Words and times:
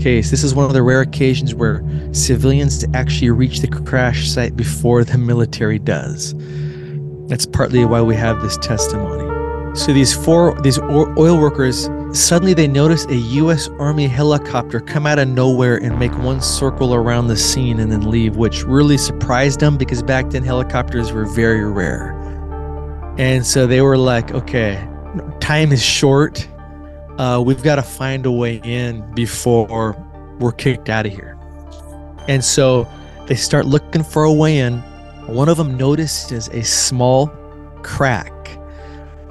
case. 0.00 0.30
This 0.30 0.42
is 0.42 0.54
one 0.54 0.66
of 0.66 0.72
the 0.72 0.82
rare 0.82 1.00
occasions 1.00 1.54
where 1.54 1.84
civilians 2.12 2.84
actually 2.94 3.30
reach 3.30 3.60
the 3.60 3.68
crash 3.68 4.28
site 4.28 4.56
before 4.56 5.04
the 5.04 5.18
military 5.18 5.78
does. 5.78 6.34
That's 7.28 7.46
partly 7.46 7.84
why 7.84 8.00
we 8.00 8.16
have 8.16 8.42
this 8.42 8.56
testimony. 8.58 9.28
So 9.76 9.92
these 9.92 10.12
four 10.12 10.60
these 10.62 10.80
oil 10.80 11.38
workers 11.38 11.88
suddenly 12.12 12.54
they 12.54 12.66
notice 12.66 13.06
a 13.06 13.14
US 13.14 13.68
Army 13.78 14.08
helicopter 14.08 14.80
come 14.80 15.06
out 15.06 15.20
of 15.20 15.28
nowhere 15.28 15.76
and 15.76 15.96
make 15.98 16.16
one 16.18 16.40
circle 16.40 16.92
around 16.92 17.28
the 17.28 17.36
scene 17.36 17.78
and 17.78 17.92
then 17.92 18.10
leave, 18.10 18.36
which 18.36 18.64
really 18.64 18.98
surprised 18.98 19.60
them 19.60 19.76
because 19.76 20.02
back 20.02 20.30
then 20.30 20.42
helicopters 20.42 21.12
were 21.12 21.24
very 21.24 21.64
rare. 21.64 22.18
And 23.16 23.46
so 23.46 23.66
they 23.66 23.80
were 23.80 23.96
like, 23.96 24.32
okay, 24.32 24.84
time 25.40 25.72
is 25.72 25.82
short. 25.82 26.48
Uh, 27.20 27.38
we've 27.38 27.62
got 27.62 27.76
to 27.76 27.82
find 27.82 28.24
a 28.24 28.32
way 28.32 28.62
in 28.64 29.02
before 29.14 29.94
we're 30.38 30.52
kicked 30.52 30.88
out 30.88 31.04
of 31.04 31.12
here. 31.12 31.38
And 32.28 32.42
so 32.42 32.88
they 33.26 33.34
start 33.34 33.66
looking 33.66 34.02
for 34.02 34.24
a 34.24 34.32
way 34.32 34.56
in. 34.56 34.78
One 35.26 35.50
of 35.50 35.58
them 35.58 35.76
notices 35.76 36.48
a 36.48 36.64
small 36.64 37.26
crack 37.82 38.32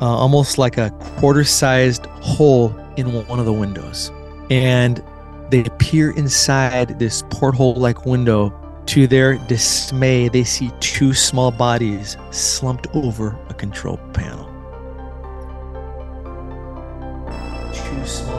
uh, 0.02 0.06
almost 0.06 0.60
like 0.60 0.78
a 0.78 0.92
quarter 1.18 1.44
sized 1.44 2.06
hole 2.22 2.70
in 2.96 3.12
one 3.26 3.40
of 3.40 3.48
the 3.48 3.54
windows. 3.54 4.12
And 4.52 5.04
they 5.50 5.64
peer 5.80 6.12
inside 6.12 7.00
this 7.00 7.24
porthole 7.32 7.74
like 7.74 8.06
window. 8.06 8.54
To 8.86 9.08
their 9.08 9.40
dismay, 9.48 10.30
they 10.30 10.44
see 10.44 10.72
two 10.80 11.16
small 11.16 11.50
bodies 11.50 12.18
slumped 12.30 12.86
over 12.94 13.36
a 13.50 13.56
control 13.56 13.98
panel. 14.14 14.39
Two 18.10 18.39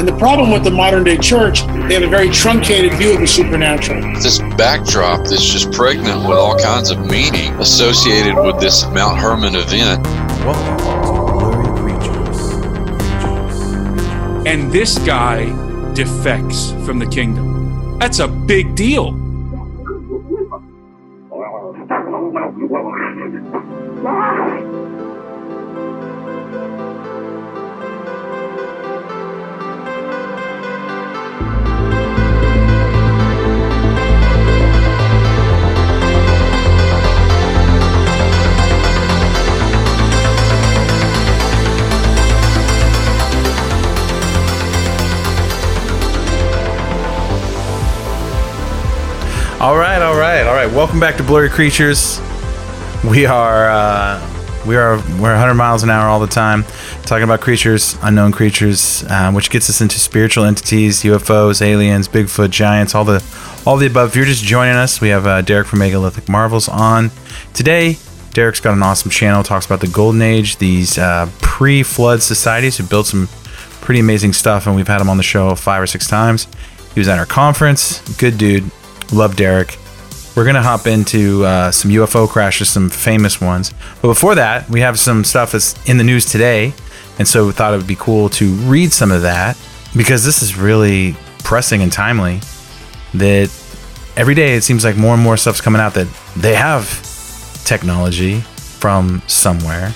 And 0.00 0.08
the 0.08 0.16
problem 0.16 0.50
with 0.50 0.64
the 0.64 0.70
modern 0.70 1.04
day 1.04 1.18
church, 1.18 1.60
they 1.60 1.92
have 1.92 2.02
a 2.02 2.08
very 2.08 2.30
truncated 2.30 2.94
view 2.94 3.12
of 3.12 3.20
the 3.20 3.26
supernatural. 3.26 4.00
This 4.14 4.38
backdrop 4.56 5.26
that's 5.26 5.44
just 5.44 5.70
pregnant 5.72 6.26
with 6.26 6.38
all 6.38 6.58
kinds 6.58 6.90
of 6.90 7.00
meaning 7.00 7.52
associated 7.56 8.34
with 8.42 8.58
this 8.58 8.86
Mount 8.86 9.18
Hermon 9.18 9.54
event. 9.54 10.06
And 14.46 14.72
this 14.72 14.96
guy 15.00 15.44
defects 15.92 16.70
from 16.86 16.98
the 16.98 17.06
kingdom. 17.06 17.98
That's 17.98 18.20
a 18.20 18.28
big 18.28 18.74
deal. 18.74 19.10
All 49.60 49.76
right, 49.76 50.00
all 50.00 50.16
right, 50.16 50.46
all 50.46 50.54
right. 50.54 50.72
Welcome 50.72 51.00
back 51.00 51.18
to 51.18 51.22
Blurry 51.22 51.50
Creatures. 51.50 52.18
We 53.04 53.26
are 53.26 53.68
uh, 53.68 54.64
we 54.66 54.74
are 54.74 54.96
we're 55.20 55.34
100 55.36 55.52
miles 55.52 55.82
an 55.82 55.90
hour 55.90 56.08
all 56.08 56.18
the 56.18 56.26
time, 56.26 56.64
talking 57.02 57.24
about 57.24 57.42
creatures, 57.42 57.94
unknown 58.00 58.32
creatures, 58.32 59.04
um, 59.10 59.34
which 59.34 59.50
gets 59.50 59.68
us 59.68 59.82
into 59.82 59.98
spiritual 59.98 60.44
entities, 60.44 61.02
UFOs, 61.02 61.60
aliens, 61.60 62.08
Bigfoot, 62.08 62.48
giants, 62.48 62.94
all 62.94 63.04
the 63.04 63.22
all 63.66 63.76
the 63.76 63.86
above. 63.86 64.08
If 64.08 64.16
you're 64.16 64.24
just 64.24 64.44
joining 64.44 64.76
us, 64.76 64.98
we 65.02 65.10
have 65.10 65.26
uh, 65.26 65.42
Derek 65.42 65.66
from 65.66 65.80
Megalithic 65.80 66.26
Marvels 66.26 66.66
on 66.66 67.10
today. 67.52 67.98
Derek's 68.32 68.60
got 68.60 68.72
an 68.72 68.82
awesome 68.82 69.10
channel. 69.10 69.42
Talks 69.42 69.66
about 69.66 69.82
the 69.82 69.88
Golden 69.88 70.22
Age, 70.22 70.56
these 70.56 70.96
uh, 70.96 71.30
pre-flood 71.42 72.22
societies 72.22 72.78
who 72.78 72.84
built 72.84 73.08
some 73.08 73.28
pretty 73.82 74.00
amazing 74.00 74.32
stuff, 74.32 74.66
and 74.66 74.74
we've 74.74 74.88
had 74.88 75.02
him 75.02 75.10
on 75.10 75.18
the 75.18 75.22
show 75.22 75.54
five 75.54 75.82
or 75.82 75.86
six 75.86 76.08
times. 76.08 76.46
He 76.94 77.00
was 77.00 77.08
at 77.08 77.18
our 77.18 77.26
conference. 77.26 78.00
Good 78.16 78.38
dude 78.38 78.70
Love 79.12 79.36
Derek. 79.36 79.78
We're 80.36 80.44
going 80.44 80.54
to 80.54 80.62
hop 80.62 80.86
into 80.86 81.44
uh, 81.44 81.70
some 81.70 81.90
UFO 81.90 82.28
crashes, 82.28 82.70
some 82.70 82.88
famous 82.88 83.40
ones. 83.40 83.72
But 84.00 84.08
before 84.08 84.36
that, 84.36 84.68
we 84.70 84.80
have 84.80 84.98
some 84.98 85.24
stuff 85.24 85.52
that's 85.52 85.74
in 85.88 85.96
the 85.96 86.04
news 86.04 86.24
today. 86.24 86.72
And 87.18 87.26
so 87.26 87.46
we 87.46 87.52
thought 87.52 87.74
it 87.74 87.76
would 87.76 87.86
be 87.86 87.96
cool 87.96 88.28
to 88.30 88.50
read 88.50 88.92
some 88.92 89.10
of 89.10 89.22
that 89.22 89.58
because 89.96 90.24
this 90.24 90.42
is 90.42 90.56
really 90.56 91.16
pressing 91.42 91.82
and 91.82 91.92
timely 91.92 92.40
that 93.14 93.50
every 94.16 94.34
day 94.34 94.54
it 94.54 94.62
seems 94.62 94.84
like 94.84 94.96
more 94.96 95.14
and 95.14 95.22
more 95.22 95.36
stuff's 95.36 95.60
coming 95.60 95.80
out 95.80 95.94
that 95.94 96.06
they 96.36 96.54
have 96.54 96.86
technology 97.64 98.40
from 98.40 99.22
somewhere. 99.26 99.92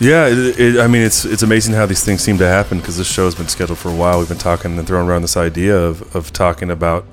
Yeah, 0.00 0.28
it, 0.28 0.58
it, 0.58 0.80
I 0.80 0.86
mean, 0.86 1.02
it's 1.02 1.26
it's 1.26 1.42
amazing 1.42 1.74
how 1.74 1.84
these 1.84 2.02
things 2.02 2.22
seem 2.22 2.38
to 2.38 2.46
happen 2.46 2.78
because 2.78 2.96
this 2.96 3.10
show 3.10 3.26
has 3.26 3.34
been 3.34 3.48
scheduled 3.48 3.78
for 3.78 3.90
a 3.90 3.94
while. 3.94 4.18
We've 4.18 4.28
been 4.28 4.38
talking 4.38 4.78
and 4.78 4.86
throwing 4.86 5.06
around 5.06 5.22
this 5.22 5.36
idea 5.36 5.78
of, 5.78 6.16
of 6.16 6.32
talking 6.32 6.70
about 6.70 7.04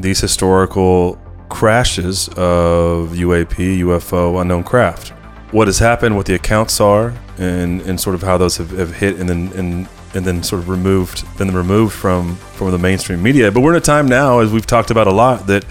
these 0.00 0.20
historical 0.20 1.18
crashes 1.50 2.28
of 2.28 3.10
UAP, 3.10 3.78
UFO, 3.80 4.40
unknown 4.40 4.64
craft. 4.64 5.10
What 5.52 5.68
has 5.68 5.78
happened, 5.78 6.16
what 6.16 6.26
the 6.26 6.34
accounts 6.34 6.80
are, 6.80 7.12
and, 7.38 7.82
and 7.82 8.00
sort 8.00 8.14
of 8.14 8.22
how 8.22 8.38
those 8.38 8.56
have, 8.56 8.70
have 8.70 8.94
hit 8.94 9.18
and 9.18 9.28
then 9.28 9.52
and, 9.54 9.88
and 10.14 10.24
then 10.24 10.42
sort 10.42 10.62
of 10.62 10.68
removed, 10.68 11.24
been 11.36 11.52
removed 11.52 11.92
from 11.92 12.36
from 12.36 12.70
the 12.70 12.78
mainstream 12.78 13.22
media. 13.22 13.50
But 13.50 13.60
we're 13.60 13.72
in 13.72 13.78
a 13.78 13.80
time 13.80 14.06
now, 14.06 14.38
as 14.38 14.52
we've 14.52 14.66
talked 14.66 14.90
about 14.90 15.06
a 15.06 15.12
lot, 15.12 15.46
that 15.48 15.64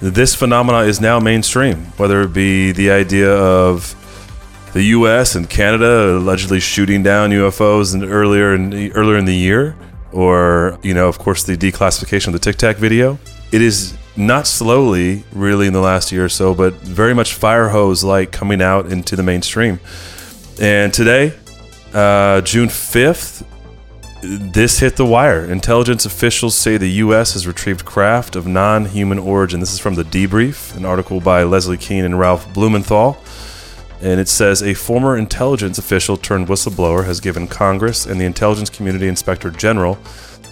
this 0.00 0.34
phenomena 0.34 0.80
is 0.80 1.00
now 1.00 1.20
mainstream. 1.20 1.84
Whether 1.96 2.22
it 2.22 2.32
be 2.32 2.72
the 2.72 2.90
idea 2.90 3.30
of 3.30 3.94
the 4.72 4.82
U.S. 4.84 5.34
and 5.34 5.48
Canada 5.48 6.16
allegedly 6.16 6.60
shooting 6.60 7.02
down 7.02 7.30
UFOs 7.30 7.94
in 7.94 8.04
earlier 8.04 8.54
in 8.54 8.90
earlier 8.92 9.18
in 9.18 9.26
the 9.26 9.36
year, 9.36 9.76
or 10.12 10.78
you 10.82 10.94
know, 10.94 11.08
of 11.08 11.18
course, 11.18 11.44
the 11.44 11.56
declassification 11.56 12.28
of 12.28 12.32
the 12.32 12.38
Tic 12.38 12.56
Tac 12.56 12.76
video 12.76 13.18
it 13.54 13.62
is 13.62 13.96
not 14.16 14.48
slowly, 14.48 15.22
really, 15.30 15.68
in 15.68 15.72
the 15.72 15.80
last 15.80 16.10
year 16.10 16.24
or 16.24 16.28
so, 16.28 16.56
but 16.56 16.74
very 16.74 17.14
much 17.14 17.34
fire 17.34 17.68
hose 17.68 18.02
like 18.02 18.32
coming 18.32 18.60
out 18.60 18.90
into 18.90 19.14
the 19.14 19.22
mainstream. 19.22 19.78
And 20.60 20.92
today, 20.92 21.34
uh, 21.92 22.40
June 22.40 22.68
5th, 22.68 23.46
this 24.22 24.80
hit 24.80 24.96
the 24.96 25.06
wire. 25.06 25.44
Intelligence 25.44 26.04
officials 26.04 26.56
say 26.56 26.78
the 26.78 26.90
U.S. 27.04 27.34
has 27.34 27.46
retrieved 27.46 27.84
craft 27.84 28.34
of 28.34 28.44
non 28.44 28.86
human 28.86 29.20
origin. 29.20 29.60
This 29.60 29.72
is 29.72 29.78
from 29.78 29.94
the 29.94 30.02
Debrief, 30.02 30.76
an 30.76 30.84
article 30.84 31.20
by 31.20 31.44
Leslie 31.44 31.76
Kean 31.76 32.04
and 32.04 32.18
Ralph 32.18 32.52
Blumenthal. 32.52 33.16
And 34.00 34.18
it 34.18 34.28
says 34.28 34.64
a 34.64 34.74
former 34.74 35.16
intelligence 35.16 35.78
official 35.78 36.16
turned 36.16 36.48
whistleblower 36.48 37.06
has 37.06 37.20
given 37.20 37.46
Congress 37.46 38.04
and 38.04 38.20
the 38.20 38.24
intelligence 38.24 38.68
community 38.68 39.06
inspector 39.06 39.52
general 39.52 39.96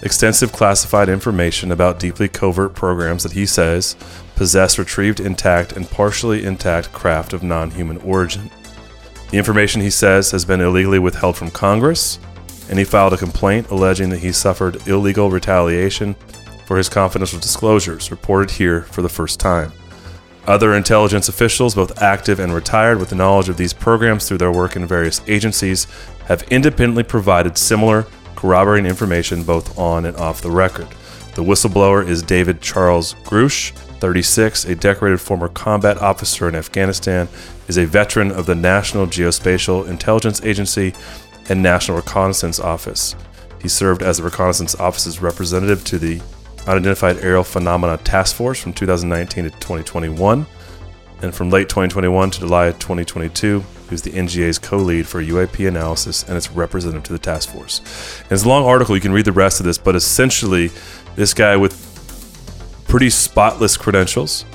extensive 0.03 0.51
classified 0.51 1.09
information 1.09 1.71
about 1.71 1.97
deeply 1.97 2.27
covert 2.27 2.75
programs 2.75 3.23
that 3.23 3.31
he 3.31 3.45
says 3.45 3.95
possess 4.35 4.77
retrieved 4.77 5.19
intact 5.19 5.71
and 5.71 5.89
partially 5.89 6.45
intact 6.45 6.91
craft 6.91 7.33
of 7.33 7.41
non 7.41 7.71
human 7.71 7.97
origin. 7.97 8.51
The 9.31 9.37
information 9.37 9.81
he 9.81 9.89
says 9.89 10.29
has 10.31 10.45
been 10.45 10.61
illegally 10.61 10.99
withheld 10.99 11.37
from 11.37 11.49
Congress, 11.49 12.19
and 12.69 12.77
he 12.77 12.85
filed 12.85 13.13
a 13.13 13.17
complaint 13.17 13.69
alleging 13.71 14.09
that 14.09 14.19
he 14.19 14.31
suffered 14.31 14.87
illegal 14.87 15.31
retaliation 15.31 16.13
for 16.65 16.77
his 16.77 16.89
confidential 16.89 17.39
disclosures, 17.39 18.11
reported 18.11 18.51
here 18.51 18.81
for 18.83 19.01
the 19.01 19.09
first 19.09 19.39
time. 19.39 19.71
Other 20.45 20.75
intelligence 20.75 21.29
officials, 21.29 21.75
both 21.75 22.01
active 22.01 22.39
and 22.39 22.53
retired, 22.53 22.99
with 22.99 23.15
knowledge 23.15 23.47
of 23.47 23.57
these 23.57 23.73
programs 23.73 24.27
through 24.27 24.39
their 24.39 24.51
work 24.51 24.75
in 24.75 24.85
various 24.85 25.21
agencies, 25.27 25.87
have 26.25 26.43
independently 26.43 27.03
provided 27.03 27.57
similar 27.57 28.05
corroborating 28.43 28.85
information 28.85 29.41
both 29.41 29.79
on 29.79 30.05
and 30.05 30.17
off 30.17 30.41
the 30.41 30.51
record. 30.51 30.89
The 31.35 31.41
whistleblower 31.41 32.05
is 32.05 32.21
David 32.21 32.59
Charles 32.59 33.13
Grush, 33.23 33.71
36, 34.01 34.65
a 34.65 34.75
decorated 34.75 35.21
former 35.21 35.47
combat 35.47 35.97
officer 35.99 36.49
in 36.49 36.53
Afghanistan, 36.53 37.29
is 37.69 37.77
a 37.77 37.85
veteran 37.85 38.33
of 38.33 38.45
the 38.45 38.53
National 38.53 39.07
Geospatial 39.07 39.87
Intelligence 39.87 40.43
Agency 40.43 40.93
and 41.47 41.63
National 41.63 41.95
Reconnaissance 41.95 42.59
Office. 42.59 43.15
He 43.61 43.69
served 43.69 44.03
as 44.03 44.17
the 44.17 44.23
Reconnaissance 44.23 44.75
Office's 44.75 45.21
representative 45.21 45.85
to 45.85 45.97
the 45.97 46.21
Unidentified 46.67 47.19
Aerial 47.19 47.45
Phenomena 47.45 47.95
Task 47.99 48.35
Force 48.35 48.59
from 48.59 48.73
2019 48.73 49.45
to 49.45 49.51
2021, 49.51 50.45
and 51.23 51.33
from 51.33 51.49
late 51.49 51.69
2021 51.69 52.31
to 52.31 52.39
July 52.41 52.71
2022, 52.73 53.61
he 53.61 53.65
was 53.89 54.01
the 54.01 54.11
NGA's 54.11 54.59
co-lead 54.59 55.07
for 55.07 55.23
UAP 55.23 55.65
analysis 55.67 56.23
and 56.23 56.35
its 56.35 56.51
representative 56.51 57.03
to 57.03 57.13
the 57.13 57.19
task 57.19 57.49
force. 57.49 57.79
And 58.23 58.33
it's 58.33 58.43
a 58.43 58.49
long 58.49 58.65
article; 58.65 58.93
you 58.93 59.01
can 59.01 59.13
read 59.13 59.25
the 59.25 59.31
rest 59.31 59.61
of 59.61 59.65
this, 59.65 59.77
but 59.77 59.95
essentially, 59.95 60.69
this 61.15 61.33
guy 61.33 61.55
with 61.55 61.73
pretty 62.87 63.09
spotless 63.09 63.77
credentials 63.77 64.45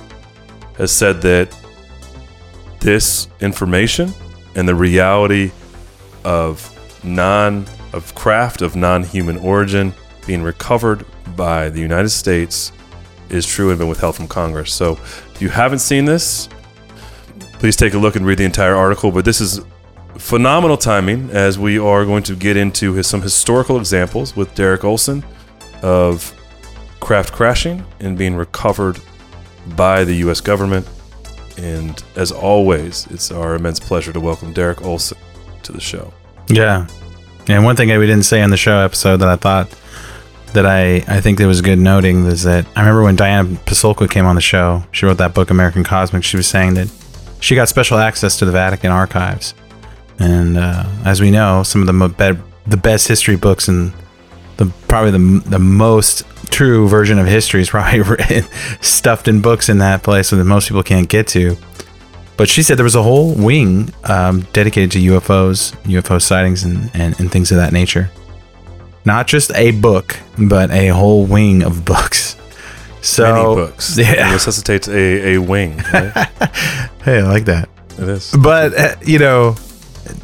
has 0.76 0.92
said 0.92 1.22
that 1.22 1.52
this 2.80 3.28
information 3.40 4.12
and 4.54 4.68
the 4.68 4.74
reality 4.74 5.50
of 6.24 6.70
non 7.02 7.66
of 7.94 8.14
craft 8.14 8.60
of 8.60 8.76
non-human 8.76 9.38
origin 9.38 9.94
being 10.26 10.42
recovered 10.42 11.06
by 11.34 11.70
the 11.70 11.80
United 11.80 12.10
States 12.10 12.72
is 13.30 13.46
true 13.46 13.70
and 13.70 13.78
been 13.78 13.88
withheld 13.88 14.14
from 14.14 14.28
Congress. 14.28 14.72
So 14.72 14.92
if 15.32 15.40
you 15.40 15.48
haven't 15.48 15.78
seen 15.78 16.04
this, 16.04 16.48
please 17.58 17.76
take 17.76 17.94
a 17.94 17.98
look 17.98 18.16
and 18.16 18.24
read 18.24 18.38
the 18.38 18.44
entire 18.44 18.74
article. 18.74 19.10
But 19.10 19.24
this 19.24 19.40
is 19.40 19.60
phenomenal 20.16 20.76
timing 20.76 21.30
as 21.30 21.58
we 21.58 21.78
are 21.78 22.04
going 22.04 22.22
to 22.24 22.34
get 22.34 22.56
into 22.56 22.92
his, 22.92 23.06
some 23.06 23.22
historical 23.22 23.78
examples 23.78 24.36
with 24.36 24.54
Derek 24.54 24.84
Olson 24.84 25.24
of 25.82 26.34
craft 27.00 27.32
crashing 27.32 27.84
and 28.00 28.18
being 28.18 28.34
recovered 28.34 28.98
by 29.76 30.04
the 30.04 30.14
U.S. 30.16 30.40
government. 30.40 30.88
And 31.56 32.02
as 32.16 32.30
always, 32.30 33.06
it's 33.08 33.30
our 33.30 33.54
immense 33.54 33.80
pleasure 33.80 34.12
to 34.12 34.20
welcome 34.20 34.52
Derek 34.52 34.82
Olson 34.82 35.18
to 35.64 35.72
the 35.72 35.80
show. 35.80 36.12
Yeah. 36.48 36.86
And 37.48 37.64
one 37.64 37.76
thing 37.76 37.88
we 37.88 38.06
didn't 38.06 38.24
say 38.24 38.42
on 38.42 38.50
the 38.50 38.56
show 38.56 38.78
episode 38.78 39.18
that 39.18 39.28
I 39.28 39.36
thought 39.36 39.74
that 40.52 40.66
I, 40.66 40.96
I 41.08 41.20
think 41.20 41.38
that 41.38 41.46
was 41.46 41.60
good 41.60 41.78
noting 41.78 42.24
is 42.26 42.44
that 42.44 42.66
I 42.76 42.80
remember 42.80 43.02
when 43.02 43.16
Diana 43.16 43.48
Pasulka 43.66 44.08
came 44.10 44.24
on 44.24 44.34
the 44.34 44.40
show, 44.40 44.82
she 44.92 45.06
wrote 45.06 45.18
that 45.18 45.34
book, 45.34 45.50
American 45.50 45.84
Cosmic, 45.84 46.24
she 46.24 46.36
was 46.36 46.46
saying 46.46 46.74
that 46.74 46.88
she 47.40 47.54
got 47.54 47.68
special 47.68 47.98
access 47.98 48.38
to 48.38 48.44
the 48.44 48.52
Vatican 48.52 48.90
archives. 48.90 49.54
And 50.18 50.58
uh, 50.58 50.84
as 51.04 51.20
we 51.20 51.30
know, 51.30 51.62
some 51.62 51.80
of 51.80 51.86
the, 51.86 51.92
mo- 51.92 52.08
be- 52.08 52.40
the 52.66 52.76
best 52.76 53.06
history 53.08 53.36
books 53.36 53.68
and 53.68 53.92
the 54.56 54.66
probably 54.88 55.12
the, 55.12 55.48
the 55.48 55.58
most 55.58 56.24
true 56.50 56.88
version 56.88 57.18
of 57.18 57.26
history 57.26 57.60
is 57.60 57.70
probably 57.70 58.00
written, 58.02 58.44
stuffed 58.80 59.28
in 59.28 59.40
books 59.40 59.68
in 59.68 59.78
that 59.78 60.02
place 60.02 60.30
that 60.30 60.44
most 60.44 60.68
people 60.68 60.82
can't 60.82 61.08
get 61.08 61.28
to. 61.28 61.56
But 62.36 62.48
she 62.48 62.62
said 62.62 62.76
there 62.76 62.84
was 62.84 62.94
a 62.94 63.02
whole 63.02 63.34
wing 63.34 63.92
um, 64.04 64.42
dedicated 64.52 64.92
to 64.92 64.98
UFOs, 64.98 65.72
UFO 65.82 66.22
sightings, 66.22 66.62
and, 66.62 66.90
and, 66.94 67.18
and 67.18 67.30
things 67.30 67.50
of 67.50 67.56
that 67.58 67.72
nature. 67.72 68.10
Not 69.04 69.26
just 69.26 69.52
a 69.54 69.72
book, 69.72 70.16
but 70.38 70.70
a 70.70 70.88
whole 70.88 71.26
wing 71.26 71.62
of 71.62 71.84
books. 71.84 72.36
So 73.00 73.32
Many 73.32 73.54
books. 73.54 73.96
Yeah. 73.98 74.28
It 74.28 74.32
necessitates 74.32 74.88
a, 74.88 75.34
a 75.34 75.38
wing. 75.38 75.82
Right? 75.92 76.12
hey, 77.04 77.18
I 77.20 77.22
like 77.22 77.44
that. 77.46 77.68
it 77.98 78.08
is. 78.08 78.34
But 78.42 78.74
uh, 78.78 78.96
you 79.04 79.18
know, 79.18 79.56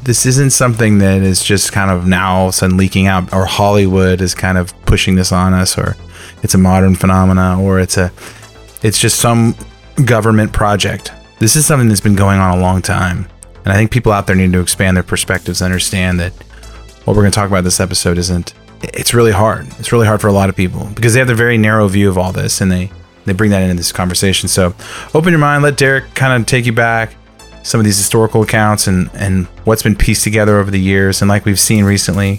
this 0.02 0.26
isn't 0.26 0.50
something 0.50 0.98
that 0.98 1.22
is 1.22 1.42
just 1.42 1.72
kind 1.72 1.90
of 1.90 2.06
now 2.06 2.34
all 2.36 2.44
of 2.46 2.50
a 2.50 2.52
sudden 2.52 2.76
leaking 2.76 3.06
out, 3.06 3.32
or 3.32 3.46
Hollywood 3.46 4.20
is 4.20 4.34
kind 4.34 4.58
of 4.58 4.74
pushing 4.86 5.14
this 5.14 5.32
on 5.32 5.54
us, 5.54 5.78
or 5.78 5.96
it's 6.42 6.54
a 6.54 6.58
modern 6.58 6.94
phenomena, 6.94 7.60
or 7.60 7.80
it's 7.80 7.96
a, 7.96 8.12
it's 8.82 8.98
just 8.98 9.18
some 9.18 9.54
government 10.04 10.52
project. 10.52 11.12
This 11.38 11.56
is 11.56 11.66
something 11.66 11.88
that's 11.88 12.00
been 12.00 12.16
going 12.16 12.38
on 12.38 12.58
a 12.58 12.60
long 12.60 12.82
time, 12.82 13.26
and 13.64 13.72
I 13.72 13.76
think 13.76 13.90
people 13.90 14.12
out 14.12 14.26
there 14.26 14.36
need 14.36 14.52
to 14.52 14.60
expand 14.60 14.96
their 14.96 15.04
perspectives, 15.04 15.60
and 15.62 15.66
understand 15.66 16.20
that 16.20 16.32
what 17.04 17.16
we're 17.16 17.22
going 17.22 17.32
to 17.32 17.36
talk 17.36 17.48
about 17.48 17.64
this 17.64 17.80
episode 17.80 18.18
isn't. 18.18 18.52
It's 18.92 19.14
really 19.14 19.32
hard. 19.32 19.66
It's 19.78 19.92
really 19.92 20.06
hard 20.06 20.20
for 20.20 20.28
a 20.28 20.32
lot 20.32 20.48
of 20.48 20.56
people 20.56 20.88
because 20.94 21.14
they 21.14 21.20
have 21.20 21.28
their 21.28 21.36
very 21.36 21.58
narrow 21.58 21.88
view 21.88 22.08
of 22.08 22.18
all 22.18 22.32
this, 22.32 22.60
and 22.60 22.70
they 22.70 22.90
they 23.24 23.32
bring 23.32 23.50
that 23.50 23.62
into 23.62 23.74
this 23.74 23.92
conversation. 23.92 24.48
So, 24.48 24.74
open 25.14 25.30
your 25.30 25.38
mind. 25.38 25.62
Let 25.62 25.76
Derek 25.76 26.14
kind 26.14 26.40
of 26.40 26.46
take 26.46 26.66
you 26.66 26.72
back 26.72 27.16
some 27.64 27.80
of 27.80 27.84
these 27.84 27.96
historical 27.96 28.42
accounts 28.42 28.86
and 28.86 29.10
and 29.14 29.46
what's 29.64 29.82
been 29.82 29.96
pieced 29.96 30.22
together 30.22 30.58
over 30.58 30.70
the 30.70 30.80
years 30.80 31.22
and 31.22 31.28
like 31.30 31.46
we've 31.46 31.58
seen 31.58 31.84
recently 31.84 32.38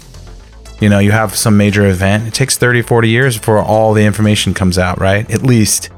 you 0.80 0.88
know 0.88 1.00
you 1.00 1.10
have 1.10 1.34
some 1.34 1.56
major 1.56 1.84
event 1.86 2.26
it 2.28 2.32
takes 2.32 2.56
30 2.56 2.82
40 2.82 3.08
years 3.08 3.36
before 3.36 3.58
all 3.58 3.92
the 3.92 4.04
information 4.04 4.54
comes 4.54 4.78
out 4.78 5.00
right 5.00 5.28
at 5.30 5.42
least 5.42 5.90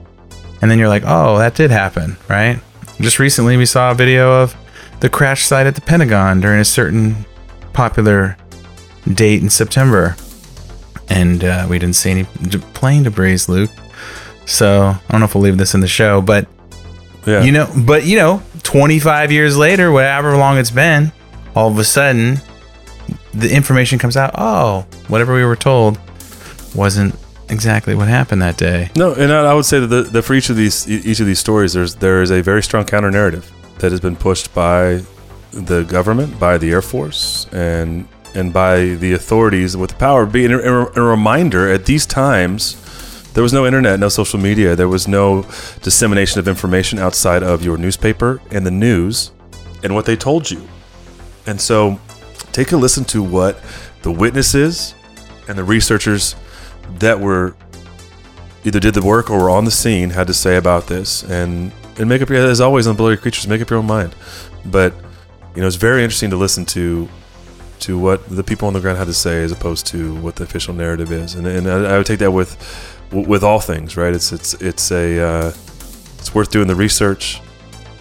and 0.63 0.71
then 0.71 0.79
you're 0.79 0.89
like 0.89 1.03
oh 1.07 1.37
that 1.39 1.55
did 1.55 1.71
happen 1.71 2.17
right 2.29 2.59
just 3.01 3.19
recently 3.19 3.57
we 3.59 3.67
saw 3.67 3.91
a 3.91 3.95
video 3.95 4.43
of 4.43 4.57
the 5.01 5.11
crash 5.11 5.47
site 5.47 5.67
at 5.67 5.75
the 5.75 5.81
pentagon 5.83 6.41
during 6.41 6.59
a 6.59 6.65
certain 6.65 7.27
popular 7.75 8.35
date 9.13 9.43
in 9.43 9.51
september 9.51 10.17
and 11.11 11.43
uh, 11.45 11.67
we 11.69 11.79
didn't 11.79 11.97
see 11.97 12.11
any 12.11 12.25
plane 12.75 13.03
debris 13.03 13.39
luke 13.49 13.71
so 14.47 14.95
i 15.09 15.11
don't 15.13 15.21
know 15.21 15.25
if 15.27 15.35
we'll 15.35 15.45
leave 15.45 15.59
this 15.59 15.75
in 15.75 15.81
the 15.81 15.89
show 15.89 16.21
but 16.21 16.47
Yeah. 17.27 17.43
you 17.43 17.53
know, 17.53 17.67
but 17.85 18.05
you 18.05 18.17
know, 18.17 18.43
25 18.63 19.31
years 19.33 19.55
later, 19.57 19.91
whatever 19.93 20.37
long 20.37 20.57
it's 20.57 20.71
been, 20.71 21.13
all 21.55 21.69
of 21.71 21.79
a 21.79 21.85
sudden, 21.85 22.39
the 23.35 23.55
information 23.55 23.99
comes 23.99 24.17
out. 24.17 24.31
Oh, 24.39 24.87
whatever 25.09 25.35
we 25.35 25.45
were 25.45 25.57
told 25.57 25.99
wasn't 26.75 27.15
exactly 27.51 27.95
what 27.95 28.09
happened 28.09 28.41
that 28.41 28.57
day. 28.57 28.91
No, 28.97 29.13
and 29.15 29.31
I 29.33 29.53
would 29.53 29.67
say 29.67 29.79
that, 29.81 29.89
the, 29.89 30.03
that 30.05 30.23
for 30.23 30.33
each 30.35 30.49
of 30.49 30.57
these 30.57 30.89
each 30.89 31.21
of 31.21 31.27
these 31.27 31.39
stories, 31.41 31.73
there's 31.75 31.97
there 31.97 32.23
is 32.23 32.31
a 32.31 32.41
very 32.41 32.63
strong 32.63 32.85
counter 32.85 33.11
narrative 33.11 33.51
that 33.81 33.91
has 33.91 34.01
been 34.01 34.17
pushed 34.17 34.55
by 34.55 35.03
the 35.53 35.83
government, 35.85 36.39
by 36.39 36.57
the 36.57 36.71
Air 36.71 36.83
Force, 36.83 37.47
and 37.53 38.07
and 38.39 38.53
by 38.53 38.95
the 38.95 39.13
authorities 39.13 39.77
with 39.77 39.91
the 39.91 39.97
power. 39.97 40.25
Being 40.25 40.53
a, 40.53 40.59
a 40.61 41.03
reminder 41.03 41.69
at 41.69 41.87
these 41.87 42.07
times, 42.07 42.77
there 43.33 43.43
was 43.43 43.53
no 43.53 43.67
internet, 43.67 43.99
no 43.99 44.09
social 44.09 44.39
media, 44.39 44.77
there 44.77 44.89
was 44.89 45.09
no 45.09 45.43
dissemination 45.83 46.39
of 46.39 46.49
information 46.49 46.99
outside 46.99 47.43
of 47.43 47.65
your 47.65 47.77
newspaper 47.77 48.41
and 48.51 48.65
the 48.65 48.71
news, 48.71 49.33
and 49.83 49.95
what 49.95 50.07
they 50.07 50.17
told 50.17 50.51
you. 50.51 50.67
And 51.47 51.61
so, 51.61 52.01
take 52.53 52.73
a 52.73 52.77
listen 52.77 53.05
to 53.07 53.23
what 53.23 53.61
the 54.03 54.13
witnesses 54.13 54.95
and 55.49 55.59
the 55.59 55.65
researchers 55.65 56.37
that 56.99 57.19
were 57.19 57.57
either 58.65 58.81
did 58.81 58.95
the 58.95 59.03
work 59.03 59.31
or 59.31 59.43
were 59.43 59.51
on 59.51 59.65
the 59.65 59.71
scene 59.71 60.11
had 60.11 60.27
to 60.27 60.35
say 60.35 60.57
about 60.57 60.87
this 60.87 61.23
and 61.25 61.73
and 61.99 62.09
make 62.09 62.23
up 62.23 62.29
your 62.29 62.39
as 62.39 62.61
always 62.61 62.87
on 62.87 62.97
blurry 62.97 63.17
creatures 63.17 63.47
make 63.47 63.61
up 63.61 63.71
your 63.71 63.79
own 63.79 63.87
mind 63.87 64.15
but 64.67 64.93
you 65.55 65.61
know 65.61 65.67
it's 65.67 65.77
very 65.77 66.03
interesting 66.03 66.31
to 66.31 66.37
listen 66.37 66.65
to 66.65 67.09
to 67.81 67.99
what 67.99 68.29
the 68.29 68.43
people 68.43 68.69
on 68.69 68.75
the 68.75 68.81
ground 68.81 68.99
had 68.99 69.07
to 69.07 69.15
say 69.15 69.43
as 69.43 69.53
opposed 69.53 69.87
to 69.89 70.15
what 70.21 70.37
the 70.37 70.45
official 70.45 70.75
narrative 70.75 71.13
is. 71.13 71.35
And, 71.35 71.47
and 71.47 71.69
I, 71.69 71.95
I 71.95 71.97
would 71.99 72.07
take 72.07 72.19
that 72.21 72.33
with 72.33 72.57
with 73.11 73.43
all 73.43 73.61
things 73.61 73.97
right? 73.97 74.15
It's 74.15 74.33
it's 74.33 74.55
it's 74.55 74.91
a 74.91 75.21
uh, 75.21 75.53
it's 76.19 76.35
worth 76.35 76.51
doing 76.51 76.69
the 76.69 76.75
research 76.75 77.41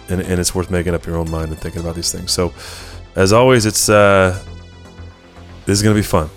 and, 0.08 0.20
and 0.20 0.40
it's 0.40 0.54
worth 0.54 0.70
making 0.70 0.94
up 0.94 1.06
your 1.06 1.16
own 1.16 1.30
mind 1.30 1.50
and 1.50 1.58
thinking 1.58 1.80
about 1.80 1.94
these 1.94 2.12
things. 2.12 2.32
So 2.32 2.52
as 3.16 3.32
always 3.32 3.66
it's 3.66 3.88
uh 3.88 4.42
this 5.66 5.78
is 5.78 5.82
gonna 5.82 5.94
be 5.94 6.02
fun. 6.02 6.28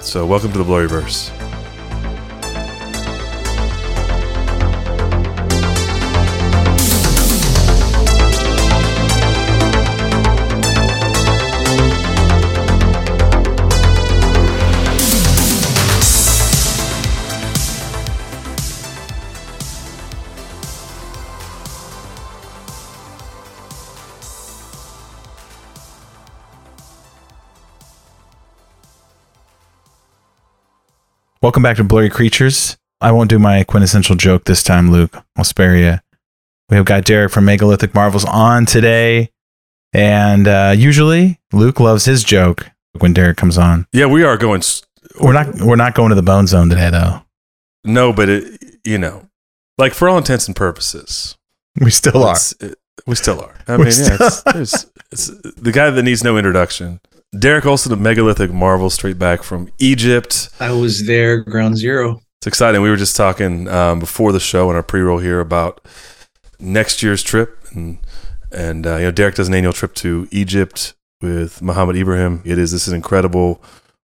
So 0.00 0.26
welcome 0.26 0.52
to 0.52 0.58
the 0.58 0.64
blurry 0.64 0.88
Welcome 31.44 31.62
back 31.62 31.76
to 31.76 31.84
Blurry 31.84 32.08
Creatures. 32.08 32.78
I 33.02 33.12
won't 33.12 33.28
do 33.28 33.38
my 33.38 33.64
quintessential 33.64 34.16
joke 34.16 34.44
this 34.44 34.62
time, 34.62 34.90
Luke. 34.90 35.14
I'll 35.36 35.44
spare 35.44 35.76
you. 35.76 35.98
We 36.70 36.76
have 36.78 36.86
got 36.86 37.04
Derek 37.04 37.32
from 37.32 37.44
Megalithic 37.44 37.94
Marvels 37.94 38.24
on 38.24 38.64
today. 38.64 39.28
And 39.92 40.48
uh, 40.48 40.72
usually 40.74 41.38
Luke 41.52 41.80
loves 41.80 42.06
his 42.06 42.24
joke 42.24 42.70
when 42.98 43.12
Derek 43.12 43.36
comes 43.36 43.58
on. 43.58 43.86
yeah 43.92 44.06
we 44.06 44.24
are 44.24 44.38
going 44.38 44.60
s- 44.60 44.84
We're 45.20 45.34
not 45.34 45.60
we're 45.60 45.76
not 45.76 45.94
going 45.94 46.08
to 46.08 46.14
the 46.14 46.22
bone 46.22 46.46
zone 46.46 46.70
today 46.70 46.88
though. 46.88 47.20
No, 47.84 48.14
but 48.14 48.30
it, 48.30 48.64
you 48.82 48.96
know, 48.96 49.28
like 49.76 49.92
for 49.92 50.08
all 50.08 50.16
intents 50.16 50.46
and 50.46 50.56
purposes, 50.56 51.36
We 51.78 51.90
still 51.90 52.24
are. 52.24 52.36
It- 52.60 52.78
we 53.06 53.16
still 53.16 53.42
are. 53.42 53.54
I 53.68 53.76
We 53.76 53.84
mean, 53.84 53.92
yeah, 53.98 54.16
it's, 54.18 54.42
it's, 54.46 54.86
it's 55.12 55.26
the 55.56 55.72
guy 55.72 55.90
that 55.90 56.02
needs 56.04 56.24
no 56.24 56.38
introduction. 56.38 57.00
Derek 57.38 57.66
Olson, 57.66 57.92
a 57.92 57.96
megalithic 57.96 58.52
marvel 58.52 58.90
straight 58.90 59.18
back 59.18 59.42
from 59.42 59.68
Egypt. 59.78 60.50
I 60.60 60.72
was 60.72 61.06
there, 61.06 61.38
ground 61.38 61.76
zero. 61.76 62.20
It's 62.38 62.46
exciting. 62.46 62.82
We 62.82 62.90
were 62.90 62.96
just 62.96 63.16
talking 63.16 63.68
um, 63.68 63.98
before 63.98 64.32
the 64.32 64.40
show 64.40 64.70
in 64.70 64.76
our 64.76 64.82
pre-roll 64.82 65.18
here 65.18 65.40
about 65.40 65.84
next 66.60 67.02
year's 67.02 67.22
trip, 67.22 67.58
and 67.72 67.98
and 68.52 68.86
uh, 68.86 68.96
you 68.96 69.04
know 69.04 69.10
Derek 69.10 69.34
does 69.34 69.48
an 69.48 69.54
annual 69.54 69.72
trip 69.72 69.94
to 69.96 70.28
Egypt 70.30 70.94
with 71.20 71.62
Muhammad 71.62 71.96
Ibrahim. 71.96 72.42
It 72.44 72.58
is 72.58 72.70
this 72.70 72.86
is 72.86 72.92
incredible, 72.92 73.62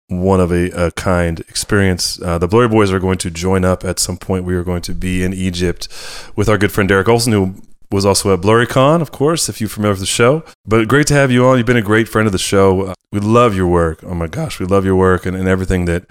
one 0.08 0.42
of 0.42 0.52
a, 0.52 0.70
a 0.72 0.92
kind 0.92 1.40
experience. 1.42 2.22
Uh, 2.22 2.38
the 2.38 2.48
Blurry 2.48 2.68
Boys 2.68 2.92
are 2.92 3.00
going 3.00 3.20
to 3.20 3.30
join 3.30 3.64
up 3.64 3.86
at 3.86 4.00
some 4.00 4.18
point. 4.18 4.44
We 4.44 4.56
are 4.56 4.64
going 4.64 4.82
to 4.82 4.94
be 4.94 5.24
in 5.24 5.34
Egypt 5.34 5.88
with 6.36 6.50
our 6.50 6.58
good 6.58 6.72
friend 6.72 6.90
Derek 6.90 7.08
Olson, 7.08 7.32
who 7.32 7.56
was 7.94 8.06
also 8.06 8.34
at 8.34 8.42
BlurryCon, 8.42 9.02
of 9.02 9.12
course, 9.12 9.48
if 9.50 9.62
you're 9.62 9.70
familiar 9.70 9.92
with 9.94 10.00
the 10.00 10.06
show. 10.06 10.44
But 10.66 10.88
great 10.88 11.08
to 11.08 11.14
have 11.14 11.32
you 11.32 11.46
on. 11.46 11.58
You've 11.58 11.68
been 11.68 11.78
a 11.78 11.82
great 11.82 12.10
friend 12.10 12.26
of 12.26 12.32
the 12.32 12.38
show. 12.40 12.94
We 13.12 13.20
love 13.20 13.56
your 13.56 13.68
work. 13.68 14.04
Oh 14.04 14.16
my 14.16 14.28
gosh, 14.28 14.60
we 14.60 14.66
love 14.66 14.84
your 14.86 14.96
work 14.96 15.26
and, 15.28 15.38
and 15.38 15.48
everything 15.48 15.86
that 15.86 16.08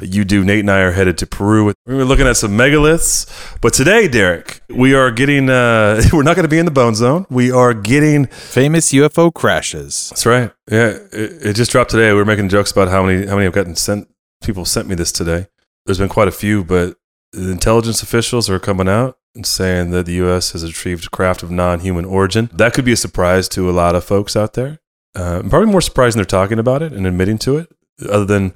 that 0.00 0.08
you 0.10 0.24
do. 0.24 0.42
Nate 0.42 0.60
and 0.60 0.70
I 0.70 0.80
are 0.80 0.92
headed 0.92 1.18
to 1.18 1.26
Peru. 1.26 1.72
We're 1.86 2.04
looking 2.04 2.26
at 2.26 2.36
some 2.38 2.52
megaliths. 2.52 3.26
But 3.60 3.74
today, 3.74 4.08
Derek, 4.08 4.60
we 4.70 4.94
are 4.94 5.10
getting, 5.10 5.50
uh, 5.50 6.02
we're 6.12 6.22
not 6.22 6.36
going 6.36 6.44
to 6.44 6.48
be 6.48 6.58
in 6.58 6.64
the 6.64 6.70
bone 6.70 6.94
zone. 6.94 7.26
We 7.30 7.50
are 7.52 7.74
getting, 7.74 8.26
Famous 8.26 8.90
UFO 8.92 9.32
crashes. 9.32 10.08
that's 10.10 10.24
right. 10.26 10.50
Yeah. 10.70 10.96
It, 11.12 11.46
it 11.48 11.52
just 11.56 11.70
dropped 11.70 11.90
today. 11.90 12.08
We 12.12 12.18
were 12.18 12.24
making 12.24 12.48
jokes 12.48 12.70
about 12.72 12.88
how 12.88 13.04
many, 13.04 13.26
how 13.26 13.34
many 13.34 13.44
have 13.44 13.52
gotten 13.52 13.76
sent, 13.76 14.08
people 14.42 14.64
sent 14.64 14.88
me 14.88 14.94
this 14.94 15.12
today. 15.12 15.46
There's 15.84 15.98
been 15.98 16.08
quite 16.08 16.28
a 16.28 16.32
few, 16.32 16.64
but 16.64 16.96
intelligence 17.32 18.02
officials 18.02 18.48
are 18.50 18.58
coming 18.58 18.88
out 18.88 19.18
and 19.34 19.46
saying 19.46 19.90
that 19.90 20.06
the 20.06 20.14
U.S. 20.14 20.52
has 20.52 20.64
retrieved 20.64 21.10
craft 21.10 21.42
of 21.42 21.50
non 21.50 21.80
human 21.80 22.04
origin. 22.04 22.50
That 22.52 22.74
could 22.74 22.84
be 22.84 22.92
a 22.92 22.96
surprise 22.96 23.48
to 23.50 23.70
a 23.70 23.72
lot 23.72 23.94
of 23.94 24.04
folks 24.04 24.36
out 24.36 24.54
there. 24.54 24.80
Uh, 25.14 25.42
probably 25.48 25.70
more 25.70 25.80
surprising 25.80 26.18
they're 26.18 26.24
talking 26.24 26.58
about 26.58 26.82
it 26.82 26.92
and 26.92 27.06
admitting 27.06 27.38
to 27.38 27.56
it, 27.56 27.72
other 28.08 28.24
than 28.24 28.54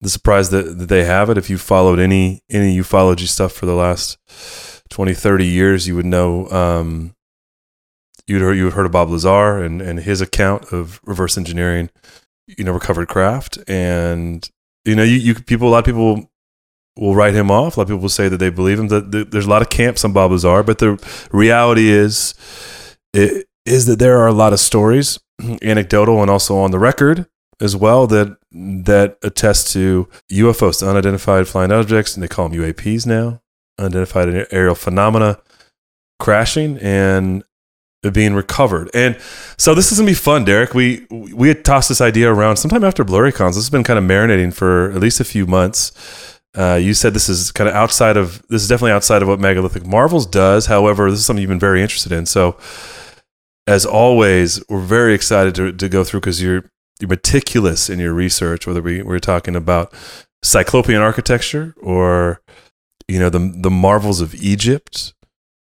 the 0.00 0.08
surprise 0.08 0.50
that, 0.50 0.78
that 0.78 0.88
they 0.88 1.04
have 1.04 1.28
it. 1.30 1.38
If 1.38 1.50
you 1.50 1.58
followed 1.58 1.98
any 1.98 2.42
any 2.50 2.76
ufology 2.76 3.28
stuff 3.28 3.52
for 3.52 3.66
the 3.66 3.74
last 3.74 4.18
20, 4.90 5.14
30 5.14 5.46
years, 5.46 5.86
you 5.86 5.94
would 5.96 6.06
know 6.06 6.48
um, 6.48 7.14
you'd 8.26 8.42
heard, 8.42 8.56
you 8.56 8.64
would 8.64 8.72
heard 8.74 8.86
of 8.86 8.92
Bob 8.92 9.10
Lazar 9.10 9.58
and, 9.58 9.82
and 9.82 10.00
his 10.00 10.20
account 10.20 10.72
of 10.72 11.00
reverse 11.04 11.36
engineering, 11.36 11.90
you 12.46 12.64
know, 12.64 12.72
recovered 12.72 13.08
craft. 13.08 13.58
And, 13.68 14.48
you 14.84 14.94
know, 14.94 15.02
you, 15.02 15.16
you 15.16 15.34
people, 15.34 15.68
a 15.68 15.70
lot 15.70 15.78
of 15.80 15.84
people 15.84 16.29
will 16.96 17.14
write 17.14 17.34
him 17.34 17.50
off. 17.50 17.76
A 17.76 17.80
lot 17.80 17.82
of 17.84 17.88
people 17.88 18.00
will 18.02 18.08
say 18.08 18.28
that 18.28 18.38
they 18.38 18.50
believe 18.50 18.78
him. 18.78 18.88
That 18.88 19.28
there's 19.30 19.46
a 19.46 19.50
lot 19.50 19.62
of 19.62 19.70
camps 19.70 20.04
on 20.04 20.12
Bob 20.12 20.30
Lazar, 20.32 20.62
but 20.62 20.78
the 20.78 20.98
reality 21.32 21.88
is, 21.88 22.34
i- 23.14 23.44
is 23.66 23.86
that 23.86 23.98
there 23.98 24.18
are 24.18 24.26
a 24.26 24.32
lot 24.32 24.52
of 24.52 24.60
stories, 24.60 25.18
anecdotal 25.62 26.20
and 26.22 26.30
also 26.30 26.56
on 26.58 26.70
the 26.70 26.78
record 26.78 27.26
as 27.60 27.76
well, 27.76 28.06
that 28.08 28.36
that 28.52 29.18
attest 29.22 29.72
to 29.74 30.08
UFOs, 30.32 30.86
unidentified 30.86 31.46
flying 31.46 31.70
objects, 31.70 32.14
and 32.14 32.22
they 32.22 32.28
call 32.28 32.48
them 32.48 32.58
UAPs 32.60 33.06
now, 33.06 33.40
unidentified 33.78 34.46
aerial 34.50 34.74
phenomena, 34.74 35.38
crashing 36.18 36.78
and 36.78 37.44
being 38.12 38.34
recovered. 38.34 38.90
And 38.94 39.16
so 39.58 39.74
this 39.74 39.92
is 39.92 39.98
gonna 39.98 40.10
be 40.10 40.14
fun, 40.14 40.44
Derek. 40.44 40.72
We 40.74 41.06
we 41.10 41.48
had 41.48 41.64
tossed 41.64 41.90
this 41.90 42.00
idea 42.00 42.32
around 42.32 42.56
sometime 42.56 42.82
after 42.82 43.04
BlurryCons. 43.04 43.48
This 43.50 43.56
has 43.56 43.70
been 43.70 43.84
kind 43.84 43.98
of 43.98 44.04
marinating 44.04 44.54
for 44.54 44.90
at 44.92 45.00
least 45.00 45.20
a 45.20 45.24
few 45.24 45.46
months. 45.46 45.92
Uh, 46.56 46.74
you 46.74 46.94
said 46.94 47.14
this 47.14 47.28
is 47.28 47.52
kind 47.52 47.68
of 47.68 47.74
outside 47.74 48.16
of 48.16 48.42
this 48.48 48.62
is 48.62 48.68
definitely 48.68 48.92
outside 48.92 49.22
of 49.22 49.28
what 49.28 49.38
Megalithic 49.38 49.86
Marvels 49.86 50.26
does. 50.26 50.66
However, 50.66 51.10
this 51.10 51.20
is 51.20 51.26
something 51.26 51.40
you've 51.40 51.48
been 51.48 51.60
very 51.60 51.80
interested 51.80 52.10
in. 52.10 52.26
So, 52.26 52.56
as 53.66 53.86
always, 53.86 54.62
we're 54.68 54.80
very 54.80 55.14
excited 55.14 55.54
to, 55.54 55.72
to 55.72 55.88
go 55.88 56.02
through 56.02 56.20
because 56.20 56.42
you're 56.42 56.64
you're 56.98 57.08
meticulous 57.08 57.88
in 57.88 58.00
your 58.00 58.12
research. 58.12 58.66
Whether 58.66 58.82
we 58.82 59.02
we're 59.02 59.20
talking 59.20 59.54
about 59.54 59.94
Cyclopean 60.42 60.98
architecture 61.00 61.74
or 61.80 62.40
you 63.06 63.20
know 63.20 63.30
the 63.30 63.52
the 63.56 63.70
marvels 63.70 64.20
of 64.20 64.34
Egypt, 64.34 65.14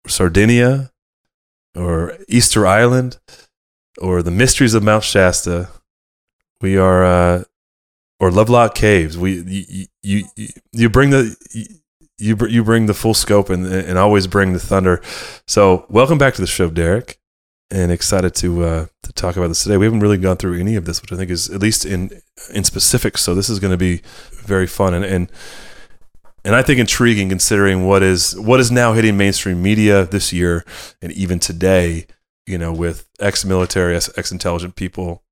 Sardinia, 0.06 0.90
or 1.76 2.16
Easter 2.28 2.66
Island, 2.66 3.18
or 3.98 4.22
the 4.22 4.30
mysteries 4.30 4.72
of 4.72 4.82
Mount 4.82 5.04
Shasta. 5.04 5.68
We 6.62 6.78
are 6.78 7.04
uh, 7.04 7.44
or 8.22 8.30
Lovelock 8.30 8.76
Caves. 8.76 9.18
We 9.18 9.40
you 10.00 10.24
you, 10.36 10.48
you, 10.70 10.88
bring 10.88 11.10
the 11.10 11.36
you 12.18 12.36
you 12.48 12.62
bring 12.62 12.86
the 12.86 12.94
full 12.94 13.14
scope 13.14 13.50
and 13.50 13.66
and 13.66 13.98
always 13.98 14.28
bring 14.28 14.52
the 14.52 14.60
thunder. 14.60 15.02
So 15.48 15.86
welcome 15.90 16.18
back 16.18 16.34
to 16.34 16.40
the 16.40 16.46
show, 16.46 16.70
Derek, 16.70 17.18
and 17.72 17.90
excited 17.90 18.32
to 18.36 18.64
uh, 18.64 18.86
to 19.02 19.12
talk 19.12 19.36
about 19.36 19.48
this 19.48 19.64
today. 19.64 19.76
We 19.76 19.86
haven't 19.86 20.00
really 20.00 20.18
gone 20.18 20.36
through 20.36 20.60
any 20.60 20.76
of 20.76 20.84
this, 20.84 21.02
which 21.02 21.10
I 21.10 21.16
think 21.16 21.32
is 21.32 21.50
at 21.50 21.60
least 21.60 21.84
in 21.84 22.22
in 22.54 22.62
specifics. 22.62 23.22
So 23.22 23.34
this 23.34 23.50
is 23.50 23.58
going 23.58 23.72
to 23.72 23.76
be 23.76 24.02
very 24.30 24.68
fun 24.68 24.94
and 24.94 25.04
and 25.04 25.32
and 26.44 26.54
I 26.54 26.62
think 26.62 26.78
intriguing 26.78 27.28
considering 27.28 27.86
what 27.86 28.04
is 28.04 28.38
what 28.38 28.60
is 28.60 28.70
now 28.70 28.92
hitting 28.92 29.16
mainstream 29.16 29.60
media 29.60 30.06
this 30.06 30.32
year 30.32 30.64
and 31.02 31.10
even 31.12 31.40
today. 31.40 32.06
You 32.44 32.58
know, 32.58 32.72
with 32.72 33.08
ex-military, 33.20 33.94
ex-intelligent 33.94 34.74
people 34.74 35.22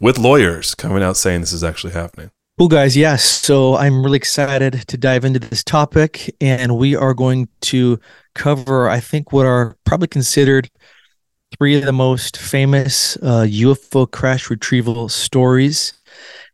with 0.00 0.18
lawyers 0.18 0.74
coming 0.74 1.02
out 1.02 1.16
saying 1.16 1.40
this 1.40 1.52
is 1.52 1.64
actually 1.64 1.92
happening. 1.92 2.30
Cool, 2.58 2.68
guys. 2.68 2.96
Yes. 2.96 3.22
So 3.22 3.76
I'm 3.76 4.02
really 4.02 4.16
excited 4.16 4.84
to 4.88 4.96
dive 4.96 5.26
into 5.26 5.38
this 5.38 5.62
topic, 5.62 6.34
and 6.40 6.78
we 6.78 6.96
are 6.96 7.12
going 7.12 7.48
to 7.62 8.00
cover, 8.34 8.88
I 8.88 8.98
think, 8.98 9.30
what 9.30 9.44
are 9.44 9.76
probably 9.84 10.08
considered 10.08 10.70
three 11.58 11.76
of 11.76 11.84
the 11.84 11.92
most 11.92 12.38
famous 12.38 13.16
uh, 13.18 13.44
UFO 13.46 14.10
crash 14.10 14.48
retrieval 14.48 15.10
stories. 15.10 15.92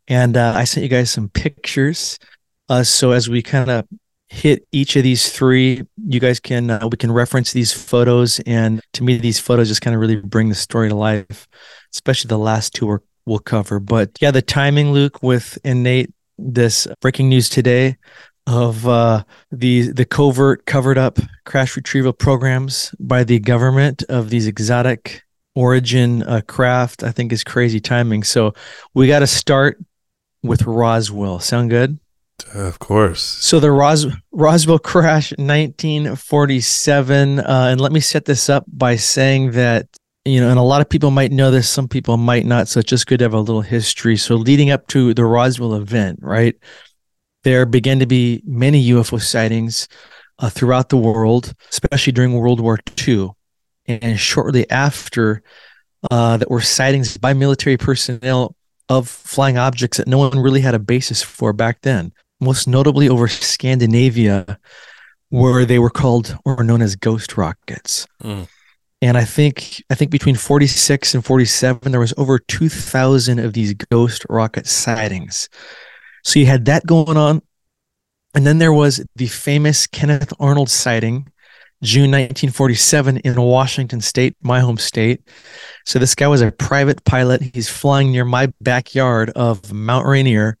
And 0.09 0.35
uh, 0.35 0.53
I 0.55 0.65
sent 0.65 0.83
you 0.83 0.89
guys 0.89 1.09
some 1.09 1.29
pictures. 1.29 2.19
Uh, 2.67 2.83
so 2.83 3.11
as 3.11 3.29
we 3.29 3.41
kind 3.41 3.69
of 3.69 3.87
hit 4.27 4.67
each 4.73 4.97
of 4.97 5.03
these 5.03 5.31
three, 5.31 5.83
you 6.05 6.19
guys 6.19 6.39
can 6.39 6.69
uh, 6.69 6.87
we 6.91 6.97
can 6.97 7.11
reference 7.11 7.53
these 7.53 7.71
photos, 7.71 8.41
and 8.41 8.81
to 8.93 9.03
me, 9.03 9.17
these 9.17 9.39
photos 9.39 9.69
just 9.69 9.81
kind 9.81 9.95
of 9.95 10.01
really 10.01 10.17
bring 10.17 10.49
the 10.49 10.55
story 10.55 10.89
to 10.89 10.95
life. 10.95 11.47
Especially 11.93 12.27
the 12.27 12.37
last 12.37 12.73
two 12.73 12.89
are 12.89 13.03
we'll 13.25 13.39
cover. 13.39 13.79
But 13.79 14.17
yeah, 14.21 14.31
the 14.31 14.41
timing, 14.41 14.91
Luke, 14.91 15.21
with 15.21 15.57
innate 15.63 16.11
this 16.37 16.87
breaking 17.01 17.29
news 17.29 17.49
today 17.49 17.97
of 18.47 18.87
uh, 18.87 19.23
the 19.51 19.91
the 19.91 20.05
covert 20.05 20.65
covered 20.65 20.97
up 20.97 21.19
crash 21.45 21.75
retrieval 21.75 22.13
programs 22.13 22.93
by 22.99 23.23
the 23.23 23.39
government 23.39 24.03
of 24.09 24.29
these 24.29 24.47
exotic 24.47 25.23
origin 25.55 26.23
uh, 26.23 26.41
craft, 26.47 27.03
I 27.03 27.11
think 27.11 27.31
is 27.31 27.43
crazy 27.43 27.79
timing. 27.79 28.23
So 28.23 28.53
we 28.93 29.07
got 29.07 29.19
to 29.19 29.27
start 29.27 29.77
with 30.41 30.63
Roswell. 30.63 31.39
Sound 31.39 31.69
good? 31.69 31.99
Of 32.53 32.79
course. 32.79 33.21
So 33.21 33.59
the 33.59 33.71
Ros- 33.71 34.07
Roswell 34.31 34.79
crash, 34.79 35.31
1947, 35.37 37.39
uh, 37.39 37.67
and 37.71 37.79
let 37.79 37.91
me 37.91 37.99
set 37.99 38.25
this 38.25 38.49
up 38.49 38.65
by 38.67 38.95
saying 38.95 39.51
that 39.51 39.87
you 40.25 40.39
know, 40.39 40.49
and 40.49 40.59
a 40.59 40.63
lot 40.63 40.81
of 40.81 40.89
people 40.89 41.11
might 41.11 41.31
know 41.31 41.51
this, 41.51 41.69
some 41.69 41.87
people 41.87 42.17
might 42.17 42.45
not. 42.45 42.67
So 42.67 42.79
it's 42.79 42.89
just 42.89 43.07
good 43.07 43.19
to 43.19 43.25
have 43.25 43.33
a 43.33 43.39
little 43.39 43.61
history. 43.61 44.15
So 44.17 44.35
leading 44.35 44.71
up 44.71 44.87
to 44.87 45.13
the 45.13 45.25
Roswell 45.25 45.75
event, 45.75 46.19
right, 46.21 46.55
there 47.43 47.65
began 47.65 47.99
to 47.99 48.05
be 48.05 48.41
many 48.45 48.89
UFO 48.89 49.21
sightings 49.21 49.87
uh, 50.39 50.49
throughout 50.49 50.89
the 50.89 50.97
world, 50.97 51.53
especially 51.69 52.13
during 52.13 52.33
World 52.33 52.61
War 52.61 52.79
II, 53.05 53.31
and 53.85 54.17
shortly 54.19 54.69
after, 54.69 55.43
uh, 56.09 56.37
that 56.37 56.49
were 56.49 56.61
sightings 56.61 57.17
by 57.17 57.33
military 57.33 57.77
personnel 57.77 58.55
of 58.89 59.07
flying 59.07 59.57
objects 59.57 59.97
that 59.97 60.07
no 60.07 60.17
one 60.17 60.39
really 60.39 60.61
had 60.61 60.75
a 60.75 60.79
basis 60.79 61.21
for 61.21 61.53
back 61.53 61.81
then. 61.81 62.13
Most 62.39 62.67
notably 62.67 63.07
over 63.07 63.27
Scandinavia, 63.27 64.59
where 65.29 65.65
they 65.65 65.79
were 65.79 65.89
called 65.89 66.37
or 66.45 66.63
known 66.63 66.81
as 66.81 66.95
ghost 66.95 67.37
rockets. 67.37 68.05
Mm. 68.21 68.47
And 69.03 69.17
I 69.17 69.25
think 69.25 69.83
I 69.89 69.95
think 69.95 70.11
between 70.11 70.35
46 70.35 71.13
and 71.13 71.25
47 71.25 71.91
there 71.91 71.99
was 71.99 72.13
over 72.15 72.39
2000 72.39 73.37
of 73.37 73.51
these 73.51 73.73
ghost 73.91 74.25
rocket 74.29 74.65
sightings. 74.65 75.49
So 76.23 76.39
you 76.39 76.45
had 76.45 76.63
that 76.65 76.85
going 76.85 77.17
on. 77.17 77.41
And 78.33 78.47
then 78.47 78.59
there 78.59 78.71
was 78.71 79.05
the 79.17 79.27
famous 79.27 79.87
Kenneth 79.87 80.31
Arnold 80.39 80.69
sighting 80.69 81.27
June 81.83 82.11
1947 82.11 83.17
in 83.17 83.41
Washington 83.41 83.99
state, 83.99 84.37
my 84.41 84.61
home 84.61 84.77
state. 84.77 85.27
So 85.85 85.99
this 85.99 86.15
guy 86.15 86.29
was 86.29 86.41
a 86.41 86.53
private 86.53 87.03
pilot. 87.03 87.41
He's 87.53 87.67
flying 87.67 88.13
near 88.13 88.23
my 88.23 88.53
backyard 88.61 89.31
of 89.31 89.73
Mount 89.73 90.07
Rainier 90.07 90.57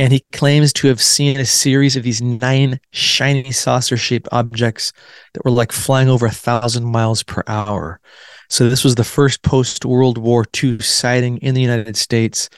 and 0.00 0.14
he 0.14 0.24
claims 0.32 0.72
to 0.72 0.88
have 0.88 1.00
seen 1.00 1.38
a 1.38 1.44
series 1.44 1.94
of 1.94 2.02
these 2.02 2.22
nine 2.22 2.80
shiny 2.90 3.52
saucer 3.52 3.98
shaped 3.98 4.30
objects 4.32 4.94
that 5.34 5.44
were 5.44 5.50
like 5.50 5.72
flying 5.72 6.08
over 6.08 6.24
a 6.24 6.30
thousand 6.30 6.86
miles 6.86 7.22
per 7.22 7.44
hour. 7.46 8.00
So, 8.48 8.70
this 8.70 8.82
was 8.82 8.94
the 8.94 9.04
first 9.04 9.42
post 9.42 9.84
World 9.84 10.16
War 10.16 10.46
II 10.64 10.78
sighting 10.78 11.36
in 11.38 11.54
the 11.54 11.60
United 11.60 11.98
States. 11.98 12.48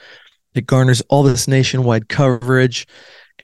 It 0.55 0.67
garners 0.67 1.03
all 1.09 1.25
this 1.25 1.49
nationwide 1.49 2.09
coverage. 2.09 2.87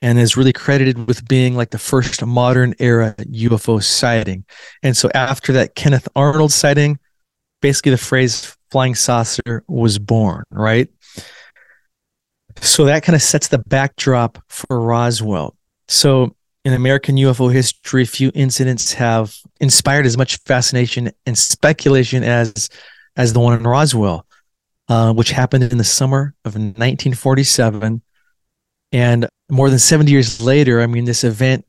and 0.01 0.17
is 0.17 0.37
really 0.37 0.53
credited 0.53 1.07
with 1.09 1.27
being 1.27 1.55
like 1.55 1.71
the 1.71 1.77
first 1.77 2.25
modern 2.25 2.73
era 2.79 3.13
UFO 3.19 3.83
sighting. 3.83 4.45
And 4.81 4.95
so 4.95 5.09
after 5.13 5.51
that 5.51 5.75
Kenneth 5.75 6.07
Arnold 6.15 6.53
sighting, 6.53 6.99
basically 7.61 7.91
the 7.91 7.97
phrase 7.97 8.55
flying 8.71 8.95
saucer 8.95 9.65
was 9.67 9.99
born, 9.99 10.45
right? 10.51 10.87
So 12.61 12.85
that 12.85 13.03
kind 13.03 13.15
of 13.15 13.21
sets 13.21 13.47
the 13.47 13.59
backdrop 13.59 14.37
for 14.47 14.79
Roswell. 14.79 15.55
So 15.87 16.35
in 16.65 16.73
American 16.73 17.15
UFO 17.15 17.51
history, 17.51 18.05
few 18.05 18.31
incidents 18.33 18.93
have 18.93 19.35
inspired 19.59 20.05
as 20.05 20.17
much 20.17 20.37
fascination 20.45 21.11
and 21.25 21.37
speculation 21.37 22.23
as 22.23 22.69
as 23.15 23.33
the 23.33 23.39
one 23.39 23.57
in 23.57 23.63
Roswell, 23.63 24.25
uh, 24.87 25.13
which 25.13 25.31
happened 25.31 25.63
in 25.63 25.77
the 25.77 25.83
summer 25.83 26.35
of 26.45 26.55
1947. 26.55 28.01
And 28.91 29.27
more 29.49 29.69
than 29.69 29.79
70 29.79 30.11
years 30.11 30.41
later, 30.41 30.81
I 30.81 30.87
mean, 30.87 31.05
this 31.05 31.23
event 31.23 31.65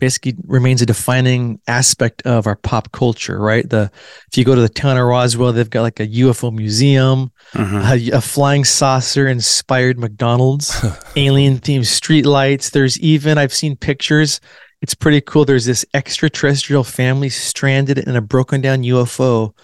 basically 0.00 0.34
remains 0.46 0.82
a 0.82 0.86
defining 0.86 1.60
aspect 1.68 2.22
of 2.22 2.46
our 2.46 2.56
pop 2.56 2.90
culture, 2.92 3.38
right? 3.38 3.68
The 3.68 3.90
if 4.30 4.36
you 4.36 4.44
go 4.44 4.54
to 4.54 4.60
the 4.60 4.68
town 4.68 4.96
of 4.96 5.06
Roswell, 5.06 5.52
they've 5.52 5.68
got 5.68 5.82
like 5.82 6.00
a 6.00 6.06
UFO 6.06 6.52
museum, 6.52 7.30
mm-hmm. 7.52 8.12
a, 8.12 8.16
a 8.18 8.20
flying 8.20 8.64
saucer 8.64 9.28
inspired 9.28 9.98
McDonald's, 9.98 10.84
alien 11.16 11.58
themed 11.58 11.86
street 11.86 12.26
lights. 12.26 12.70
There's 12.70 12.98
even 13.00 13.38
I've 13.38 13.54
seen 13.54 13.76
pictures. 13.76 14.40
It's 14.82 14.94
pretty 14.94 15.20
cool. 15.20 15.44
There's 15.44 15.66
this 15.66 15.84
extraterrestrial 15.92 16.84
family 16.84 17.28
stranded 17.28 17.98
in 17.98 18.16
a 18.16 18.22
broken 18.22 18.62
down 18.62 18.82
UFO 18.82 19.54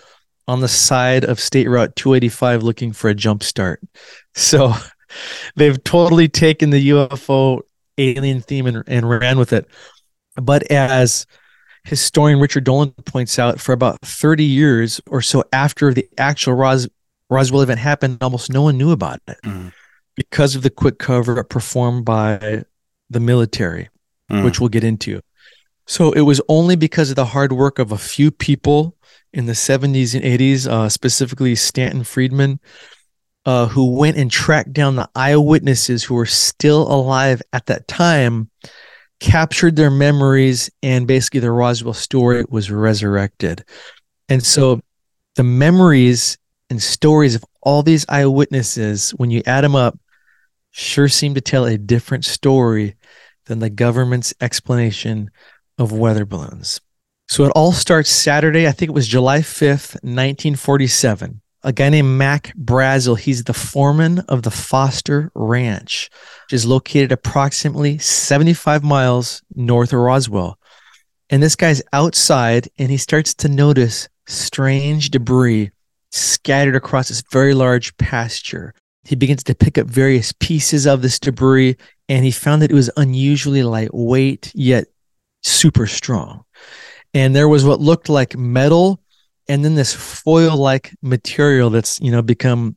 on 0.47 0.61
the 0.61 0.69
side 0.69 1.25
of 1.25 1.41
State 1.41 1.69
Route 1.69 1.97
285 1.97 2.63
looking 2.63 2.93
for 2.93 3.09
a 3.09 3.15
jump 3.15 3.43
start. 3.43 3.81
So 4.35 4.75
they've 5.57 5.83
totally 5.83 6.29
taken 6.29 6.71
the 6.71 6.91
UFO 6.91 7.63
alien 7.99 8.41
theme 8.41 8.67
and, 8.67 8.85
and 8.87 9.09
ran 9.09 9.39
with 9.39 9.53
it. 9.53 9.67
But 10.41 10.65
as 10.71 11.27
historian 11.85 12.41
Richard 12.41 12.65
Dolan 12.65 12.91
points 13.05 13.39
out, 13.39 13.61
for 13.61 13.73
about 13.73 13.99
30 14.03 14.45
years 14.45 15.01
or 15.09 15.23
so 15.23 15.45
after 15.53 15.93
the 15.95 16.09
actual 16.19 16.55
Ros- 16.55 16.89
Roswell 17.31 17.63
event 17.63 17.81
happened, 17.81 18.19
almost 18.21 18.53
no 18.53 18.63
one 18.63 18.77
knew 18.77 18.91
about 18.93 19.21
it 19.29 19.39
Mm. 19.45 19.73
because 20.17 20.55
of 20.57 20.63
the 20.63 20.71
quick 20.71 20.99
cover 20.99 21.39
up 21.41 21.49
performed 21.49 22.05
by 22.05 22.65
the 23.11 23.21
military, 23.21 23.89
Mm. 24.31 24.45
which 24.45 24.59
we'll 24.61 24.69
get 24.69 24.85
into. 24.85 25.21
So 25.87 26.11
it 26.13 26.23
was 26.23 26.41
only 26.49 26.75
because 26.75 27.11
of 27.11 27.17
the 27.17 27.27
hard 27.27 27.53
work 27.53 27.79
of 27.79 27.93
a 27.93 27.99
few 27.99 28.31
people 28.33 28.97
in 29.33 29.47
the 29.47 29.55
70s 29.55 30.15
and 30.15 30.25
80s, 30.25 30.67
uh, 30.67 30.89
specifically 30.89 31.55
Stanton 31.55 32.03
Friedman, 32.03 32.59
uh, 33.45 33.67
who 33.69 33.93
went 33.95 34.17
and 34.17 34.29
tracked 34.29 34.73
down 34.73 34.97
the 34.97 35.09
eyewitnesses 35.15 36.03
who 36.05 36.15
were 36.17 36.27
still 36.27 36.91
alive 36.93 37.41
at 37.53 37.67
that 37.67 37.87
time, 37.87 38.51
captured 39.21 39.77
their 39.77 39.91
memories, 39.91 40.71
and 40.83 41.07
basically 41.07 41.41
the 41.41 41.51
Roswell 41.51 41.95
story 41.95 42.45
was 42.49 42.71
resurrected. 42.71 43.65
And 44.29 44.43
so 44.45 44.81
the 45.37 45.43
memories 45.43 46.39
and 46.71 46.83
stories 46.83 47.35
of 47.35 47.45
all 47.63 47.83
these 47.83 48.07
eyewitnesses, 48.09 49.11
when 49.11 49.31
you 49.31 49.43
add 49.47 49.63
them 49.63 49.77
up, 49.77 49.99
sure 50.71 51.09
seem 51.09 51.35
to 51.35 51.41
tell 51.41 51.65
a 51.65 51.79
different 51.79 52.25
story 52.25 52.97
than 53.47 53.61
the 53.61 53.71
government's 53.71 54.35
explanation 54.41 55.31
of 55.79 55.93
weather 55.93 56.27
balloons. 56.27 56.81
So 57.29 57.45
it 57.45 57.53
all 57.57 57.73
starts 57.73 58.11
Saturday, 58.11 58.69
I 58.69 58.73
think 58.73 58.91
it 58.91 58.95
was 58.95 59.09
July 59.09 59.41
5th, 59.41 59.95
1947. 60.03 61.41
A 61.67 61.73
guy 61.73 61.89
named 61.89 62.17
Mac 62.17 62.53
Brazel, 62.57 63.19
he's 63.19 63.43
the 63.43 63.53
foreman 63.53 64.21
of 64.29 64.43
the 64.43 64.53
Foster 64.53 65.33
Ranch, 65.35 66.09
which 66.45 66.53
is 66.53 66.65
located 66.65 67.11
approximately 67.11 67.99
75 67.99 68.85
miles 68.85 69.43
north 69.53 69.93
of 69.93 69.99
Roswell. 69.99 70.61
And 71.29 71.43
this 71.43 71.57
guy's 71.57 71.83
outside 71.93 72.69
and 72.79 72.89
he 72.89 72.97
starts 72.97 73.35
to 73.35 73.49
notice 73.49 74.09
strange 74.29 75.11
debris 75.11 75.73
scattered 76.13 76.77
across 76.77 77.09
this 77.09 77.25
very 77.33 77.53
large 77.53 77.97
pasture. 77.97 78.73
He 79.03 79.17
begins 79.17 79.43
to 79.43 79.55
pick 79.57 79.77
up 79.77 79.89
various 79.89 80.31
pieces 80.39 80.87
of 80.87 81.03
this 81.03 81.19
debris 81.19 81.77
and 82.09 82.25
he 82.25 82.31
found 82.31 82.63
that 82.63 82.71
it 82.71 82.75
was 82.75 82.93
unusually 82.97 83.65
lightweight 83.65 84.53
yet 84.55 84.87
super 85.43 85.89
strong. 85.89 86.45
And 87.13 87.35
there 87.35 87.49
was 87.49 87.65
what 87.65 87.81
looked 87.81 88.09
like 88.09 88.37
metal 88.37 89.01
and 89.49 89.65
then 89.65 89.75
this 89.75 89.95
foil 89.95 90.57
like 90.57 90.95
material 91.03 91.71
that's, 91.71 92.01
you 92.01 92.11
know, 92.11 92.23
become 92.23 92.77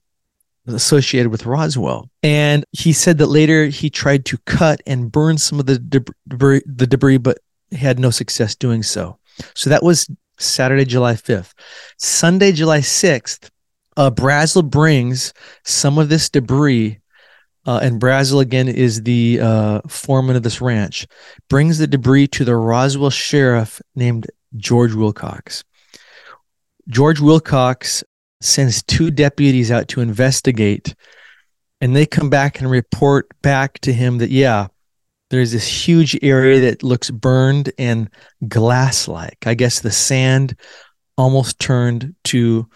associated 0.68 1.32
with 1.32 1.46
Roswell. 1.46 2.10
And 2.24 2.66
he 2.72 2.94
said 2.94 3.18
that 3.18 3.28
later 3.28 3.66
he 3.68 3.90
tried 3.90 4.26
to 4.26 4.38
cut 4.40 4.82
and 4.86 5.12
burn 5.12 5.38
some 5.38 5.60
of 5.60 5.66
the 5.66 5.80
deb- 5.80 6.14
debris, 6.28 6.62
the 6.66 6.88
debris, 6.88 7.18
but 7.18 7.40
had 7.72 8.00
no 8.00 8.10
success 8.10 8.56
doing 8.56 8.84
so. 8.84 9.18
So 9.56 9.70
that 9.70 9.84
was 9.84 10.10
Saturday, 10.38 10.86
July 10.86 11.14
5th. 11.14 11.54
Sunday, 11.98 12.52
July 12.52 12.80
6th, 12.80 13.50
uh, 13.98 14.10
Brazel 14.10 14.68
brings 14.68 15.34
some 15.66 15.98
of 15.98 16.10
this 16.10 16.30
debris, 16.30 17.00
uh, 17.66 17.80
and 17.82 18.02
Brazel 18.02 18.42
again 18.42 18.68
is 18.68 19.04
the 19.04 19.40
uh, 19.42 19.82
foreman 19.88 20.36
of 20.36 20.44
this 20.44 20.62
ranch, 20.62 21.06
brings 21.50 21.78
the 21.78 21.88
debris 21.88 22.28
to 22.28 22.46
the 22.46 22.56
Roswell 22.56 23.10
sheriff 23.10 23.82
named 23.96 24.28
George 24.56 24.94
Wilcox. 24.94 25.64
George 26.89 27.19
Wilcox 27.19 28.04
sends 28.41 28.84
two 28.84 29.12
deputies 29.12 29.71
out 29.71 29.88
to 29.89 30.02
investigate, 30.02 30.95
and 31.82 31.95
they 31.95 32.06
come 32.06 32.30
back 32.30 32.60
and 32.60 32.69
report 32.69 33.28
back 33.41 33.80
to 33.80 33.93
him 33.93 34.17
that, 34.17 34.32
yeah, 34.32 34.67
there's 35.30 35.52
this 35.52 35.67
huge 35.67 36.17
area 36.21 36.60
that 36.62 36.84
looks 36.84 37.12
burned 37.12 37.71
and 37.78 38.10
glass 38.47 39.08
like. 39.08 39.38
I 39.45 39.54
guess 39.54 39.80
the 39.80 39.91
sand 39.91 40.56
almost 41.17 41.60
turned 41.60 42.15
to 42.25 42.67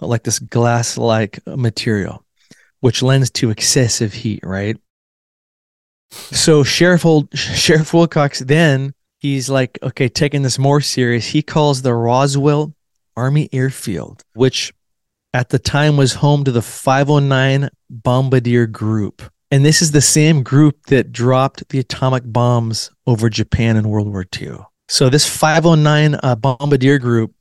like 0.00 0.24
this 0.24 0.38
glass 0.38 0.98
like 0.98 1.40
material, 1.46 2.24
which 2.80 3.02
lends 3.02 3.30
to 3.30 3.50
excessive 3.50 4.12
heat, 4.12 4.40
right? 4.42 4.76
So 6.10 6.62
Sheriff 6.62 7.06
Sheriff 7.34 7.94
Wilcox 7.94 8.40
then 8.40 8.92
he's 9.18 9.48
like, 9.48 9.78
okay, 9.82 10.08
taking 10.08 10.42
this 10.42 10.58
more 10.58 10.82
serious. 10.82 11.26
He 11.26 11.42
calls 11.42 11.80
the 11.80 11.94
Roswell 11.94 12.74
Army 13.16 13.48
Airfield, 13.52 14.22
which 14.34 14.72
at 15.32 15.48
the 15.48 15.58
time 15.58 15.96
was 15.96 16.14
home 16.14 16.44
to 16.44 16.52
the 16.52 16.62
509 16.62 17.68
Bombardier 17.90 18.66
Group. 18.66 19.22
And 19.50 19.64
this 19.64 19.82
is 19.82 19.92
the 19.92 20.00
same 20.00 20.42
group 20.42 20.86
that 20.86 21.12
dropped 21.12 21.68
the 21.68 21.78
atomic 21.78 22.22
bombs 22.26 22.90
over 23.06 23.28
Japan 23.28 23.76
in 23.76 23.88
World 23.88 24.08
War 24.08 24.24
II. 24.40 24.58
So 24.88 25.08
this 25.08 25.28
509 25.28 26.18
uh, 26.22 26.36
Bombardier 26.36 26.98
Group 26.98 27.34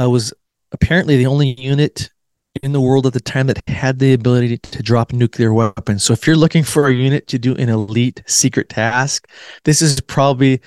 uh, 0.00 0.08
was 0.08 0.32
apparently 0.72 1.16
the 1.16 1.26
only 1.26 1.60
unit 1.60 2.10
in 2.62 2.72
the 2.72 2.80
world 2.80 3.06
at 3.06 3.12
the 3.12 3.20
time 3.20 3.46
that 3.46 3.66
had 3.68 3.98
the 3.98 4.12
ability 4.12 4.58
to 4.58 4.82
drop 4.82 5.12
nuclear 5.12 5.52
weapons. 5.52 6.02
So 6.02 6.12
if 6.12 6.26
you're 6.26 6.36
looking 6.36 6.64
for 6.64 6.88
a 6.88 6.94
unit 6.94 7.26
to 7.28 7.38
do 7.38 7.54
an 7.54 7.68
elite 7.68 8.22
secret 8.26 8.68
task, 8.68 9.28
this 9.64 9.80
is 9.80 10.00
probably 10.00 10.60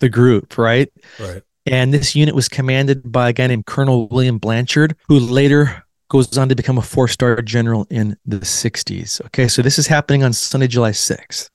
the 0.00 0.08
group, 0.08 0.58
right? 0.58 0.92
Right. 1.18 1.42
And 1.70 1.92
this 1.92 2.16
unit 2.16 2.34
was 2.34 2.48
commanded 2.48 3.12
by 3.12 3.28
a 3.28 3.32
guy 3.32 3.46
named 3.46 3.66
Colonel 3.66 4.08
William 4.08 4.38
Blanchard, 4.38 4.96
who 5.06 5.18
later 5.18 5.84
goes 6.08 6.38
on 6.38 6.48
to 6.48 6.54
become 6.54 6.78
a 6.78 6.82
four 6.82 7.08
star 7.08 7.42
general 7.42 7.86
in 7.90 8.16
the 8.24 8.38
60s. 8.38 9.24
Okay, 9.26 9.48
so 9.48 9.60
this 9.60 9.78
is 9.78 9.86
happening 9.86 10.22
on 10.22 10.32
Sunday, 10.32 10.66
July 10.66 10.92
6th. 10.92 11.50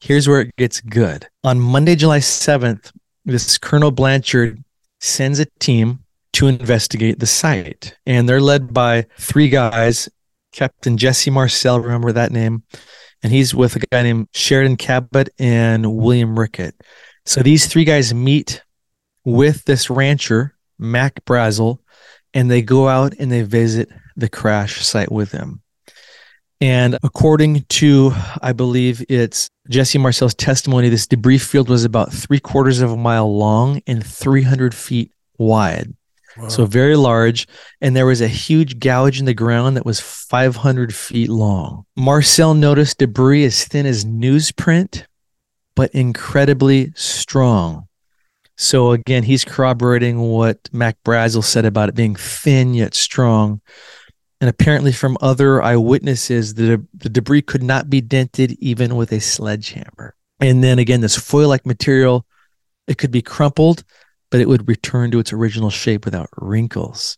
Here's 0.00 0.28
where 0.28 0.42
it 0.42 0.56
gets 0.56 0.80
good. 0.82 1.26
On 1.44 1.58
Monday, 1.58 1.96
July 1.96 2.18
7th, 2.18 2.92
this 3.24 3.56
Colonel 3.56 3.90
Blanchard 3.90 4.62
sends 5.00 5.40
a 5.40 5.46
team 5.60 6.00
to 6.34 6.46
investigate 6.46 7.18
the 7.18 7.26
site. 7.26 7.96
And 8.04 8.28
they're 8.28 8.40
led 8.40 8.74
by 8.74 9.06
three 9.18 9.48
guys 9.48 10.08
Captain 10.52 10.96
Jesse 10.96 11.30
Marcel, 11.30 11.80
remember 11.80 12.12
that 12.12 12.30
name? 12.30 12.62
And 13.22 13.32
he's 13.32 13.54
with 13.54 13.74
a 13.76 13.80
guy 13.80 14.02
named 14.02 14.28
Sheridan 14.34 14.76
Cavitt 14.76 15.30
and 15.38 15.96
William 15.96 16.38
Rickett. 16.38 16.74
So 17.24 17.42
these 17.42 17.66
three 17.66 17.84
guys 17.84 18.14
meet 18.14 18.62
with 19.24 19.64
this 19.64 19.90
rancher, 19.90 20.54
Mac 20.78 21.24
Brazel, 21.24 21.78
and 22.32 22.50
they 22.50 22.62
go 22.62 22.88
out 22.88 23.14
and 23.18 23.30
they 23.30 23.42
visit 23.42 23.88
the 24.16 24.28
crash 24.28 24.84
site 24.84 25.10
with 25.10 25.32
him. 25.32 25.62
And 26.60 26.98
according 27.02 27.62
to, 27.62 28.12
I 28.40 28.52
believe 28.52 29.04
it's 29.08 29.48
Jesse 29.68 29.98
Marcel's 29.98 30.34
testimony, 30.34 30.88
this 30.88 31.06
debris 31.06 31.38
field 31.38 31.68
was 31.68 31.84
about 31.84 32.12
three 32.12 32.40
quarters 32.40 32.80
of 32.80 32.90
a 32.90 32.96
mile 32.96 33.36
long 33.36 33.82
and 33.86 34.04
300 34.04 34.74
feet 34.74 35.12
wide. 35.38 35.94
So 36.48 36.66
very 36.66 36.96
large. 36.96 37.46
And 37.80 37.94
there 37.94 38.06
was 38.06 38.20
a 38.20 38.28
huge 38.28 38.80
gouge 38.80 39.20
in 39.20 39.24
the 39.24 39.34
ground 39.34 39.76
that 39.76 39.86
was 39.86 40.00
500 40.00 40.94
feet 40.94 41.28
long. 41.28 41.84
Marcel 41.96 42.54
noticed 42.54 42.98
debris 42.98 43.44
as 43.44 43.64
thin 43.64 43.86
as 43.86 44.04
newsprint, 44.04 45.04
but 45.76 45.92
incredibly 45.92 46.92
strong. 46.96 47.86
So 48.56 48.92
again, 48.92 49.24
he's 49.24 49.44
corroborating 49.44 50.20
what 50.20 50.68
Mac 50.72 50.96
Brazel 51.04 51.42
said 51.42 51.64
about 51.64 51.88
it 51.88 51.94
being 51.94 52.14
thin 52.14 52.74
yet 52.74 52.94
strong. 52.94 53.60
And 54.40 54.50
apparently, 54.50 54.92
from 54.92 55.16
other 55.20 55.62
eyewitnesses, 55.62 56.54
the, 56.54 56.84
the 56.94 57.08
debris 57.08 57.42
could 57.42 57.62
not 57.62 57.88
be 57.88 58.00
dented 58.00 58.52
even 58.60 58.96
with 58.96 59.12
a 59.12 59.20
sledgehammer. 59.20 60.14
And 60.40 60.62
then 60.62 60.78
again, 60.78 61.00
this 61.00 61.16
foil 61.16 61.48
like 61.48 61.64
material, 61.64 62.26
it 62.86 62.98
could 62.98 63.10
be 63.10 63.22
crumpled, 63.22 63.84
but 64.30 64.40
it 64.40 64.48
would 64.48 64.68
return 64.68 65.10
to 65.12 65.18
its 65.18 65.32
original 65.32 65.70
shape 65.70 66.04
without 66.04 66.28
wrinkles. 66.36 67.16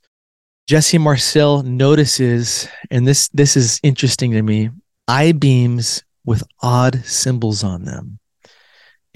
Jesse 0.67 0.99
Marcel 0.99 1.63
notices, 1.63 2.69
and 2.91 3.07
this 3.07 3.29
this 3.29 3.57
is 3.57 3.81
interesting 3.83 4.33
to 4.33 4.43
me, 4.43 4.71
I 5.09 5.33
beams 5.33 6.03
with 6.25 6.43
odd 6.61 7.05
symbols 7.05 7.63
on 7.63 7.85
them. 7.85 8.19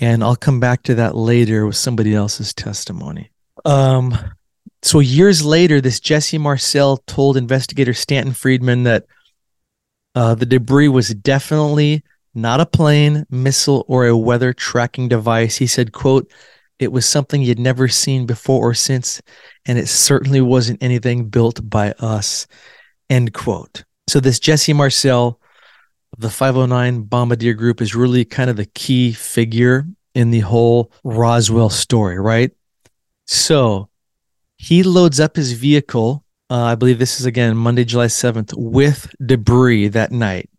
And 0.01 0.25
I'll 0.25 0.37
come 0.37 0.61
back 0.61 0.83
to 0.85 0.95
that 0.97 1.15
later 1.15 1.67
with 1.67 1.77
somebody 1.77 2.15
else's 2.15 2.55
testimony. 2.55 3.31
Um, 3.65 4.17
so 4.83 5.01
years 5.01 5.45
later, 5.45 5.81
this 5.81 6.01
Jesse 6.01 6.39
Marcel 6.39 6.97
told 7.07 7.37
investigator 7.37 7.93
Stanton 7.93 8.33
Friedman 8.33 8.85
that 8.85 9.05
uh, 10.15 10.35
the 10.35 10.47
debris 10.47 10.89
was 10.89 11.15
definitely 11.15 12.03
not 12.35 12.61
a 12.61 12.67
plane, 12.67 13.27
missile, 13.31 13.85
or 13.89 14.07
a 14.07 14.17
weather 14.17 14.53
tracking 14.53 15.09
device. 15.09 15.57
He 15.57 15.67
said, 15.67 15.93
quote, 15.93 16.33
it 16.79 16.93
was 16.93 17.05
something 17.05 17.43
you'd 17.43 17.59
never 17.59 17.89
seen 17.89 18.25
before 18.25 18.71
or 18.71 18.75
since, 18.75 19.21
and 19.67 19.79
it 19.79 19.89
certainly 19.89 20.41
wasn't 20.41 20.83
anything 20.83 21.29
built 21.29 21.69
by 21.69 21.93
us, 21.99 22.47
end 23.11 23.35
quote. 23.35 23.85
So 24.09 24.19
this 24.19 24.41
Jesse 24.41 24.73
Marcel 24.73 25.40
the 26.21 26.29
509 26.29 27.05
Bombardier 27.05 27.55
Group 27.55 27.81
is 27.81 27.95
really 27.95 28.27
kind 28.27 28.51
of 28.51 28.57
the 28.57 28.67
key 28.67 29.13
figure 29.13 29.87
in 30.15 30.31
the 30.31 30.41
whole 30.41 30.93
Roswell 31.03 31.71
story, 31.71 32.19
right? 32.19 32.51
So 33.27 33.89
he 34.59 34.83
loads 34.83 35.19
up 35.19 35.35
his 35.35 35.53
vehicle. 35.53 36.23
Uh, 36.51 36.65
I 36.65 36.75
believe 36.75 36.99
this 36.99 37.21
is 37.21 37.27
again 37.27 37.57
Monday, 37.57 37.87
July 37.87 38.07
7th, 38.07 38.53
with 38.55 39.11
debris 39.25 39.89
that 39.89 40.13
night. 40.13 40.51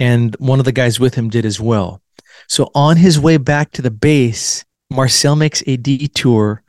And 0.00 0.34
one 0.38 0.58
of 0.58 0.64
the 0.64 0.72
guys 0.72 0.98
with 0.98 1.14
him 1.14 1.28
did 1.28 1.44
as 1.44 1.60
well. 1.60 2.00
So 2.46 2.70
on 2.74 2.96
his 2.96 3.20
way 3.20 3.36
back 3.36 3.72
to 3.72 3.82
the 3.82 3.90
base, 3.90 4.64
Marcel 4.88 5.36
makes 5.36 5.62
a 5.66 5.76
detour. 5.76 6.62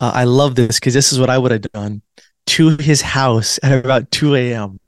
Uh, 0.00 0.12
I 0.14 0.24
love 0.24 0.54
this 0.54 0.78
because 0.78 0.92
this 0.92 1.14
is 1.14 1.18
what 1.18 1.30
I 1.30 1.38
would 1.38 1.52
have 1.52 1.62
done 1.72 2.02
to 2.48 2.76
his 2.76 3.00
house 3.00 3.58
at 3.62 3.82
about 3.82 4.10
2 4.10 4.34
a.m 4.34 4.80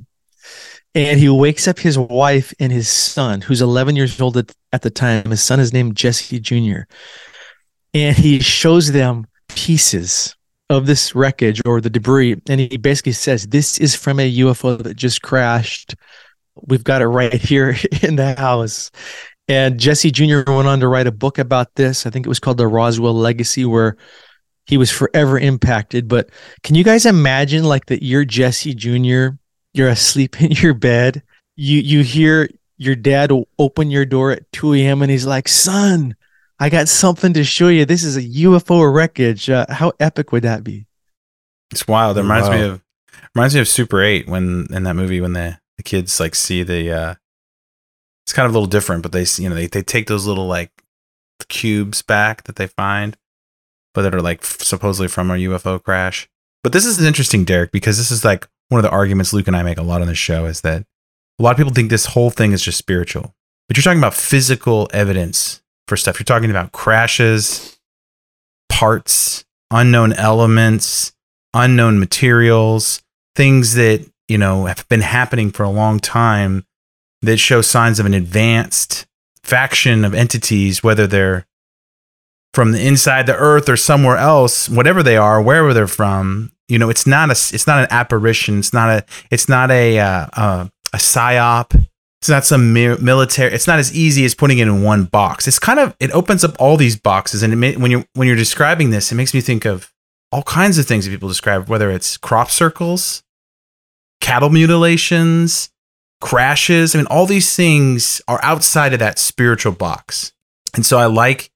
and 0.94 1.20
he 1.20 1.28
wakes 1.28 1.68
up 1.68 1.78
his 1.78 1.96
wife 1.98 2.52
and 2.58 2.72
his 2.72 2.88
son, 2.88 3.40
who's 3.40 3.62
11 3.62 3.96
years 3.96 4.20
old 4.20 4.36
at, 4.36 4.52
at 4.72 4.82
the 4.82 4.90
time. 4.90 5.30
His 5.30 5.42
son 5.42 5.60
is 5.60 5.72
named 5.72 5.96
Jesse 5.96 6.40
Jr. 6.40 6.82
And 7.94 8.16
he 8.16 8.40
shows 8.40 8.92
them 8.92 9.26
pieces 9.48 10.34
of 10.68 10.86
this 10.86 11.14
wreckage 11.14 11.62
or 11.64 11.80
the 11.80 11.90
debris. 11.90 12.40
And 12.48 12.60
he 12.60 12.76
basically 12.76 13.12
says, 13.12 13.46
This 13.46 13.78
is 13.78 13.94
from 13.94 14.18
a 14.18 14.36
UFO 14.38 14.82
that 14.82 14.96
just 14.96 15.22
crashed. 15.22 15.94
We've 16.56 16.84
got 16.84 17.02
it 17.02 17.06
right 17.06 17.34
here 17.34 17.76
in 18.02 18.16
the 18.16 18.34
house. 18.34 18.90
And 19.46 19.78
Jesse 19.78 20.10
Jr. 20.10 20.42
went 20.46 20.68
on 20.68 20.80
to 20.80 20.88
write 20.88 21.08
a 21.08 21.12
book 21.12 21.38
about 21.38 21.74
this. 21.74 22.06
I 22.06 22.10
think 22.10 22.26
it 22.26 22.28
was 22.28 22.38
called 22.40 22.58
The 22.58 22.68
Roswell 22.68 23.14
Legacy, 23.14 23.64
where 23.64 23.96
he 24.66 24.76
was 24.76 24.90
forever 24.90 25.38
impacted. 25.38 26.08
But 26.08 26.30
can 26.62 26.74
you 26.76 26.84
guys 26.84 27.06
imagine 27.06 27.64
like 27.64 27.86
that 27.86 28.04
you're 28.04 28.24
Jesse 28.24 28.74
Jr 28.74 29.36
you're 29.72 29.88
asleep 29.88 30.40
in 30.40 30.52
your 30.52 30.74
bed. 30.74 31.22
You 31.56 31.78
you 31.80 32.02
hear 32.02 32.48
your 32.78 32.96
dad 32.96 33.30
open 33.58 33.90
your 33.90 34.06
door 34.06 34.32
at 34.32 34.50
2 34.52 34.74
a.m. 34.74 35.02
and 35.02 35.10
he's 35.10 35.26
like, 35.26 35.48
"Son, 35.48 36.16
I 36.58 36.70
got 36.70 36.88
something 36.88 37.32
to 37.34 37.44
show 37.44 37.68
you. 37.68 37.84
This 37.84 38.02
is 38.02 38.16
a 38.16 38.22
UFO 38.22 38.92
wreckage. 38.92 39.50
Uh, 39.50 39.66
how 39.68 39.92
epic 40.00 40.32
would 40.32 40.44
that 40.44 40.64
be?" 40.64 40.86
It's 41.70 41.86
wild. 41.86 42.18
It 42.18 42.22
reminds 42.22 42.48
wow. 42.48 42.54
me 42.56 42.62
of 42.62 42.82
reminds 43.34 43.54
me 43.54 43.60
of 43.60 43.68
Super 43.68 44.02
8 44.02 44.28
when 44.28 44.66
in 44.70 44.82
that 44.84 44.94
movie 44.94 45.20
when 45.20 45.34
the, 45.34 45.58
the 45.76 45.82
kids 45.82 46.18
like 46.18 46.34
see 46.34 46.62
the 46.62 46.90
uh 46.90 47.14
it's 48.24 48.32
kind 48.32 48.46
of 48.46 48.52
a 48.52 48.54
little 48.54 48.68
different, 48.68 49.02
but 49.02 49.12
they 49.12 49.24
you 49.36 49.48
know 49.48 49.54
they 49.54 49.66
they 49.66 49.82
take 49.82 50.06
those 50.06 50.26
little 50.26 50.46
like 50.46 50.70
cubes 51.48 52.02
back 52.02 52.44
that 52.44 52.56
they 52.56 52.66
find, 52.66 53.16
but 53.92 54.02
that 54.02 54.14
are 54.14 54.22
like 54.22 54.44
supposedly 54.44 55.08
from 55.08 55.30
a 55.30 55.34
UFO 55.34 55.82
crash. 55.82 56.28
But 56.62 56.72
this 56.72 56.84
is 56.84 57.02
interesting, 57.02 57.44
Derek, 57.44 57.72
because 57.72 57.98
this 57.98 58.10
is 58.10 58.24
like 58.24 58.46
one 58.70 58.78
of 58.78 58.82
the 58.82 58.90
arguments 58.90 59.32
Luke 59.32 59.46
and 59.46 59.56
I 59.56 59.62
make 59.62 59.78
a 59.78 59.82
lot 59.82 60.00
on 60.00 60.08
this 60.08 60.16
show 60.16 60.46
is 60.46 60.62
that 60.62 60.84
a 61.38 61.42
lot 61.42 61.50
of 61.50 61.56
people 61.56 61.72
think 61.72 61.90
this 61.90 62.06
whole 62.06 62.30
thing 62.30 62.52
is 62.52 62.62
just 62.62 62.78
spiritual, 62.78 63.34
but 63.68 63.76
you're 63.76 63.82
talking 63.82 63.98
about 63.98 64.14
physical 64.14 64.88
evidence 64.94 65.60
for 65.88 65.96
stuff. 65.96 66.18
You're 66.18 66.24
talking 66.24 66.50
about 66.50 66.72
crashes, 66.72 67.78
parts, 68.68 69.44
unknown 69.70 70.12
elements, 70.14 71.12
unknown 71.52 71.98
materials, 71.98 73.02
things 73.34 73.74
that, 73.74 74.08
you 74.28 74.38
know, 74.38 74.66
have 74.66 74.88
been 74.88 75.00
happening 75.00 75.50
for 75.50 75.64
a 75.64 75.70
long 75.70 75.98
time 75.98 76.64
that 77.22 77.38
show 77.38 77.60
signs 77.60 77.98
of 77.98 78.06
an 78.06 78.14
advanced 78.14 79.06
faction 79.42 80.04
of 80.04 80.14
entities, 80.14 80.82
whether 80.82 81.06
they're 81.06 81.46
from 82.54 82.72
the 82.72 82.86
inside 82.86 83.26
the 83.26 83.36
earth 83.36 83.68
or 83.68 83.76
somewhere 83.76 84.16
else, 84.16 84.68
whatever 84.68 85.02
they 85.02 85.16
are, 85.16 85.42
wherever 85.42 85.72
they're 85.74 85.86
from, 85.86 86.52
you 86.70 86.78
know, 86.78 86.88
it's 86.88 87.06
not 87.06 87.28
a 87.28 87.32
it's 87.32 87.66
not 87.66 87.80
an 87.80 87.88
apparition. 87.90 88.60
It's 88.60 88.72
not 88.72 88.88
a 88.88 89.04
it's 89.30 89.48
not 89.48 89.70
a 89.70 89.98
uh, 89.98 90.26
uh, 90.32 90.68
a 90.92 90.96
psyop. 90.96 91.86
It's 92.20 92.28
not 92.28 92.44
some 92.44 92.74
military. 92.74 93.52
It's 93.52 93.66
not 93.66 93.78
as 93.78 93.94
easy 93.94 94.26
as 94.26 94.34
putting 94.34 94.58
it 94.58 94.68
in 94.68 94.82
one 94.82 95.04
box. 95.04 95.48
It's 95.48 95.58
kind 95.58 95.78
of 95.78 95.96
it 95.98 96.10
opens 96.12 96.44
up 96.44 96.54
all 96.58 96.76
these 96.76 96.96
boxes, 96.96 97.42
and 97.42 97.58
may, 97.58 97.76
when 97.76 97.90
you're 97.90 98.04
when 98.14 98.28
you're 98.28 98.36
describing 98.36 98.90
this, 98.90 99.10
it 99.10 99.14
makes 99.14 99.34
me 99.34 99.40
think 99.40 99.64
of 99.64 99.92
all 100.30 100.42
kinds 100.42 100.78
of 100.78 100.86
things 100.86 101.04
that 101.04 101.10
people 101.10 101.28
describe, 101.28 101.68
whether 101.68 101.90
it's 101.90 102.16
crop 102.16 102.50
circles, 102.50 103.24
cattle 104.20 104.50
mutilations, 104.50 105.70
crashes. 106.20 106.94
I 106.94 106.98
mean, 106.98 107.06
all 107.06 107.26
these 107.26 107.56
things 107.56 108.20
are 108.28 108.38
outside 108.42 108.92
of 108.92 108.98
that 108.98 109.18
spiritual 109.18 109.72
box, 109.72 110.32
and 110.74 110.84
so 110.86 110.98
I 110.98 111.06
like 111.06 111.50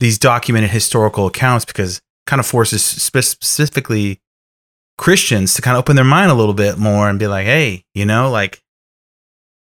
these 0.00 0.18
documented 0.18 0.70
historical 0.70 1.26
accounts 1.26 1.66
because 1.66 2.00
kind 2.26 2.40
of 2.40 2.46
forces 2.46 2.82
specifically 2.82 4.18
Christians 5.00 5.54
to 5.54 5.62
kind 5.62 5.78
of 5.78 5.80
open 5.80 5.96
their 5.96 6.04
mind 6.04 6.30
a 6.30 6.34
little 6.34 6.52
bit 6.52 6.76
more 6.76 7.08
and 7.08 7.18
be 7.18 7.26
like, 7.26 7.46
hey, 7.46 7.86
you 7.94 8.04
know, 8.04 8.30
like 8.30 8.62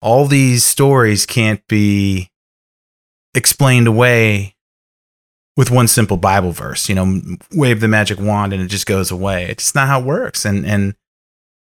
all 0.01 0.25
these 0.25 0.63
stories 0.63 1.27
can't 1.27 1.61
be 1.67 2.31
explained 3.35 3.85
away 3.85 4.55
with 5.55 5.69
one 5.69 5.87
simple 5.87 6.17
Bible 6.17 6.53
verse, 6.53 6.89
you 6.89 6.95
know, 6.95 7.21
wave 7.51 7.81
the 7.81 7.87
magic 7.87 8.19
wand 8.19 8.51
and 8.51 8.63
it 8.63 8.67
just 8.67 8.87
goes 8.87 9.11
away. 9.11 9.45
It's 9.45 9.75
not 9.75 9.87
how 9.87 9.99
it 9.99 10.07
works. 10.07 10.43
And 10.43 10.65
and 10.65 10.95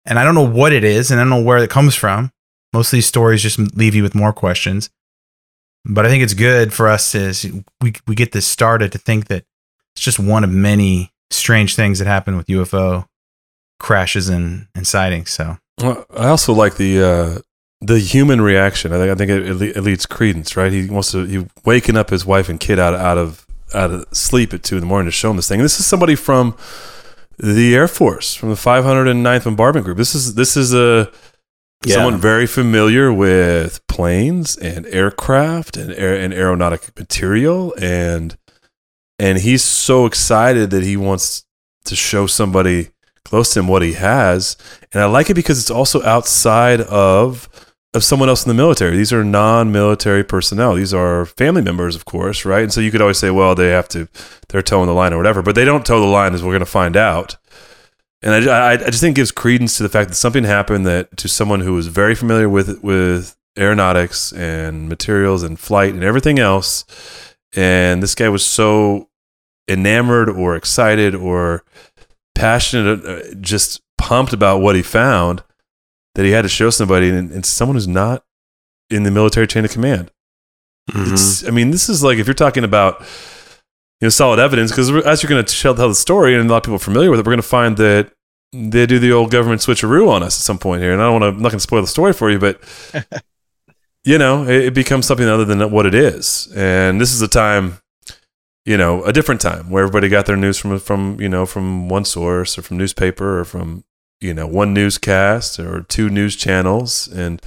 and 0.06 0.18
I 0.18 0.24
don't 0.24 0.36
know 0.36 0.48
what 0.48 0.72
it 0.72 0.86
is 0.86 1.12
and 1.12 1.20
I 1.20 1.24
don't 1.24 1.30
know 1.30 1.44
where 1.44 1.58
it 1.58 1.70
comes 1.70 1.94
from. 1.94 2.32
Most 2.72 2.88
of 2.88 2.98
these 2.98 3.06
stories 3.06 3.42
just 3.44 3.60
leave 3.76 3.96
you 3.96 4.04
with 4.04 4.16
more 4.16 4.32
questions. 4.32 4.90
But 5.84 6.06
I 6.06 6.10
think 6.10 6.24
it's 6.24 6.34
good 6.34 6.74
for 6.74 6.88
us 6.88 7.14
as 7.16 7.46
we 7.82 7.96
we 8.08 8.16
get 8.16 8.32
this 8.32 8.48
started 8.48 8.94
to 8.94 8.98
think 8.98 9.28
that 9.28 9.44
it's 9.94 10.06
just 10.06 10.20
one 10.20 10.46
of 10.46 10.52
many 10.52 11.12
strange 11.32 11.76
things 11.76 12.00
that 12.00 12.08
happen 12.08 12.38
with 12.38 12.48
UFO 12.48 13.08
crashes 13.80 14.30
and, 14.30 14.68
and 14.76 14.88
sightings. 14.88 15.30
So 15.32 15.58
well, 15.82 16.06
I 16.16 16.28
also 16.28 16.54
like 16.54 16.78
the 16.78 17.02
uh, 17.02 17.42
the 17.82 18.00
human 18.00 18.42
reaction. 18.42 18.92
I 18.94 18.98
think 18.98 19.12
I 19.12 19.16
think 19.16 19.32
it, 19.32 19.78
it, 19.78 19.82
leads 19.82 20.06
credence, 20.06 20.58
right? 20.58 20.72
He 20.72 20.90
wants 20.90 21.12
to 21.12 21.26
he 21.26 21.46
waking 21.66 21.98
up 21.98 22.10
his 22.10 22.26
wife 22.26 22.50
and 22.50 22.60
kid 22.60 22.80
out 22.80 22.96
out 22.96 23.18
of 23.18 23.46
out 23.74 23.92
of 23.92 24.06
sleep 24.12 24.54
at 24.54 24.63
two 24.63 24.76
in 24.76 24.82
the 24.82 24.88
morning 24.88 25.06
to 25.08 25.12
show 25.12 25.30
him 25.30 25.36
this 25.36 25.48
thing. 25.48 25.60
And 25.60 25.66
this 25.66 25.80
is 25.80 25.86
somebody 25.86 26.16
from 26.16 26.56
the 27.38 27.76
Air 27.76 27.88
Force, 27.88 28.34
from 28.34 28.50
the 28.50 28.56
509th 28.56 29.44
Bombardment 29.44 29.86
Group. 29.86 29.98
This 29.98 30.16
is 30.16 30.36
this 30.36 30.58
is 30.58 30.74
a 30.74 31.12
yeah. 31.86 31.96
someone 31.96 32.18
very 32.18 32.48
familiar 32.48 33.13
with 33.13 33.86
planes 33.88 34.58
and 34.58 34.86
aircraft 34.88 35.78
and 35.78 35.92
air, 35.94 36.16
and 36.16 36.34
aeronautic 36.34 36.98
material 36.98 37.74
and 37.80 38.38
and 39.20 39.40
he's 39.40 39.63
so 39.63 40.06
excited 40.06 40.70
that 40.70 40.84
he 40.84 40.96
wants 40.96 41.46
to 41.86 41.96
show 41.96 42.28
somebody 42.28 42.90
close 43.28 43.54
to 43.54 43.60
him 43.60 43.68
what 43.68 43.82
he 43.82 43.94
has. 43.94 44.58
And 44.94 45.02
I 45.04 45.06
like 45.06 45.30
it 45.30 45.34
because 45.34 45.60
it's 45.60 45.72
also 45.72 46.02
outside 46.04 46.82
of 46.82 47.50
of 47.94 48.04
someone 48.04 48.30
else 48.30 48.46
in 48.46 48.50
the 48.50 48.54
military. 48.54 48.96
These 48.96 49.13
are 49.13 49.24
non-military 49.24 50.24
personnel. 50.24 50.76
These 50.76 50.94
are 50.94 51.26
family 51.26 51.62
members, 51.62 51.96
of 51.96 52.06
course, 52.06 52.46
right? 52.46 52.63
And 52.63 52.72
so 52.72 52.82
you 52.82 52.92
could 52.92 53.02
always 53.02 53.18
say, 53.18 53.32
well, 53.32 53.56
they 53.56 53.70
have 53.70 53.88
to, 53.90 54.08
they're 54.50 54.62
toeing 54.62 54.88
the 54.88 54.94
line 54.94 55.13
or 55.13 55.18
whatever, 55.18 55.42
but 55.42 55.56
they 55.56 55.66
don't 55.66 55.86
toe 55.86 56.00
the 56.00 56.06
line, 56.06 56.34
as 56.34 56.44
we're 56.44 56.52
going 56.52 56.60
to 56.60 56.66
find 56.66 56.96
out. 56.96 57.38
And 58.22 58.50
I, 58.50 58.74
I, 58.74 58.78
just 58.78 59.02
think 59.02 59.16
it 59.16 59.22
gives 59.22 59.32
credence 59.32 59.78
to 59.78 59.84
the 59.84 59.90
fact 59.90 60.10
that 60.10 60.16
something 60.16 60.44
happened 60.44 60.86
that 60.86 61.16
to 61.18 61.28
someone 61.28 61.62
who 61.62 61.74
was 61.74 61.88
very 61.88 62.16
familiar 62.16 62.50
with 62.50 62.84
with 62.84 63.38
aeronautics 63.58 64.32
and 64.34 64.90
materials 64.90 65.44
and 65.44 65.60
flight 65.60 65.94
and 65.94 66.04
everything 66.04 66.40
else, 66.40 66.84
and 67.56 68.02
this 68.02 68.16
guy 68.16 68.28
was 68.30 68.46
so 68.46 69.10
enamored 69.68 70.30
or 70.30 70.56
excited 70.56 71.13
or 71.13 71.63
passionate, 72.38 73.06
uh, 73.06 73.34
just 73.41 73.82
pumped 73.97 74.34
about 74.34 74.62
what 74.62 74.76
he 74.76 74.82
found 74.82 75.43
that 76.15 76.26
he 76.26 76.32
had 76.32 76.43
to 76.43 76.50
show 76.50 76.69
somebody, 76.69 77.10
and, 77.10 77.32
and 77.32 77.45
someone 77.45 77.76
who's 77.76 77.88
not 77.88 78.23
in 78.89 79.04
the 79.04 79.12
military 79.12 79.47
chain 79.47 79.65
of 79.65 79.71
command. 79.71 80.12
Mm-hmm. 80.91 81.13
It's, 81.13 81.45
I 81.47 81.52
mean, 81.52 81.71
this 81.71 81.89
is 81.89 82.04
like 82.04 82.17
if 82.17 82.28
you're 82.28 82.34
talking 82.34 82.63
about 82.63 83.02
you 83.02 84.06
know 84.06 84.10
solid 84.10 84.39
evidence, 84.39 84.71
because 84.71 84.89
as 85.06 85.21
you're 85.21 85.30
going 85.30 85.43
to 85.43 85.62
tell 85.62 85.73
the 85.73 85.93
story, 85.93 86.36
and 86.36 86.50
a 86.50 86.52
lot 86.52 86.58
of 86.58 86.63
people 86.63 86.76
are 86.76 86.80
familiar 86.80 87.12
with 87.12 87.19
it, 87.19 87.26
we're 87.26 87.32
going 87.32 87.41
to 87.41 87.47
find 87.47 87.78
that 87.78 88.12
they 88.54 88.86
do 88.86 89.00
the 89.00 89.12
old 89.12 89.32
government 89.32 89.62
switcheroo 89.62 90.10
on 90.10 90.23
us 90.23 90.39
at 90.39 90.43
some 90.43 90.58
point 90.58 90.82
here. 90.82 90.93
And 90.93 91.02
I 91.02 91.06
don't 91.06 91.21
want 91.21 91.23
to, 91.23 91.38
I'm 91.38 91.41
not 91.41 91.50
going 91.50 91.60
to 91.60 91.60
spoil 91.60 91.82
the 91.82 91.88
story 91.88 92.13
for 92.13 92.32
you, 92.32 92.39
but 92.39 92.62
you 94.06 94.17
know, 94.17 94.43
it, 94.43 94.67
it 94.67 94.73
becomes 94.73 95.06
something 95.06 95.28
other 95.28 95.45
than 95.45 95.69
what 95.69 95.86
it 95.86 95.93
is. 95.93 96.52
And 96.56 97.00
this 97.02 97.13
is 97.13 97.21
a 97.21 97.28
time, 97.28 97.80
you 98.68 98.76
know, 98.76 99.02
a 99.06 99.14
different 99.14 99.40
time 99.40 99.70
where 99.70 99.84
everybody 99.84 100.10
got 100.10 100.26
their 100.26 100.36
news 100.36 100.58
from 100.58 100.78
from 100.78 101.22
you 101.22 101.30
know 101.30 101.46
from 101.46 101.88
one 101.88 102.04
source 102.04 102.58
or 102.58 102.62
from 102.62 102.78
newspaper 102.78 103.40
or 103.40 103.46
from 103.46 103.86
you 104.20 104.34
know 104.34 104.46
one 104.46 104.74
newscast 104.74 105.58
or 105.58 105.84
two 105.84 106.10
news 106.10 106.36
channels, 106.36 107.08
and 107.08 107.42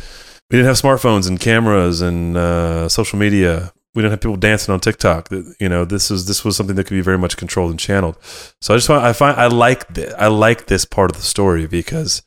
we 0.50 0.56
didn't 0.56 0.68
have 0.68 0.80
smartphones 0.80 1.28
and 1.28 1.38
cameras 1.38 2.00
and 2.00 2.38
uh, 2.38 2.88
social 2.88 3.18
media. 3.18 3.70
We 3.94 4.00
didn't 4.00 4.12
have 4.12 4.20
people 4.22 4.36
dancing 4.36 4.72
on 4.72 4.80
TikTok. 4.80 5.30
You 5.60 5.68
know, 5.68 5.84
this 5.84 6.10
is 6.10 6.24
this 6.24 6.42
was 6.42 6.56
something 6.56 6.76
that 6.76 6.84
could 6.84 6.94
be 6.94 7.02
very 7.02 7.18
much 7.18 7.36
controlled 7.36 7.70
and 7.70 7.78
channeled. 7.78 8.16
So 8.62 8.72
I 8.72 8.78
just 8.78 8.88
want 8.88 9.04
I 9.04 9.12
find 9.12 9.38
I 9.38 9.48
like 9.48 9.92
this, 9.92 10.14
I 10.16 10.28
like 10.28 10.68
this 10.68 10.86
part 10.86 11.10
of 11.10 11.18
the 11.18 11.22
story 11.22 11.66
because 11.66 12.22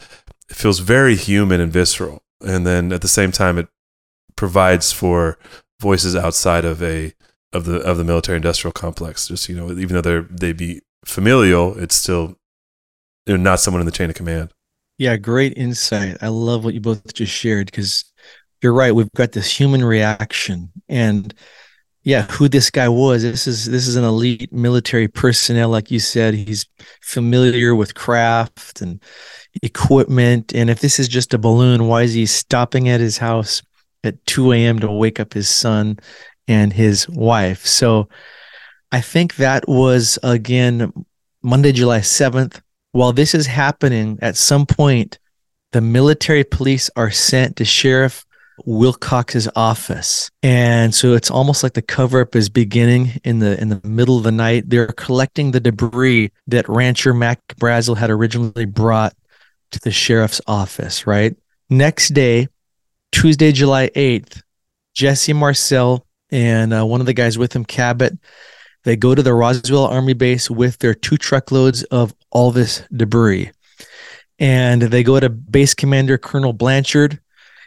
it 0.52 0.56
feels 0.56 0.78
very 0.78 1.16
human 1.16 1.60
and 1.60 1.74
visceral, 1.74 2.22
and 2.46 2.64
then 2.64 2.94
at 2.94 3.02
the 3.02 3.08
same 3.08 3.32
time 3.32 3.58
it 3.58 3.70
provides 4.36 4.92
for 4.92 5.40
voices 5.80 6.16
outside 6.16 6.64
of 6.64 6.84
a 6.84 7.14
of 7.54 7.66
the 7.66 7.78
of 7.78 7.98
the 7.98 8.04
military 8.04 8.36
industrial 8.38 8.74
complex. 8.74 9.28
Just 9.28 9.48
you 9.48 9.56
know, 9.56 9.72
even 9.72 9.90
though 9.90 10.02
they're 10.02 10.28
they 10.30 10.54
be 10.54 10.82
familial, 11.06 11.78
it's 11.78 11.96
still 11.96 12.36
you 13.26 13.38
know, 13.38 13.44
not 13.44 13.60
someone 13.60 13.82
in 13.82 13.86
the 13.86 13.92
chain 13.92 14.10
of 14.10 14.16
command. 14.16 14.52
Yeah, 14.98 15.18
great 15.18 15.58
insight. 15.58 16.18
I 16.22 16.28
love 16.28 16.64
what 16.64 16.74
you 16.74 16.82
both 16.82 17.14
just 17.14 17.32
shared 17.32 17.68
because 17.68 18.06
you're 18.62 18.74
right. 18.74 18.94
We've 18.94 19.12
got 19.16 19.32
this 19.32 19.60
human 19.60 19.84
reaction, 19.84 20.72
and 20.88 21.34
yeah, 22.04 22.24
who 22.24 22.50
this 22.50 22.70
guy 22.70 22.90
was. 22.90 23.24
This 23.24 23.48
is 23.48 23.66
this 23.66 23.88
is 23.88 23.96
an 23.96 24.04
elite 24.04 24.52
military 24.52 25.08
personnel, 25.08 25.70
like 25.70 25.90
you 25.90 26.00
said. 26.00 26.34
He's 26.34 26.66
familiar 27.02 27.76
with 27.76 27.96
craft 27.96 28.82
and 28.82 29.02
equipment. 29.62 30.54
And 30.54 30.70
if 30.70 30.80
this 30.80 31.00
is 31.00 31.08
just 31.08 31.34
a 31.34 31.38
balloon, 31.38 31.88
why 31.88 32.04
is 32.04 32.14
he 32.14 32.26
stopping 32.26 32.90
at 32.90 33.00
his 33.00 33.18
house 33.18 33.62
at 34.04 34.24
2 34.26 34.52
a.m. 34.52 34.80
to 34.80 34.92
wake 34.92 35.20
up 35.20 35.34
his 35.34 35.50
son 35.50 35.98
and 36.48 36.74
his 36.74 37.08
wife? 37.10 37.66
So 37.66 38.10
I 38.92 39.02
think 39.02 39.36
that 39.36 39.68
was 39.68 40.20
again 40.24 40.94
Monday, 41.42 41.72
July 41.72 42.00
7th. 42.00 42.62
While 42.92 43.12
this 43.12 43.34
is 43.34 43.48
happening, 43.48 44.20
at 44.22 44.38
some 44.38 44.66
point, 44.66 45.18
the 45.72 45.82
military 45.82 46.44
police 46.44 46.90
are 46.96 47.10
sent 47.10 47.56
to 47.56 47.66
Sheriff 47.66 48.24
Wilcox's 48.66 49.50
office. 49.56 50.30
And 50.42 50.94
so 50.94 51.14
it's 51.14 51.32
almost 51.32 51.64
like 51.64 51.74
the 51.74 51.82
cover 51.82 52.22
up 52.22 52.36
is 52.36 52.50
beginning 52.50 53.20
in 53.24 53.40
the 53.40 53.60
in 53.60 53.70
the 53.70 53.82
middle 53.84 54.18
of 54.18 54.24
the 54.24 54.32
night. 54.32 54.70
They're 54.70 54.88
collecting 54.88 55.52
the 55.52 55.60
debris 55.60 56.32
that 56.48 56.70
rancher 56.70 57.14
Mac 57.14 57.40
Brazel 57.60 57.98
had 57.98 58.10
originally 58.10 58.66
brought 58.66 59.16
to 59.72 59.80
the 59.80 59.92
sheriff's 59.92 60.42
office, 60.48 61.08
right? 61.08 61.36
Next 61.70 62.10
day, 62.10 62.48
Tuesday, 63.12 63.52
July 63.52 63.90
8th, 63.96 64.42
Jesse 64.94 65.34
Marcel 65.34 66.06
and 66.34 66.74
uh, 66.74 66.84
one 66.84 67.00
of 67.00 67.06
the 67.06 67.14
guys 67.14 67.38
with 67.38 67.56
him, 67.56 67.64
Cavitt, 67.64 68.18
they 68.86 68.96
go 68.96 69.14
to 69.14 69.22
the 69.22 69.36
Roswell 69.36 69.86
Army 69.86 70.14
Base 70.14 70.50
with 70.50 70.80
their 70.80 70.96
two 70.96 71.16
truckloads 71.16 71.84
of 71.84 72.12
all 72.32 72.52
this 72.52 72.82
debris. 72.92 73.52
And 74.40 74.82
they 74.82 75.04
go 75.04 75.20
to 75.20 75.30
base 75.30 75.76
commander 75.76 76.18
Colonel 76.18 76.52
Blanchard, 76.52 77.20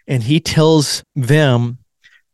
and 0.08 0.24
he 0.24 0.40
tells 0.40 1.04
them 1.14 1.78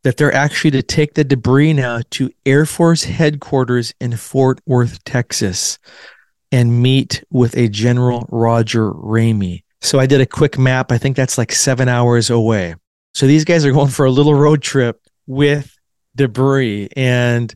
that 0.05 0.17
they're 0.17 0.35
actually 0.35 0.71
to 0.71 0.83
take 0.83 1.13
the 1.15 1.23
debris 1.23 1.75
now 1.75 2.01
to 2.13 2.31
Air 2.47 2.65
Force 2.65 3.05
headquarters 3.05 3.93
in 4.01 4.17
Fort 4.17 4.59
Worth, 4.65 5.05
Texas, 5.05 5.79
and 6.51 6.83
meet 6.83 7.23
with 7.31 7.55
a 7.59 7.69
General 7.69 8.27
Roger 8.31 8.91
Ramey. 8.91 9.65
So 9.83 10.01
I 10.01 10.07
did 10.07 10.23
a 10.23 10.27
quick 10.27 10.59
map. 10.59 10.93
I 10.93 10.97
think 10.97 11.15
that's 11.15 11.37
like 11.37 11.53
seven 11.53 11.91
hours 11.91 12.31
away. 12.31 12.75
So 13.13 13.27
these 13.27 13.45
guys 13.45 13.67
are 13.67 13.73
going 13.73 13.91
for 13.91 14.07
a 14.07 14.11
little 14.11 14.35
road 14.35 14.63
trip 14.63 14.99
with 15.27 15.72
debris. 16.15 16.89
And 16.97 17.53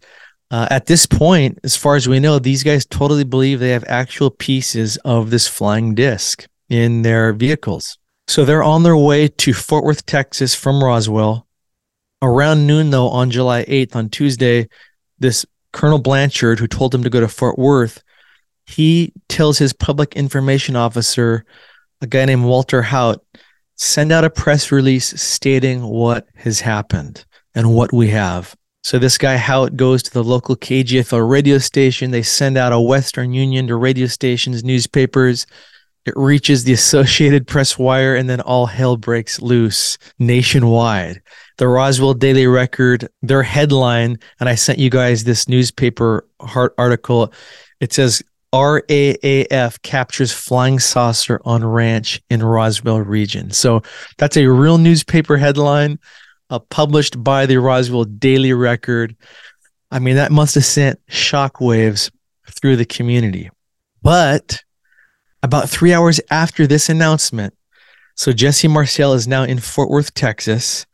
uh, 0.51 0.69
at 0.71 0.87
this 0.87 1.07
point, 1.07 1.59
as 1.65 1.77
far 1.77 1.97
as 1.97 2.09
we 2.09 2.21
know, 2.21 2.39
these 2.39 2.63
guys 2.63 2.87
totally 2.87 3.25
believe 3.25 3.59
they 3.59 3.71
have 3.71 3.85
actual 3.89 4.31
pieces 4.31 4.97
of 4.99 5.31
this 5.31 5.49
flying 5.49 5.95
disc 5.95 6.47
in 6.69 7.03
their 7.03 7.33
vehicles. 7.33 7.99
So 8.29 8.45
they're 8.45 8.63
on 8.63 8.83
their 8.83 8.97
way 8.97 9.29
to 9.29 9.53
Fort 9.53 9.85
Worth, 9.85 10.07
Texas 10.07 10.55
from 10.55 10.83
Roswell. 10.83 11.47
Around 12.23 12.67
noon, 12.67 12.91
though, 12.91 13.09
on 13.09 13.31
July 13.31 13.65
8th, 13.65 13.95
on 13.95 14.09
Tuesday, 14.09 14.69
this 15.19 15.45
Colonel 15.73 15.99
Blanchard, 15.99 16.59
who 16.59 16.67
told 16.67 16.95
him 16.95 17.03
to 17.03 17.11
go 17.11 17.21
to 17.21 17.29
Fort 17.29 17.59
Worth, 17.59 18.03
he 18.67 19.13
tells 19.29 19.59
his 19.59 19.73
public 19.73 20.17
information 20.17 20.75
officer, 20.75 21.45
a 22.01 22.07
guy 22.07 22.25
named 22.25 22.45
Walter 22.45 22.83
Haut, 22.83 23.23
send 23.77 24.11
out 24.11 24.25
a 24.25 24.31
press 24.31 24.73
release 24.73 25.21
stating 25.21 25.83
what 25.83 26.27
has 26.35 26.61
happened 26.61 27.25
and 27.57 27.75
what 27.75 27.93
we 27.93 28.11
have. 28.11 28.55
So 28.85 29.01
this 29.01 29.19
guy 29.19 29.37
Haut 29.37 29.75
goes 29.75 30.05
to 30.05 30.13
the 30.13 30.23
local 30.23 30.55
KGFL 30.55 31.29
radio 31.29 31.59
station. 31.59 32.13
They 32.13 32.23
send 32.23 32.57
out 32.57 32.73
a 32.73 32.81
Western 32.81 33.33
Union 33.33 33.67
to 33.67 33.75
radio 33.75 34.07
stations, 34.07 34.63
newspapers. 34.63 35.45
It 36.05 36.15
reaches 36.17 36.63
the 36.63 36.73
Associated 36.73 37.49
Press 37.49 37.77
wire, 37.77 38.15
and 38.15 38.31
then 38.31 38.41
all 38.41 38.67
hell 38.67 38.97
breaks 38.97 39.43
loose 39.43 39.99
nationwide. 40.21 41.21
The 41.59 41.67
Roswell 41.67 42.15
Daily 42.15 42.47
Record, 42.47 43.09
their 43.23 43.43
headline, 43.43 44.19
and 44.39 44.49
I 44.49 44.55
sent 44.55 44.79
you 44.79 44.89
guys 44.89 45.25
this 45.25 45.49
newspaper 45.49 46.29
heart 46.41 46.75
article. 46.79 47.33
It 47.81 47.93
says 47.93 48.23
RAAF 48.55 49.83
captures 49.83 50.33
flying 50.33 50.79
saucer 50.79 51.41
on 51.45 51.65
ranch 51.65 52.23
in 52.31 52.41
Roswell 52.41 53.01
region. 53.01 53.51
So 53.51 53.83
that's 54.17 54.37
a 54.37 54.47
real 54.47 54.79
newspaper 54.79 55.39
headline 55.39 55.99
uh, 56.51 56.59
published 56.59 57.23
by 57.23 57.47
the 57.47 57.59
Roswell 57.59 58.05
Daily 58.05 58.53
Record. 58.53 59.17
I 59.91 59.99
mean, 59.99 60.17
that 60.17 60.33
must 60.33 60.55
have 60.55 60.65
sent 60.65 61.05
shockwaves 61.07 62.11
through 62.51 62.77
the 62.77 62.85
community. 62.85 63.51
But 64.03 64.61
about 65.43 65.69
three 65.69 65.93
hours 65.93 66.21
after 66.31 66.67
this 66.67 66.89
announcement, 66.89 67.55
so 68.15 68.33
Jesse 68.33 68.69
Marcel 68.69 69.13
is 69.13 69.29
now 69.29 69.43
in 69.43 69.59
Fort 69.59 69.91
Worth, 69.91 70.15
Texas, 70.15 70.87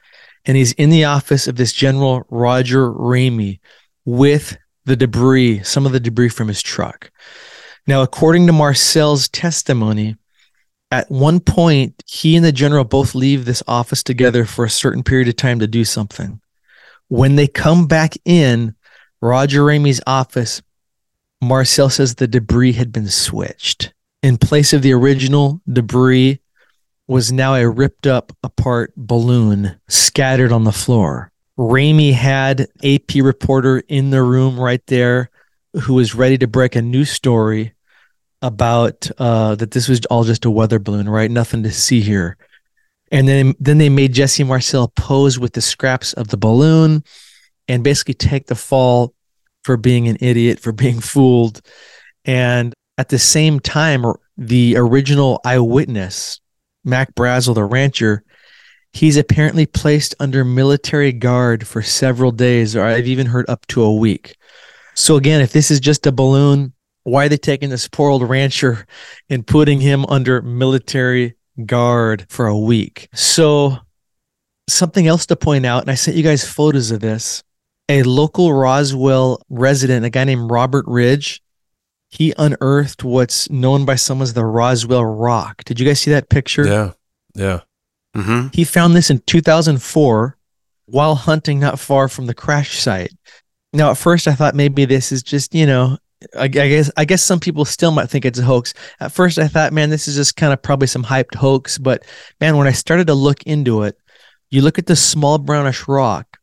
and 0.45 0.57
he's 0.57 0.73
in 0.73 0.91
the 0.91 1.05
office 1.05 1.47
of 1.47 1.57
this 1.57 1.73
General 1.73 2.25
Roger 2.29 2.91
Ramey 2.91 3.61
with 4.05 4.57
the 4.85 4.97
debris, 4.97 5.63
some 5.63 5.87
of 5.87 5.93
the 5.93 6.01
debris 6.01 6.31
from 6.31 6.49
his 6.49 6.63
truck. 6.63 7.11
Now, 7.87 8.03
according 8.03 8.47
to 8.47 8.53
Marcel's 8.53 9.29
testimony, 9.29 10.17
at 10.93 11.11
one 11.11 11.41
point, 11.41 12.05
he 12.07 12.37
and 12.37 12.45
the 12.45 12.53
general 12.53 12.85
both 12.85 13.15
leave 13.15 13.47
this 13.47 13.63
office 13.67 14.03
together 14.03 14.45
for 14.45 14.67
a 14.67 14.71
certain 14.71 15.03
period 15.03 15.27
of 15.27 15.37
time 15.37 15.59
to 15.61 15.67
do 15.67 15.87
something. 15.87 16.39
When 17.09 17.37
they 17.37 17.49
come 17.49 17.87
back 17.87 18.15
in 18.27 18.77
Roger 19.23 19.63
Ramey's 19.63 20.03
office, 20.07 20.61
Marcel 21.41 21.89
says 21.89 22.15
the 22.15 22.29
debris 22.29 22.73
had 22.73 22.93
been 22.93 23.09
switched. 23.09 23.95
In 24.23 24.37
place 24.37 24.75
of 24.75 24.83
the 24.83 24.93
original 24.93 25.63
debris 25.67 26.41
was 27.09 27.33
now 27.33 27.55
a 27.55 27.67
ripped 27.67 28.07
up 28.07 28.37
apart 28.43 28.93
balloon 28.95 29.81
scattered 29.89 30.53
on 30.53 30.65
the 30.65 30.73
floor. 30.73 31.33
Ramey 31.59 32.13
had 32.13 32.69
AP 32.85 33.15
reporter 33.17 33.83
in 33.89 34.11
the 34.11 34.23
room 34.23 34.61
right 34.61 34.87
there 34.89 35.31
who 35.85 35.95
was 35.95 36.15
ready 36.15 36.37
to 36.37 36.47
break 36.47 36.77
a 36.77 36.83
news 36.83 37.11
story 37.11 37.73
about 38.43 39.11
uh, 39.19 39.55
that 39.55 39.71
this 39.71 39.89
was 39.89 40.05
all 40.07 40.25
just 40.25 40.45
a 40.45 40.51
weather 40.51 40.79
balloon, 40.79 41.09
right? 41.09 41.31
Nothing 41.31 41.63
to 41.63 41.73
see 41.73 42.01
here. 42.01 42.37
And 43.11 43.29
then 43.29 43.55
then 43.61 43.79
they 43.79 43.89
made 43.89 44.13
Jesse 44.13 44.45
Marcel 44.45 44.89
pose 44.89 45.39
with 45.39 45.53
the 45.53 45.61
scraps 45.61 46.13
of 46.15 46.29
the 46.29 46.37
balloon 46.37 47.05
and 47.69 47.85
basically 47.85 48.15
take 48.15 48.47
the 48.47 48.55
fall 48.55 49.15
for 49.65 49.77
being 49.77 50.09
an 50.09 50.17
idiot, 50.21 50.61
for 50.61 50.73
being 50.73 51.01
fooled. 51.13 51.61
And 52.25 52.75
at 52.99 53.09
the 53.09 53.19
same 53.19 53.61
time, 53.61 54.05
the 54.37 54.77
original 54.77 55.41
eyewitness, 55.45 56.41
Mac 56.85 57.15
Brazel, 57.15 57.55
the 57.55 57.65
rancher, 57.65 58.25
he's 58.93 59.17
apparently 59.17 59.67
placed 59.67 60.15
under 60.21 60.45
military 60.45 61.13
guard 61.13 61.67
for 61.67 61.83
several 61.83 62.33
days, 62.33 62.77
or 62.77 62.85
I've 62.85 63.07
even 63.07 63.27
heard 63.27 63.49
up 63.49 63.67
to 63.69 63.83
a 63.83 63.95
week. 63.95 64.37
So 64.95 65.17
again, 65.17 65.41
if 65.41 65.53
this 65.53 65.71
is 65.71 65.81
just 65.81 66.07
a 66.07 66.13
balloon, 66.13 66.73
why 67.05 67.27
are 67.27 67.29
they 67.29 67.37
taking 67.37 67.71
this 67.71 67.89
poor 67.89 68.11
old 68.11 68.29
rancher 68.29 68.87
and 69.29 69.47
putting 69.47 69.81
him 69.81 70.05
under 70.07 70.43
military 70.43 71.35
guard 71.67 72.27
for 72.29 72.47
a 72.47 72.59
week? 72.59 73.09
So 73.15 73.79
something 74.69 75.07
else 75.07 75.27
to 75.27 75.37
point 75.37 75.67
out, 75.67 75.83
and 75.83 75.91
I 75.91 75.95
sent 75.95 76.17
you 76.17 76.23
guys 76.23 76.49
photos 76.49 76.91
of 76.91 77.01
this. 77.01 77.43
A 77.89 78.03
local 78.05 78.53
Roswell 78.53 79.43
resident, 79.51 80.07
a 80.07 80.11
guy 80.11 80.25
named 80.25 80.51
Robert 80.51 80.85
Ridge, 80.87 81.43
he 82.09 82.33
unearthed 82.39 83.03
what's 83.05 83.51
known 83.51 83.85
by 83.85 83.97
some 83.97 84.23
as 84.23 84.35
the 84.35 84.45
Roswell 84.45 85.05
Rock. 85.05 85.65
Did 85.65 85.81
you 85.81 85.87
guys 85.87 86.01
see 86.01 86.11
that 86.13 86.29
picture? 86.29 86.67
Yeah. 86.67 86.93
Yeah. 87.35 87.61
Mm-hmm. 88.15 88.49
He 88.53 88.65
found 88.65 88.95
this 88.95 89.11
in 89.11 89.21
2004 89.21 90.37
while 90.87 91.15
hunting 91.15 91.59
not 91.59 91.79
far 91.79 92.09
from 92.09 92.27
the 92.27 92.35
crash 92.35 92.79
site. 92.79 93.13
Now, 93.73 93.91
at 93.91 93.97
first, 93.97 94.29
I 94.29 94.35
thought 94.35 94.55
maybe 94.55 94.85
this 94.85 95.11
is 95.11 95.23
just, 95.23 95.55
you 95.55 95.65
know, 95.65 95.97
I, 96.39 96.49
guess 96.49 96.91
I 96.97 97.05
guess 97.05 97.23
some 97.23 97.41
people 97.41 97.65
still 97.65 97.91
might 97.91 98.11
think 98.11 98.25
it's 98.25 98.39
a 98.39 98.43
hoax. 98.43 98.75
At 99.01 99.13
first, 99.13 99.39
I 99.39 99.49
thought, 99.49 99.73
man, 99.73 99.91
this 99.91 100.09
is 100.09 100.17
just 100.17 100.37
kind 100.37 100.53
of 100.53 100.63
probably 100.63 100.87
some 100.87 101.05
hyped 101.05 101.35
hoax. 101.35 101.79
But 101.79 102.05
man, 102.41 102.57
when 102.57 102.67
I 102.67 102.73
started 102.73 103.07
to 103.09 103.15
look 103.15 103.43
into 103.45 103.83
it, 103.83 103.97
You 104.53 104.61
look 104.61 104.79
at 104.79 104.85
this 104.85 105.03
small 105.03 105.39
brownish 105.39 105.89
rock, 105.89 106.37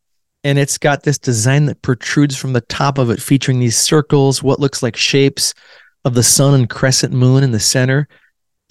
and 0.44 0.58
it's 0.58 0.80
got 0.80 1.04
this 1.04 1.20
design 1.20 1.68
that 1.68 1.84
protrudes 1.84 2.36
from 2.36 2.54
the 2.54 2.62
top 2.62 2.98
of 2.98 3.12
it, 3.12 3.22
featuring 3.22 3.60
these 3.60 3.78
circles, 3.78 4.42
what 4.42 4.60
looks 4.60 4.82
like 4.82 4.96
shapes 4.96 5.54
of 6.04 6.16
the 6.16 6.24
sun 6.24 6.56
and 6.56 6.68
crescent 6.68 7.14
moon 7.14 7.44
in 7.44 7.52
the 7.52 7.60
center. 7.60 8.08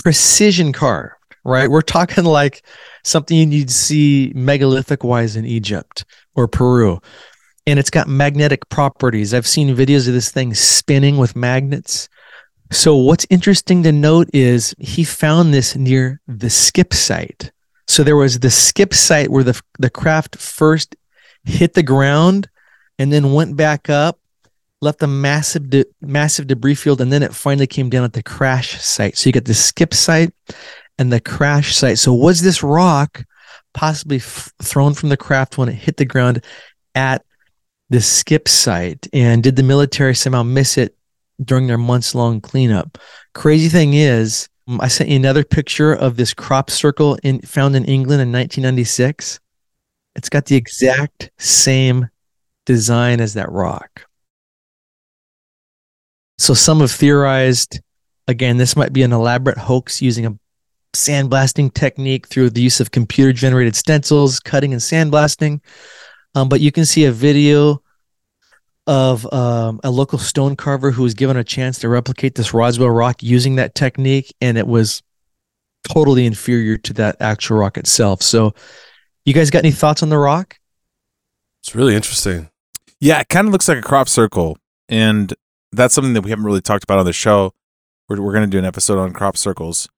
Precision 0.02 0.72
carved, 0.72 1.14
right? 1.44 1.70
We're 1.70 1.82
talking 1.82 2.24
like 2.24 2.64
something 3.04 3.52
you'd 3.52 3.70
see 3.70 4.32
megalithic 4.34 5.04
wise 5.04 5.36
in 5.36 5.46
Egypt 5.46 6.04
or 6.34 6.48
Peru. 6.48 6.98
And 7.68 7.78
it's 7.78 7.90
got 7.90 8.08
magnetic 8.08 8.66
properties. 8.70 9.34
I've 9.34 9.46
seen 9.46 9.76
videos 9.76 10.08
of 10.08 10.14
this 10.14 10.30
thing 10.32 10.54
spinning 10.54 11.18
with 11.18 11.36
magnets. 11.36 12.08
So, 12.70 12.96
what's 12.96 13.26
interesting 13.28 13.82
to 13.82 13.92
note 13.92 14.30
is 14.32 14.74
he 14.78 15.04
found 15.04 15.52
this 15.52 15.76
near 15.76 16.18
the 16.26 16.48
skip 16.48 16.94
site. 16.94 17.52
So, 17.86 18.02
there 18.02 18.16
was 18.16 18.38
the 18.38 18.48
skip 18.48 18.94
site 18.94 19.28
where 19.28 19.44
the, 19.44 19.60
the 19.78 19.90
craft 19.90 20.36
first 20.36 20.96
hit 21.44 21.74
the 21.74 21.82
ground 21.82 22.48
and 22.98 23.12
then 23.12 23.34
went 23.34 23.54
back 23.54 23.90
up, 23.90 24.18
left 24.80 25.02
a 25.02 25.06
massive, 25.06 25.68
de- 25.68 25.84
massive 26.00 26.46
debris 26.46 26.74
field, 26.74 27.02
and 27.02 27.12
then 27.12 27.22
it 27.22 27.34
finally 27.34 27.66
came 27.66 27.90
down 27.90 28.04
at 28.04 28.14
the 28.14 28.22
crash 28.22 28.80
site. 28.80 29.18
So, 29.18 29.28
you 29.28 29.32
get 29.34 29.44
the 29.44 29.52
skip 29.52 29.92
site 29.92 30.32
and 30.98 31.12
the 31.12 31.20
crash 31.20 31.76
site. 31.76 31.98
So, 31.98 32.14
was 32.14 32.40
this 32.40 32.62
rock 32.62 33.24
possibly 33.74 34.16
f- 34.16 34.54
thrown 34.62 34.94
from 34.94 35.10
the 35.10 35.18
craft 35.18 35.58
when 35.58 35.68
it 35.68 35.74
hit 35.74 35.98
the 35.98 36.06
ground 36.06 36.42
at 36.94 37.26
the 37.90 38.00
skip 38.00 38.48
site? 38.48 39.06
And 39.12 39.42
did 39.42 39.56
the 39.56 39.62
military 39.62 40.14
somehow 40.14 40.42
miss 40.42 40.78
it 40.78 40.98
during 41.44 41.66
their 41.66 41.78
months 41.78 42.14
long 42.14 42.40
cleanup. 42.40 42.98
Crazy 43.34 43.68
thing 43.68 43.94
is, 43.94 44.48
um, 44.66 44.80
I 44.80 44.88
sent 44.88 45.10
you 45.10 45.16
another 45.16 45.44
picture 45.44 45.92
of 45.92 46.16
this 46.16 46.34
crop 46.34 46.70
circle 46.70 47.18
in 47.22 47.40
found 47.40 47.76
in 47.76 47.84
England 47.84 48.20
in 48.20 48.32
1996. 48.32 49.40
It's 50.16 50.28
got 50.28 50.46
the 50.46 50.56
exact 50.56 51.30
same 51.38 52.08
design 52.66 53.20
as 53.20 53.34
that 53.34 53.50
rock. 53.50 54.06
So 56.38 56.54
some 56.54 56.80
have 56.80 56.90
theorized 56.90 57.80
again 58.26 58.56
this 58.58 58.76
might 58.76 58.92
be 58.92 59.02
an 59.02 59.12
elaborate 59.12 59.58
hoax 59.58 60.02
using 60.02 60.26
a 60.26 60.38
sandblasting 60.94 61.72
technique 61.74 62.26
through 62.26 62.50
the 62.50 62.60
use 62.60 62.80
of 62.80 62.90
computer 62.90 63.32
generated 63.32 63.76
stencils, 63.76 64.40
cutting 64.40 64.72
and 64.72 64.82
sandblasting. 64.82 65.60
Um, 66.38 66.48
but 66.48 66.60
you 66.60 66.70
can 66.70 66.84
see 66.84 67.04
a 67.04 67.12
video 67.12 67.82
of 68.86 69.30
um, 69.32 69.80
a 69.82 69.90
local 69.90 70.18
stone 70.18 70.54
carver 70.54 70.92
who 70.92 71.02
was 71.02 71.14
given 71.14 71.36
a 71.36 71.44
chance 71.44 71.80
to 71.80 71.88
replicate 71.88 72.36
this 72.36 72.54
Roswell 72.54 72.90
rock 72.90 73.22
using 73.22 73.56
that 73.56 73.74
technique, 73.74 74.32
and 74.40 74.56
it 74.56 74.66
was 74.66 75.02
totally 75.82 76.26
inferior 76.26 76.76
to 76.78 76.92
that 76.94 77.16
actual 77.20 77.58
rock 77.58 77.76
itself. 77.76 78.22
So, 78.22 78.54
you 79.24 79.34
guys 79.34 79.50
got 79.50 79.64
any 79.64 79.72
thoughts 79.72 80.02
on 80.02 80.10
the 80.10 80.16
rock? 80.16 80.58
It's 81.62 81.74
really 81.74 81.96
interesting. 81.96 82.50
Yeah, 83.00 83.20
it 83.20 83.28
kind 83.28 83.48
of 83.48 83.52
looks 83.52 83.68
like 83.68 83.78
a 83.78 83.82
crop 83.82 84.08
circle, 84.08 84.56
and 84.88 85.34
that's 85.72 85.92
something 85.92 86.14
that 86.14 86.22
we 86.22 86.30
haven't 86.30 86.44
really 86.44 86.62
talked 86.62 86.84
about 86.84 86.98
on 86.98 87.04
the 87.04 87.12
show. 87.12 87.52
We're, 88.08 88.22
we're 88.22 88.32
going 88.32 88.48
to 88.48 88.50
do 88.50 88.58
an 88.58 88.64
episode 88.64 88.98
on 88.98 89.12
crop 89.12 89.36
circles. 89.36 89.88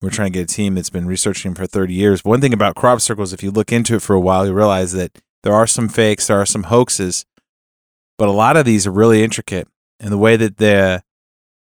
We're 0.00 0.10
trying 0.10 0.32
to 0.32 0.38
get 0.38 0.50
a 0.50 0.54
team 0.54 0.76
that's 0.76 0.90
been 0.90 1.06
researching 1.06 1.50
them 1.50 1.56
for 1.56 1.66
30 1.66 1.92
years. 1.92 2.22
But 2.22 2.30
one 2.30 2.40
thing 2.40 2.54
about 2.54 2.76
crop 2.76 3.00
circles, 3.00 3.32
if 3.32 3.42
you 3.42 3.50
look 3.50 3.72
into 3.72 3.96
it 3.96 4.02
for 4.02 4.14
a 4.14 4.20
while, 4.20 4.46
you 4.46 4.52
realize 4.52 4.92
that 4.92 5.18
there 5.48 5.56
are 5.56 5.66
some 5.66 5.88
fakes, 5.88 6.26
there 6.26 6.38
are 6.38 6.44
some 6.44 6.64
hoaxes, 6.64 7.24
but 8.18 8.28
a 8.28 8.32
lot 8.32 8.58
of 8.58 8.66
these 8.66 8.86
are 8.86 8.90
really 8.90 9.24
intricate. 9.24 9.66
And 9.98 10.12
the 10.12 10.18
way 10.18 10.36
that 10.36 10.58
the 10.58 11.02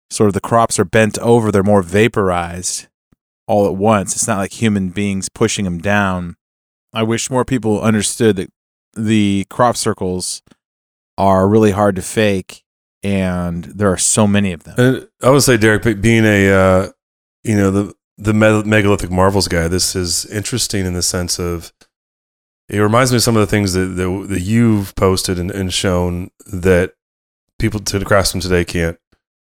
sort 0.10 0.30
of 0.30 0.34
the 0.34 0.40
crops 0.40 0.80
are 0.80 0.86
bent 0.86 1.18
over, 1.20 1.52
they're 1.52 1.62
more 1.62 1.82
vaporized 1.82 2.88
all 3.48 3.68
at 3.68 3.76
once. 3.76 4.16
It's 4.16 4.30
not 4.30 4.38
like 4.38 4.54
human 4.54 4.92
beings 4.92 5.28
pushing 5.28 5.66
them 5.66 5.80
down. 5.80 6.38
I 6.94 7.04
wish 7.04 7.30
more 7.30 7.44
people 7.44 7.82
understood 7.82 8.38
that 8.38 8.50
the 8.94 9.46
crop 9.50 9.76
circles 9.76 10.42
are 11.18 11.46
really 11.46 11.72
hard 11.72 11.98
to 11.98 12.02
fake 12.02 12.64
and 13.04 13.66
there 13.66 13.92
are 13.92 13.98
so 13.98 14.26
many 14.26 14.54
of 14.54 14.64
them. 14.64 14.76
And 14.78 15.10
I 15.22 15.32
would 15.32 15.44
say, 15.44 15.58
Derek, 15.58 16.02
being 16.02 16.24
a, 16.24 16.50
uh, 16.50 16.90
you 17.44 17.58
know, 17.58 17.72
the, 17.72 17.94
the 18.18 18.34
megalithic 18.34 19.12
marvels 19.12 19.50
guy, 19.50 19.68
this 19.68 19.98
is 19.98 20.26
interesting 20.28 20.86
in 20.86 20.94
the 20.94 21.04
sense 21.04 21.40
of 21.40 21.74
it 22.70 22.80
reminds 22.80 23.12
me 23.12 23.18
of 23.18 23.24
some 23.24 23.36
of 23.36 23.42
the 23.42 23.48
things 23.48 23.74
that, 23.74 23.86
that, 23.86 24.26
that 24.30 24.42
you've 24.42 24.96
posted 24.96 25.38
and, 25.38 25.52
and, 25.52 25.72
shown 25.72 26.32
that 26.48 26.94
people 27.60 27.80
to 27.80 28.00
the 28.00 28.06
craftsmen 28.06 28.42
today 28.42 28.66
can't 28.66 28.98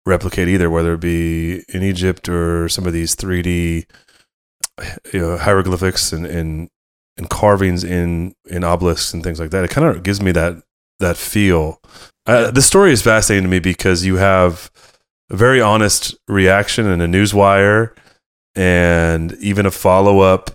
replicate 0.07 0.49
either, 0.49 0.71
whether 0.71 0.95
it 0.95 1.01
be 1.01 1.63
in 1.69 1.83
Egypt 1.83 2.29
or 2.29 2.69
some 2.69 2.87
of 2.87 2.93
these 2.93 3.15
3D 3.15 3.85
you 5.13 5.21
know, 5.21 5.37
hieroglyphics 5.37 6.13
and, 6.13 6.27
and, 6.27 6.69
and 7.17 7.29
carvings 7.29 7.85
in, 7.85 8.35
in 8.47 8.65
obelisks 8.65 9.13
and 9.13 9.23
things 9.23 9.39
like 9.39 9.51
that. 9.51 9.65
It 9.65 9.71
kind 9.71 9.87
of 9.87 10.03
gives 10.03 10.21
me 10.21 10.33
that, 10.33 10.63
that 10.99 11.17
feel. 11.17 11.81
Uh, 12.27 12.51
the 12.51 12.63
story 12.63 12.93
is 12.93 13.03
fascinating 13.03 13.45
to 13.45 13.51
me 13.51 13.59
because 13.59 14.05
you 14.05 14.17
have 14.17 14.71
a 15.31 15.37
very 15.37 15.61
honest 15.61 16.15
reaction 16.29 16.87
in 16.87 17.01
a 17.01 17.07
newswire 17.07 17.95
and 18.55 19.33
even 19.35 19.67
a 19.67 19.71
follow 19.71 20.21
up 20.21 20.51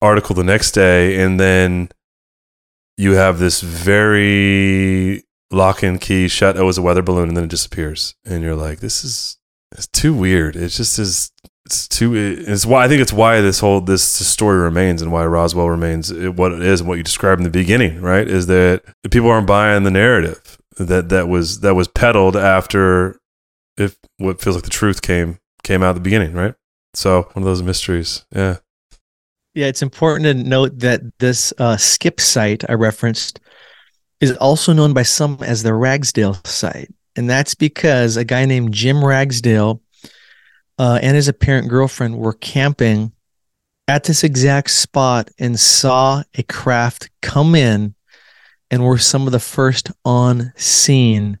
article 0.00 0.34
the 0.34 0.44
next 0.44 0.72
day. 0.72 1.22
And 1.22 1.38
then 1.40 1.88
you 2.96 3.12
have 3.12 3.38
this 3.38 3.60
very 3.60 5.24
lock 5.50 5.82
and 5.82 6.00
key 6.00 6.28
shut. 6.28 6.56
Oh, 6.56 6.62
it 6.62 6.64
was 6.64 6.78
a 6.78 6.82
weather 6.82 7.02
balloon, 7.02 7.28
and 7.28 7.36
then 7.36 7.44
it 7.44 7.50
disappears, 7.50 8.14
and 8.24 8.42
you're 8.42 8.56
like, 8.56 8.80
this 8.80 9.04
is 9.04 9.38
it's 9.72 9.86
too 9.86 10.14
weird. 10.14 10.56
It 10.56 10.68
just 10.68 10.98
is. 10.98 11.30
It's 11.64 11.86
too. 11.86 12.14
It's 12.14 12.66
why 12.66 12.84
I 12.84 12.88
think 12.88 13.00
it's 13.00 13.12
why 13.12 13.40
this 13.40 13.60
whole 13.60 13.80
this 13.80 14.02
story 14.02 14.58
remains 14.58 15.00
and 15.00 15.12
why 15.12 15.24
Roswell 15.24 15.68
remains 15.68 16.12
what 16.12 16.52
it 16.52 16.62
is 16.62 16.80
and 16.80 16.88
what 16.88 16.98
you 16.98 17.04
described 17.04 17.40
in 17.40 17.44
the 17.44 17.50
beginning. 17.50 18.00
Right? 18.00 18.26
Is 18.26 18.46
that 18.48 18.82
people 19.10 19.30
aren't 19.30 19.46
buying 19.46 19.84
the 19.84 19.90
narrative 19.90 20.58
that 20.76 21.08
that 21.10 21.28
was 21.28 21.60
that 21.60 21.74
was 21.74 21.88
peddled 21.88 22.36
after 22.36 23.20
if 23.76 23.96
what 24.18 24.40
feels 24.40 24.56
like 24.56 24.64
the 24.64 24.70
truth 24.70 25.02
came 25.02 25.38
came 25.62 25.82
out 25.82 25.90
at 25.90 25.94
the 25.94 26.00
beginning. 26.00 26.32
Right? 26.32 26.54
So 26.94 27.22
one 27.32 27.42
of 27.42 27.44
those 27.44 27.62
mysteries. 27.62 28.24
Yeah. 28.34 28.58
Yeah, 29.54 29.66
it's 29.66 29.82
important 29.82 30.24
to 30.24 30.48
note 30.48 30.78
that 30.78 31.02
this 31.18 31.52
uh, 31.58 31.76
skip 31.76 32.20
site 32.20 32.64
I 32.70 32.72
referenced 32.72 33.38
is 34.20 34.32
also 34.38 34.72
known 34.72 34.94
by 34.94 35.02
some 35.02 35.38
as 35.42 35.62
the 35.62 35.74
Ragsdale 35.74 36.38
site. 36.44 36.92
And 37.16 37.28
that's 37.28 37.54
because 37.54 38.16
a 38.16 38.24
guy 38.24 38.46
named 38.46 38.72
Jim 38.72 39.04
Ragsdale 39.04 39.82
uh, 40.78 40.98
and 41.02 41.16
his 41.16 41.28
apparent 41.28 41.68
girlfriend 41.68 42.16
were 42.16 42.32
camping 42.32 43.12
at 43.88 44.04
this 44.04 44.24
exact 44.24 44.70
spot 44.70 45.28
and 45.38 45.60
saw 45.60 46.22
a 46.34 46.42
craft 46.44 47.10
come 47.20 47.54
in 47.54 47.94
and 48.70 48.82
were 48.82 48.96
some 48.96 49.26
of 49.26 49.32
the 49.32 49.40
first 49.40 49.90
on 50.04 50.52
scene 50.56 51.38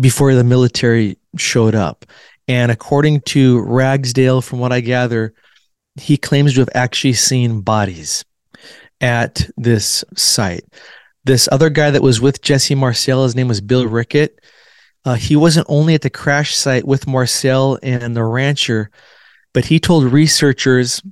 before 0.00 0.34
the 0.34 0.44
military 0.44 1.18
showed 1.36 1.74
up. 1.74 2.06
And 2.48 2.72
according 2.72 3.20
to 3.22 3.60
Ragsdale, 3.60 4.40
from 4.40 4.60
what 4.60 4.72
I 4.72 4.80
gather, 4.80 5.34
he 5.96 6.16
claims 6.16 6.54
to 6.54 6.60
have 6.60 6.70
actually 6.74 7.12
seen 7.12 7.60
bodies 7.60 8.24
at 9.00 9.48
this 9.56 10.04
site. 10.16 10.64
This 11.24 11.48
other 11.50 11.70
guy 11.70 11.90
that 11.90 12.02
was 12.02 12.20
with 12.20 12.42
Jesse 12.42 12.74
Marcel, 12.74 13.24
his 13.24 13.36
name 13.36 13.48
was 13.48 13.60
Bill 13.60 13.86
Rickett. 13.86 14.40
Uh, 15.04 15.14
he 15.14 15.36
wasn't 15.36 15.66
only 15.68 15.94
at 15.94 16.02
the 16.02 16.10
crash 16.10 16.54
site 16.54 16.86
with 16.86 17.06
Marcel 17.06 17.78
and 17.82 18.16
the 18.16 18.24
rancher, 18.24 18.90
but 19.52 19.66
he 19.66 19.78
told 19.78 20.04
researchers 20.04 21.02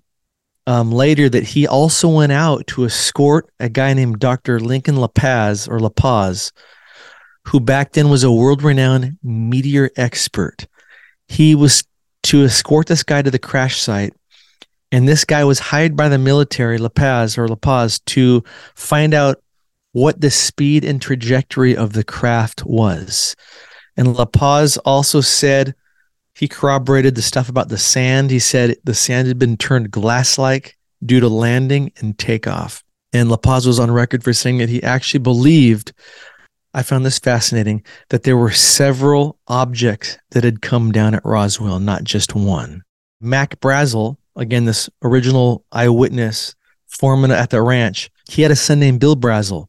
um, 0.66 0.92
later 0.92 1.29
that 1.29 1.42
he 1.42 1.66
also 1.66 2.09
went 2.09 2.33
out 2.33 2.66
to 2.68 2.85
escort 2.85 3.51
a 3.61 3.68
guy 3.68 3.95
named 3.95 4.18
Dr. 4.18 4.61
Lincoln 4.61 4.97
LaPaz 4.97 5.68
or 5.68 5.79
LaPaz, 5.79 6.53
who 7.47 7.61
back 7.61 7.92
then 7.92 8.09
was 8.09 8.25
a 8.25 8.33
world 8.33 8.62
renowned 8.62 9.18
meteor 9.23 9.90
expert. 9.97 10.66
He 11.29 11.55
was 11.55 11.85
to 12.25 12.45
escort 12.45 12.87
this 12.87 13.03
guy 13.03 13.23
to 13.23 13.31
the 13.31 13.38
crash 13.38 13.81
site 13.81 14.14
and 14.93 15.09
this 15.09 15.25
guy 15.25 15.43
was 15.43 15.59
hired 15.59 15.97
by 15.97 16.11
the 16.11 16.19
military, 16.19 16.77
La 16.77 16.91
Paz 16.91 17.39
or 17.39 17.49
La 17.49 17.57
Paz, 17.57 17.99
to 18.01 18.45
find 18.75 19.15
out 19.15 19.43
what 19.93 20.21
the 20.21 20.31
speed 20.31 20.85
and 20.85 21.01
trajectory 21.01 21.75
of 21.75 21.95
the 21.95 22.05
craft 22.05 22.65
was. 22.65 23.35
And 23.97 24.15
La 24.15 24.27
Paz 24.27 24.77
also 24.79 25.23
said 25.23 25.75
he 26.35 26.47
corroborated 26.47 27.15
the 27.15 27.23
stuff 27.23 27.49
about 27.49 27.69
the 27.69 27.79
sand. 27.79 28.31
He 28.31 28.38
said 28.38 28.77
the 28.85 28.95
sand 28.95 29.29
had 29.29 29.38
been 29.38 29.57
turned 29.57 29.90
glass 29.90 30.38
like 30.38 30.77
due 31.05 31.21
to 31.21 31.29
landing 31.29 31.93
and 31.97 32.19
takeoff. 32.19 32.85
And 33.15 33.31
La 33.31 33.37
Paz 33.37 33.67
was 33.67 33.81
on 33.81 33.90
record 33.90 34.23
for 34.23 34.33
saying 34.33 34.59
that 34.59 34.69
he 34.69 34.83
actually 34.83 35.21
believed, 35.21 35.93
I 36.75 36.83
found 36.83 37.05
this 37.05 37.19
fascinating, 37.19 37.83
that 38.11 38.23
there 38.23 38.37
were 38.37 38.51
several 38.51 39.38
objects 39.49 40.19
that 40.31 40.45
had 40.45 40.63
come 40.63 40.93
down 40.93 41.15
at 41.15 41.25
Roswell, 41.25 41.81
not 41.81 42.05
just 42.05 42.35
one. 42.35 42.83
Mac 43.21 43.61
Brazel, 43.61 44.17
again, 44.37 44.65
this 44.65 44.89
original 45.03 45.65
eyewitness 45.73 46.55
foreman 46.87 47.31
at 47.31 47.51
the 47.51 47.63
ranch, 47.63 48.11
he 48.29 48.43
had 48.43 48.51
a 48.51 48.57
son 48.57 48.81
named 48.81 49.01
Bill 49.01 49.17
Brazel. 49.17 49.69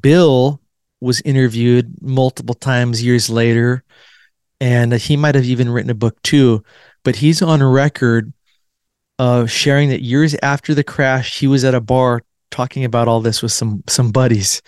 Bill 0.00 0.60
was 1.00 1.20
interviewed 1.22 2.00
multiple 2.00 2.54
times 2.54 3.02
years 3.02 3.28
later, 3.28 3.82
and 4.60 4.92
he 4.92 5.16
might 5.16 5.34
have 5.34 5.44
even 5.44 5.68
written 5.68 5.90
a 5.90 5.94
book 5.94 6.20
too. 6.22 6.62
But 7.04 7.16
he's 7.16 7.42
on 7.42 7.62
record 7.62 8.32
of 9.18 9.50
sharing 9.50 9.88
that 9.88 10.02
years 10.02 10.36
after 10.42 10.74
the 10.74 10.84
crash, 10.84 11.38
he 11.38 11.46
was 11.48 11.64
at 11.64 11.74
a 11.74 11.80
bar 11.80 12.22
talking 12.50 12.84
about 12.84 13.08
all 13.08 13.20
this 13.20 13.42
with 13.42 13.50
some 13.50 13.82
some 13.88 14.12
buddies, 14.12 14.62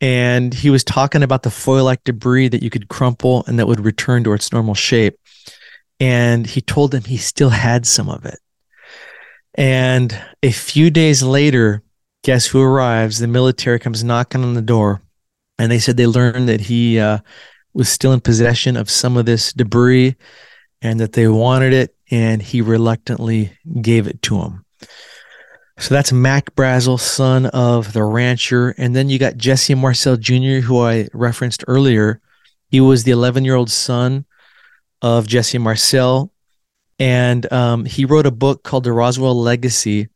and 0.00 0.54
he 0.54 0.70
was 0.70 0.84
talking 0.84 1.22
about 1.22 1.42
the 1.42 1.50
foil-like 1.50 2.04
debris 2.04 2.48
that 2.48 2.62
you 2.62 2.70
could 2.70 2.88
crumple 2.88 3.44
and 3.46 3.58
that 3.58 3.66
would 3.66 3.80
return 3.80 4.24
to 4.24 4.32
its 4.32 4.52
normal 4.52 4.74
shape. 4.74 5.18
And 6.00 6.46
he 6.46 6.60
told 6.60 6.92
them 6.92 7.04
he 7.04 7.16
still 7.16 7.50
had 7.50 7.86
some 7.86 8.08
of 8.08 8.24
it. 8.24 8.38
And 9.54 10.16
a 10.42 10.52
few 10.52 10.90
days 10.90 11.22
later, 11.22 11.82
guess 12.22 12.46
who 12.46 12.62
arrives? 12.62 13.18
The 13.18 13.26
military 13.26 13.80
comes 13.80 14.04
knocking 14.04 14.44
on 14.44 14.54
the 14.54 14.62
door, 14.62 15.02
and 15.58 15.70
they 15.72 15.80
said 15.80 15.96
they 15.96 16.06
learned 16.06 16.48
that 16.48 16.60
he 16.60 17.00
uh, 17.00 17.18
was 17.74 17.88
still 17.88 18.12
in 18.12 18.20
possession 18.20 18.76
of 18.76 18.90
some 18.90 19.16
of 19.16 19.26
this 19.26 19.52
debris 19.52 20.14
and 20.80 21.00
that 21.00 21.14
they 21.14 21.26
wanted 21.26 21.72
it, 21.72 21.96
and 22.10 22.40
he 22.40 22.60
reluctantly 22.60 23.52
gave 23.82 24.06
it 24.06 24.22
to 24.22 24.38
them. 24.38 24.64
So 25.78 25.94
that's 25.94 26.12
Mac 26.12 26.54
Brazel, 26.56 26.98
son 26.98 27.46
of 27.46 27.92
the 27.92 28.02
rancher. 28.02 28.70
And 28.78 28.96
then 28.96 29.08
you 29.08 29.18
got 29.18 29.36
Jesse 29.36 29.74
Marcel 29.74 30.16
Jr., 30.16 30.60
who 30.60 30.80
I 30.80 31.08
referenced 31.12 31.64
earlier. 31.68 32.20
He 32.68 32.80
was 32.80 33.04
the 33.04 33.12
11 33.12 33.44
year 33.44 33.54
old 33.54 33.70
son 33.70 34.24
of 35.02 35.26
Jesse 35.26 35.58
Marcel. 35.58 36.32
And 36.98 37.50
um, 37.52 37.84
he 37.84 38.04
wrote 38.04 38.26
a 38.26 38.30
book 38.30 38.62
called 38.62 38.84
The 38.84 38.92
Roswell 38.92 39.40
Legacy. 39.40 40.08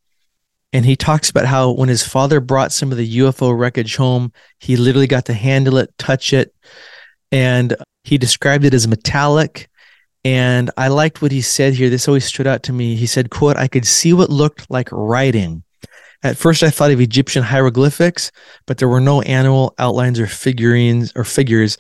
And 0.73 0.87
he 0.87 0.97
talks 0.97 1.31
about 1.31 1.47
how 1.47 1.71
when 1.73 1.89
his 1.89 2.07
father 2.07 2.41
brought 2.41 2.73
some 2.73 2.91
of 2.91 2.99
the 2.99 3.19
UFO 3.19 3.57
wreckage 3.57 3.97
home, 3.97 4.33
he 4.59 4.77
literally 4.77 5.07
got 5.07 5.27
to 5.27 5.35
handle 5.35 5.77
it, 5.77 5.97
touch 5.99 6.33
it. 6.33 6.55
And 7.31 7.77
he 8.05 8.19
described 8.19 8.65
it 8.65 8.75
as 8.75 8.89
metallic 8.89 9.69
and 10.25 10.71
I 10.77 10.89
liked 10.89 11.21
what 11.21 11.33
he 11.33 11.41
said 11.41 11.75
here. 11.75 11.91
This 11.91 12.07
always 12.07 12.25
stood 12.25 12.47
out 12.47 12.63
to 12.65 12.73
me. 12.73 12.95
He 12.95 13.07
said, 13.07 13.31
quote, 13.31 13.57
I 13.57 13.67
could 13.67 13.87
see 13.87 14.13
what 14.13 14.31
looked 14.31 14.71
like 14.71 14.89
writing. 14.93 15.65
At 16.23 16.37
first 16.37 16.63
I 16.63 16.71
thought 16.71 16.93
of 16.93 17.01
Egyptian 17.01 17.43
hieroglyphics, 17.43 18.31
but 18.67 18.79
there 18.79 18.89
were 18.89 19.01
no 19.01 19.23
animal 19.23 19.75
outlines 19.79 20.21
or 20.21 20.29
figurines 20.29 21.13
or 21.17 21.25
figures. 21.25 21.77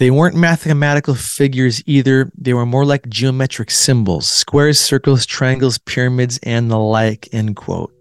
They 0.00 0.10
weren't 0.10 0.34
mathematical 0.34 1.14
figures 1.14 1.80
either. 1.86 2.32
They 2.36 2.52
were 2.52 2.66
more 2.66 2.84
like 2.84 3.08
geometric 3.08 3.70
symbols, 3.70 4.26
squares, 4.26 4.80
circles, 4.80 5.24
triangles, 5.24 5.78
pyramids, 5.78 6.40
and 6.42 6.68
the 6.68 6.78
like, 6.78 7.28
end 7.32 7.54
quote. 7.54 7.94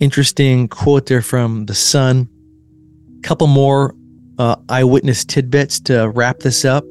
Interesting 0.00 0.68
quote 0.68 1.06
there 1.06 1.20
from 1.20 1.66
the 1.66 1.74
son. 1.74 2.28
Couple 3.22 3.46
more 3.46 3.94
uh, 4.38 4.56
eyewitness 4.70 5.24
tidbits 5.24 5.80
to 5.80 6.08
wrap 6.08 6.38
this 6.38 6.64
up 6.64 6.84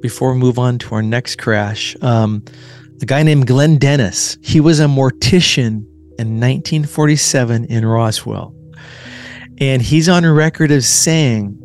before 0.00 0.32
we 0.32 0.38
move 0.38 0.58
on 0.58 0.78
to 0.78 0.94
our 0.94 1.02
next 1.02 1.36
crash. 1.36 1.96
Um, 2.02 2.44
a 3.02 3.06
guy 3.06 3.24
named 3.24 3.48
Glenn 3.48 3.78
Dennis, 3.78 4.38
he 4.42 4.60
was 4.60 4.78
a 4.78 4.84
mortician 4.84 5.84
in 6.18 6.38
1947 6.38 7.64
in 7.64 7.84
Roswell. 7.84 8.54
And 9.58 9.82
he's 9.82 10.08
on 10.08 10.24
record 10.24 10.70
as 10.70 10.86
saying 10.86 11.58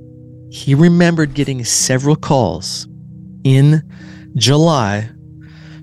he 0.50 0.74
remembered 0.76 1.34
getting 1.34 1.64
several 1.64 2.16
calls 2.16 2.88
in 3.44 3.84
July 4.36 5.10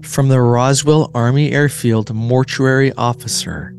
from 0.03 0.29
the 0.29 0.41
Roswell 0.41 1.11
Army 1.15 1.53
Airfield 1.53 2.13
mortuary 2.15 2.93
officer 2.95 3.75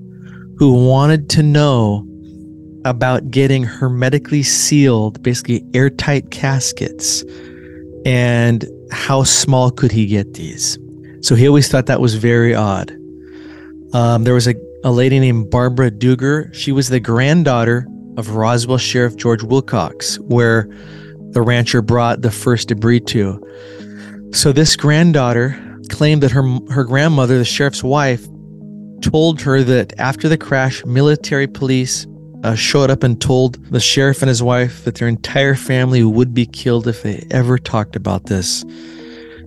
who 0.58 0.88
wanted 0.88 1.30
to 1.32 1.44
know 1.44 2.06
about 2.86 3.30
getting 3.30 3.64
hermetically 3.64 4.44
sealed, 4.44 5.22
basically 5.22 5.64
airtight 5.74 6.32
caskets 6.32 7.24
and 8.06 8.66
how 8.92 9.24
small 9.24 9.70
could 9.70 9.92
he 9.92 10.06
get 10.06 10.34
these? 10.34 10.80
So 11.22 11.36
he 11.36 11.48
always 11.48 11.68
thought 11.68 11.88
that 11.88 12.00
was 12.00 12.16
very 12.16 12.56
odd. 12.56 12.92
Um, 13.94 14.24
there 14.24 14.34
was 14.34 14.48
a, 14.48 14.56
a 14.84 14.92
lady 14.92 15.20
named 15.20 15.50
Barbara 15.50 15.92
Dugger. 15.92 16.54
She 16.54 16.72
was 16.72 16.88
the 16.88 17.00
granddaughter 17.00 17.86
of 18.18 18.32
Roswell 18.32 18.78
Sheriff 18.78 19.16
George 19.16 19.44
Wilcox, 19.44 20.20
where 20.20 20.68
the 21.32 21.42
rancher 21.42 21.82
brought 21.82 22.22
the 22.22 22.32
first 22.32 22.68
debris 22.68 23.02
to. 23.02 23.42
So 24.34 24.52
this 24.52 24.76
granddaughter 24.76 25.58
claimed 25.90 26.24
that 26.24 26.32
her 26.32 26.44
her 26.70 26.84
grandmother, 26.84 27.38
the 27.38 27.46
sheriff's 27.46 27.84
wife, 27.84 28.28
told 29.02 29.42
her 29.42 29.64
that 29.64 29.98
after 30.00 30.28
the 30.28 30.38
crash, 30.38 30.84
military 30.86 31.48
police 31.48 32.06
uh, 32.44 32.56
showed 32.56 32.90
up 32.90 33.04
and 33.04 33.20
told 33.22 33.64
the 33.72 33.80
sheriff 33.80 34.22
and 34.22 34.30
his 34.30 34.44
wife 34.44 34.84
that 34.84 34.96
their 34.96 35.08
entire 35.08 35.56
family 35.56 36.04
would 36.04 36.34
be 36.34 36.46
killed 36.46 36.88
if 36.88 37.04
they 37.04 37.26
ever 37.32 37.58
talked 37.58 37.96
about 37.96 38.26
this. 38.26 38.64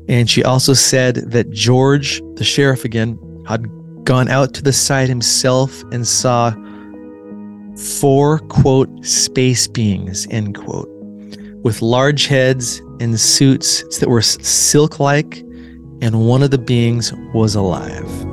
And 0.08 0.28
she 0.28 0.42
also 0.42 0.74
said 0.74 1.16
that 1.16 1.50
George, 1.50 2.20
the 2.34 2.44
sheriff 2.44 2.84
again, 2.84 3.18
had 3.46 3.64
gone 4.04 4.28
out 4.28 4.54
to 4.54 4.62
the 4.62 4.72
site 4.72 5.08
himself 5.08 5.82
and 5.92 6.06
saw 6.06 6.50
four, 7.80 8.38
quote, 8.40 8.88
space 9.04 9.66
beings, 9.66 10.26
end 10.30 10.54
quote, 10.56 10.88
with 11.62 11.82
large 11.82 12.26
heads 12.26 12.80
and 13.00 13.18
suits 13.18 13.98
that 13.98 14.08
were 14.08 14.22
silk 14.22 15.00
like, 15.00 15.38
and 16.02 16.26
one 16.26 16.42
of 16.42 16.50
the 16.50 16.58
beings 16.58 17.12
was 17.34 17.54
alive. 17.54 18.29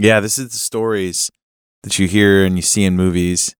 Yeah, 0.00 0.20
this 0.20 0.38
is 0.38 0.48
the 0.48 0.58
stories 0.58 1.30
that 1.82 1.98
you 1.98 2.08
hear 2.08 2.42
and 2.46 2.56
you 2.56 2.62
see 2.62 2.84
in 2.84 2.96
movies 2.96 3.54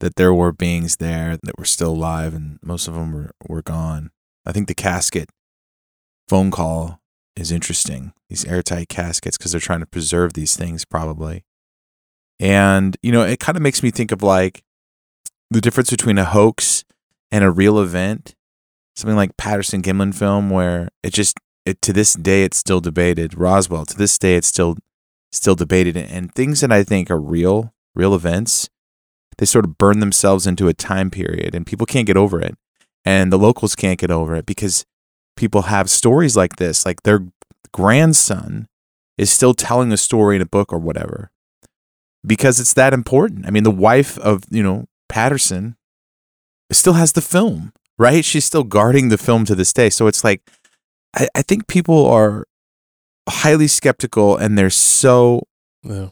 that 0.00 0.16
there 0.16 0.34
were 0.34 0.50
beings 0.50 0.96
there 0.96 1.38
that 1.40 1.56
were 1.56 1.64
still 1.64 1.92
alive 1.92 2.34
and 2.34 2.58
most 2.62 2.88
of 2.88 2.94
them 2.94 3.12
were, 3.12 3.30
were 3.48 3.62
gone. 3.62 4.10
I 4.44 4.50
think 4.50 4.66
the 4.66 4.74
casket 4.74 5.30
phone 6.28 6.50
call 6.50 6.98
is 7.36 7.52
interesting. 7.52 8.12
These 8.28 8.44
airtight 8.44 8.88
caskets 8.88 9.38
because 9.38 9.52
they're 9.52 9.60
trying 9.60 9.80
to 9.80 9.86
preserve 9.86 10.32
these 10.32 10.56
things 10.56 10.84
probably. 10.84 11.44
And 12.40 12.96
you 13.00 13.12
know, 13.12 13.22
it 13.22 13.38
kind 13.38 13.56
of 13.56 13.62
makes 13.62 13.80
me 13.80 13.92
think 13.92 14.10
of 14.10 14.20
like 14.20 14.64
the 15.52 15.60
difference 15.60 15.90
between 15.90 16.18
a 16.18 16.24
hoax 16.24 16.84
and 17.30 17.44
a 17.44 17.52
real 17.52 17.78
event. 17.78 18.34
Something 18.96 19.16
like 19.16 19.36
Patterson 19.36 19.80
Gimlin 19.80 20.12
film 20.12 20.50
where 20.50 20.88
it 21.04 21.12
just 21.12 21.38
it 21.64 21.80
to 21.82 21.92
this 21.92 22.14
day 22.14 22.42
it's 22.42 22.56
still 22.56 22.80
debated. 22.80 23.38
Roswell 23.38 23.86
to 23.86 23.96
this 23.96 24.18
day 24.18 24.34
it's 24.34 24.48
still 24.48 24.76
still 25.34 25.54
debated. 25.54 25.96
And 25.96 26.34
things 26.34 26.60
that 26.60 26.72
I 26.72 26.84
think 26.84 27.10
are 27.10 27.20
real, 27.20 27.72
real 27.94 28.14
events, 28.14 28.68
they 29.38 29.46
sort 29.46 29.64
of 29.64 29.78
burn 29.78 30.00
themselves 30.00 30.46
into 30.46 30.68
a 30.68 30.74
time 30.74 31.10
period 31.10 31.54
and 31.54 31.66
people 31.66 31.86
can't 31.86 32.06
get 32.06 32.16
over 32.16 32.40
it. 32.40 32.56
And 33.04 33.32
the 33.32 33.38
locals 33.38 33.74
can't 33.74 33.98
get 33.98 34.10
over 34.10 34.34
it 34.34 34.46
because 34.46 34.86
people 35.36 35.62
have 35.62 35.90
stories 35.90 36.36
like 36.36 36.56
this, 36.56 36.86
like 36.86 37.02
their 37.02 37.26
grandson 37.72 38.68
is 39.18 39.30
still 39.30 39.54
telling 39.54 39.92
a 39.92 39.96
story 39.96 40.36
in 40.36 40.42
a 40.42 40.46
book 40.46 40.72
or 40.72 40.78
whatever 40.78 41.30
because 42.26 42.58
it's 42.58 42.72
that 42.74 42.94
important. 42.94 43.46
I 43.46 43.50
mean, 43.50 43.64
the 43.64 43.70
wife 43.70 44.18
of, 44.18 44.44
you 44.50 44.62
know, 44.62 44.86
Patterson 45.08 45.76
still 46.72 46.94
has 46.94 47.12
the 47.12 47.20
film, 47.20 47.72
right? 47.98 48.24
She's 48.24 48.44
still 48.44 48.64
guarding 48.64 49.08
the 49.08 49.18
film 49.18 49.44
to 49.44 49.54
this 49.54 49.72
day. 49.72 49.90
So 49.90 50.06
it's 50.06 50.24
like, 50.24 50.40
I, 51.14 51.28
I 51.34 51.42
think 51.42 51.68
people 51.68 52.06
are 52.06 52.46
highly 53.28 53.66
skeptical 53.66 54.36
and 54.36 54.58
they're 54.58 54.70
so 54.70 55.42
yeah. 55.82 56.08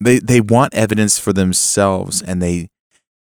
they 0.00 0.18
they 0.18 0.40
want 0.40 0.74
evidence 0.74 1.18
for 1.18 1.32
themselves 1.32 2.22
and 2.22 2.42
they 2.42 2.68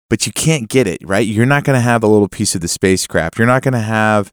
but 0.09 0.27
you 0.27 0.31
can't 0.33 0.69
get 0.69 0.85
it 0.85 0.99
right? 1.03 1.25
You're 1.25 1.45
not 1.45 1.63
going 1.63 1.77
to 1.77 1.81
have 1.81 2.03
a 2.03 2.07
little 2.07 2.27
piece 2.27 2.53
of 2.55 2.61
the 2.61 2.67
spacecraft. 2.67 3.37
You're 3.37 3.47
not 3.47 3.63
going 3.63 3.73
to 3.73 3.79
have 3.79 4.31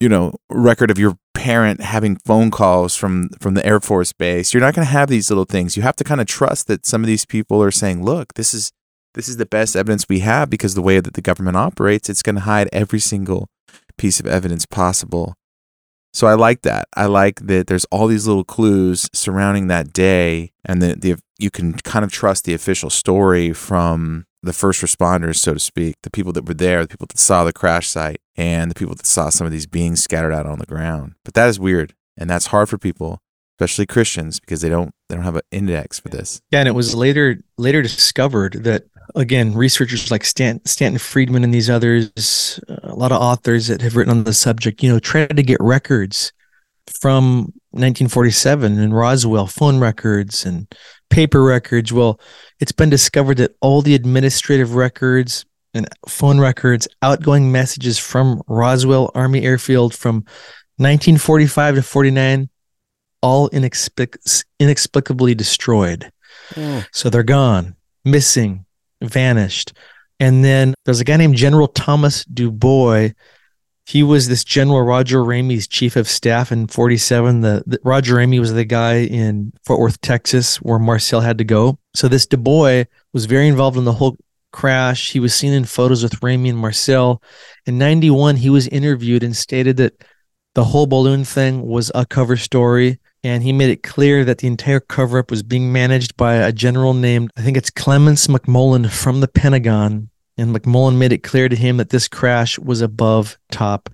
you 0.00 0.08
know 0.08 0.34
record 0.50 0.90
of 0.90 0.98
your 0.98 1.16
parent 1.34 1.80
having 1.80 2.16
phone 2.16 2.50
calls 2.50 2.94
from 2.94 3.30
from 3.40 3.54
the 3.54 3.66
air 3.66 3.80
force 3.80 4.12
base. 4.12 4.54
You're 4.54 4.60
not 4.60 4.74
going 4.74 4.86
to 4.86 4.92
have 4.92 5.08
these 5.08 5.30
little 5.30 5.44
things. 5.44 5.76
You 5.76 5.82
have 5.82 5.96
to 5.96 6.04
kind 6.04 6.20
of 6.20 6.26
trust 6.26 6.68
that 6.68 6.86
some 6.86 7.02
of 7.02 7.08
these 7.08 7.26
people 7.26 7.62
are 7.62 7.70
saying 7.70 8.04
look 8.04 8.34
this 8.34 8.54
is 8.54 8.70
this 9.14 9.28
is 9.28 9.36
the 9.36 9.46
best 9.46 9.76
evidence 9.76 10.08
we 10.08 10.20
have 10.20 10.48
because 10.48 10.74
the 10.74 10.82
way 10.82 11.00
that 11.00 11.14
the 11.14 11.20
government 11.20 11.56
operates 11.56 12.08
it's 12.08 12.22
going 12.22 12.36
to 12.36 12.42
hide 12.42 12.68
every 12.72 13.00
single 13.00 13.48
piece 13.98 14.20
of 14.20 14.26
evidence 14.26 14.66
possible 14.66 15.34
so 16.12 16.26
I 16.26 16.34
like 16.34 16.62
that. 16.62 16.88
I 16.94 17.06
like 17.06 17.46
that 17.46 17.66
there's 17.66 17.86
all 17.86 18.06
these 18.06 18.26
little 18.26 18.44
clues 18.44 19.08
surrounding 19.12 19.68
that 19.68 19.92
day, 19.92 20.52
and 20.64 20.82
that 20.82 21.00
the 21.00 21.16
you 21.38 21.50
can 21.50 21.74
kind 21.74 22.04
of 22.04 22.12
trust 22.12 22.44
the 22.44 22.54
official 22.54 22.90
story 22.90 23.52
from 23.52 24.26
the 24.42 24.52
first 24.52 24.82
responders, 24.82 25.36
so 25.36 25.54
to 25.54 25.60
speak, 25.60 25.96
the 26.02 26.10
people 26.10 26.32
that 26.32 26.46
were 26.46 26.54
there, 26.54 26.82
the 26.82 26.88
people 26.88 27.06
that 27.06 27.18
saw 27.18 27.44
the 27.44 27.52
crash 27.52 27.88
site, 27.88 28.20
and 28.36 28.70
the 28.70 28.74
people 28.74 28.94
that 28.94 29.06
saw 29.06 29.28
some 29.28 29.46
of 29.46 29.52
these 29.52 29.66
beings 29.66 30.02
scattered 30.02 30.32
out 30.32 30.46
on 30.46 30.58
the 30.58 30.66
ground. 30.66 31.14
But 31.24 31.34
that 31.34 31.48
is 31.48 31.58
weird, 31.58 31.94
and 32.16 32.28
that's 32.28 32.46
hard 32.46 32.68
for 32.68 32.78
people, 32.78 33.20
especially 33.58 33.86
Christians, 33.86 34.40
because 34.40 34.60
they 34.60 34.68
don't 34.68 34.92
they 35.08 35.14
don't 35.14 35.24
have 35.24 35.36
an 35.36 35.42
index 35.50 35.98
for 35.98 36.08
this. 36.08 36.42
Yeah, 36.50 36.60
and 36.60 36.68
it 36.68 36.74
was 36.74 36.94
later 36.94 37.38
later 37.56 37.80
discovered 37.82 38.64
that 38.64 38.84
again 39.14 39.54
researchers 39.54 40.10
like 40.10 40.24
Stan, 40.24 40.60
Stanton 40.64 40.98
Friedman 40.98 41.44
and 41.44 41.52
these 41.52 41.70
others. 41.70 42.60
Uh, 42.68 42.76
a 42.84 42.94
lot 42.94 43.12
of 43.12 43.20
authors 43.20 43.68
that 43.68 43.82
have 43.82 43.96
written 43.96 44.16
on 44.16 44.24
the 44.24 44.32
subject, 44.32 44.82
you 44.82 44.92
know, 44.92 44.98
tried 44.98 45.36
to 45.36 45.42
get 45.42 45.60
records 45.60 46.32
from 46.88 47.52
1947 47.70 48.78
in 48.78 48.92
Roswell, 48.92 49.46
phone 49.46 49.78
records 49.78 50.44
and 50.44 50.72
paper 51.10 51.42
records. 51.42 51.92
Well, 51.92 52.20
it's 52.60 52.72
been 52.72 52.90
discovered 52.90 53.38
that 53.38 53.56
all 53.60 53.82
the 53.82 53.94
administrative 53.94 54.74
records 54.74 55.44
and 55.74 55.88
phone 56.08 56.38
records, 56.38 56.86
outgoing 57.00 57.50
messages 57.50 57.98
from 57.98 58.42
Roswell 58.46 59.10
Army 59.14 59.42
Airfield 59.42 59.94
from 59.94 60.16
1945 60.76 61.76
to 61.76 61.82
49, 61.82 62.50
all 63.22 63.48
inexplic- 63.50 64.44
inexplicably 64.58 65.34
destroyed. 65.34 66.10
Mm. 66.54 66.86
So 66.92 67.08
they're 67.08 67.22
gone, 67.22 67.76
missing, 68.04 68.66
vanished. 69.02 69.72
And 70.20 70.44
then 70.44 70.74
there's 70.84 71.00
a 71.00 71.04
guy 71.04 71.16
named 71.16 71.36
General 71.36 71.68
Thomas 71.68 72.24
DuBose. 72.24 73.14
He 73.84 74.02
was 74.02 74.28
this 74.28 74.44
General 74.44 74.82
Roger 74.82 75.18
Ramey's 75.18 75.66
chief 75.66 75.96
of 75.96 76.08
staff 76.08 76.52
in 76.52 76.68
47. 76.68 77.40
The, 77.40 77.64
the, 77.66 77.78
Roger 77.82 78.16
Ramey 78.16 78.38
was 78.38 78.52
the 78.52 78.64
guy 78.64 79.00
in 79.00 79.52
Fort 79.64 79.80
Worth, 79.80 80.00
Texas, 80.00 80.56
where 80.62 80.78
Marcel 80.78 81.20
had 81.20 81.38
to 81.38 81.44
go. 81.44 81.78
So 81.94 82.06
this 82.06 82.26
DuBose 82.26 82.86
was 83.12 83.24
very 83.24 83.48
involved 83.48 83.76
in 83.76 83.84
the 83.84 83.92
whole 83.92 84.16
crash. 84.52 85.10
He 85.10 85.18
was 85.18 85.34
seen 85.34 85.52
in 85.52 85.64
photos 85.64 86.02
with 86.02 86.20
Ramey 86.20 86.50
and 86.50 86.58
Marcel. 86.58 87.20
In 87.66 87.78
91, 87.78 88.36
he 88.36 88.50
was 88.50 88.68
interviewed 88.68 89.24
and 89.24 89.36
stated 89.36 89.76
that 89.78 90.04
the 90.54 90.64
whole 90.64 90.86
balloon 90.86 91.24
thing 91.24 91.62
was 91.62 91.90
a 91.94 92.06
cover 92.06 92.36
story 92.36 93.00
and 93.24 93.42
he 93.42 93.52
made 93.52 93.70
it 93.70 93.82
clear 93.82 94.24
that 94.24 94.38
the 94.38 94.48
entire 94.48 94.80
cover 94.80 95.18
up 95.18 95.30
was 95.30 95.42
being 95.42 95.72
managed 95.72 96.16
by 96.16 96.34
a 96.34 96.52
general 96.52 96.92
named, 96.94 97.30
I 97.36 97.42
think 97.42 97.56
it's 97.56 97.70
Clements 97.70 98.26
McMullen 98.26 98.90
from 98.90 99.20
the 99.20 99.28
Pentagon. 99.28 100.08
And 100.38 100.54
McMullen 100.56 100.96
made 100.96 101.12
it 101.12 101.22
clear 101.22 101.48
to 101.48 101.54
him 101.54 101.76
that 101.76 101.90
this 101.90 102.08
crash 102.08 102.58
was 102.58 102.80
above 102.80 103.38
top 103.50 103.90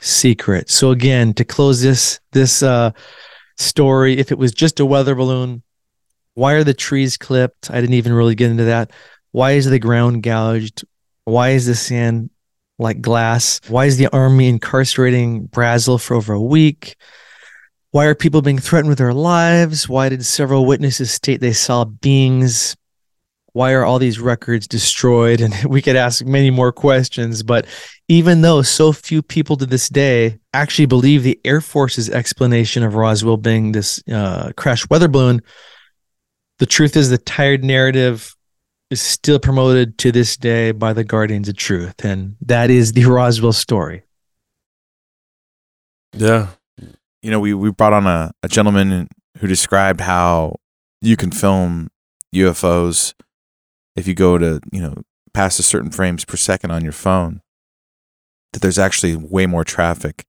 secret. 0.00 0.70
So 0.70 0.92
again, 0.92 1.34
to 1.34 1.44
close 1.44 1.82
this 1.82 2.20
this 2.32 2.62
uh, 2.62 2.92
story, 3.58 4.18
if 4.18 4.30
it 4.30 4.38
was 4.38 4.52
just 4.52 4.80
a 4.80 4.86
weather 4.86 5.14
balloon, 5.14 5.62
why 6.34 6.54
are 6.54 6.64
the 6.64 6.74
trees 6.74 7.16
clipped? 7.16 7.70
I 7.70 7.80
didn't 7.80 7.94
even 7.94 8.12
really 8.12 8.34
get 8.34 8.50
into 8.50 8.64
that. 8.64 8.92
Why 9.32 9.52
is 9.52 9.68
the 9.68 9.78
ground 9.78 10.22
gouged? 10.22 10.84
Why 11.24 11.50
is 11.50 11.66
the 11.66 11.74
sand 11.74 12.30
like 12.78 13.00
glass? 13.00 13.60
Why 13.68 13.86
is 13.86 13.98
the 13.98 14.08
army 14.14 14.48
incarcerating 14.48 15.48
Brazel 15.48 16.00
for 16.00 16.14
over 16.14 16.32
a 16.32 16.40
week? 16.40 16.96
Why 17.92 18.06
are 18.06 18.14
people 18.14 18.40
being 18.40 18.58
threatened 18.58 18.88
with 18.88 18.98
their 18.98 19.14
lives? 19.14 19.88
Why 19.88 20.08
did 20.08 20.24
several 20.24 20.64
witnesses 20.64 21.10
state 21.10 21.40
they 21.40 21.52
saw 21.52 21.84
beings? 21.84 22.76
Why 23.52 23.72
are 23.72 23.84
all 23.84 23.98
these 23.98 24.20
records 24.20 24.68
destroyed? 24.68 25.40
And 25.40 25.54
we 25.64 25.82
could 25.82 25.96
ask 25.96 26.24
many 26.24 26.50
more 26.50 26.70
questions. 26.70 27.42
But 27.42 27.66
even 28.06 28.42
though 28.42 28.62
so 28.62 28.92
few 28.92 29.22
people 29.22 29.56
to 29.56 29.66
this 29.66 29.88
day 29.88 30.38
actually 30.54 30.86
believe 30.86 31.24
the 31.24 31.40
Air 31.44 31.60
Force's 31.60 32.08
explanation 32.08 32.84
of 32.84 32.94
Roswell 32.94 33.36
being 33.36 33.72
this 33.72 34.00
uh, 34.08 34.52
crash 34.56 34.88
weather 34.88 35.08
balloon, 35.08 35.42
the 36.60 36.66
truth 36.66 36.96
is 36.96 37.10
the 37.10 37.18
tired 37.18 37.64
narrative 37.64 38.36
is 38.90 39.00
still 39.00 39.38
promoted 39.38 39.98
to 39.98 40.12
this 40.12 40.36
day 40.36 40.72
by 40.72 40.92
the 40.92 41.04
Guardians 41.04 41.48
of 41.48 41.56
Truth. 41.56 42.04
And 42.04 42.36
that 42.42 42.70
is 42.70 42.92
the 42.92 43.04
Roswell 43.06 43.52
story. 43.52 44.04
Yeah, 46.12 46.48
you 47.22 47.30
know, 47.30 47.40
we, 47.40 47.54
we 47.54 47.70
brought 47.70 47.92
on 47.92 48.06
a, 48.06 48.32
a 48.42 48.48
gentleman 48.48 49.08
who 49.38 49.46
described 49.46 50.00
how 50.00 50.56
you 51.00 51.16
can 51.16 51.30
film 51.30 51.88
UFOs 52.34 53.14
if 53.96 54.06
you 54.06 54.14
go 54.14 54.38
to, 54.38 54.60
you 54.72 54.80
know, 54.80 54.94
past 55.34 55.58
a 55.58 55.62
certain 55.62 55.90
frames 55.90 56.24
per 56.24 56.36
second 56.36 56.70
on 56.70 56.82
your 56.82 56.92
phone, 56.92 57.40
that 58.52 58.62
there's 58.62 58.78
actually 58.78 59.16
way 59.16 59.46
more 59.46 59.64
traffic 59.64 60.24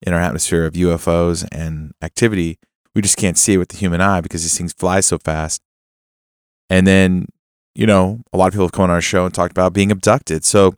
in 0.00 0.12
our 0.12 0.20
atmosphere 0.20 0.64
of 0.64 0.74
UFOs 0.74 1.46
and 1.52 1.92
activity. 2.02 2.58
We 2.94 3.02
just 3.02 3.16
can't 3.16 3.38
see 3.38 3.54
it 3.54 3.58
with 3.58 3.68
the 3.68 3.76
human 3.76 4.00
eye 4.00 4.20
because 4.20 4.42
these 4.42 4.56
things 4.56 4.72
fly 4.72 5.00
so 5.00 5.18
fast. 5.18 5.62
And 6.68 6.86
then, 6.86 7.26
you 7.74 7.86
know, 7.86 8.20
a 8.32 8.36
lot 8.36 8.46
of 8.46 8.52
people 8.52 8.66
have 8.66 8.72
come 8.72 8.84
on 8.84 8.90
our 8.90 9.00
show 9.00 9.24
and 9.24 9.34
talked 9.34 9.52
about 9.52 9.72
being 9.72 9.90
abducted. 9.90 10.44
So 10.44 10.74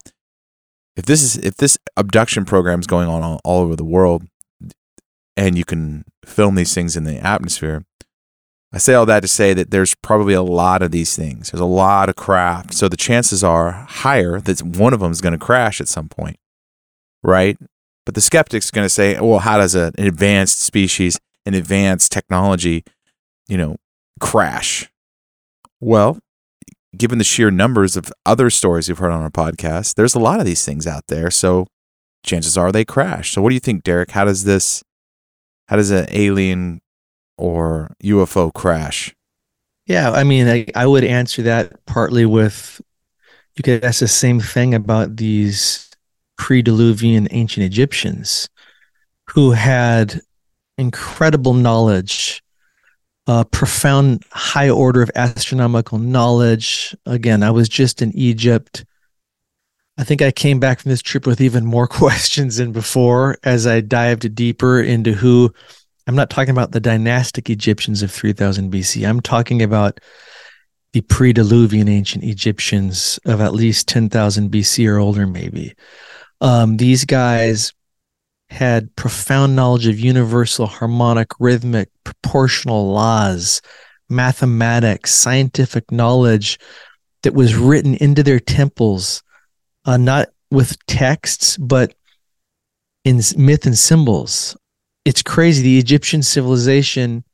if 0.97 1.07
this 1.07 1.23
is 1.23 1.37
if 1.39 1.57
this 1.57 1.79
abduction 1.97 2.45
program 2.45 2.81
is 2.81 2.87
going 2.87 3.09
on 3.09 3.23
all, 3.23 3.41
all 3.45 3.63
over 3.63 3.77
the 3.77 3.85
world, 3.85 4.25
and 5.37 5.59
you 5.59 5.65
can 5.65 6.05
film 6.25 6.55
these 6.55 6.75
things 6.75 6.97
in 6.97 7.05
the 7.05 7.19
atmosphere. 7.19 7.85
I 8.73 8.79
say 8.79 8.95
all 8.95 9.07
that 9.07 9.21
to 9.21 9.29
say 9.29 9.55
that 9.55 9.71
there's 9.71 9.95
probably 9.95 10.35
a 10.35 10.43
lot 10.43 10.83
of 10.83 10.91
these 10.91 11.15
things. 11.15 11.51
There's 11.51 11.61
a 11.61 11.65
lot 11.65 12.09
of 12.09 12.17
craft. 12.17 12.75
So 12.75 12.89
the 12.89 12.97
chances 12.97 13.45
are 13.45 13.71
higher 13.71 14.41
that 14.41 14.63
one 14.63 14.93
of 14.93 14.99
them 14.99 15.13
is 15.13 15.21
going 15.21 15.33
to 15.33 15.39
crash 15.39 15.81
at 15.81 15.87
some 15.87 16.09
point, 16.09 16.39
right? 17.23 17.57
But 18.05 18.17
the 18.17 18.21
skeptic's 18.21 18.73
going 18.73 18.85
to 18.85 18.91
say, 18.91 19.19
well, 19.21 19.39
how 19.39 19.59
does 19.59 19.77
an 19.77 19.95
advanced 19.97 20.61
species, 20.61 21.21
an 21.47 21.55
advanced 21.55 22.11
technology, 22.11 22.85
you 23.47 23.57
know, 23.57 23.77
crash? 24.19 24.91
Well, 25.81 26.19
given 26.97 27.19
the 27.19 27.25
sheer 27.25 27.51
numbers 27.53 27.97
of 27.97 28.13
other 28.27 28.51
stories 28.51 28.89
we've 28.89 28.99
heard 28.99 29.13
on 29.13 29.23
our 29.23 29.31
podcast, 29.31 29.95
there's 29.95 30.15
a 30.15 30.21
lot 30.21 30.41
of 30.41 30.47
these 30.47 30.65
things 30.65 30.87
out 30.87 31.05
there. 31.07 31.31
So 31.31 31.67
chances 32.25 32.59
are 32.59 32.73
they 32.73 32.85
crash. 32.85 33.33
So 33.33 33.43
what 33.43 33.51
do 33.51 33.55
you 33.55 33.61
think, 33.61 33.85
Derek? 33.85 34.11
How 34.11 34.25
does 34.25 34.45
this 34.45 34.83
how 35.67 35.77
does 35.77 35.91
an 35.91 36.07
alien 36.11 36.81
or 37.37 37.95
UFO 38.03 38.53
crash? 38.53 39.15
Yeah, 39.87 40.11
I 40.11 40.25
mean, 40.25 40.49
I, 40.49 40.67
I 40.75 40.87
would 40.87 41.05
answer 41.05 41.43
that 41.43 41.85
partly 41.87 42.25
with 42.25 42.81
you 43.57 43.63
could 43.63 43.85
ask 43.85 44.01
the 44.01 44.09
same 44.09 44.41
thing 44.41 44.75
about 44.75 45.17
these 45.17 45.91
pre-Diluvian 46.37 47.29
ancient 47.31 47.65
Egyptians 47.65 48.49
who 49.27 49.53
had 49.53 50.21
incredible 50.77 51.55
knowledge, 51.55 52.43
uh, 53.27 53.45
profound 53.45 54.25
high 54.33 54.69
order 54.69 55.03
of 55.03 55.11
astronomical 55.15 55.99
knowledge. 55.99 56.97
Again, 57.07 57.43
I 57.43 57.51
was 57.51 57.69
just 57.69 58.03
in 58.03 58.13
Egypt 58.17 58.85
I 59.97 60.05
think 60.05 60.23
I 60.23 60.31
came 60.31 60.59
back 60.59 60.81
from 60.81 60.91
this 60.91 61.03
trip 61.03 61.27
with 61.27 61.41
even 61.41 61.65
more 61.65 61.87
questions 61.89 62.57
than 62.57 62.73
before 62.73 63.39
as 63.45 63.67
I 63.67 63.81
dived 63.81 64.35
deeper 64.35 64.81
into 64.81 65.13
who 65.13 65.53
I'm 66.07 66.17
not 66.17 66.31
talking 66.31 66.51
about 66.51 66.73
the 66.73 66.81
dynastic 66.81 67.49
Egyptians 67.49 68.03
of 68.03 68.11
3000 68.11 68.71
BC. 68.71 69.09
I'm 69.09 69.21
talking 69.21 69.63
about 69.63 70.01
the 70.93 71.01
pre 71.01 71.33
Diluvian 71.33 71.89
ancient 71.89 72.25
Egyptians 72.25 73.19
of 73.25 73.41
at 73.41 73.55
least 73.55 73.89
10,000 73.89 74.51
BC 74.51 74.89
or 74.89 74.99
older, 74.99 75.27
maybe. 75.27 75.75
Um, 76.41 76.77
these 76.77 77.05
guys 77.05 77.73
had 78.51 78.95
profound 78.97 79.57
knowledge 79.57 79.87
of 79.87 79.99
universal 79.99 80.67
harmonic, 80.67 81.29
rhythmic, 81.41 81.89
proportional 82.05 82.93
laws, 82.93 83.63
mathematics, 84.11 85.11
scientific 85.11 85.91
knowledge 85.91 86.59
that 87.23 87.35
was 87.35 87.57
written 87.57 87.95
into 87.95 88.23
their 88.23 88.39
temples 88.39 89.23
uh, 89.85 89.97
not 89.97 90.29
with 90.51 90.85
texts, 90.87 91.57
but 91.57 91.95
in 93.05 93.21
myth 93.37 93.67
and 93.67 93.77
symbols. 93.77 94.57
It's 95.05 95.23
crazy. 95.23 95.63
The 95.63 95.79
Egyptian 95.79 96.23
civilization, 96.23 97.25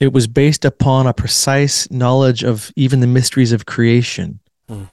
it 0.00 0.12
was 0.12 0.26
based 0.26 0.64
upon 0.64 1.06
a 1.06 1.12
precise 1.12 1.90
knowledge 1.90 2.42
of 2.42 2.72
even 2.76 3.00
the 3.00 3.06
mysteries 3.06 3.52
of 3.52 3.66
creation. 3.66 4.40
Hmm. 4.68 4.84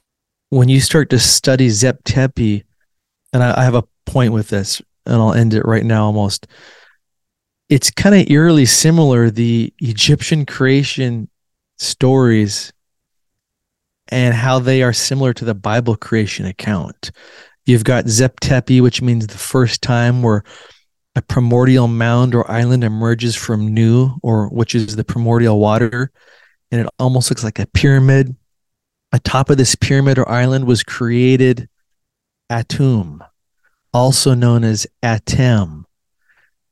When 0.49 0.69
you 0.69 0.81
start 0.81 1.09
to 1.11 1.19
study 1.19 1.69
Zep 1.69 2.03
Tepi, 2.03 2.63
and 3.31 3.41
I, 3.43 3.61
I 3.61 3.63
have 3.63 3.75
a 3.75 3.85
point 4.05 4.33
with 4.33 4.49
this, 4.49 4.81
and 5.05 5.15
I'll 5.15 5.33
end 5.33 5.53
it 5.53 5.65
right 5.65 5.85
now 5.85 6.05
almost. 6.05 6.47
It's 7.69 7.89
kind 7.89 8.15
of 8.15 8.29
eerily 8.29 8.65
similar. 8.65 9.31
The 9.31 9.73
Egyptian 9.79 10.45
creation 10.45 11.29
stories 11.79 12.71
and 14.13 14.35
how 14.35 14.59
they 14.59 14.83
are 14.83 14.93
similar 14.93 15.33
to 15.33 15.43
the 15.43 15.55
Bible 15.55 15.95
creation 15.95 16.45
account. 16.45 17.09
You've 17.65 17.83
got 17.83 18.07
Zep 18.07 18.39
Tepi, 18.41 18.79
which 18.79 19.01
means 19.01 19.25
the 19.25 19.39
first 19.39 19.81
time 19.81 20.21
where 20.21 20.43
a 21.15 21.21
primordial 21.23 21.87
mound 21.87 22.35
or 22.35 22.49
island 22.49 22.83
emerges 22.83 23.35
from 23.35 23.73
Nu, 23.73 24.11
or 24.21 24.49
which 24.49 24.75
is 24.75 24.95
the 24.95 25.03
primordial 25.03 25.59
water, 25.59 26.11
and 26.71 26.81
it 26.81 26.87
almost 26.99 27.31
looks 27.31 27.43
like 27.43 27.57
a 27.57 27.65
pyramid. 27.65 28.35
Atop 29.11 29.49
of 29.49 29.57
this 29.57 29.73
pyramid 29.73 30.19
or 30.19 30.29
island 30.29 30.65
was 30.65 30.83
created 30.83 31.67
Atum, 32.51 33.19
also 33.93 34.35
known 34.35 34.63
as 34.63 34.85
Atem, 35.01 35.85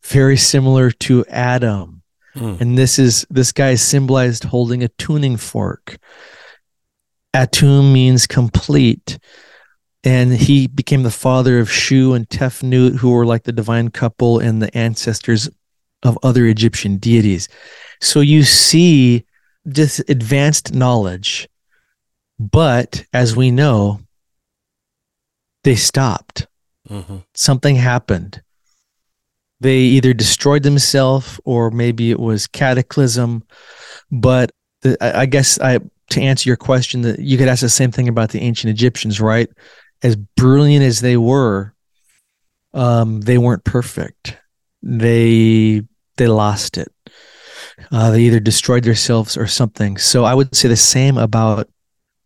very 0.04 0.38
similar 0.38 0.92
to 0.92 1.26
Adam. 1.26 2.04
Hmm. 2.36 2.56
And 2.60 2.78
this 2.78 3.00
is 3.00 3.26
this 3.32 3.52
guy 3.52 3.72
is 3.72 3.82
symbolized 3.82 4.44
holding 4.44 4.84
a 4.84 4.90
tuning 4.90 5.38
fork. 5.38 5.98
Atum 7.34 7.94
means 7.94 8.28
complete. 8.28 9.18
And 10.04 10.34
he 10.34 10.68
became 10.68 11.04
the 11.04 11.12
father 11.12 11.60
of 11.60 11.72
Shu 11.72 12.14
and 12.14 12.28
Tefnut, 12.28 12.98
who 12.98 13.12
were 13.12 13.26
like 13.26 13.44
the 13.44 13.52
divine 13.52 13.90
couple 13.90 14.40
and 14.40 14.62
the 14.62 14.76
ancestors 14.76 15.50
of 16.04 16.18
other 16.24 16.48
Egyptian 16.48 16.98
deities. 16.98 17.48
So 18.00 18.20
you 18.20 18.44
see 18.44 19.26
this 19.64 20.00
advanced 20.10 20.74
knowledge, 20.74 21.48
but 22.40 23.06
as 23.14 23.36
we 23.36 23.52
know, 23.52 24.00
they 25.64 25.76
stopped. 25.76 26.48
Mm-hmm. 26.90 27.18
Something 27.36 27.76
happened. 27.76 28.42
They 29.60 29.78
either 29.78 30.14
destroyed 30.14 30.64
themselves 30.64 31.40
or 31.46 31.70
maybe 31.70 32.10
it 32.10 32.20
was 32.20 32.48
cataclysm. 32.48 33.44
But 34.12 34.52
the, 34.82 34.98
I 35.00 35.22
I 35.22 35.26
guess 35.28 35.60
I 35.62 35.80
to 36.12 36.22
answer 36.22 36.50
your 36.50 36.58
question, 36.58 37.02
that 37.02 37.20
you 37.20 37.38
could 37.38 37.48
ask 37.48 37.62
the 37.62 37.70
same 37.70 37.92
thing 37.92 38.08
about 38.08 38.30
the 38.30 38.42
ancient 38.42 38.72
Egyptians, 38.72 39.20
right? 39.20 39.50
As 40.04 40.16
brilliant 40.16 40.84
as 40.84 41.02
they 41.02 41.18
were, 41.18 41.74
um, 42.74 43.22
they 43.22 43.38
weren't 43.38 43.64
perfect. 43.64 44.38
They 44.82 45.84
they 46.18 46.28
lost 46.28 46.78
it. 46.78 46.92
Uh, 47.92 48.12
they 48.12 48.22
either 48.22 48.40
destroyed 48.40 48.84
themselves 48.84 49.38
or 49.38 49.48
something. 49.48 49.98
So 49.98 50.24
I 50.24 50.34
would 50.34 50.56
say 50.56 50.68
the 50.68 50.76
same 50.76 51.18
about 51.18 51.70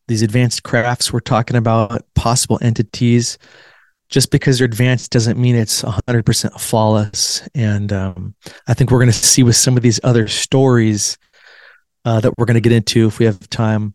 these 0.07 0.21
advanced 0.21 0.63
crafts 0.63 1.11
we're 1.11 1.19
talking 1.19 1.55
about, 1.55 2.03
possible 2.15 2.59
entities. 2.61 3.37
Just 4.09 4.31
because 4.31 4.59
they're 4.59 4.65
advanced 4.65 5.11
doesn't 5.11 5.39
mean 5.39 5.55
it's 5.55 5.81
100% 5.81 6.59
flawless. 6.59 7.47
And 7.55 7.91
um, 7.91 8.35
I 8.67 8.73
think 8.75 8.91
we're 8.91 8.99
going 8.99 9.11
to 9.11 9.13
see 9.13 9.43
with 9.43 9.55
some 9.55 9.77
of 9.77 9.83
these 9.83 9.99
other 10.03 10.27
stories 10.27 11.17
uh, 12.05 12.19
that 12.21 12.37
we're 12.37 12.45
going 12.45 12.55
to 12.55 12.61
get 12.61 12.71
into 12.71 13.07
if 13.07 13.19
we 13.19 13.25
have 13.25 13.49
time 13.49 13.93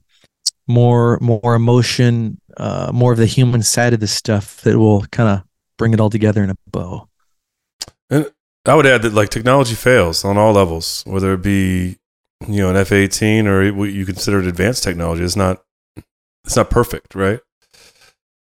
more 0.67 1.19
more 1.21 1.55
emotion, 1.55 2.41
uh, 2.57 2.91
more 2.93 3.13
of 3.13 3.19
the 3.19 3.27
human 3.27 3.63
side 3.63 3.93
of 3.93 4.01
this 4.01 4.13
stuff 4.13 4.61
that 4.63 4.79
will 4.79 5.03
kind 5.07 5.29
of 5.29 5.43
bring 5.79 5.95
it 5.95 6.01
all 6.01 6.11
together 6.11 6.45
in 6.45 6.51
a 6.51 6.57
bow. 6.67 7.09
And 8.11 8.31
I 8.67 8.75
would 8.75 8.87
add 8.87 9.03
that 9.03 9.15
like 9.15 9.31
technology 9.31 9.75
fails 9.75 10.25
on 10.25 10.37
all 10.37 10.53
levels, 10.53 11.03
whether 11.07 11.33
it 11.33 11.43
be 11.43 11.99
you 12.47 12.59
know 12.59 12.71
an 12.71 12.77
F 12.77 12.93
eighteen 12.93 13.47
or 13.47 13.73
what 13.73 13.91
you 13.91 14.05
consider 14.05 14.39
advanced 14.41 14.83
technology. 14.85 15.25
It's 15.25 15.37
not 15.37 15.63
it's 16.45 16.57
not 16.57 16.71
perfect, 16.71 17.15
right? 17.15 17.41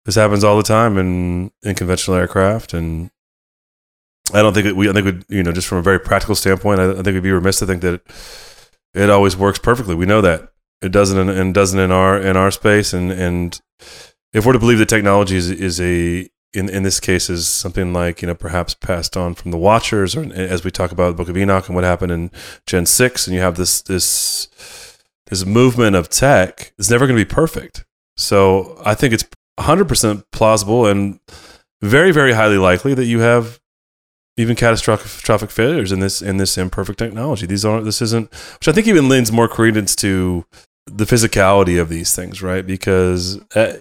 This 0.06 0.16
happens 0.16 0.44
all 0.44 0.58
the 0.58 0.64
time 0.64 0.98
in 0.98 1.52
in 1.64 1.76
conventional 1.76 2.18
aircraft, 2.18 2.74
and 2.74 3.10
I 4.34 4.42
don't 4.42 4.54
think 4.54 4.76
we. 4.76 4.90
I 4.90 4.94
think 4.94 5.26
we, 5.30 5.38
you 5.38 5.44
know, 5.44 5.52
just 5.52 5.68
from 5.68 5.78
a 5.78 5.82
very 5.82 6.00
practical 6.00 6.36
standpoint, 6.36 6.80
I, 6.80 6.92
I 6.92 6.96
think 6.96 7.08
we'd 7.08 7.24
be 7.24 7.32
remiss 7.32 7.60
to 7.60 7.66
think 7.66 7.82
that 7.82 7.96
it, 7.96 8.02
it 8.94 9.10
always 9.10 9.36
works 9.36 9.60
perfectly. 9.60 9.96
We 9.96 10.06
know 10.06 10.22
that 10.22 10.50
it 10.82 10.92
doesn't, 10.92 11.30
and 11.30 11.54
doesn't 11.54 11.80
in 11.80 11.92
our 11.92 12.20
in 12.20 12.38
our 12.38 12.52
space, 12.52 12.94
and 12.94 13.12
and 13.12 13.60
if 14.34 14.46
we're 14.46 14.54
to 14.54 14.60
believe 14.60 14.80
that 14.80 14.90
technology 14.90 15.38
is 15.38 15.50
is 15.50 15.80
a 15.80 16.30
in 16.54 16.70
in 16.70 16.84
this 16.84 17.00
case 17.00 17.30
is 17.30 17.48
something 17.48 17.94
like 17.94 18.22
you 18.22 18.28
know 18.28 18.36
perhaps 18.36 18.74
passed 18.74 19.18
on 19.18 19.34
from 19.34 19.52
the 19.52 19.58
Watchers, 19.58 20.16
or 20.16 20.32
as 20.34 20.64
we 20.64 20.72
talk 20.72 20.92
about 20.92 21.10
the 21.10 21.16
Book 21.16 21.30
of 21.30 21.38
Enoch 21.38 21.68
and 21.68 21.76
what 21.76 21.84
happened 21.84 22.12
in 22.12 22.32
Gen 22.68 22.86
six, 22.86 23.28
and 23.28 23.36
you 23.36 23.42
have 23.42 23.56
this 23.56 23.82
this 23.82 24.48
this 25.28 25.46
movement 25.46 25.96
of 25.96 26.10
tech. 26.10 26.74
is 26.78 26.92
never 26.92 27.08
going 27.08 27.18
to 27.18 27.26
be 27.26 27.30
perfect. 27.30 27.86
So 28.18 28.80
I 28.86 28.94
think 28.94 29.14
it's 29.14 29.26
100% 29.60 30.24
plausible 30.32 30.86
and 30.86 31.20
very 31.82 32.12
very 32.12 32.34
highly 32.34 32.58
likely 32.58 32.94
that 32.94 33.06
you 33.06 33.20
have 33.20 33.60
even 34.38 34.56
catastrophic 34.56 35.52
failures 35.52 35.92
in 35.92 36.00
this 36.00 36.22
in 36.22 36.38
this 36.38 36.58
imperfect 36.58 37.00
technology. 37.00 37.46
These 37.46 37.66
aren't 37.66 37.86
this 37.86 38.02
isn't 38.02 38.32
which 38.32 38.68
I 38.68 38.72
think 38.72 38.88
even 38.88 39.10
lends 39.10 39.32
more 39.32 39.48
credence 39.48 39.96
to 39.98 40.46
the 40.86 41.06
physicality 41.06 41.80
of 41.80 41.90
these 41.90 42.16
things, 42.16 42.42
right? 42.42 42.66
Because 42.66 43.40
uh, 43.56 43.78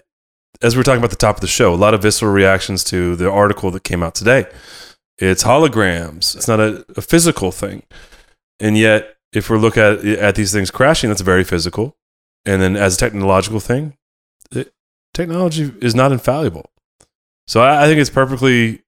as 0.61 0.77
we 0.77 0.81
are 0.81 0.85
talking 0.85 1.01
about 1.01 1.11
the 1.11 1.17
top 1.17 1.37
of 1.37 1.41
the 1.41 1.47
show, 1.47 1.75
a 1.75 1.77
lot 1.77 1.95
of 1.95 2.03
visceral 2.03 2.33
reactions 2.33 2.85
to 2.85 3.17
the 3.17 3.31
article 3.31 3.71
that 3.71 3.85
came 3.85 4.03
out 4.03 4.15
today. 4.15 4.47
It's 5.19 5.45
holograms. 5.45 6.37
It's 6.37 6.49
not 6.49 6.61
a, 6.61 6.85
a 6.97 7.03
physical 7.03 7.53
thing, 7.53 7.85
and 8.61 8.77
yet 8.77 9.17
if 9.33 9.49
we 9.49 9.59
look 9.59 9.77
at 9.77 10.05
at 10.05 10.35
these 10.35 10.53
things 10.53 10.71
crashing, 10.71 11.11
that's 11.11 11.21
very 11.23 11.45
physical. 11.45 11.97
And 12.45 12.61
then 12.61 12.77
as 12.77 12.97
a 12.97 12.99
technological 12.99 13.61
thing, 13.61 13.97
it, 14.51 14.73
technology 15.15 15.73
is 15.81 15.95
not 15.95 16.13
infallible. 16.13 16.71
So 17.47 17.63
I, 17.63 17.85
I 17.85 17.87
think 17.87 18.01
it's 18.01 18.11
perfectly 18.11 18.83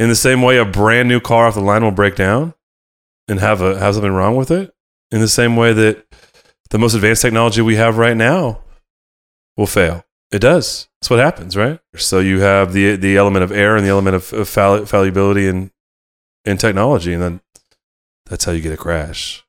in 0.00 0.08
the 0.08 0.16
same 0.16 0.40
way 0.40 0.56
a 0.56 0.64
brand 0.64 1.08
new 1.08 1.20
car 1.20 1.46
off 1.46 1.54
the 1.54 1.60
line 1.60 1.84
will 1.84 1.90
break 1.90 2.16
down 2.16 2.54
and 3.28 3.38
have 3.38 3.60
a 3.60 3.78
have 3.78 3.94
something 3.94 4.12
wrong 4.12 4.34
with 4.34 4.50
it. 4.50 4.74
In 5.12 5.20
the 5.20 5.28
same 5.28 5.56
way 5.56 5.74
that 5.74 6.06
the 6.70 6.78
most 6.78 6.94
advanced 6.94 7.20
technology 7.20 7.60
we 7.60 7.76
have 7.76 7.98
right 7.98 8.16
now 8.16 8.62
will 9.58 9.66
fail. 9.66 10.04
It 10.32 10.38
does. 10.38 10.88
That's 11.00 11.10
what 11.10 11.18
happens, 11.18 11.56
right? 11.56 11.80
So 11.96 12.18
you 12.18 12.40
have 12.40 12.72
the 12.72 12.96
the 12.96 13.18
element 13.18 13.44
of 13.44 13.52
error 13.52 13.76
and 13.76 13.84
the 13.84 13.90
element 13.90 14.16
of, 14.16 14.32
of 14.32 14.48
fall- 14.48 14.86
fallibility 14.86 15.46
in 15.46 15.70
in 16.46 16.56
technology, 16.56 17.12
and 17.12 17.22
then 17.22 17.40
that's 18.24 18.44
how 18.44 18.52
you 18.52 18.62
get 18.62 18.72
a 18.72 18.78
crash. 18.78 19.44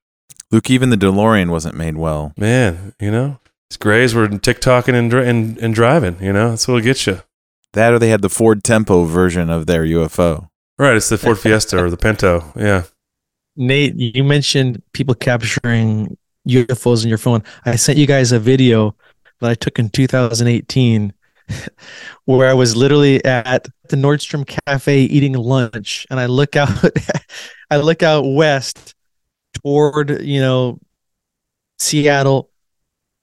Luke, 0.52 0.70
even 0.70 0.89
the 0.89 0.97
DeLorean 0.97 1.49
wasn't 1.49 1.76
made 1.76 1.95
well. 1.95 2.34
Man, 2.36 2.93
you 2.99 3.10
know, 3.10 3.39
it's 3.70 3.78
grays 3.78 4.14
were 4.14 4.28
TikToking 4.28 4.95
and, 4.95 5.10
dri- 5.10 5.30
and 5.30 5.58
and 5.60 5.74
driving. 5.74 6.18
You 6.22 6.34
know, 6.34 6.49
that's 6.49 6.68
what'll 6.68 6.82
get 6.84 7.08
you. 7.08 7.22
That 7.74 7.93
or 7.93 7.99
they 7.99 8.09
had 8.09 8.22
the 8.22 8.30
Ford 8.30 8.63
Tempo 8.63 9.05
version 9.05 9.49
of 9.49 9.65
their 9.65 9.84
UFO. 9.84 10.49
Right, 10.78 10.95
it's 10.95 11.09
the 11.09 11.17
Ford 11.17 11.39
Fiesta 11.39 11.82
or 11.82 11.89
the 11.89 11.97
Pinto. 11.97 12.51
Yeah. 12.55 12.84
Nate, 13.55 13.95
you 13.95 14.24
mentioned 14.24 14.82
people 14.93 15.15
capturing 15.15 16.17
UFOs 16.47 17.03
in 17.03 17.09
your 17.09 17.17
phone. 17.17 17.43
I 17.65 17.76
sent 17.76 17.97
you 17.97 18.07
guys 18.07 18.32
a 18.32 18.39
video 18.39 18.95
that 19.39 19.49
I 19.51 19.55
took 19.55 19.80
in 19.80 19.89
2018 19.89 21.13
where 22.26 22.49
I 22.49 22.53
was 22.53 22.76
literally 22.76 23.24
at 23.26 23.67
the 23.89 23.97
Nordstrom 23.97 24.47
Cafe 24.65 25.01
eating 25.01 25.34
lunch 25.34 26.07
and 26.09 26.19
I 26.19 26.26
look 26.28 26.55
out 26.55 26.69
I 27.69 27.78
look 27.78 28.03
out 28.03 28.24
west 28.26 28.95
toward, 29.53 30.24
you 30.24 30.41
know, 30.41 30.80
Seattle 31.80 32.49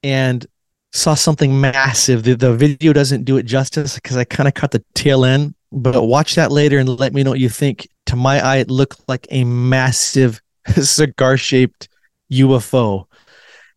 and 0.02 0.46
saw 0.92 1.14
something 1.14 1.60
massive. 1.60 2.22
The, 2.22 2.34
the 2.34 2.54
video 2.54 2.92
doesn't 2.92 3.24
do 3.24 3.36
it 3.36 3.44
justice 3.44 3.94
because 3.96 4.16
I 4.16 4.24
kind 4.24 4.48
of 4.48 4.54
caught 4.54 4.70
the 4.70 4.82
tail 4.94 5.24
end, 5.24 5.54
but 5.70 6.02
watch 6.06 6.34
that 6.36 6.50
later 6.50 6.78
and 6.78 6.88
let 6.88 7.12
me 7.12 7.22
know 7.22 7.30
what 7.30 7.40
you 7.40 7.48
think. 7.48 7.88
To 8.06 8.16
my 8.16 8.40
eye, 8.44 8.56
it 8.56 8.70
looked 8.70 9.02
like 9.08 9.26
a 9.30 9.44
massive 9.44 10.40
cigar 10.80 11.36
shaped 11.36 11.88
UFO. 12.32 13.04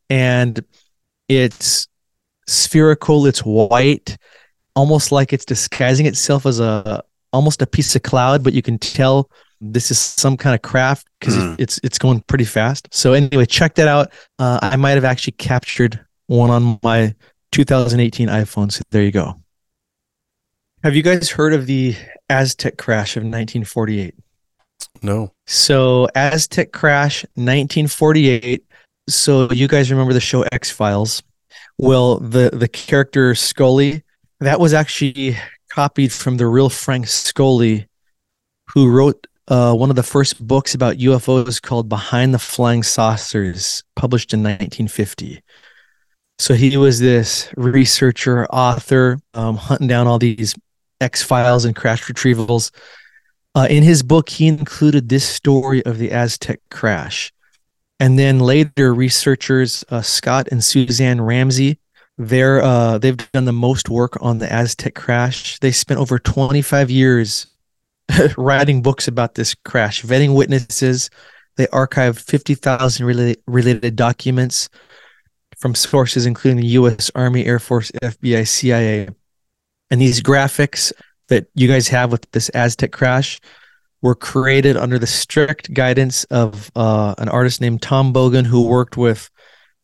And 0.09 0.64
it's 1.28 1.88
spherical, 2.47 3.26
it's 3.26 3.39
white, 3.41 4.18
almost 4.76 5.12
like 5.12 5.34
it's 5.34 5.45
disguising 5.45 6.05
itself 6.05 6.45
as 6.45 6.59
a 6.59 7.03
almost 7.34 7.62
a 7.62 7.68
piece 7.68 7.95
of 7.95 8.03
cloud, 8.03 8.43
but 8.43 8.53
you 8.53 8.62
can 8.62 8.78
tell 8.78 9.30
this 9.62 9.91
is 9.91 9.99
some 9.99 10.36
kind 10.36 10.53
of 10.55 10.62
craft 10.62 11.07
because 11.20 11.36
Mm. 11.38 11.55
it's 11.59 11.80
it's 11.84 11.97
going 11.99 12.22
pretty 12.22 12.43
fast. 12.45 12.88
So 12.91 13.14
anyway, 13.14 13.45
check 13.45 13.76
that 13.76 13.88
out. 13.88 14.12
Uh, 14.39 14.59
I 14.62 14.76
might 14.76 14.91
have 14.91 15.05
actually 15.05 15.34
captured 15.34 16.03
one 16.32 16.49
on 16.49 16.79
my 16.82 17.13
2018 17.51 18.29
iPhone. 18.29 18.71
So 18.71 18.82
there 18.91 19.03
you 19.03 19.11
go. 19.11 19.36
Have 20.84 20.95
you 20.95 21.03
guys 21.03 21.29
heard 21.29 21.53
of 21.53 21.67
the 21.67 21.95
Aztec 22.29 22.77
crash 22.77 23.17
of 23.17 23.21
1948? 23.21 24.15
No. 25.03 25.34
So 25.45 26.07
Aztec 26.15 26.71
crash 26.71 27.23
1948. 27.36 28.63
So 29.09 29.51
you 29.51 29.67
guys 29.67 29.91
remember 29.91 30.13
the 30.13 30.21
show 30.21 30.43
X 30.51 30.71
Files? 30.71 31.21
Well, 31.77 32.19
the 32.19 32.51
the 32.53 32.67
character 32.67 33.36
Scully 33.36 34.03
that 34.39 34.59
was 34.59 34.73
actually 34.73 35.38
copied 35.69 36.13
from 36.13 36.38
the 36.38 36.47
real 36.47 36.69
Frank 36.69 37.07
Scully, 37.07 37.88
who 38.69 38.89
wrote 38.89 39.27
uh, 39.47 39.73
one 39.73 39.89
of 39.89 39.95
the 39.95 40.03
first 40.03 40.45
books 40.45 40.73
about 40.73 40.97
UFOs 40.97 41.61
called 41.61 41.89
Behind 41.89 42.34
the 42.34 42.39
Flying 42.39 42.84
Saucers, 42.84 43.84
published 43.95 44.34
in 44.34 44.39
1950. 44.39 45.41
So 46.41 46.55
he 46.55 46.75
was 46.75 46.99
this 46.99 47.53
researcher, 47.55 48.47
author, 48.47 49.19
um, 49.35 49.57
hunting 49.57 49.87
down 49.87 50.07
all 50.07 50.17
these 50.17 50.55
X 50.99 51.21
Files 51.21 51.65
and 51.65 51.75
crash 51.75 52.01
retrievals. 52.05 52.71
Uh, 53.53 53.67
in 53.69 53.83
his 53.83 54.01
book, 54.01 54.27
he 54.27 54.47
included 54.47 55.07
this 55.07 55.23
story 55.23 55.85
of 55.85 55.99
the 55.99 56.11
Aztec 56.11 56.59
crash. 56.71 57.31
And 57.99 58.17
then 58.17 58.39
later, 58.39 58.91
researchers 58.91 59.85
uh, 59.89 60.01
Scott 60.01 60.47
and 60.51 60.63
Suzanne 60.63 61.21
Ramsey, 61.21 61.77
they're 62.17 62.63
uh, 62.63 62.97
they've 62.97 63.31
done 63.33 63.45
the 63.45 63.53
most 63.53 63.87
work 63.87 64.17
on 64.19 64.39
the 64.39 64.51
Aztec 64.51 64.95
crash. 64.95 65.59
They 65.59 65.71
spent 65.71 65.99
over 65.99 66.17
25 66.17 66.89
years 66.89 67.45
writing 68.35 68.81
books 68.81 69.07
about 69.07 69.35
this 69.35 69.53
crash, 69.63 70.01
vetting 70.01 70.35
witnesses. 70.35 71.11
They 71.57 71.67
archived 71.67 72.19
50,000 72.19 73.05
related, 73.05 73.43
related 73.45 73.95
documents 73.95 74.69
from 75.62 75.76
sources 75.76 76.26
including 76.26 76.59
the 76.59 76.68
U.S. 76.68 77.12
Army, 77.14 77.45
Air 77.45 77.59
Force, 77.59 77.91
FBI, 78.03 78.47
CIA. 78.47 79.09
And 79.91 80.01
these 80.01 80.22
graphics 80.22 80.91
that 81.28 81.47
you 81.53 81.68
guys 81.68 81.88
have 81.89 82.12
with 82.12 82.30
this 82.32 82.49
Aztec 82.49 82.91
crash 82.91 83.39
were 84.01 84.16
created 84.16 84.76
under 84.76 84.97
the 84.97 85.07
strict 85.07 85.74
guidance 85.74 86.24
of 86.26 86.72
uh, 86.76 87.14
an 87.20 87.30
artist 87.30 87.62
named 87.62 87.82
Tom 87.82 88.12
Bogan, 88.12 88.45
who 88.45 88.68
worked 88.68 88.97
with 88.97 89.30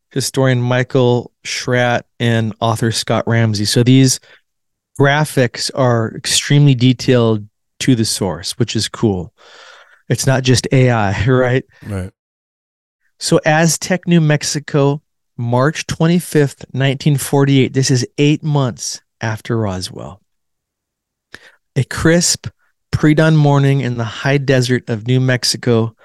historian 0.09 0.59
Michael 0.59 1.32
Schratt 1.43 2.07
and 2.19 2.55
author 2.59 2.91
Scott 2.91 3.25
Ramsey. 3.28 3.65
So 3.65 3.84
these 3.84 4.19
graphics 4.99 5.69
are 5.75 6.15
extremely 6.15 6.73
detailed 6.73 7.47
to 7.82 7.93
the 7.93 8.05
source, 8.05 8.57
which 8.57 8.75
is 8.75 8.89
cool. 8.89 9.32
It's 10.09 10.25
not 10.25 10.41
just 10.41 10.67
AI, 10.71 11.23
right? 11.28 11.63
Right. 11.86 12.11
So 13.19 13.39
Aztec, 13.45 14.07
New 14.07 14.21
Mexico, 14.21 15.03
March 15.38 15.85
25th, 15.88 16.65
1948. 16.71 17.73
This 17.73 17.91
is 17.91 18.07
eight 18.17 18.43
months 18.43 19.01
after 19.21 19.57
Roswell. 19.57 20.21
A 21.75 21.83
crisp 21.83 22.47
pre 22.91 23.13
dawn 23.13 23.35
morning 23.35 23.81
in 23.81 23.97
the 23.97 24.03
high 24.03 24.38
desert 24.38 24.89
of 24.89 25.07
New 25.07 25.19
Mexico, 25.19 25.95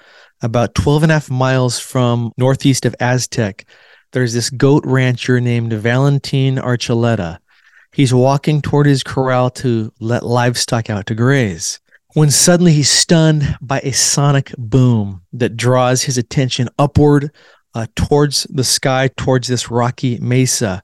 about 0.41 0.75
12 0.75 1.03
and 1.03 1.11
a 1.11 1.15
half 1.15 1.31
miles 1.31 1.79
from 1.79 2.31
northeast 2.37 2.85
of 2.85 2.95
Aztec, 2.99 3.65
there's 4.11 4.33
this 4.33 4.51
goat 4.51 4.83
rancher 4.85 5.41
named 5.41 5.73
Valentin 5.73 6.57
Archuleta. 6.57 7.39
He's 7.91 8.13
walking 8.13 8.61
toward 8.61 8.85
his 8.85 9.01
corral 9.01 9.49
to 9.51 9.91
let 9.99 10.23
livestock 10.23 10.89
out 10.89 11.07
to 11.07 11.15
graze 11.15 11.79
when 12.13 12.29
suddenly 12.29 12.73
he's 12.73 12.91
stunned 12.91 13.57
by 13.59 13.79
a 13.79 13.91
sonic 13.91 14.53
boom 14.57 15.23
that 15.33 15.57
draws 15.57 16.03
his 16.03 16.17
attention 16.17 16.69
upward 16.77 17.31
uh, 17.73 17.87
towards 17.95 18.43
the 18.49 18.63
sky, 18.63 19.09
towards 19.17 19.47
this 19.47 19.71
rocky 19.71 20.17
mesa. 20.19 20.83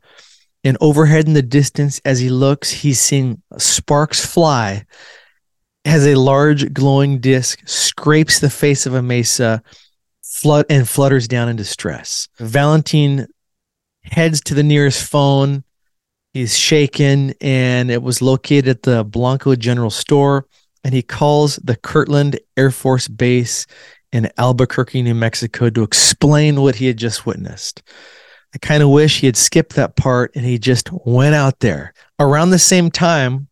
And 0.64 0.78
overhead 0.82 1.28
in 1.28 1.34
the 1.34 1.42
distance, 1.42 2.02
as 2.04 2.20
he 2.20 2.30
looks, 2.30 2.70
he's 2.70 3.00
seeing 3.00 3.42
sparks 3.58 4.26
fly 4.26 4.86
as 5.86 6.06
a 6.06 6.16
large 6.16 6.74
glowing 6.74 7.20
disc 7.20 7.62
scrapes 7.66 8.40
the 8.40 8.50
face 8.50 8.86
of 8.86 8.94
a 8.94 9.02
mesa 9.02 9.64
flood 10.22 10.66
and 10.70 10.88
flutters 10.88 11.28
down 11.28 11.50
in 11.50 11.56
distress. 11.56 12.28
Valentine 12.38 13.28
heads 14.04 14.42
to 14.42 14.54
the 14.54 14.64
nearest 14.64 15.04
phone. 15.10 15.64
He's 16.34 16.58
shaken, 16.58 17.34
and 17.42 17.90
it 17.90 18.04
was 18.04 18.22
located 18.22 18.68
at 18.68 18.84
the 18.84 19.04
Blanco 19.04 19.56
General 19.56 19.90
Store. 19.90 20.46
And 20.84 20.94
he 20.94 21.02
calls 21.02 21.58
the 21.58 21.76
Kirtland 21.76 22.40
Air 22.56 22.72
Force 22.72 23.08
Base 23.08 23.66
in 24.12 24.32
Albuquerque, 24.38 25.01
New 25.01 25.16
Mexico, 25.16 25.70
to 25.70 25.84
explain 25.84 26.62
what 26.62 26.76
he 26.76 26.88
had 26.88 26.97
just 26.97 27.26
witnessed. 27.26 27.84
I 28.53 28.57
kind 28.57 28.82
of 28.82 28.89
wish 28.89 29.20
he 29.20 29.28
had 29.28 29.38
skipped 29.38 29.76
that 29.76 29.95
part 29.95 30.36
and 30.36 30.43
he 30.43 30.57
just 30.57 30.89
went 30.91 31.36
out 31.36 31.60
there. 31.60 31.93
Around 32.20 32.49
the 32.49 32.60
same 32.60 32.89
time, 32.89 33.47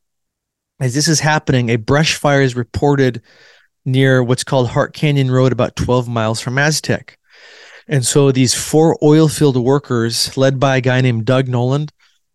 as 0.80 0.93
this 0.93 1.08
is 1.08 1.20
happening, 1.20 1.70
a 1.70 1.76
brush 1.76 2.16
fire 2.16 2.41
is 2.41 2.55
reported 2.55 3.22
near 3.86 4.24
what's 4.24 4.43
called 4.43 4.70
Hart 4.70 4.93
Canyon 4.93 5.32
Road, 5.32 5.51
about 5.51 5.76
12 5.76 6.08
miles 6.08 6.41
from 6.41 6.58
Aztec. 6.58 7.18
And 7.88 8.05
so 8.05 8.32
these 8.32 8.53
four 8.53 8.97
oil 9.01 9.28
field 9.28 9.55
workers, 9.55 10.36
led 10.36 10.60
by 10.60 10.78
a 10.78 10.82
guy 10.82 11.01
named 11.01 11.26
Doug 11.26 11.47
Noland, 11.47 11.91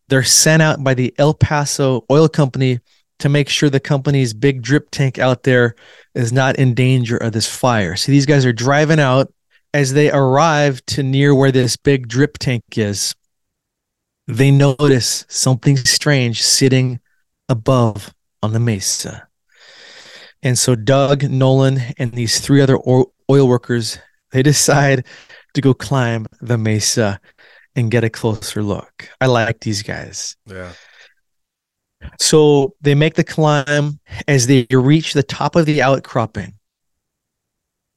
they're 0.09 0.23
sent 0.23 0.63
out 0.63 0.83
by 0.83 0.95
the 0.95 1.15
El 1.19 1.35
Paso 1.35 2.05
Oil 2.11 2.29
Company 2.29 2.81
to 3.23 3.29
make 3.29 3.49
sure 3.49 3.71
the 3.71 3.79
company's 3.79 4.35
big 4.35 4.63
drip 4.63 4.91
tank 4.91 5.17
out 5.17 5.45
there 5.45 5.77
is 6.13 6.33
not 6.33 6.57
in 6.57 6.75
danger 6.75 7.17
of 7.17 7.33
this 7.33 7.47
fire. 7.47 7.95
So 7.95 8.11
these 8.11 8.27
guys 8.27 8.45
are 8.45 8.53
driving 8.53 8.99
out 8.99 9.33
as 9.73 9.93
they 9.93 10.11
arrive 10.11 10.85
to 10.87 11.05
near 11.05 11.33
where 11.33 11.53
this 11.53 11.77
big 11.77 12.09
drip 12.09 12.39
tank 12.39 12.65
is. 12.77 13.15
They 14.27 14.51
notice 14.51 15.25
something 15.29 15.77
strange 15.77 16.43
sitting 16.43 16.99
above 17.49 18.13
on 18.43 18.55
the 18.55 18.59
mesa. 18.59 19.29
And 20.43 20.59
so 20.59 20.75
Doug, 20.75 21.23
Nolan, 21.23 21.81
and 21.99 22.11
these 22.11 22.41
three 22.41 22.61
other 22.61 22.77
oil 22.77 23.49
workers, 23.49 24.01
they 24.33 24.43
decide 24.43 25.07
to 25.55 25.61
go 25.61 25.75
climb 25.75 26.27
the 26.41 26.59
mesa 26.59 27.21
and 27.77 27.89
get 27.89 28.03
a 28.03 28.11
closer 28.11 28.65
look. 28.65 29.09
I 29.21 29.27
like 29.27 29.61
these 29.61 29.85
guys. 29.85 30.37
Yeah. 30.45 30.73
So 32.19 32.75
they 32.81 32.95
make 32.95 33.15
the 33.15 33.25
climb 33.25 34.01
as 34.29 34.47
they 34.47 34.67
reach 34.71 35.13
the 35.13 35.23
top 35.23 35.57
of 35.57 35.67
the 35.67 35.83
outcropping. 35.83 36.55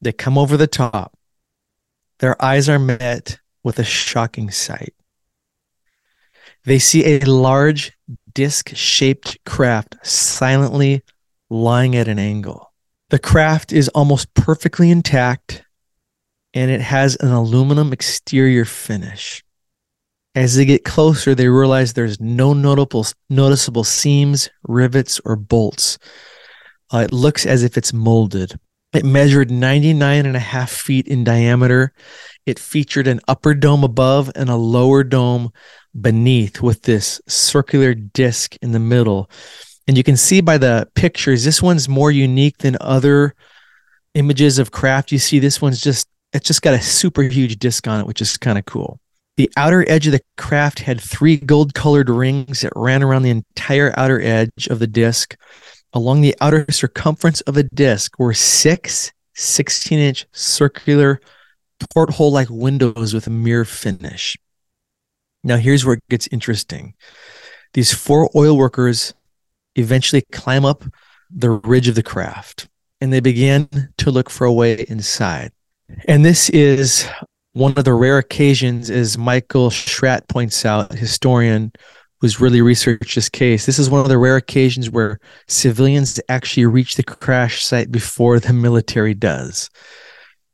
They 0.02 0.12
come 0.12 0.38
over 0.38 0.58
the 0.58 0.68
top. 0.68 1.18
Their 2.20 2.42
eyes 2.44 2.70
are 2.70 2.80
met 2.80 3.40
with 3.64 3.80
a 3.80 3.84
shocking 3.84 4.52
sight. 4.52 4.94
They 6.64 6.80
see 6.80 7.06
a 7.06 7.20
large 7.20 7.92
disc 8.34 8.72
shaped 8.76 9.38
craft 9.46 9.96
silently 10.04 11.04
lying 11.50 11.96
at 11.96 12.08
an 12.08 12.20
angle. 12.20 12.74
The 13.10 13.20
craft 13.20 13.72
is 13.72 13.88
almost 13.90 14.34
perfectly 14.34 14.90
intact 14.90 15.64
and 16.54 16.72
it 16.72 16.82
has 16.82 17.16
an 17.18 17.32
aluminum 17.32 17.94
exterior 17.94 18.66
finish. 18.66 19.44
As 20.36 20.56
they 20.56 20.66
get 20.66 20.84
closer, 20.84 21.34
they 21.34 21.48
realize 21.48 21.94
there's 21.94 22.20
no 22.20 22.54
notable, 22.54 23.06
noticeable 23.30 23.86
seams, 23.86 24.50
rivets, 24.68 25.22
or 25.24 25.38
bolts. 25.38 25.98
Uh, 26.94 27.00
it 27.00 27.14
looks 27.14 27.46
as 27.46 27.64
if 27.64 27.78
it's 27.78 27.94
molded. 27.94 28.60
It 28.94 29.06
measured 29.06 29.50
99 29.50 30.26
and 30.26 30.36
a 30.36 30.40
half 30.40 30.72
feet 30.72 31.08
in 31.08 31.24
diameter. 31.24 31.94
It 32.46 32.60
featured 32.60 33.08
an 33.08 33.22
upper 33.30 33.54
dome 33.54 33.86
above 33.86 34.30
and 34.36 34.50
a 34.50 34.56
lower 34.56 35.06
dome 35.06 35.52
beneath 36.00 36.62
with 36.62 36.82
this 36.82 37.22
circular 37.28 37.94
disc 37.94 38.58
in 38.62 38.74
the 38.74 38.80
middle. 38.80 39.30
And 39.88 39.98
you 39.98 40.04
can 40.04 40.18
see 40.18 40.42
by 40.42 40.58
the 40.58 40.90
pictures, 40.96 41.46
this 41.46 41.62
one's 41.62 41.88
more 41.88 42.12
unique 42.12 42.58
than 42.58 42.76
other 42.82 43.36
images 44.16 44.60
of 44.60 44.72
craft. 44.72 45.14
You 45.14 45.20
see, 45.20 45.40
this 45.40 45.62
one's 45.62 45.80
just, 45.80 46.08
it's 46.34 46.48
just 46.48 46.62
got 46.62 46.74
a 46.74 46.82
super 46.82 47.22
huge 47.24 47.58
disc 47.58 47.88
on 47.88 48.02
it, 48.02 48.08
which 48.08 48.22
is 48.22 48.36
kind 48.38 48.58
of 48.58 48.66
cool. 48.66 49.00
The 49.38 49.52
outer 49.58 49.88
edge 49.90 50.08
of 50.08 50.14
the 50.14 50.22
craft 50.38 50.80
had 50.80 51.02
three 51.02 51.38
gold 51.38 51.74
colored 51.74 52.10
rings 52.10 52.62
that 52.62 52.72
ran 52.76 53.04
around 53.04 53.24
the 53.24 53.32
entire 53.32 53.94
outer 53.98 54.22
edge 54.22 54.68
of 54.70 54.80
the 54.80 54.88
disc. 54.88 55.36
Along 55.92 56.22
the 56.22 56.36
outer 56.40 56.66
circumference 56.70 57.42
of 57.42 57.54
the 57.54 57.64
disc 57.64 58.18
were 58.18 58.34
six 58.34 59.12
16 59.36 60.00
inch 60.00 60.26
circular 60.32 61.20
porthole 61.94 62.32
like 62.32 62.48
windows 62.50 63.14
with 63.14 63.28
a 63.28 63.30
mirror 63.30 63.66
finish. 63.66 64.38
Now, 65.44 65.58
here's 65.58 65.86
where 65.86 65.96
it 65.96 66.04
gets 66.10 66.28
interesting. 66.28 66.96
These 67.74 67.94
four 67.94 68.30
oil 68.36 68.58
workers 68.58 69.14
eventually 69.76 70.24
climb 70.32 70.66
up 70.66 70.84
the 71.30 71.52
ridge 71.52 71.88
of 71.88 71.96
the 71.96 72.04
craft 72.04 72.70
and 73.02 73.12
they 73.12 73.20
begin 73.20 73.70
to 73.98 74.12
look 74.12 74.30
for 74.30 74.46
a 74.46 74.54
way 74.54 74.86
inside. 74.88 75.52
And 76.08 76.24
this 76.24 76.50
is 76.50 77.08
one 77.56 77.74
of 77.78 77.86
the 77.86 77.94
rare 77.94 78.18
occasions, 78.18 78.90
as 78.90 79.18
Michael 79.18 79.70
Schratt 79.70 80.28
points 80.28 80.66
out, 80.66 80.92
historian 80.92 81.72
who's 82.20 82.42
really 82.42 82.62
researched 82.62 83.16
this 83.16 83.30
case, 83.30 83.66
this 83.66 83.80
is 83.80 83.90
one 83.90 84.02
of 84.02 84.10
the 84.10 84.18
rare 84.18 84.36
occasions 84.36 84.90
where 84.90 85.20
civilians 85.48 86.20
actually 86.28 86.66
reach 86.66 86.98
the 86.98 87.04
crash 87.04 87.64
site 87.64 87.94
before 87.94 88.42
the 88.42 88.52
military 88.52 89.14
does. 89.14 89.70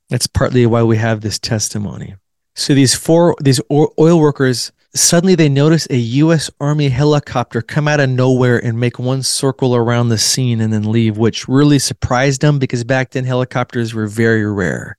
That's 0.09 0.27
partly 0.27 0.67
why 0.67 0.83
we 0.83 0.97
have 0.97 1.21
this 1.21 1.39
testimony. 1.39 2.13
So 2.53 2.75
these 2.75 2.93
four, 2.93 3.35
these 3.41 3.59
oil 3.71 4.19
workers, 4.19 4.71
suddenly 4.93 5.33
they 5.33 5.49
notice 5.49 5.87
a 5.89 5.97
U.S. 5.97 6.51
Army 6.59 6.89
helicopter 6.89 7.63
come 7.63 7.87
out 7.87 7.99
of 7.99 8.11
nowhere 8.11 8.63
and 8.63 8.79
make 8.79 8.99
one 8.99 9.23
circle 9.23 9.75
around 9.75 10.09
the 10.09 10.19
scene 10.19 10.61
and 10.61 10.71
then 10.71 10.91
leave, 10.91 11.17
which 11.17 11.47
really 11.47 11.79
surprised 11.79 12.41
them 12.41 12.59
because 12.59 12.83
back 12.83 13.09
then 13.09 13.23
helicopters 13.25 13.95
were 13.95 14.05
very 14.05 14.45
rare. 14.45 14.97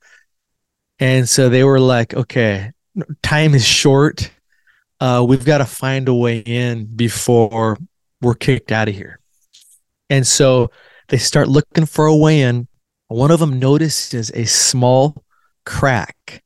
And 1.03 1.29
so 1.29 1.49
they 1.49 1.65
were 1.65 1.81
like, 1.81 2.15
okay, 2.15 2.71
time 3.25 3.57
is 3.57 3.67
short. 3.67 4.31
Uh, 5.01 5.25
we've 5.27 5.45
got 5.45 5.59
to 5.59 5.65
find 5.65 6.07
a 6.07 6.15
way 6.15 6.39
in 6.39 6.85
before 6.85 7.77
we're 8.21 8.37
kicked 8.37 8.71
out 8.71 8.89
of 8.89 8.95
here. 8.95 9.19
And 10.11 10.25
so 10.25 10.71
they 11.09 11.19
start 11.19 11.49
looking 11.49 11.87
for 11.87 12.07
a 12.07 12.15
way 12.15 12.43
in. 12.43 12.69
One 13.09 13.33
of 13.33 13.41
them 13.41 13.59
notices 13.59 14.31
a 14.31 14.45
small 14.45 15.25
crack, 15.67 16.45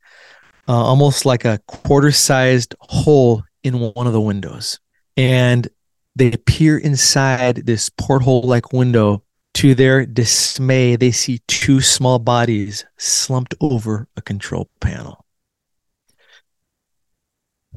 uh, 0.66 0.72
almost 0.72 1.26
like 1.26 1.44
a 1.44 1.60
quarter 1.66 2.10
sized 2.10 2.74
hole 2.80 3.42
in 3.62 3.78
one 3.78 4.06
of 4.06 4.14
the 4.14 4.22
windows. 4.22 4.80
And 5.18 5.68
they 6.14 6.30
peer 6.30 6.78
inside 6.78 7.66
this 7.66 7.90
porthole 7.90 8.40
like 8.40 8.72
window 8.72 9.22
to 9.56 9.74
their 9.74 10.04
dismay, 10.04 10.96
they 10.96 11.10
see 11.10 11.40
two 11.46 11.80
small 11.80 12.18
bodies 12.18 12.84
slumped 12.98 13.54
over 13.60 14.06
a 14.16 14.22
control 14.22 14.68
panel. 14.80 15.24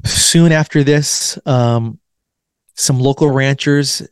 Soon 0.04 0.52
after 0.52 0.84
this, 0.84 1.38
um, 1.46 1.98
some 2.74 3.00
local 3.00 3.30
ranchers 3.30 4.06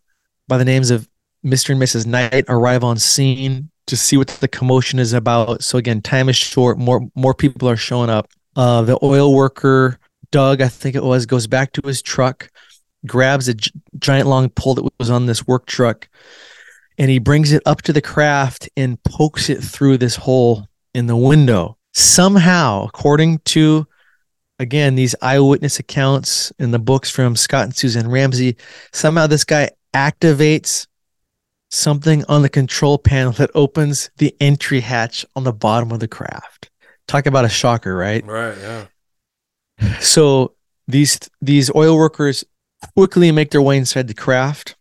by 0.46 0.58
the 0.58 0.64
names 0.64 0.90
of 0.90 1.08
Mr. 1.44 1.70
and 1.70 1.80
Mrs. 1.80 2.06
Knight 2.06 2.44
arrive 2.48 2.84
on 2.84 2.98
scene 2.98 3.70
to 3.86 3.96
see 3.96 4.16
what 4.16 4.28
the 4.28 4.48
commotion 4.48 4.98
is 4.98 5.12
about. 5.12 5.62
So 5.62 5.78
again, 5.78 6.02
time 6.02 6.28
is 6.28 6.36
short. 6.36 6.78
More 6.78 7.08
more 7.14 7.34
people 7.34 7.68
are 7.68 7.76
showing 7.76 8.10
up. 8.10 8.30
Uh, 8.56 8.82
the 8.82 8.98
oil 9.02 9.34
worker 9.34 9.98
Doug, 10.30 10.60
I 10.60 10.68
think 10.68 10.94
it 10.94 11.02
was, 11.02 11.26
goes 11.26 11.46
back 11.46 11.72
to 11.72 11.86
his 11.86 12.02
truck, 12.02 12.50
grabs 13.06 13.48
a 13.48 13.54
g- 13.54 13.70
giant 13.98 14.28
long 14.28 14.50
pole 14.50 14.74
that 14.74 14.88
was 14.98 15.10
on 15.10 15.26
this 15.26 15.46
work 15.46 15.66
truck, 15.66 16.08
and 16.98 17.10
he 17.10 17.18
brings 17.18 17.52
it 17.52 17.62
up 17.64 17.82
to 17.82 17.92
the 17.92 18.02
craft 18.02 18.68
and 18.76 19.02
pokes 19.04 19.48
it 19.48 19.62
through 19.62 19.98
this 19.98 20.16
hole 20.16 20.66
in 20.94 21.06
the 21.06 21.16
window. 21.16 21.76
Somehow, 21.94 22.84
according 22.84 23.38
to 23.46 23.86
again 24.58 24.96
these 24.96 25.14
eyewitness 25.22 25.78
accounts 25.78 26.52
in 26.58 26.72
the 26.72 26.78
books 26.78 27.10
from 27.10 27.36
Scott 27.36 27.64
and 27.64 27.76
Susan 27.76 28.10
Ramsey, 28.10 28.56
somehow 28.92 29.26
this 29.26 29.44
guy 29.44 29.70
activates 29.94 30.86
something 31.70 32.24
on 32.28 32.42
the 32.42 32.48
control 32.48 32.98
panel 32.98 33.32
that 33.32 33.50
opens 33.54 34.10
the 34.16 34.34
entry 34.40 34.80
hatch 34.80 35.24
on 35.36 35.44
the 35.44 35.52
bottom 35.52 35.92
of 35.92 36.00
the 36.00 36.08
craft. 36.08 36.70
Talk 37.06 37.26
about 37.26 37.44
a 37.44 37.48
shocker, 37.48 37.96
right? 37.96 38.24
Right, 38.24 38.56
yeah. 38.58 38.86
So 40.00 40.54
these 40.88 41.18
these 41.40 41.70
oil 41.74 41.96
workers 41.96 42.44
quickly 42.96 43.30
make 43.32 43.50
their 43.50 43.62
way 43.62 43.76
inside 43.76 44.08
the 44.08 44.14
craft 44.14 44.76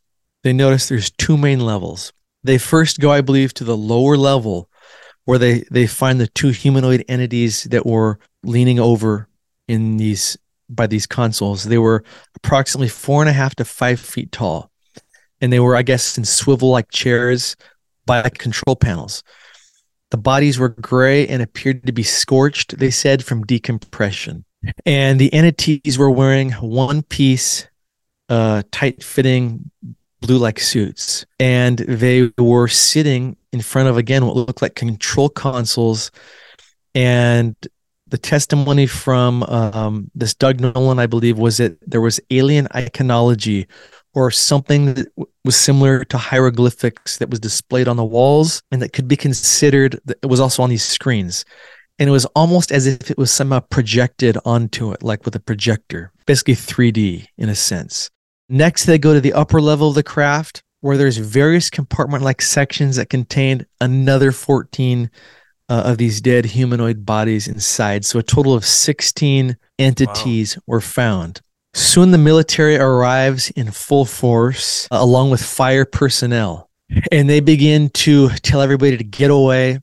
they 0.47 0.53
notice 0.53 0.87
there's 0.87 1.11
two 1.11 1.37
main 1.37 1.59
levels. 1.59 2.13
They 2.43 2.57
first 2.57 3.01
go, 3.01 3.11
I 3.11 3.19
believe, 3.19 3.53
to 3.55 3.65
the 3.65 3.75
lower 3.75 4.15
level 4.15 4.69
where 5.25 5.37
they, 5.37 5.65
they 5.69 5.87
find 5.87 6.21
the 6.21 6.27
two 6.27 6.49
humanoid 6.49 7.03
entities 7.09 7.63
that 7.65 7.85
were 7.85 8.17
leaning 8.43 8.79
over 8.79 9.27
in 9.67 9.97
these 9.97 10.37
by 10.69 10.87
these 10.87 11.05
consoles. 11.05 11.65
They 11.65 11.77
were 11.77 12.05
approximately 12.35 12.87
four 12.87 13.21
and 13.21 13.29
a 13.29 13.33
half 13.33 13.55
to 13.55 13.65
five 13.65 13.99
feet 13.99 14.31
tall. 14.31 14.71
And 15.41 15.51
they 15.51 15.59
were, 15.59 15.75
I 15.75 15.81
guess, 15.81 16.17
in 16.17 16.23
swivel 16.23 16.69
like 16.69 16.91
chairs 16.91 17.57
by 18.05 18.29
control 18.29 18.77
panels. 18.77 19.23
The 20.11 20.17
bodies 20.17 20.57
were 20.57 20.69
gray 20.69 21.27
and 21.27 21.41
appeared 21.41 21.85
to 21.85 21.91
be 21.91 22.03
scorched, 22.03 22.77
they 22.77 22.89
said, 22.89 23.23
from 23.23 23.45
decompression. 23.45 24.45
And 24.85 25.19
the 25.19 25.33
entities 25.33 25.97
were 25.97 26.09
wearing 26.09 26.51
one 26.53 27.01
piece, 27.03 27.67
uh, 28.29 28.63
tight 28.71 29.03
fitting 29.03 29.71
blue 30.21 30.37
like 30.37 30.59
suits. 30.59 31.25
And 31.39 31.79
they 31.79 32.31
were 32.37 32.67
sitting 32.67 33.37
in 33.51 33.61
front 33.61 33.89
of, 33.89 33.97
again, 33.97 34.25
what 34.25 34.35
looked 34.35 34.61
like 34.61 34.75
control 34.75 35.29
consoles. 35.29 36.11
And 36.95 37.55
the 38.07 38.17
testimony 38.17 38.87
from 38.87 39.43
um, 39.43 40.09
this 40.15 40.33
Doug 40.33 40.59
Nolan, 40.59 40.99
I 40.99 41.07
believe, 41.07 41.37
was 41.37 41.57
that 41.57 41.77
there 41.89 42.01
was 42.01 42.19
alien 42.29 42.67
iconology 42.67 43.67
or 44.13 44.31
something 44.31 44.95
that 44.95 45.07
was 45.45 45.55
similar 45.55 46.03
to 46.05 46.17
hieroglyphics 46.17 47.17
that 47.17 47.29
was 47.29 47.39
displayed 47.39 47.87
on 47.87 47.97
the 47.97 48.03
walls 48.03 48.63
and 48.71 48.81
that 48.81 48.93
could 48.93 49.07
be 49.07 49.15
considered 49.15 49.99
that 50.05 50.17
it 50.23 50.25
was 50.25 50.39
also 50.39 50.63
on 50.63 50.69
these 50.69 50.83
screens 50.83 51.45
and 51.99 52.09
it 52.09 52.11
was 52.11 52.25
almost 52.35 52.71
as 52.71 52.87
if 52.87 53.11
it 53.11 53.17
was 53.17 53.31
somehow 53.31 53.59
projected 53.59 54.37
onto 54.45 54.91
it 54.91 55.03
like 55.03 55.23
with 55.23 55.35
a 55.35 55.39
projector 55.39 56.11
basically 56.25 56.55
3d 56.55 57.27
in 57.37 57.49
a 57.49 57.55
sense 57.55 58.09
next 58.49 58.85
they 58.85 58.97
go 58.97 59.13
to 59.13 59.21
the 59.21 59.33
upper 59.33 59.61
level 59.61 59.89
of 59.89 59.95
the 59.95 60.03
craft 60.03 60.63
where 60.81 60.97
there's 60.97 61.17
various 61.17 61.69
compartment 61.69 62.23
like 62.23 62.41
sections 62.41 62.95
that 62.95 63.09
contained 63.09 63.65
another 63.81 64.31
14 64.31 65.09
uh, 65.69 65.81
of 65.85 65.97
these 65.97 66.21
dead 66.21 66.45
humanoid 66.45 67.05
bodies 67.05 67.47
inside 67.47 68.05
so 68.05 68.19
a 68.19 68.23
total 68.23 68.53
of 68.53 68.65
16 68.65 69.57
entities 69.79 70.55
wow. 70.55 70.63
were 70.67 70.81
found 70.81 71.41
Soon 71.77 72.09
the 72.09 72.17
military 72.17 72.75
arrives 72.75 73.51
in 73.51 73.69
full 73.69 74.03
force, 74.03 74.87
uh, 74.91 74.97
along 74.99 75.29
with 75.29 75.43
fire 75.43 75.85
personnel, 75.85 76.71
and 77.11 77.29
they 77.29 77.39
begin 77.39 77.89
to 77.89 78.29
tell 78.29 78.61
everybody 78.61 78.97
to 78.97 79.03
get 79.03 79.29
away 79.29 79.79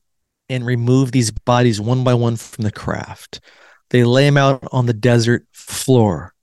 and 0.49 0.67
remove 0.67 1.13
these 1.13 1.31
bodies 1.31 1.81
one 1.81 2.03
by 2.03 2.13
one 2.13 2.35
from 2.35 2.65
the 2.65 2.73
craft. 2.73 3.41
They 3.91 4.03
lay 4.03 4.25
them 4.25 4.37
out 4.37 4.65
on 4.73 4.87
the 4.87 4.93
desert 4.93 5.47
floor. 5.53 6.34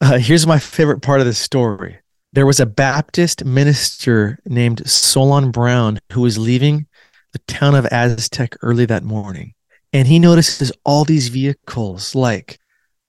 Uh, 0.00 0.18
here's 0.18 0.46
my 0.46 0.58
favorite 0.58 1.02
part 1.02 1.20
of 1.20 1.26
the 1.26 1.34
story. 1.34 1.98
There 2.32 2.46
was 2.46 2.58
a 2.58 2.66
Baptist 2.66 3.44
minister 3.44 4.38
named 4.46 4.88
Solon 4.88 5.50
Brown 5.50 5.98
who 6.12 6.22
was 6.22 6.38
leaving 6.38 6.86
the 7.32 7.38
town 7.40 7.74
of 7.74 7.84
Aztec 7.86 8.56
early 8.62 8.86
that 8.86 9.04
morning. 9.04 9.52
And 9.92 10.08
he 10.08 10.18
notices 10.18 10.72
all 10.84 11.04
these 11.04 11.28
vehicles 11.28 12.14
like 12.14 12.58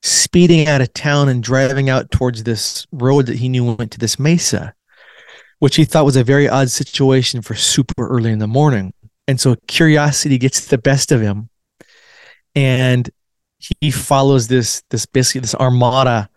speeding 0.01 0.67
out 0.67 0.81
of 0.81 0.93
town 0.93 1.29
and 1.29 1.41
driving 1.41 1.89
out 1.89 2.11
towards 2.11 2.43
this 2.43 2.85
road 2.91 3.27
that 3.27 3.37
he 3.37 3.47
knew 3.47 3.73
went 3.73 3.91
to 3.91 3.99
this 3.99 4.19
mesa, 4.19 4.73
which 5.59 5.77
he 5.77 5.85
thought 5.85 6.05
was 6.05 6.17
a 6.17 6.23
very 6.25 6.49
odd 6.49 6.69
situation 6.69 7.41
for 7.41 7.55
super 7.55 8.07
early 8.07 8.31
in 8.31 8.39
the 8.39 8.47
morning. 8.47 8.93
And 9.27 9.39
so 9.39 9.55
curiosity 9.67 10.37
gets 10.37 10.65
the 10.65 10.77
best 10.77 11.11
of 11.13 11.21
him. 11.21 11.49
And 12.53 13.09
he 13.79 13.91
follows 13.91 14.49
this 14.49 14.83
this 14.89 15.05
basically 15.05 15.41
this 15.41 15.55
armada 15.55 16.27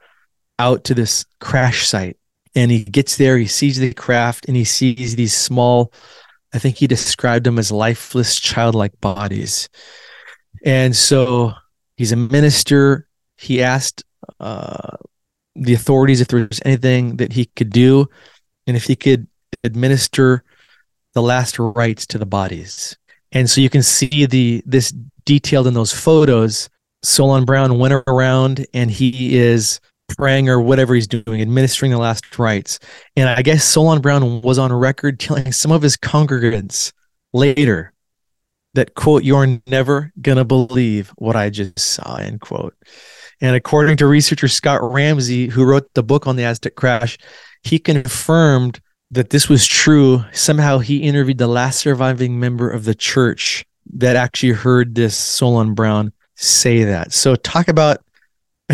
out 0.59 0.85
to 0.85 0.95
this 0.95 1.25
crash 1.41 1.87
site. 1.87 2.17
And 2.55 2.71
he 2.71 2.85
gets 2.85 3.17
there, 3.17 3.37
he 3.37 3.47
sees 3.47 3.79
the 3.79 3.93
craft, 3.93 4.47
and 4.47 4.57
he 4.57 4.65
sees 4.65 5.17
these 5.17 5.35
small, 5.35 5.93
I 6.53 6.59
think 6.59 6.77
he 6.77 6.87
described 6.87 7.47
them 7.47 7.59
as 7.59 7.73
lifeless, 7.73 8.39
childlike 8.39 9.01
bodies. 9.01 9.69
And 10.65 10.95
so 10.95 11.53
he's 11.97 12.13
a 12.13 12.17
minister 12.17 13.09
he 13.37 13.63
asked 13.63 14.05
uh, 14.41 14.97
the 15.55 15.75
authorities 15.75 16.21
if 16.21 16.29
there 16.29 16.47
was 16.49 16.61
anything 16.65 17.17
that 17.17 17.33
he 17.33 17.47
could 17.47 17.71
do 17.71 18.07
and 18.67 18.77
if 18.77 18.85
he 18.85 18.97
could 18.97 19.27
administer 19.63 20.43
the 21.13 21.23
last 21.23 21.59
rites 21.59 22.07
to 22.09 22.19
the 22.19 22.27
bodies. 22.27 22.97
And 23.33 23.49
so 23.49 23.61
you 23.61 23.71
can 23.71 23.83
see 23.83 24.27
the 24.27 24.63
this 24.67 24.93
detailed 25.25 25.67
in 25.67 25.75
those 25.75 25.93
photos. 25.93 26.69
Solon 27.03 27.45
Brown 27.45 27.79
went 27.79 27.95
around 28.07 28.67
and 28.73 28.91
he 28.91 29.37
is 29.37 29.81
praying 30.09 30.49
or 30.49 30.61
whatever 30.61 30.95
he's 30.95 31.07
doing, 31.07 31.41
administering 31.41 31.91
the 31.91 31.99
last 31.99 32.39
rites. 32.39 32.79
And 33.17 33.29
I 33.29 33.43
guess 33.43 33.65
Solon 33.65 34.01
Brown 34.01 34.41
was 34.43 34.59
on 34.59 34.73
record 34.73 35.19
telling 35.19 35.53
some 35.53 35.73
of 35.73 35.83
his 35.83 35.97
congregants 35.97 36.93
later 37.33 37.93
that 38.75 38.95
quote, 38.95 39.23
you're 39.25 39.61
never 39.67 40.13
gonna 40.21 40.45
believe 40.45 41.13
what 41.17 41.37
I 41.37 41.51
just 41.51 41.79
saw, 41.79 42.17
end 42.17 42.41
quote. 42.41 42.75
And 43.41 43.57
according 43.57 43.97
to 43.99 44.07
researcher 44.07 44.49
Scott 44.49 44.81
Ramsey, 44.83 45.49
who 45.49 45.65
wrote 45.65 45.89
the 45.95 46.03
book 46.03 46.27
on 46.27 46.37
the 46.37 46.45
Aztec 46.45 46.75
crash, 46.75 47.17
he 47.63 47.79
confirmed 47.79 48.81
that 49.11 49.31
this 49.31 49.49
was 49.49 49.67
true. 49.67 50.25
Somehow 50.33 50.79
he 50.79 51.03
interviewed 51.03 51.39
the 51.39 51.47
last 51.47 51.81
surviving 51.81 52.39
member 52.39 52.69
of 52.69 52.85
the 52.85 52.95
church 52.95 53.65
that 53.95 54.17
actually 54.17 54.53
heard 54.53 54.95
this 54.95 55.17
Solon 55.17 55.75
Brown 55.75 56.13
say 56.37 56.85
that. 56.85 57.13
So 57.13 57.37
talk 57.37 57.69
about 57.69 58.04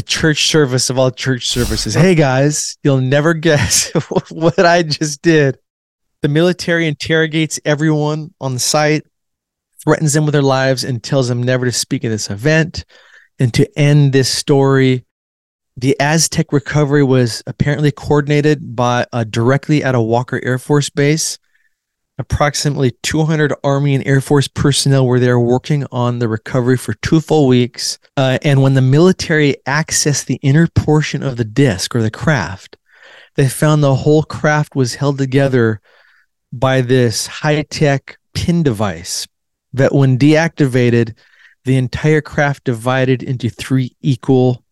a 0.01 0.03
church 0.03 0.48
service 0.48 0.88
of 0.88 0.98
all 0.98 1.11
church 1.11 1.46
services. 1.46 1.92
Hey 1.92 2.14
guys, 2.14 2.78
you'll 2.82 3.03
never 3.03 3.34
guess 3.34 3.90
what 4.30 4.59
I 4.59 4.82
just 4.82 5.20
did. 5.20 5.59
The 6.22 6.28
military 6.28 6.88
interrogates 6.88 7.61
everyone 7.66 8.32
on 8.40 8.55
the 8.55 8.61
site, 8.61 9.03
threatens 9.84 10.14
them 10.14 10.24
with 10.24 10.32
their 10.32 10.40
lives, 10.40 10.84
and 10.84 11.03
tells 11.05 11.28
them 11.28 11.42
never 11.42 11.66
to 11.66 11.72
speak 11.72 12.03
at 12.03 12.09
this 12.09 12.30
event. 12.30 12.86
And 13.38 13.53
to 13.53 13.68
end 13.78 14.14
this 14.14 14.30
story, 14.30 15.05
the 15.76 16.01
Aztec 16.01 16.51
recovery 16.51 17.05
was 17.05 17.42
apparently 17.46 17.92
coordinated 17.92 18.74
by 18.74 19.05
uh, 19.12 19.24
directly 19.24 19.84
at 19.84 19.94
a 19.94 20.01
Walker 20.01 20.40
Air 20.42 20.59
Force 20.59 20.88
Base. 20.88 21.38
Approximately 22.21 22.93
200 23.03 23.55
Army 23.64 23.95
and 23.95 24.07
Air 24.07 24.21
Force 24.21 24.47
personnel 24.47 25.07
were 25.07 25.18
there 25.18 25.41
working 25.41 25.87
on 25.91 26.18
the 26.18 26.29
recovery 26.29 26.77
for 26.77 26.93
two 26.93 27.18
full 27.18 27.47
weeks. 27.47 27.99
Uh, 28.14 28.39
and 28.43 28.61
when 28.61 28.75
the 28.75 28.83
military 28.83 29.57
accessed 29.66 30.27
the 30.27 30.39
inner 30.43 30.66
portion 30.66 31.23
of 31.23 31.39
the 31.39 31.47
disc 31.47 31.97
or 31.97 32.03
the 32.03 32.11
craft, 32.11 32.77
they 33.37 33.49
found 33.49 33.83
the 33.83 33.95
whole 33.95 34.23
craft 34.23 34.77
was 34.77 34.97
held 34.97 35.16
together 35.16 35.81
by 36.53 36.83
this 36.83 37.27
high 37.27 37.62
tech 37.62 38.18
pin 38.35 38.62
device 38.62 39.27
that, 39.73 39.95
when 39.95 40.18
deactivated, 40.18 41.16
the 41.64 41.79
entire 41.79 42.21
craft 42.21 42.64
divided 42.64 43.23
into 43.23 43.49
three 43.49 43.97
equal 44.03 44.62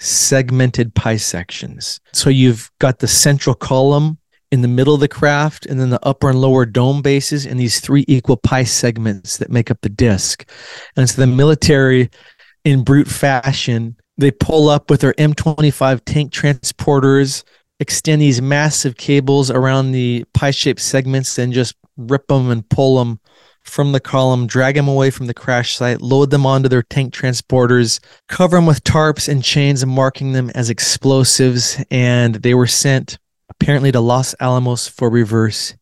segmented 0.00 0.92
pie 0.96 1.18
sections. 1.18 2.00
So 2.12 2.30
you've 2.30 2.68
got 2.80 2.98
the 2.98 3.06
central 3.06 3.54
column 3.54 4.18
in 4.52 4.62
the 4.62 4.68
middle 4.68 4.94
of 4.94 5.00
the 5.00 5.08
craft, 5.08 5.66
and 5.66 5.80
then 5.80 5.90
the 5.90 6.04
upper 6.06 6.30
and 6.30 6.40
lower 6.40 6.64
dome 6.64 7.02
bases, 7.02 7.46
and 7.46 7.58
these 7.58 7.80
three 7.80 8.04
equal 8.06 8.36
pie 8.36 8.64
segments 8.64 9.38
that 9.38 9.50
make 9.50 9.70
up 9.70 9.78
the 9.82 9.88
disc. 9.88 10.48
And 10.96 11.08
so 11.08 11.20
the 11.20 11.26
military, 11.26 12.10
in 12.64 12.84
brute 12.84 13.08
fashion, 13.08 13.96
they 14.18 14.30
pull 14.30 14.68
up 14.68 14.88
with 14.88 15.00
their 15.00 15.14
M25 15.14 16.02
tank 16.04 16.32
transporters, 16.32 17.44
extend 17.80 18.22
these 18.22 18.40
massive 18.40 18.96
cables 18.96 19.50
around 19.50 19.92
the 19.92 20.24
pie 20.32 20.52
shaped 20.52 20.80
segments, 20.80 21.38
and 21.38 21.52
just 21.52 21.74
rip 21.96 22.26
them 22.28 22.50
and 22.50 22.68
pull 22.68 22.98
them 22.98 23.20
from 23.62 23.92
the 23.92 24.00
column, 24.00 24.46
drag 24.46 24.76
them 24.76 24.88
away 24.88 25.10
from 25.10 25.26
the 25.26 25.34
crash 25.34 25.76
site, 25.76 26.00
load 26.00 26.30
them 26.30 26.46
onto 26.46 26.68
their 26.68 26.84
tank 26.84 27.12
transporters, 27.12 27.98
cover 28.28 28.56
them 28.56 28.66
with 28.66 28.84
tarps 28.84 29.28
and 29.28 29.42
chains, 29.42 29.82
and 29.82 29.90
marking 29.90 30.32
them 30.32 30.50
as 30.54 30.70
explosives. 30.70 31.82
And 31.90 32.36
they 32.36 32.54
were 32.54 32.68
sent 32.68 33.18
apparently 33.60 33.92
to 33.92 34.00
Los 34.00 34.34
Alamos 34.40 34.88
for 34.88 35.10
reverse 35.10 35.74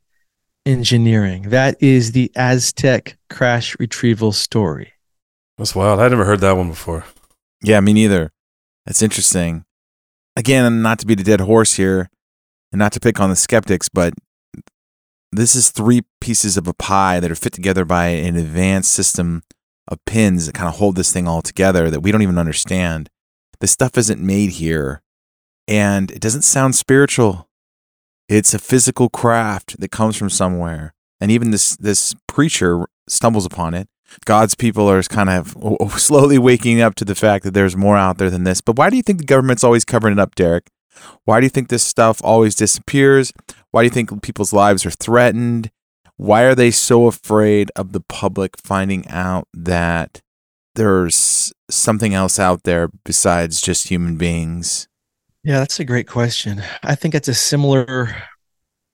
engineering. 0.67 1.51
That 1.51 1.77
is 1.81 2.13
the 2.13 2.31
Aztec 2.37 3.17
crash 3.31 3.77
retrieval 3.79 4.33
story. 4.33 4.93
That's 5.59 5.75
wild. 5.75 6.01
I 6.01 6.09
never 6.09 6.25
heard 6.25 6.41
that 6.41 6.57
one 6.57 6.69
before. 6.69 7.05
Yeah, 7.63 7.81
me 7.81 7.93
neither. 7.93 8.33
That's 8.87 9.03
interesting. 9.03 9.65
Again, 10.37 10.83
not 10.83 10.99
to 11.01 11.07
be 11.07 11.15
the 11.15 11.23
dead 11.23 11.41
horse 11.41 11.75
here 11.75 12.11
and 12.73 12.79
not 12.79 12.93
to 12.93 13.01
pick 13.01 13.21
on 13.21 13.31
the 13.31 13.37
skeptics, 13.37 13.89
but 13.89 14.15
this 15.31 15.55
is 15.55 15.71
three 15.71 16.03
pieces 16.21 16.57
of 16.57 16.67
a 16.67 16.75
pie 16.75 17.21
that 17.21 17.31
are 17.31 17.37
fit 17.37 17.53
together 17.53 17.85
by 17.85 18.07
an 18.07 18.37
advanced 18.37 18.93
system 18.93 19.43
of 19.89 20.05
pins 20.07 20.47
that 20.47 20.55
kind 20.55 20.69
of 20.69 20.77
hold 20.77 20.97
this 20.97 21.13
thing 21.13 21.29
all 21.29 21.43
together 21.43 21.91
that 21.91 22.01
we 22.01 22.11
don't 22.11 22.23
even 22.23 22.39
understand. 22.39 23.11
This 23.61 23.71
stuff 23.71 23.97
isn't 23.97 24.21
made 24.21 24.51
here 24.51 25.03
and 25.69 26.11
it 26.11 26.21
doesn't 26.21 26.43
sound 26.43 26.75
spiritual. 26.75 27.49
It's 28.29 28.55
a 28.55 28.59
physical 28.59 29.09
craft 29.09 29.81
that 29.81 29.91
comes 29.91 30.17
from 30.17 30.31
somewhere. 30.31 30.95
And 31.21 31.31
even 31.31 31.51
this 31.51 31.77
this 31.77 32.15
preacher 32.27 32.87
stumbles 33.09 33.47
upon 33.47 33.75
it. 33.75 33.89
God's 34.25 34.55
people 34.55 34.89
are 34.89 35.03
kind 35.03 35.31
of 35.31 35.57
slowly 35.99 36.39
waking 36.39 36.81
up 36.81 36.95
to 36.97 37.05
the 37.05 37.15
fact 37.15 37.45
that 37.45 37.55
there's 37.55 37.77
more 37.77 37.97
out 37.97 38.19
there 38.19 38.31
than 38.31 38.45
this. 38.45 38.61
But 38.61 38.77
why 38.77 38.91
do 38.91 38.97
you 38.97 39.03
think 39.03 39.19
the 39.19 39.25
government's 39.25 39.65
always 39.65 39.85
covering 39.85 40.13
it 40.13 40.21
up, 40.21 40.35
Derek? 40.35 40.69
Why 41.25 41.41
do 41.41 41.47
you 41.47 41.51
think 41.51 41.69
this 41.69 41.83
stuff 41.83 42.21
always 42.23 42.55
disappears? 42.55 43.33
Why 43.73 43.83
do 43.83 43.87
you 43.87 43.91
think 43.91 44.23
people's 44.23 44.53
lives 44.53 44.87
are 44.87 44.91
threatened? 44.91 45.71
why 46.17 46.43
are 46.43 46.55
they 46.55 46.71
so 46.71 47.07
afraid 47.07 47.71
of 47.77 47.93
the 47.93 48.01
public 48.01 48.57
finding 48.59 49.07
out 49.09 49.49
that 49.53 50.21
there's 50.75 51.53
something 51.71 52.15
else 52.15 52.39
out 52.39 52.63
there 52.63 52.89
besides 53.05 53.61
just 53.61 53.89
human 53.89 54.17
beings? 54.17 54.89
Yeah, 55.45 55.59
that's 55.59 55.79
a 55.79 55.85
great 55.85 56.09
question. 56.09 56.63
I 56.83 56.95
think 56.95 57.15
it's 57.15 57.29
a 57.29 57.35
similar 57.35 58.15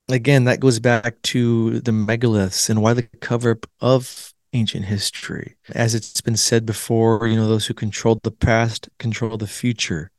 again, 0.08 0.44
that 0.44 0.60
goes 0.60 0.80
back 0.80 1.22
to 1.22 1.80
the 1.80 1.92
megaliths 1.92 2.68
and 2.70 2.82
why 2.82 2.94
the 2.94 3.02
cover 3.02 3.52
up 3.52 3.66
of 3.80 4.34
ancient 4.52 4.86
history. 4.86 5.56
As 5.74 5.94
it's 5.94 6.20
been 6.20 6.36
said 6.36 6.66
before, 6.66 7.26
you 7.28 7.36
know, 7.36 7.48
those 7.48 7.66
who 7.66 7.74
control 7.74 8.20
the 8.22 8.32
past 8.32 8.88
control 8.98 9.36
the 9.36 9.46
future. 9.46 10.10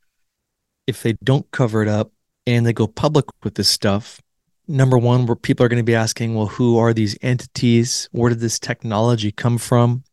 If 0.87 1.03
they 1.03 1.13
don't 1.23 1.49
cover 1.51 1.81
it 1.81 1.87
up 1.87 2.11
and 2.47 2.65
they 2.65 2.73
go 2.73 2.87
public 2.87 3.25
with 3.43 3.55
this 3.55 3.69
stuff, 3.69 4.21
number 4.67 4.97
one, 4.97 5.25
where 5.25 5.35
people 5.35 5.65
are 5.65 5.69
going 5.69 5.77
to 5.77 5.83
be 5.83 5.95
asking, 5.95 6.35
well, 6.35 6.47
who 6.47 6.77
are 6.77 6.93
these 6.93 7.17
entities? 7.21 8.07
Where 8.11 8.29
did 8.29 8.39
this 8.39 8.59
technology 8.59 9.31
come 9.31 9.57
from? 9.57 10.03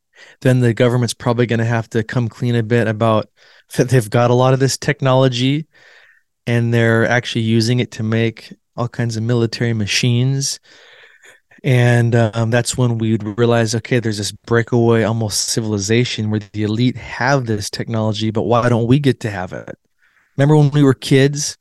Then 0.40 0.60
the 0.60 0.74
government's 0.74 1.14
probably 1.14 1.46
going 1.46 1.60
to 1.60 1.64
have 1.64 1.88
to 1.90 2.02
come 2.02 2.28
clean 2.28 2.56
a 2.56 2.62
bit 2.62 2.88
about 2.88 3.30
that 3.76 3.90
they've 3.90 4.10
got 4.10 4.30
a 4.30 4.34
lot 4.34 4.54
of 4.54 4.60
this 4.60 4.76
technology 4.76 5.66
and 6.48 6.72
they're 6.72 7.06
actually 7.06 7.42
using 7.42 7.78
it 7.78 7.90
to 7.90 8.02
make 8.02 8.54
all 8.74 8.88
kinds 8.88 9.18
of 9.18 9.22
military 9.22 9.74
machines. 9.74 10.58
And 11.62 12.14
um, 12.14 12.50
that's 12.50 12.78
when 12.78 12.96
we'd 12.96 13.22
realize, 13.22 13.74
okay, 13.74 14.00
there's 14.00 14.16
this 14.16 14.32
breakaway, 14.32 15.02
almost 15.02 15.50
civilization 15.50 16.30
where 16.30 16.40
the 16.40 16.62
elite 16.62 16.96
have 16.96 17.44
this 17.44 17.68
technology, 17.68 18.30
but 18.30 18.44
why 18.44 18.70
don't 18.70 18.86
we 18.86 18.98
get 18.98 19.20
to 19.20 19.30
have 19.30 19.52
it? 19.52 19.76
Remember 20.38 20.56
when 20.56 20.70
we 20.70 20.82
were 20.82 20.94
kids 20.94 21.58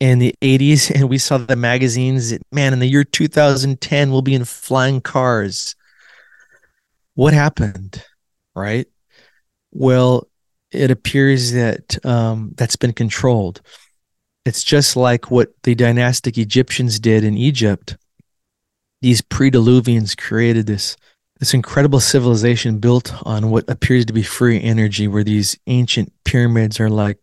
in 0.00 0.20
the 0.20 0.34
80s 0.40 0.90
and 0.94 1.10
we 1.10 1.18
saw 1.18 1.36
the 1.36 1.56
magazines 1.56 2.30
that, 2.30 2.40
man, 2.50 2.72
in 2.72 2.78
the 2.78 2.88
year 2.88 3.04
2010, 3.04 4.10
we'll 4.10 4.22
be 4.22 4.34
in 4.34 4.46
flying 4.46 5.02
cars. 5.02 5.76
What 7.14 7.34
happened? 7.34 8.02
Right? 8.56 8.86
Well, 9.70 10.28
it 10.70 10.90
appears 10.90 11.52
that 11.52 12.02
um, 12.06 12.54
that's 12.56 12.76
been 12.76 12.94
controlled. 12.94 13.60
It's 14.48 14.64
just 14.64 14.96
like 14.96 15.30
what 15.30 15.50
the 15.64 15.74
dynastic 15.74 16.38
Egyptians 16.38 16.98
did 16.98 17.22
in 17.22 17.36
Egypt. 17.36 17.98
These 19.02 19.20
pre-Diluvians 19.20 20.16
created 20.16 20.66
this 20.66 20.96
this 21.38 21.52
incredible 21.52 22.00
civilization 22.00 22.78
built 22.78 23.12
on 23.26 23.50
what 23.50 23.68
appears 23.68 24.06
to 24.06 24.14
be 24.14 24.22
free 24.22 24.58
energy, 24.58 25.06
where 25.06 25.22
these 25.22 25.58
ancient 25.66 26.14
pyramids 26.24 26.80
are 26.80 26.88
like 26.88 27.18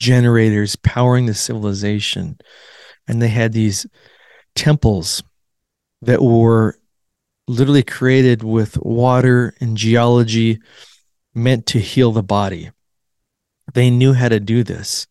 generators 0.00 0.74
powering 0.74 1.26
the 1.26 1.34
civilization. 1.34 2.38
And 3.06 3.20
they 3.20 3.28
had 3.28 3.52
these 3.52 3.86
temples 4.54 5.22
that 6.00 6.22
were 6.22 6.78
literally 7.46 7.82
created 7.82 8.42
with 8.42 8.78
water 8.78 9.52
and 9.60 9.76
geology 9.76 10.60
meant 11.34 11.66
to 11.66 11.78
heal 11.78 12.10
the 12.10 12.22
body. 12.22 12.70
They 13.74 13.90
knew 13.90 14.14
how 14.14 14.30
to 14.30 14.40
do 14.40 14.64
this. 14.64 15.06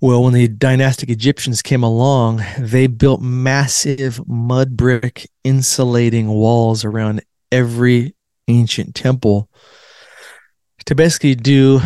Well, 0.00 0.24
when 0.24 0.34
the 0.34 0.48
dynastic 0.48 1.08
Egyptians 1.08 1.62
came 1.62 1.82
along, 1.82 2.44
they 2.58 2.86
built 2.86 3.22
massive 3.22 4.26
mud 4.28 4.76
brick 4.76 5.26
insulating 5.42 6.28
walls 6.28 6.84
around 6.84 7.22
every 7.50 8.14
ancient 8.46 8.94
temple 8.94 9.48
to 10.84 10.94
basically 10.94 11.34
do 11.34 11.80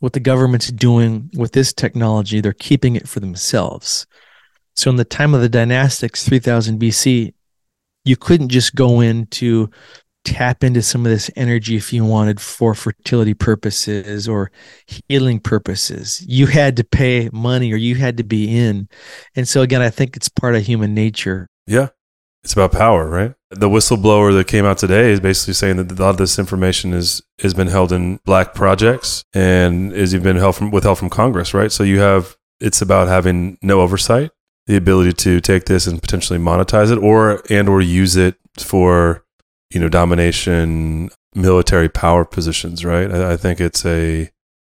what 0.00 0.12
the 0.12 0.20
government's 0.20 0.70
doing 0.70 1.30
with 1.34 1.52
this 1.52 1.72
technology. 1.72 2.40
They're 2.40 2.52
keeping 2.52 2.94
it 2.94 3.08
for 3.08 3.20
themselves. 3.20 4.06
So, 4.76 4.90
in 4.90 4.96
the 4.96 5.04
time 5.04 5.34
of 5.34 5.40
the 5.40 5.48
dynastics, 5.48 6.28
3000 6.28 6.78
BC, 6.78 7.32
you 8.04 8.16
couldn't 8.16 8.50
just 8.50 8.74
go 8.74 9.00
into 9.00 9.70
tap 10.24 10.64
into 10.64 10.82
some 10.82 11.04
of 11.04 11.12
this 11.12 11.30
energy 11.36 11.76
if 11.76 11.92
you 11.92 12.04
wanted 12.04 12.40
for 12.40 12.74
fertility 12.74 13.34
purposes 13.34 14.26
or 14.26 14.50
healing 15.08 15.38
purposes. 15.38 16.24
You 16.26 16.46
had 16.46 16.76
to 16.78 16.84
pay 16.84 17.28
money 17.32 17.72
or 17.72 17.76
you 17.76 17.94
had 17.96 18.16
to 18.16 18.24
be 18.24 18.56
in. 18.56 18.88
And 19.36 19.46
so, 19.46 19.62
again, 19.62 19.82
I 19.82 19.90
think 19.90 20.16
it's 20.16 20.28
part 20.28 20.54
of 20.54 20.62
human 20.62 20.94
nature. 20.94 21.48
Yeah. 21.66 21.88
It's 22.42 22.52
about 22.52 22.72
power, 22.72 23.08
right? 23.08 23.34
The 23.50 23.70
whistleblower 23.70 24.34
that 24.34 24.48
came 24.48 24.66
out 24.66 24.76
today 24.76 25.10
is 25.10 25.20
basically 25.20 25.54
saying 25.54 25.76
that 25.76 25.90
a 25.90 26.02
lot 26.02 26.10
of 26.10 26.16
this 26.18 26.38
information 26.38 26.92
is 26.92 27.22
has 27.40 27.54
been 27.54 27.68
held 27.68 27.90
in 27.90 28.20
black 28.26 28.52
projects 28.52 29.24
and 29.32 29.94
is 29.94 30.14
even 30.14 30.36
held 30.36 30.56
from 30.56 30.70
withheld 30.70 30.98
from 30.98 31.08
Congress, 31.08 31.54
right? 31.54 31.72
So 31.72 31.84
you 31.84 32.00
have 32.00 32.36
it's 32.60 32.82
about 32.82 33.08
having 33.08 33.56
no 33.62 33.80
oversight, 33.80 34.30
the 34.66 34.76
ability 34.76 35.14
to 35.14 35.40
take 35.40 35.64
this 35.64 35.86
and 35.86 36.02
potentially 36.02 36.38
monetize 36.38 36.92
it 36.92 36.98
or 36.98 37.42
and 37.48 37.66
or 37.66 37.80
use 37.80 38.14
it 38.14 38.36
for 38.58 39.23
you 39.74 39.80
know, 39.80 39.88
domination, 39.88 41.10
military 41.34 41.88
power 41.88 42.24
positions, 42.24 42.84
right? 42.84 43.10
I, 43.10 43.32
I 43.32 43.36
think 43.36 43.60
it's 43.60 43.84
a, 43.84 44.30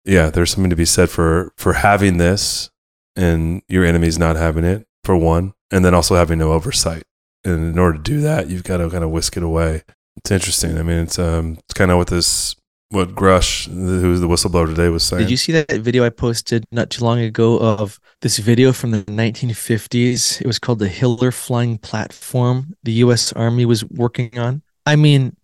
yeah, 0.04 0.28
there's 0.28 0.50
something 0.50 0.70
to 0.70 0.76
be 0.76 0.84
said 0.84 1.08
for 1.08 1.52
for 1.56 1.74
having 1.74 2.18
this 2.18 2.70
and 3.14 3.62
your 3.68 3.84
enemies 3.84 4.18
not 4.18 4.36
having 4.36 4.64
it 4.64 4.86
for 5.04 5.16
one, 5.16 5.54
and 5.70 5.84
then 5.84 5.94
also 5.94 6.14
having 6.14 6.38
no 6.38 6.52
oversight. 6.52 7.04
And 7.44 7.72
in 7.72 7.78
order 7.78 7.98
to 7.98 8.02
do 8.02 8.20
that, 8.22 8.48
you've 8.48 8.64
got 8.64 8.78
to 8.78 8.90
kind 8.90 9.04
of 9.04 9.10
whisk 9.10 9.36
it 9.36 9.42
away. 9.42 9.82
It's 10.16 10.30
interesting. 10.30 10.78
I 10.78 10.82
mean, 10.82 10.98
it's 10.98 11.18
um, 11.18 11.58
it's 11.64 11.74
kind 11.74 11.90
of 11.90 11.98
what 11.98 12.08
this 12.08 12.56
what 12.90 13.14
Grusch 13.14 13.66
who's 13.66 14.20
the 14.20 14.28
whistleblower 14.28 14.66
today, 14.66 14.88
was 14.88 15.04
saying. 15.04 15.22
Did 15.22 15.30
you 15.30 15.36
see 15.36 15.52
that 15.52 15.70
video 15.70 16.04
I 16.04 16.08
posted 16.08 16.64
not 16.72 16.90
too 16.90 17.04
long 17.04 17.20
ago 17.20 17.58
of 17.58 18.00
this 18.22 18.38
video 18.38 18.72
from 18.72 18.92
the 18.92 19.02
1950s? 19.04 20.40
It 20.40 20.46
was 20.46 20.58
called 20.58 20.78
the 20.78 20.88
Hiller 20.88 21.30
Flying 21.30 21.78
Platform. 21.78 22.74
The 22.82 22.92
U.S. 22.92 23.32
Army 23.34 23.64
was 23.64 23.84
working 23.84 24.36
on. 24.38 24.62
I 24.88 24.96
mean, 24.96 25.36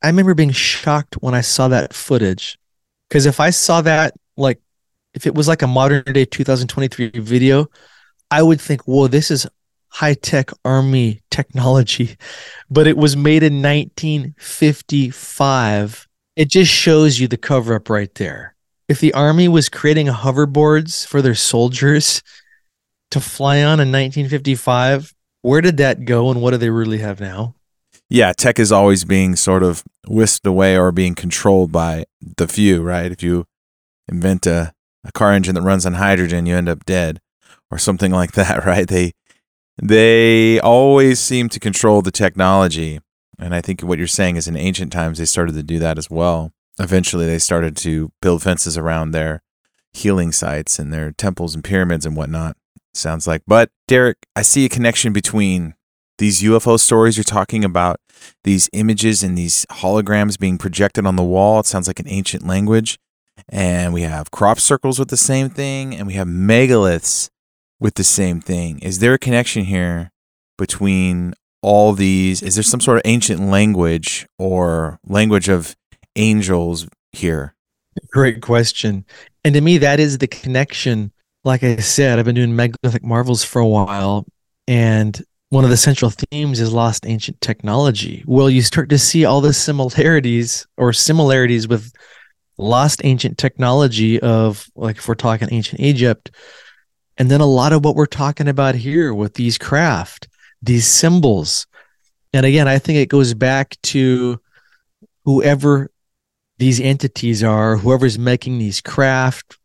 I 0.00 0.06
remember 0.06 0.32
being 0.32 0.52
shocked 0.52 1.14
when 1.14 1.34
I 1.34 1.40
saw 1.40 1.66
that 1.66 1.92
footage. 1.92 2.56
Because 3.08 3.26
if 3.26 3.40
I 3.40 3.50
saw 3.50 3.80
that, 3.80 4.14
like, 4.36 4.60
if 5.12 5.26
it 5.26 5.34
was 5.34 5.48
like 5.48 5.62
a 5.62 5.66
modern 5.66 6.04
day 6.04 6.24
2023 6.24 7.10
video, 7.16 7.66
I 8.30 8.44
would 8.44 8.60
think, 8.60 8.82
whoa, 8.82 9.08
this 9.08 9.32
is 9.32 9.44
high 9.88 10.14
tech 10.14 10.52
army 10.64 11.20
technology. 11.32 12.16
But 12.70 12.86
it 12.86 12.96
was 12.96 13.16
made 13.16 13.42
in 13.42 13.60
1955. 13.60 16.06
It 16.36 16.48
just 16.48 16.70
shows 16.70 17.18
you 17.18 17.26
the 17.26 17.36
cover 17.36 17.74
up 17.74 17.90
right 17.90 18.14
there. 18.14 18.54
If 18.88 19.00
the 19.00 19.14
army 19.14 19.48
was 19.48 19.68
creating 19.68 20.06
hoverboards 20.06 21.04
for 21.04 21.22
their 21.22 21.34
soldiers 21.34 22.22
to 23.10 23.20
fly 23.20 23.64
on 23.64 23.80
in 23.80 23.90
1955, 23.90 25.12
where 25.40 25.60
did 25.60 25.78
that 25.78 26.04
go 26.04 26.30
and 26.30 26.40
what 26.40 26.52
do 26.52 26.58
they 26.58 26.70
really 26.70 26.98
have 26.98 27.20
now? 27.20 27.56
Yeah, 28.12 28.34
tech 28.34 28.58
is 28.58 28.70
always 28.70 29.04
being 29.06 29.36
sort 29.36 29.62
of 29.62 29.82
whisked 30.06 30.46
away 30.46 30.76
or 30.76 30.92
being 30.92 31.14
controlled 31.14 31.72
by 31.72 32.04
the 32.20 32.46
few, 32.46 32.82
right? 32.82 33.10
If 33.10 33.22
you 33.22 33.46
invent 34.06 34.46
a, 34.46 34.74
a 35.02 35.12
car 35.12 35.32
engine 35.32 35.54
that 35.54 35.62
runs 35.62 35.86
on 35.86 35.94
hydrogen, 35.94 36.44
you 36.44 36.54
end 36.54 36.68
up 36.68 36.84
dead 36.84 37.20
or 37.70 37.78
something 37.78 38.12
like 38.20 38.32
that, 38.32 38.66
right? 38.66 38.86
They 38.86 39.12
they 39.82 40.60
always 40.60 41.20
seem 41.20 41.48
to 41.48 41.58
control 41.58 42.02
the 42.02 42.10
technology. 42.10 43.00
And 43.38 43.54
I 43.54 43.62
think 43.62 43.80
what 43.80 43.96
you're 43.96 44.06
saying 44.06 44.36
is 44.36 44.46
in 44.46 44.58
ancient 44.58 44.92
times 44.92 45.16
they 45.16 45.24
started 45.24 45.54
to 45.54 45.62
do 45.62 45.78
that 45.78 45.96
as 45.96 46.10
well. 46.10 46.52
Eventually 46.78 47.24
they 47.24 47.38
started 47.38 47.78
to 47.78 48.12
build 48.20 48.42
fences 48.42 48.76
around 48.76 49.12
their 49.12 49.42
healing 49.94 50.32
sites 50.32 50.78
and 50.78 50.92
their 50.92 51.12
temples 51.12 51.54
and 51.54 51.64
pyramids 51.64 52.04
and 52.04 52.14
whatnot. 52.14 52.58
Sounds 52.92 53.26
like. 53.26 53.42
But 53.46 53.70
Derek, 53.88 54.18
I 54.36 54.42
see 54.42 54.66
a 54.66 54.68
connection 54.68 55.14
between 55.14 55.74
these 56.18 56.42
UFO 56.42 56.78
stories 56.78 57.16
you're 57.16 57.24
talking 57.24 57.64
about, 57.64 57.98
these 58.44 58.68
images 58.72 59.22
and 59.22 59.36
these 59.36 59.66
holograms 59.66 60.38
being 60.38 60.58
projected 60.58 61.06
on 61.06 61.16
the 61.16 61.24
wall. 61.24 61.60
It 61.60 61.66
sounds 61.66 61.86
like 61.86 62.00
an 62.00 62.08
ancient 62.08 62.46
language. 62.46 62.98
And 63.48 63.92
we 63.92 64.02
have 64.02 64.30
crop 64.30 64.60
circles 64.60 64.98
with 64.98 65.08
the 65.08 65.16
same 65.16 65.48
thing, 65.48 65.94
and 65.94 66.06
we 66.06 66.14
have 66.14 66.28
megaliths 66.28 67.30
with 67.80 67.94
the 67.94 68.04
same 68.04 68.40
thing. 68.40 68.78
Is 68.80 68.98
there 68.98 69.14
a 69.14 69.18
connection 69.18 69.64
here 69.64 70.10
between 70.58 71.34
all 71.62 71.92
these? 71.92 72.42
Is 72.42 72.54
there 72.54 72.62
some 72.62 72.80
sort 72.80 72.98
of 72.98 73.02
ancient 73.04 73.40
language 73.40 74.26
or 74.38 75.00
language 75.06 75.48
of 75.48 75.74
angels 76.14 76.86
here? 77.12 77.54
Great 78.10 78.42
question. 78.42 79.04
And 79.44 79.54
to 79.54 79.60
me, 79.60 79.78
that 79.78 79.98
is 79.98 80.18
the 80.18 80.28
connection. 80.28 81.12
Like 81.44 81.62
I 81.62 81.76
said, 81.76 82.18
I've 82.18 82.24
been 82.24 82.36
doing 82.36 82.54
megalithic 82.54 83.02
marvels 83.02 83.42
for 83.42 83.60
a 83.60 83.66
while, 83.66 84.24
and 84.68 85.20
one 85.52 85.64
of 85.64 85.70
the 85.70 85.76
central 85.76 86.10
themes 86.10 86.60
is 86.60 86.72
lost 86.72 87.04
ancient 87.06 87.38
technology. 87.42 88.24
Well, 88.26 88.48
you 88.48 88.62
start 88.62 88.88
to 88.88 88.96
see 88.96 89.26
all 89.26 89.42
the 89.42 89.52
similarities 89.52 90.66
or 90.78 90.94
similarities 90.94 91.68
with 91.68 91.92
lost 92.56 93.02
ancient 93.04 93.36
technology 93.36 94.18
of 94.18 94.66
like 94.74 94.96
if 94.96 95.06
we're 95.06 95.14
talking 95.14 95.48
ancient 95.52 95.82
Egypt, 95.82 96.30
and 97.18 97.30
then 97.30 97.42
a 97.42 97.46
lot 97.46 97.74
of 97.74 97.84
what 97.84 97.96
we're 97.96 98.06
talking 98.06 98.48
about 98.48 98.76
here 98.76 99.12
with 99.12 99.34
these 99.34 99.58
craft, 99.58 100.26
these 100.62 100.86
symbols. 100.86 101.66
And 102.32 102.46
again, 102.46 102.66
I 102.66 102.78
think 102.78 102.96
it 102.96 103.10
goes 103.10 103.34
back 103.34 103.76
to 103.82 104.40
whoever 105.26 105.90
these 106.56 106.80
entities 106.80 107.44
are, 107.44 107.76
whoever's 107.76 108.18
making 108.18 108.56
these 108.56 108.80
craft, 108.80 109.58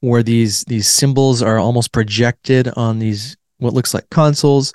where 0.00 0.22
these 0.22 0.64
these 0.64 0.88
symbols 0.88 1.42
are 1.42 1.58
almost 1.58 1.92
projected 1.92 2.66
on 2.76 2.98
these 2.98 3.36
what 3.58 3.74
looks 3.74 3.92
like 3.92 4.08
consoles 4.08 4.72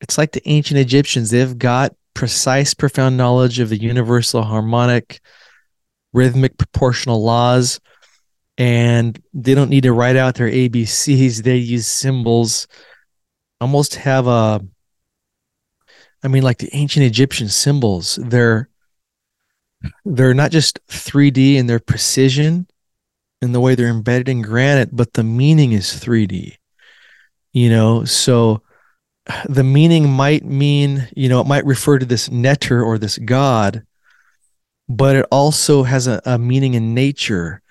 it's 0.00 0.18
like 0.18 0.32
the 0.32 0.48
ancient 0.48 0.78
Egyptians. 0.78 1.30
They've 1.30 1.58
got 1.58 1.94
precise, 2.14 2.74
profound 2.74 3.16
knowledge 3.16 3.60
of 3.60 3.68
the 3.68 3.80
universal 3.80 4.42
harmonic, 4.42 5.20
rhythmic, 6.12 6.58
proportional 6.58 7.22
laws. 7.22 7.80
And 8.58 9.22
they 9.32 9.54
don't 9.54 9.70
need 9.70 9.84
to 9.84 9.92
write 9.92 10.16
out 10.16 10.34
their 10.34 10.50
ABCs. 10.50 11.42
They 11.42 11.56
use 11.56 11.86
symbols, 11.86 12.66
almost 13.60 13.94
have 13.94 14.26
a, 14.26 14.60
I 16.22 16.28
mean, 16.28 16.42
like 16.42 16.58
the 16.58 16.74
ancient 16.74 17.06
Egyptian 17.06 17.48
symbols. 17.48 18.18
They're, 18.22 18.68
they're 20.04 20.34
not 20.34 20.50
just 20.50 20.86
3D 20.88 21.54
in 21.54 21.66
their 21.66 21.80
precision 21.80 22.66
in 23.40 23.52
the 23.52 23.60
way 23.60 23.74
they're 23.74 23.88
embedded 23.88 24.28
in 24.28 24.42
granite, 24.42 24.94
but 24.94 25.14
the 25.14 25.24
meaning 25.24 25.72
is 25.72 25.86
3D. 25.86 26.56
You 27.52 27.70
know, 27.70 28.04
so 28.04 28.62
the 29.48 29.64
meaning 29.64 30.10
might 30.10 30.44
mean, 30.44 31.08
you 31.14 31.28
know, 31.28 31.40
it 31.40 31.46
might 31.46 31.64
refer 31.64 31.98
to 31.98 32.06
this 32.06 32.30
neter 32.30 32.82
or 32.82 32.98
this 32.98 33.18
God, 33.18 33.84
but 34.88 35.16
it 35.16 35.26
also 35.30 35.82
has 35.82 36.06
a, 36.06 36.20
a 36.24 36.38
meaning 36.38 36.74
in 36.74 36.94
nature. 36.94 37.62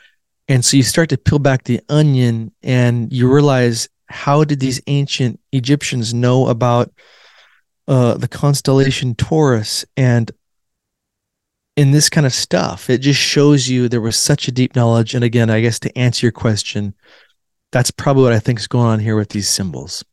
And 0.48 0.64
so 0.64 0.78
you 0.78 0.84
start 0.84 1.10
to 1.10 1.18
peel 1.18 1.40
back 1.40 1.64
the 1.64 1.82
onion 1.90 2.52
and 2.64 3.12
you 3.12 3.32
realize 3.32 3.90
how 4.08 4.44
did 4.44 4.60
these 4.60 4.82
ancient 4.88 5.40
Egyptians 5.52 6.14
know 6.14 6.48
about 6.48 6.92
uh, 7.88 8.16
the 8.16 8.28
constellation 8.28 9.16
Taurus 9.16 9.86
and 9.96 10.32
in 11.76 11.92
this 11.92 12.10
kind 12.10 12.26
of 12.26 12.34
stuff? 12.34 12.90
It 12.90 13.00
just 13.00 13.20
shows 13.20 13.70
you 13.70 13.88
there 13.88 14.02
was 14.02 14.18
such 14.18 14.48
a 14.48 14.52
deep 14.52 14.76
knowledge. 14.76 15.14
And 15.14 15.24
again, 15.24 15.50
I 15.50 15.62
guess 15.62 15.80
to 15.82 15.98
answer 15.98 16.26
your 16.26 16.32
question, 16.32 16.96
that's 17.72 17.92
probably 17.92 18.24
what 18.24 18.34
I 18.34 18.40
think 18.40 18.60
is 18.60 18.68
going 18.68 18.88
on 18.88 19.00
here 19.00 19.16
with 19.16 19.30
these 19.30 19.48
symbols. 19.48 20.04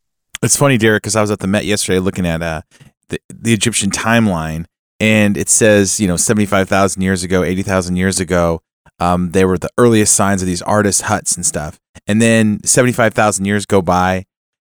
It's 0.47 0.57
funny, 0.57 0.79
Derek, 0.79 1.03
because 1.03 1.17
I 1.17 1.21
was 1.21 1.33
at 1.33 1.41
the 1.41 1.49
Met 1.49 1.65
yesterday 1.65 1.99
looking 1.99 2.25
at 2.25 2.41
uh, 2.41 2.63
the, 3.09 3.21
the 3.29 3.53
Egyptian 3.53 3.91
timeline, 3.91 4.67
and 5.01 5.37
it 5.37 5.49
says, 5.49 5.99
you 5.99 6.07
know, 6.07 6.17
75,000 6.17 7.03
years 7.03 7.25
ago, 7.25 7.43
80,000 7.43 7.97
years 7.97 8.21
ago, 8.21 8.61
um, 9.01 9.33
they 9.33 9.45
were 9.45 9.59
the 9.59 9.71
earliest 9.77 10.15
signs 10.15 10.43
of 10.43 10.47
these 10.47 10.63
artist 10.63 11.03
huts 11.03 11.35
and 11.35 11.45
stuff. 11.45 11.81
And 12.07 12.23
then 12.23 12.63
75,000 12.63 13.45
years 13.45 13.67
go 13.67 13.83
by, 13.83 14.25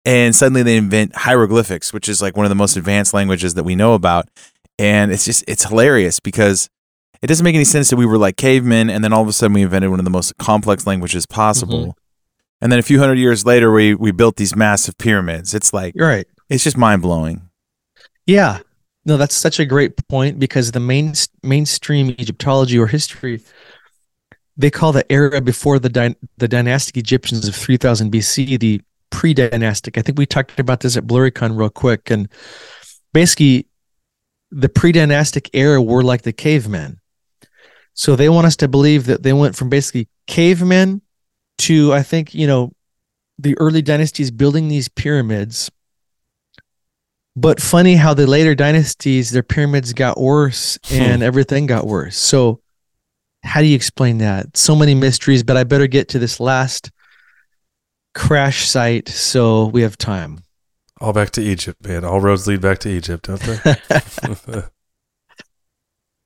and 0.05 0.33
suddenly 0.33 0.63
they 0.63 0.77
invent 0.77 1.13
hieroglyphics, 1.13 1.91
which 1.91 2.07
is 2.07 2.21
like 2.21 2.37
one 2.37 2.45
of 2.45 2.49
the 2.49 2.55
most 2.55 2.77
advanced 2.77 3.13
languages 3.13 3.55
that 3.55 3.65
we 3.65 3.75
know 3.75 3.95
about. 3.95 4.29
And 4.79 5.11
it's 5.11 5.25
just, 5.25 5.43
it's 5.45 5.65
hilarious 5.65 6.21
because 6.21 6.69
it 7.21 7.27
doesn't 7.27 7.43
make 7.43 7.53
any 7.53 7.65
sense 7.65 7.89
that 7.89 7.97
we 7.97 8.05
were 8.05 8.17
like 8.17 8.37
cavemen, 8.37 8.89
and 8.89 9.03
then 9.03 9.11
all 9.11 9.23
of 9.23 9.27
a 9.27 9.33
sudden 9.33 9.53
we 9.53 9.63
invented 9.63 9.89
one 9.89 9.99
of 9.99 10.05
the 10.05 10.09
most 10.09 10.37
complex 10.37 10.87
languages 10.87 11.25
possible. 11.25 11.81
Mm-hmm. 11.81 12.04
And 12.61 12.71
then 12.71 12.79
a 12.79 12.83
few 12.83 12.99
hundred 12.99 13.17
years 13.17 13.45
later, 13.45 13.71
we 13.71 13.95
we 13.95 14.11
built 14.11 14.37
these 14.37 14.55
massive 14.55 14.97
pyramids. 14.97 15.53
It's 15.53 15.73
like 15.73 15.93
right. 15.97 16.25
It's 16.49 16.63
just 16.63 16.77
mind 16.77 17.01
blowing. 17.01 17.49
Yeah. 18.25 18.59
No, 19.07 19.17
that's 19.17 19.35
such 19.35 19.59
a 19.59 19.65
great 19.65 19.95
point 20.07 20.39
because 20.39 20.71
the 20.71 20.79
main 20.79 21.13
mainstream 21.43 22.09
Egyptology 22.19 22.79
or 22.79 22.87
history 22.87 23.41
they 24.57 24.71
call 24.71 24.91
the 24.91 25.09
era 25.11 25.41
before 25.41 25.79
the 25.79 25.89
dy- 25.89 26.15
the 26.37 26.47
dynastic 26.47 26.97
Egyptians 26.97 27.47
of 27.47 27.55
3000 27.55 28.11
BC 28.11 28.59
the 28.59 28.81
pre-dynastic. 29.09 29.97
I 29.97 30.01
think 30.01 30.17
we 30.17 30.25
talked 30.25 30.59
about 30.59 30.79
this 30.79 30.97
at 30.97 31.05
BlurryCon 31.05 31.57
real 31.57 31.69
quick 31.69 32.09
and 32.09 32.29
basically 33.13 33.67
the 34.51 34.69
pre-dynastic 34.69 35.49
era 35.53 35.81
were 35.81 36.03
like 36.03 36.21
the 36.21 36.33
cavemen. 36.33 36.99
So 37.93 38.15
they 38.15 38.29
want 38.29 38.47
us 38.47 38.55
to 38.57 38.67
believe 38.67 39.05
that 39.05 39.23
they 39.23 39.33
went 39.33 39.55
from 39.55 39.69
basically 39.69 40.09
cavemen 40.27 41.01
to 41.59 41.93
I 41.93 42.03
think 42.03 42.33
you 42.33 42.47
know 42.47 42.71
the 43.37 43.57
early 43.57 43.81
dynasties 43.81 44.31
building 44.31 44.67
these 44.67 44.87
pyramids. 44.87 45.69
But 47.37 47.61
funny 47.61 47.95
how 47.95 48.13
the 48.13 48.27
later 48.27 48.55
dynasties 48.55 49.31
their 49.31 49.43
pyramids 49.43 49.91
got 49.91 50.19
worse 50.19 50.79
hmm. 50.85 50.95
and 50.95 51.23
everything 51.23 51.65
got 51.65 51.85
worse. 51.85 52.15
So 52.15 52.61
how 53.43 53.59
do 53.59 53.67
you 53.67 53.75
explain 53.75 54.19
that? 54.19 54.55
So 54.55 54.75
many 54.75 54.95
mysteries, 54.95 55.43
but 55.43 55.57
I 55.57 55.65
better 55.65 55.87
get 55.87 56.09
to 56.09 56.19
this 56.19 56.39
last 56.39 56.91
crash 58.13 58.67
site 58.67 59.09
so 59.09 59.65
we 59.67 59.81
have 59.81 59.97
time. 59.97 60.39
All 61.01 61.11
back 61.11 61.31
to 61.31 61.41
Egypt, 61.41 61.85
man. 61.85 62.05
All 62.05 62.21
roads 62.21 62.47
lead 62.47 62.61
back 62.61 62.79
to 62.79 62.89
Egypt, 62.89 63.27
don't 63.27 63.41
they? 63.41 63.59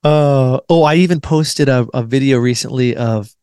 uh, 0.04 0.60
oh, 0.68 0.82
I 0.84 0.94
even 0.94 1.20
posted 1.20 1.68
a, 1.68 1.88
a 1.92 2.04
video 2.04 2.38
recently 2.38 2.96
of 2.96 3.34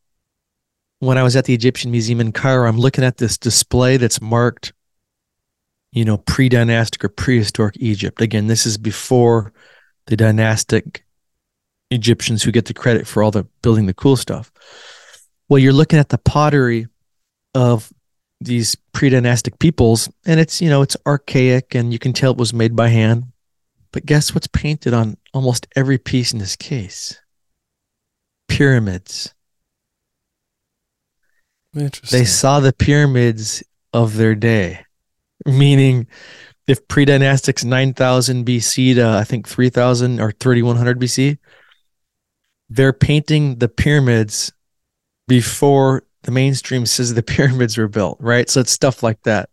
when 1.00 1.18
I 1.18 1.22
was 1.22 1.36
at 1.36 1.44
the 1.44 1.54
Egyptian 1.54 1.90
Museum 1.90 2.20
in 2.20 2.32
Cairo, 2.32 2.68
I'm 2.68 2.78
looking 2.78 3.04
at 3.04 3.18
this 3.18 3.38
display 3.38 3.96
that's 3.96 4.20
marked, 4.20 4.72
you 5.92 6.04
know, 6.04 6.18
pre 6.18 6.48
dynastic 6.48 7.04
or 7.04 7.08
prehistoric 7.08 7.76
Egypt. 7.78 8.20
Again, 8.20 8.46
this 8.46 8.66
is 8.66 8.76
before 8.78 9.52
the 10.06 10.16
dynastic 10.16 11.04
Egyptians 11.90 12.42
who 12.42 12.52
get 12.52 12.66
the 12.66 12.74
credit 12.74 13.06
for 13.06 13.22
all 13.22 13.30
the 13.30 13.44
building 13.62 13.86
the 13.86 13.94
cool 13.94 14.16
stuff. 14.16 14.50
Well, 15.48 15.58
you're 15.58 15.72
looking 15.72 15.98
at 15.98 16.08
the 16.08 16.18
pottery 16.18 16.88
of 17.54 17.92
these 18.40 18.76
pre 18.92 19.08
dynastic 19.08 19.58
peoples, 19.58 20.10
and 20.26 20.40
it's, 20.40 20.60
you 20.60 20.68
know, 20.68 20.82
it's 20.82 20.96
archaic 21.06 21.74
and 21.74 21.92
you 21.92 21.98
can 21.98 22.12
tell 22.12 22.32
it 22.32 22.38
was 22.38 22.52
made 22.52 22.74
by 22.74 22.88
hand. 22.88 23.24
But 23.92 24.04
guess 24.04 24.34
what's 24.34 24.48
painted 24.48 24.92
on 24.92 25.16
almost 25.32 25.66
every 25.74 25.96
piece 25.96 26.32
in 26.32 26.38
this 26.38 26.56
case? 26.56 27.18
Pyramids 28.48 29.34
they 31.72 32.24
saw 32.24 32.60
the 32.60 32.72
pyramids 32.72 33.62
of 33.92 34.16
their 34.16 34.34
day, 34.34 34.84
meaning 35.46 36.06
if 36.66 36.86
pre-dynastics 36.88 37.64
9000 37.64 38.46
BC 38.46 38.94
to 38.96 39.06
I 39.06 39.24
think 39.24 39.48
3000 39.48 40.20
or 40.20 40.32
3100 40.32 41.00
BC, 41.00 41.38
they're 42.68 42.92
painting 42.92 43.56
the 43.56 43.68
pyramids 43.68 44.52
before 45.26 46.04
the 46.22 46.30
mainstream 46.30 46.86
says 46.86 47.14
the 47.14 47.22
pyramids 47.34 47.78
were 47.78 47.88
built, 47.88 48.18
right? 48.20 48.48
So 48.48 48.60
it's 48.60 48.72
stuff 48.72 49.02
like 49.02 49.22
that. 49.22 49.48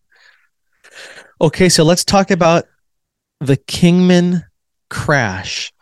Okay, 1.42 1.70
so 1.70 1.84
let's 1.84 2.06
talk 2.06 2.32
about 2.32 2.66
the 3.40 3.58
Kingman 3.58 4.44
crash. 4.90 5.74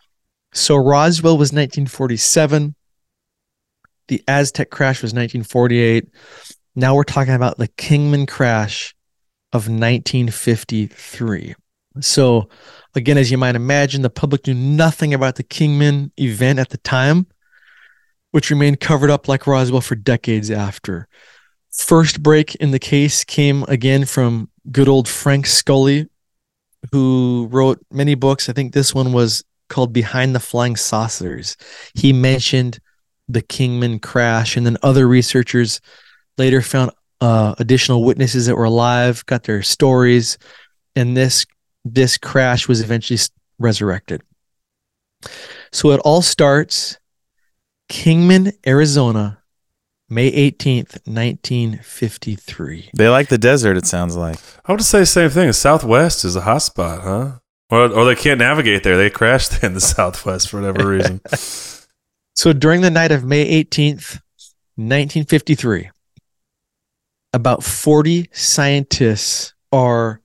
So 0.52 0.76
Roswell 0.76 1.38
was 1.38 1.52
1947. 1.52 2.74
The 4.08 4.22
Aztec 4.28 4.70
crash 4.70 5.02
was 5.02 5.12
1948. 5.12 6.08
Now 6.76 6.94
we're 6.94 7.04
talking 7.04 7.34
about 7.34 7.58
the 7.58 7.68
Kingman 7.68 8.26
crash 8.26 8.94
of 9.52 9.68
1953. 9.68 11.54
So, 12.00 12.48
again, 12.94 13.16
as 13.16 13.30
you 13.30 13.38
might 13.38 13.54
imagine, 13.54 14.02
the 14.02 14.10
public 14.10 14.46
knew 14.46 14.54
nothing 14.54 15.14
about 15.14 15.36
the 15.36 15.44
Kingman 15.44 16.10
event 16.18 16.58
at 16.58 16.70
the 16.70 16.78
time, 16.78 17.26
which 18.32 18.50
remained 18.50 18.80
covered 18.80 19.10
up 19.10 19.28
like 19.28 19.46
Roswell 19.46 19.80
for 19.80 19.94
decades 19.94 20.50
after. 20.50 21.06
First 21.70 22.22
break 22.22 22.54
in 22.56 22.72
the 22.72 22.78
case 22.78 23.24
came 23.24 23.62
again 23.64 24.04
from 24.04 24.50
good 24.70 24.88
old 24.88 25.08
Frank 25.08 25.46
Scully, 25.46 26.08
who 26.90 27.48
wrote 27.50 27.84
many 27.92 28.16
books. 28.16 28.48
I 28.48 28.52
think 28.52 28.72
this 28.72 28.94
one 28.94 29.12
was 29.12 29.44
called 29.68 29.92
Behind 29.92 30.34
the 30.34 30.40
Flying 30.40 30.76
Saucers. 30.76 31.56
He 31.94 32.12
mentioned 32.12 32.80
the 33.28 33.42
Kingman 33.42 33.98
crash. 33.98 34.56
And 34.56 34.66
then 34.66 34.76
other 34.82 35.06
researchers 35.08 35.80
later 36.38 36.62
found 36.62 36.90
uh, 37.20 37.54
additional 37.58 38.04
witnesses 38.04 38.46
that 38.46 38.56
were 38.56 38.64
alive, 38.64 39.24
got 39.26 39.44
their 39.44 39.62
stories, 39.62 40.38
and 40.94 41.16
this 41.16 41.46
this 41.84 42.16
crash 42.16 42.66
was 42.66 42.80
eventually 42.80 43.18
resurrected. 43.58 44.22
So 45.72 45.90
it 45.90 46.00
all 46.00 46.22
starts 46.22 46.98
Kingman, 47.88 48.52
Arizona, 48.66 49.42
May 50.08 50.30
18th, 50.30 51.06
1953. 51.06 52.90
They 52.96 53.08
like 53.08 53.28
the 53.28 53.38
desert, 53.38 53.76
it 53.76 53.86
sounds 53.86 54.16
like. 54.16 54.38
I 54.64 54.72
would 54.72 54.82
say 54.82 55.00
the 55.00 55.06
same 55.06 55.30
thing. 55.30 55.48
The 55.48 55.52
Southwest 55.52 56.24
is 56.24 56.36
a 56.36 56.42
hot 56.42 56.62
spot, 56.62 57.02
huh? 57.02 57.32
Or, 57.70 57.90
or 57.90 58.04
they 58.04 58.14
can't 58.14 58.38
navigate 58.38 58.82
there. 58.82 58.96
They 58.96 59.10
crashed 59.10 59.62
in 59.62 59.74
the 59.74 59.80
Southwest 59.80 60.50
for 60.50 60.60
whatever 60.60 60.88
reason. 60.88 61.20
So 62.34 62.52
during 62.52 62.80
the 62.80 62.90
night 62.90 63.12
of 63.12 63.24
May 63.24 63.64
18th, 63.64 64.20
1953, 64.76 65.90
about 67.32 67.62
40 67.62 68.28
scientists 68.32 69.54
are 69.72 70.20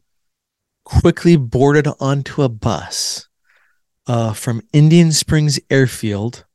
quickly 0.86 1.38
boarded 1.38 1.88
onto 2.00 2.42
a 2.42 2.50
bus 2.50 3.28
uh, 4.08 4.34
from 4.34 4.62
Indian 4.74 5.12
Springs 5.12 5.60
Airfield 5.70 6.46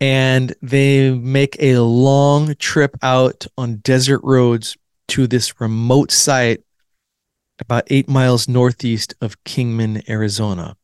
and 0.00 0.54
they 0.60 1.12
make 1.12 1.56
a 1.60 1.78
long 1.78 2.54
trip 2.56 2.96
out 3.02 3.46
on 3.56 3.76
desert 3.76 4.20
roads 4.22 4.76
to 5.08 5.26
this 5.26 5.60
remote 5.60 6.10
site 6.10 6.62
about 7.58 7.84
eight 7.88 8.08
miles 8.08 8.48
northeast 8.48 9.14
of 9.20 9.42
Kingman, 9.44 10.02
Arizona, 10.08 10.76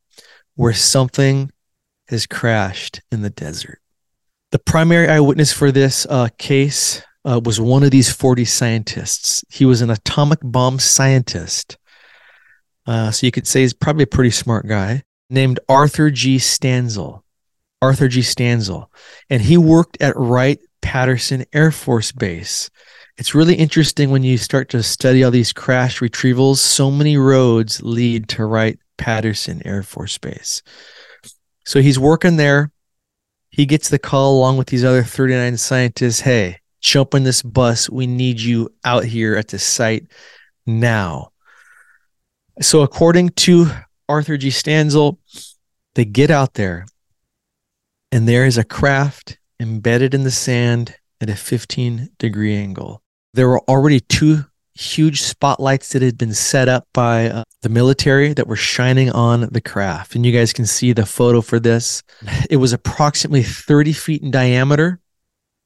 where 0.55 0.73
something 0.73 1.51
has 2.09 2.27
crashed 2.27 3.03
in 3.11 3.23
the 3.23 3.31
desert. 3.31 3.80
The 4.53 4.59
primary 4.59 5.09
eyewitness 5.09 5.53
for 5.53 5.71
this 5.71 6.07
uh, 6.11 6.29
case 6.37 7.03
uh, 7.25 7.41
was 7.45 7.61
one 7.61 7.85
of 7.85 7.93
these 7.93 8.13
40 8.13 8.45
scientists. 8.45 9.45
He 9.49 9.65
was 9.65 9.81
an 9.81 9.91
atomic 9.91 10.41
bomb 10.43 10.79
scientist 10.79 11.77
Uh, 12.87 13.11
so 13.13 13.27
you 13.27 13.31
could 13.31 13.47
say 13.47 13.61
he's 13.61 13.75
probably 13.75 14.05
a 14.05 14.09
pretty 14.09 14.31
smart 14.31 14.67
guy 14.67 15.05
named 15.29 15.61
Arthur 15.69 16.11
G. 16.11 16.39
Stansel. 16.39 17.23
Arthur 17.81 18.09
G. 18.09 18.21
Stansel. 18.21 18.87
And 19.29 19.43
he 19.43 19.57
worked 19.57 20.01
at 20.03 20.17
Wright 20.17 20.59
Patterson 20.83 21.45
Air 21.53 21.71
Force 21.71 22.11
Base. 22.11 22.71
It's 23.17 23.35
really 23.35 23.55
interesting 23.55 24.11
when 24.11 24.25
you 24.25 24.39
start 24.39 24.71
to 24.71 24.83
study 24.83 25.23
all 25.23 25.31
these 25.31 25.53
crash 25.53 26.01
retrievals. 26.01 26.57
So 26.57 26.91
many 26.91 27.17
roads 27.17 27.83
lead 27.83 28.29
to 28.31 28.45
Wright 28.47 28.79
Patterson 28.97 29.63
Air 29.65 29.83
Force 29.85 30.19
Base. 30.19 30.63
So 31.65 31.81
he's 31.81 31.99
working 31.99 32.37
there. 32.37 32.73
He 33.51 33.67
gets 33.67 33.89
the 33.89 33.99
call 33.99 34.39
along 34.39 34.57
with 34.57 34.69
these 34.69 34.85
other 34.85 35.03
39 35.03 35.57
scientists 35.57 36.21
hey, 36.21 36.59
jump 36.81 37.15
in 37.15 37.25
this 37.25 37.43
bus. 37.43 37.91
We 37.91 38.07
need 38.07 38.41
you 38.41 38.73
out 38.85 39.05
here 39.05 39.37
at 39.37 39.49
the 39.49 39.59
site 39.59 40.07
now. 40.67 41.33
So, 42.61 42.83
according 42.83 43.31
to 43.31 43.71
Arthur 44.09 44.37
G. 44.37 44.49
Stansel, 44.49 45.19
they 45.95 46.05
get 46.05 46.31
out 46.31 46.55
there 46.55 46.87
and 48.13 48.29
there 48.29 48.45
is 48.45 48.59
a 48.59 48.65
craft 48.65 49.39
embedded 49.59 50.15
in 50.15 50.25
the 50.25 50.31
sand 50.31 50.97
at 51.21 51.31
a 51.31 51.37
15 51.37 52.11
degree 52.19 52.57
angle. 52.57 53.03
There 53.35 53.49
were 53.49 53.61
already 53.61 54.01
two 54.01 54.45
huge 54.81 55.23
spotlights 55.23 55.93
that 55.93 56.03
had 56.03 56.17
been 56.17 56.33
set 56.33 56.69
up 56.69 56.87
by 56.95 57.29
uh, 57.29 57.45
the 57.63 57.69
military 57.69 58.33
that 58.33 58.47
were 58.47 58.57
shining 58.57 59.11
on 59.11 59.49
the 59.53 59.61
craft. 59.61 60.15
And 60.15 60.25
you 60.25 60.33
guys 60.33 60.53
can 60.53 60.67
see 60.67 60.93
the 60.93 61.07
photo 61.07 61.41
for 61.41 61.61
this. 61.61 62.03
It 62.49 62.57
was 62.57 62.73
approximately 62.73 63.43
30 63.43 63.93
feet 63.93 64.23
in 64.23 64.31
diameter. 64.31 65.01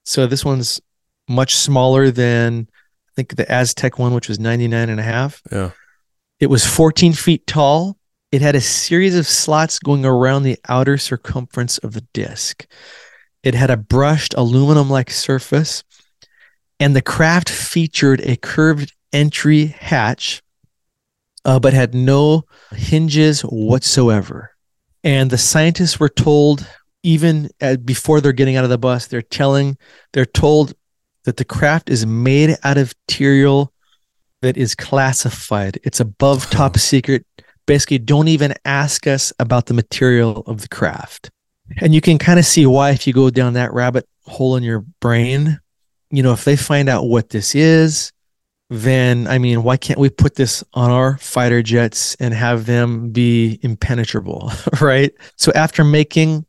So 0.05 0.27
this 0.27 0.45
one's 0.45 0.81
much 1.29 1.55
smaller 1.55 2.11
than 2.11 2.69
I 2.71 3.13
think 3.15 3.37
the 3.37 3.51
Aztec 3.51 3.99
one, 3.99 4.15
which 4.15 4.29
was 4.29 4.41
99 4.41 4.91
and 4.91 5.01
a 5.01 5.05
half. 5.05 5.41
Yeah. 5.51 5.71
It 6.41 6.49
was 6.49 6.67
14 6.67 7.13
feet 7.13 7.47
tall. 7.47 7.97
It 8.33 8.43
had 8.43 8.57
a 8.57 8.61
series 8.61 9.17
of 9.17 9.29
slots 9.29 9.79
going 9.79 10.05
around 10.05 10.43
the 10.43 10.59
outer 10.69 10.99
circumference 10.99 11.79
of 11.79 11.93
the 11.93 12.05
disc. 12.13 12.67
It 13.45 13.55
had 13.55 13.71
a 13.71 13.77
brushed 13.77 14.35
aluminum 14.37 14.91
like 14.91 15.11
surface, 15.11 15.85
and 16.81 16.95
the 16.95 17.03
craft 17.03 17.49
featured 17.49 18.21
a 18.23 18.37
curved 18.37 18.93
entry 19.13 19.67
hatch, 19.67 20.43
uh, 21.45 21.59
but 21.61 21.73
had 21.73 21.95
no 21.95 22.45
hinges 22.73 23.43
whatsoever. 23.43 24.51
And 25.03 25.31
the 25.31 25.39
scientists 25.39 26.01
were 26.01 26.09
told, 26.09 26.67
even 27.03 27.51
at, 27.61 27.85
before 27.85 28.21
they're 28.21 28.33
getting 28.33 28.57
out 28.57 28.65
of 28.65 28.71
the 28.71 28.79
bus, 28.79 29.07
they're 29.07 29.23
telling, 29.23 29.77
they're 30.13 30.25
told 30.25 30.75
that 31.25 31.37
the 31.37 31.45
craft 31.45 31.91
is 31.91 32.07
made 32.07 32.57
out 32.65 32.79
of 32.79 32.95
material 33.09 33.73
that 34.41 34.57
is 34.57 34.75
classified. 34.75 35.79
It's 35.85 36.01
above 36.01 36.51
top 36.51 36.79
secret. 36.79 37.27
Basically, 37.67 37.99
don't 37.99 38.29
even 38.29 38.55
ask 38.65 39.07
us 39.07 39.33
about 39.39 39.67
the 39.67 39.75
material 39.75 40.43
of 40.47 40.61
the 40.61 40.69
craft. 40.69 41.31
And 41.81 41.95
you 41.95 42.03
can 42.03 42.19
kind 42.19 42.39
of 42.39 42.45
see 42.45 42.67
why 42.67 42.91
if 42.91 43.07
you 43.07 43.15
go 43.15 43.31
down 43.31 43.55
that 43.55 43.73
rabbit 43.73 44.07
hole 44.25 44.57
in 44.57 44.63
your 44.63 44.81
brain. 45.01 45.61
You 46.15 46.23
know, 46.23 46.33
if 46.33 46.45
they 46.45 46.57
find 46.57 46.89
out 46.89 47.07
what 47.07 47.31
this 47.31 47.55
is, 47.55 48.13
then 48.71 49.27
I 49.27 49.39
mean, 49.39 49.63
why 49.63 49.77
can't 49.77 49.99
we 49.99 50.11
put 50.11 50.35
this 50.35 50.65
on 50.73 50.91
our 50.91 51.19
fighter 51.19 51.63
jets 51.63 52.15
and 52.17 52.33
have 52.33 52.67
them 52.67 53.11
be 53.11 53.59
impenetrable, 53.63 54.53
right? 54.81 55.13
So 55.37 55.53
after 55.55 55.85
making 55.85 56.47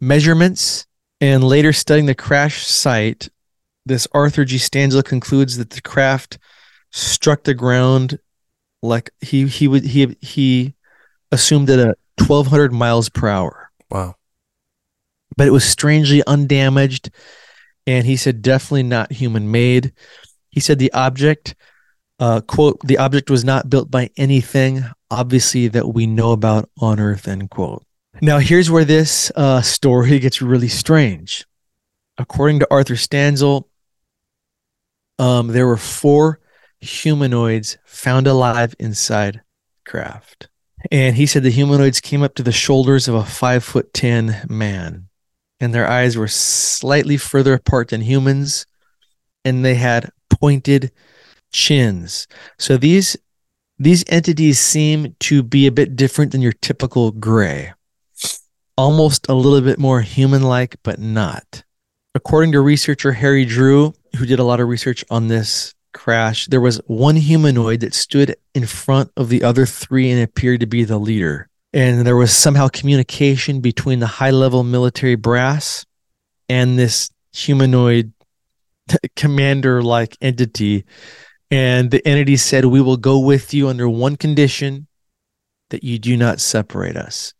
measurements 0.00 0.86
and 1.20 1.44
later 1.44 1.72
studying 1.72 2.06
the 2.06 2.14
crash 2.14 2.66
site, 2.66 3.28
this 3.86 4.08
Arthur 4.12 4.44
G. 4.44 4.56
Stansel 4.56 5.04
concludes 5.04 5.56
that 5.58 5.70
the 5.70 5.80
craft 5.80 6.38
struck 6.90 7.44
the 7.44 7.54
ground 7.54 8.18
like 8.82 9.10
he 9.20 9.46
he 9.46 9.68
would 9.68 9.84
he 9.84 10.16
he 10.20 10.74
assumed 11.32 11.68
at 11.70 11.78
a 11.78 11.94
1200 12.18 12.72
miles 12.72 13.08
per 13.08 13.28
hour. 13.28 13.70
Wow. 13.90 14.16
But 15.36 15.46
it 15.46 15.52
was 15.52 15.64
strangely 15.64 16.22
undamaged 16.26 17.10
and 17.90 18.06
he 18.06 18.16
said 18.16 18.40
definitely 18.40 18.84
not 18.84 19.10
human 19.10 19.50
made. 19.50 19.92
He 20.50 20.60
said 20.60 20.78
the 20.78 20.92
object 20.92 21.56
uh, 22.20 22.40
quote 22.42 22.78
the 22.84 22.98
object 22.98 23.30
was 23.30 23.44
not 23.44 23.68
built 23.68 23.90
by 23.90 24.10
anything 24.16 24.84
obviously 25.10 25.66
that 25.68 25.88
we 25.88 26.06
know 26.06 26.32
about 26.32 26.70
on 26.78 27.00
earth 27.00 27.26
end 27.26 27.50
quote. 27.50 27.82
Now 28.20 28.38
here's 28.38 28.70
where 28.70 28.84
this 28.84 29.32
uh, 29.34 29.62
story 29.62 30.18
gets 30.18 30.40
really 30.40 30.68
strange. 30.68 31.46
According 32.16 32.60
to 32.60 32.68
Arthur 32.70 32.94
Stansel, 32.94 33.64
um, 35.18 35.48
there 35.48 35.66
were 35.66 35.76
four 35.76 36.38
humanoids 36.80 37.78
found 37.84 38.26
alive 38.26 38.74
inside 38.78 39.40
craft. 39.84 40.48
And 40.90 41.16
he 41.16 41.26
said 41.26 41.42
the 41.42 41.50
humanoids 41.50 42.00
came 42.00 42.22
up 42.22 42.34
to 42.36 42.42
the 42.42 42.52
shoulders 42.52 43.08
of 43.08 43.14
a 43.14 43.24
five 43.24 43.64
foot 43.64 43.92
ten 43.92 44.46
man, 44.48 45.08
and 45.60 45.74
their 45.74 45.88
eyes 45.88 46.16
were 46.16 46.28
slightly 46.28 47.16
further 47.16 47.54
apart 47.54 47.88
than 47.88 48.00
humans, 48.00 48.66
and 49.44 49.64
they 49.64 49.74
had 49.74 50.10
pointed 50.28 50.90
chins. 51.52 52.26
So 52.58 52.76
these 52.76 53.16
these 53.78 54.04
entities 54.08 54.58
seem 54.58 55.16
to 55.20 55.42
be 55.42 55.66
a 55.66 55.72
bit 55.72 55.96
different 55.96 56.32
than 56.32 56.42
your 56.42 56.52
typical 56.52 57.12
gray. 57.12 57.72
Almost 58.76 59.26
a 59.28 59.34
little 59.34 59.60
bit 59.62 59.78
more 59.78 60.02
human 60.02 60.42
like, 60.42 60.76
but 60.82 60.98
not. 60.98 61.62
According 62.14 62.52
to 62.52 62.60
researcher 62.60 63.12
Harry 63.12 63.44
Drew, 63.44 63.94
who 64.16 64.26
did 64.26 64.38
a 64.38 64.44
lot 64.44 64.60
of 64.60 64.68
research 64.68 65.04
on 65.10 65.28
this 65.28 65.74
crash, 65.94 66.46
there 66.46 66.60
was 66.60 66.80
one 66.86 67.16
humanoid 67.16 67.80
that 67.80 67.94
stood 67.94 68.36
in 68.54 68.66
front 68.66 69.10
of 69.16 69.28
the 69.28 69.42
other 69.42 69.64
three 69.64 70.10
and 70.10 70.22
appeared 70.22 70.60
to 70.60 70.66
be 70.66 70.84
the 70.84 70.98
leader. 70.98 71.49
And 71.72 72.04
there 72.06 72.16
was 72.16 72.32
somehow 72.32 72.68
communication 72.68 73.60
between 73.60 74.00
the 74.00 74.06
high 74.06 74.30
level 74.30 74.64
military 74.64 75.14
brass 75.14 75.86
and 76.48 76.78
this 76.78 77.10
humanoid 77.32 78.12
commander 79.16 79.82
like 79.82 80.16
entity. 80.20 80.84
And 81.50 81.90
the 81.90 82.06
entity 82.06 82.36
said, 82.36 82.64
We 82.64 82.80
will 82.80 82.96
go 82.96 83.18
with 83.18 83.54
you 83.54 83.68
under 83.68 83.88
one 83.88 84.16
condition 84.16 84.88
that 85.70 85.84
you 85.84 85.98
do 85.98 86.16
not 86.16 86.40
separate 86.40 86.96
us. 86.96 87.34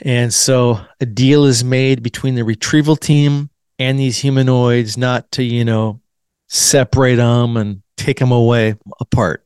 And 0.00 0.32
so 0.32 0.80
a 1.00 1.06
deal 1.06 1.44
is 1.44 1.62
made 1.62 2.02
between 2.02 2.34
the 2.34 2.44
retrieval 2.44 2.96
team 2.96 3.50
and 3.78 3.98
these 3.98 4.18
humanoids 4.18 4.96
not 4.96 5.30
to, 5.32 5.42
you 5.42 5.64
know, 5.64 6.00
separate 6.48 7.16
them 7.16 7.56
and 7.56 7.82
take 7.96 8.18
them 8.18 8.32
away 8.32 8.76
apart. 9.00 9.44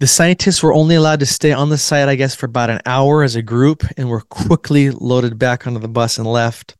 The 0.00 0.06
scientists 0.06 0.62
were 0.62 0.72
only 0.72 0.94
allowed 0.94 1.20
to 1.20 1.26
stay 1.26 1.52
on 1.52 1.68
the 1.68 1.76
site, 1.76 2.08
I 2.08 2.14
guess, 2.14 2.34
for 2.34 2.46
about 2.46 2.70
an 2.70 2.80
hour 2.86 3.22
as 3.22 3.36
a 3.36 3.42
group 3.42 3.84
and 3.98 4.08
were 4.08 4.22
quickly 4.22 4.90
loaded 4.90 5.38
back 5.38 5.66
onto 5.66 5.78
the 5.78 5.88
bus 5.88 6.16
and 6.16 6.26
left. 6.26 6.74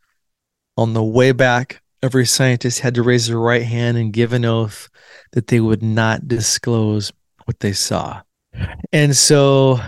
On 0.78 0.94
the 0.94 1.04
way 1.04 1.32
back, 1.32 1.82
every 2.02 2.24
scientist 2.24 2.80
had 2.80 2.94
to 2.94 3.02
raise 3.02 3.26
their 3.26 3.38
right 3.38 3.62
hand 3.62 3.98
and 3.98 4.10
give 4.10 4.32
an 4.32 4.46
oath 4.46 4.88
that 5.32 5.48
they 5.48 5.60
would 5.60 5.82
not 5.82 6.28
disclose 6.28 7.12
what 7.44 7.60
they 7.60 7.74
saw. 7.74 8.22
And 8.90 9.14
so, 9.14 9.80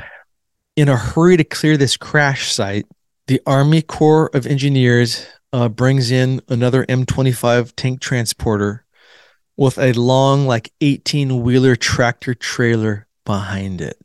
in 0.77 0.91
a 0.91 0.97
hurry 0.99 1.39
to 1.39 1.45
clear 1.45 1.79
this 1.79 1.97
crash 1.97 2.53
site, 2.53 2.85
the 3.29 3.41
Army 3.47 3.81
Corps 3.81 4.31
of 4.35 4.47
Engineers 4.47 5.27
uh, 5.55 5.71
brings 5.71 6.11
in 6.11 6.43
another 6.49 6.85
M25 6.85 7.73
tank 7.77 8.01
transporter 8.01 8.85
with 9.57 9.79
a 9.79 9.95
long, 9.95 10.47
like 10.47 10.71
18 10.83 11.41
wheeler 11.41 11.77
tractor 11.77 12.35
trailer 12.35 13.07
behind 13.25 13.81
it. 13.81 13.99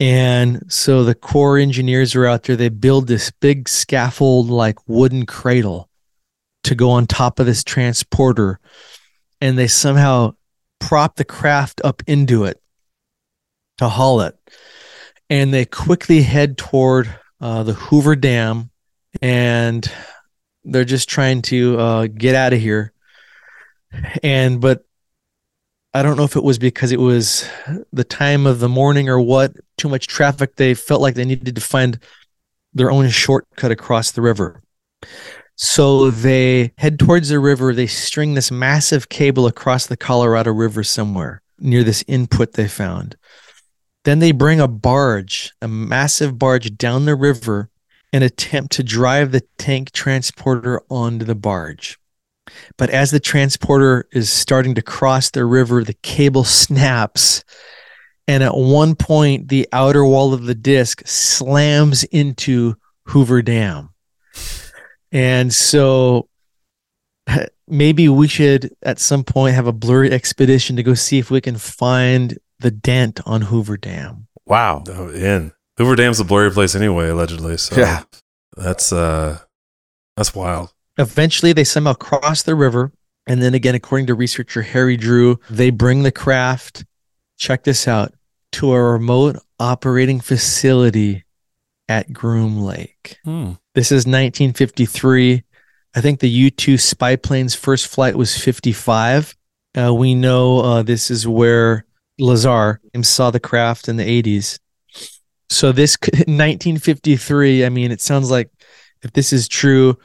And 0.00 0.72
so 0.72 1.04
the 1.04 1.14
Corps 1.14 1.58
engineers 1.58 2.14
are 2.14 2.26
out 2.26 2.44
there. 2.44 2.56
They 2.56 2.70
build 2.70 3.06
this 3.06 3.30
big 3.30 3.68
scaffold, 3.68 4.48
like 4.48 4.88
wooden 4.88 5.26
cradle 5.26 5.90
to 6.64 6.74
go 6.74 6.90
on 6.90 7.06
top 7.06 7.38
of 7.38 7.46
this 7.46 7.62
transporter. 7.62 8.60
And 9.42 9.58
they 9.58 9.68
somehow 9.68 10.34
prop 10.78 11.16
the 11.16 11.24
craft 11.24 11.82
up 11.84 12.02
into 12.06 12.44
it 12.44 12.60
to 13.78 13.88
haul 13.88 14.22
it. 14.22 14.38
And 15.28 15.52
they 15.52 15.66
quickly 15.66 16.22
head 16.22 16.56
toward 16.56 17.14
uh, 17.40 17.62
the 17.62 17.74
Hoover 17.74 18.16
Dam 18.16 18.70
and 19.20 19.90
they're 20.64 20.84
just 20.84 21.08
trying 21.08 21.42
to 21.42 21.78
uh, 21.78 22.06
get 22.06 22.34
out 22.34 22.52
of 22.52 22.60
here. 22.60 22.92
And, 24.22 24.60
but 24.60 24.84
I 25.92 26.02
don't 26.02 26.16
know 26.16 26.24
if 26.24 26.36
it 26.36 26.44
was 26.44 26.58
because 26.58 26.92
it 26.92 27.00
was 27.00 27.48
the 27.92 28.04
time 28.04 28.46
of 28.46 28.60
the 28.60 28.68
morning 28.68 29.08
or 29.08 29.20
what, 29.20 29.52
too 29.76 29.88
much 29.88 30.06
traffic. 30.06 30.56
They 30.56 30.74
felt 30.74 31.00
like 31.00 31.14
they 31.14 31.24
needed 31.24 31.56
to 31.56 31.60
find 31.60 31.98
their 32.72 32.90
own 32.90 33.08
shortcut 33.08 33.72
across 33.72 34.12
the 34.12 34.22
river. 34.22 34.62
So 35.56 36.10
they 36.10 36.72
head 36.78 36.98
towards 36.98 37.28
the 37.28 37.40
river. 37.40 37.74
They 37.74 37.88
string 37.88 38.34
this 38.34 38.50
massive 38.50 39.08
cable 39.08 39.46
across 39.46 39.86
the 39.86 39.96
Colorado 39.96 40.52
River 40.52 40.84
somewhere 40.84 41.42
near 41.58 41.84
this 41.84 42.04
input 42.06 42.52
they 42.52 42.68
found. 42.68 43.16
Then 44.04 44.20
they 44.20 44.32
bring 44.32 44.60
a 44.60 44.68
barge, 44.68 45.52
a 45.60 45.68
massive 45.68 46.38
barge 46.38 46.76
down 46.78 47.04
the 47.04 47.14
river 47.14 47.68
and 48.12 48.24
attempt 48.24 48.72
to 48.72 48.82
drive 48.82 49.32
the 49.32 49.42
tank 49.58 49.90
transporter 49.90 50.80
onto 50.88 51.24
the 51.24 51.34
barge. 51.34 51.99
But 52.76 52.90
as 52.90 53.10
the 53.10 53.20
transporter 53.20 54.06
is 54.12 54.30
starting 54.30 54.74
to 54.76 54.82
cross 54.82 55.30
the 55.30 55.44
river, 55.44 55.84
the 55.84 55.94
cable 56.02 56.44
snaps 56.44 57.44
And 58.28 58.44
at 58.44 58.56
one 58.56 58.94
point, 58.94 59.48
the 59.48 59.68
outer 59.72 60.04
wall 60.04 60.32
of 60.32 60.44
the 60.44 60.54
disc 60.54 61.02
slams 61.06 62.04
into 62.04 62.76
Hoover 63.06 63.42
Dam. 63.42 63.90
And 65.10 65.52
so 65.52 66.28
maybe 67.66 68.08
we 68.08 68.28
should 68.28 68.72
at 68.82 69.00
some 69.00 69.24
point 69.24 69.56
have 69.56 69.66
a 69.66 69.72
blurry 69.72 70.12
expedition 70.12 70.76
to 70.76 70.82
go 70.84 70.94
see 70.94 71.18
if 71.18 71.30
we 71.30 71.40
can 71.40 71.56
find 71.56 72.38
the 72.60 72.70
dent 72.70 73.20
on 73.26 73.42
Hoover 73.42 73.76
Dam. 73.76 74.28
Wow. 74.46 74.84
Oh, 74.88 75.08
in 75.10 75.50
Hoover 75.78 75.96
Dam's 75.96 76.20
a 76.20 76.24
blurry 76.24 76.50
place 76.52 76.74
anyway, 76.76 77.08
allegedly. 77.08 77.56
So 77.56 77.76
Yeah. 77.80 78.02
that's 78.56 78.92
uh, 78.92 79.40
that's 80.16 80.34
wild. 80.34 80.72
Eventually, 81.00 81.52
they 81.52 81.64
somehow 81.64 81.94
cross 81.94 82.42
the 82.42 82.54
river. 82.54 82.92
And 83.26 83.42
then 83.42 83.54
again, 83.54 83.74
according 83.74 84.06
to 84.08 84.14
researcher 84.14 84.62
Harry 84.62 84.96
Drew, 84.96 85.38
they 85.48 85.70
bring 85.70 86.02
the 86.02 86.12
craft, 86.12 86.84
check 87.38 87.64
this 87.64 87.88
out, 87.88 88.12
to 88.52 88.72
a 88.72 88.82
remote 88.82 89.36
operating 89.58 90.20
facility 90.20 91.24
at 91.88 92.12
Groom 92.12 92.60
Lake. 92.60 93.18
Hmm. 93.24 93.52
This 93.74 93.92
is 93.92 94.06
1953. 94.06 95.42
I 95.94 96.00
think 96.00 96.20
the 96.20 96.28
U 96.28 96.50
2 96.50 96.76
spy 96.76 97.16
plane's 97.16 97.54
first 97.54 97.88
flight 97.88 98.16
was 98.16 98.36
55. 98.36 99.36
Uh, 99.78 99.94
we 99.94 100.14
know 100.14 100.60
uh, 100.60 100.82
this 100.82 101.10
is 101.10 101.26
where 101.26 101.84
Lazar 102.18 102.80
saw 103.02 103.30
the 103.30 103.40
craft 103.40 103.88
in 103.88 103.96
the 103.96 104.22
80s. 104.22 104.58
So, 105.48 105.72
this 105.72 105.96
1953, 106.02 107.64
I 107.66 107.68
mean, 107.70 107.90
it 107.90 108.00
sounds 108.00 108.30
like 108.30 108.50
if 109.02 109.12
this 109.12 109.32
is 109.32 109.48
true, 109.48 109.98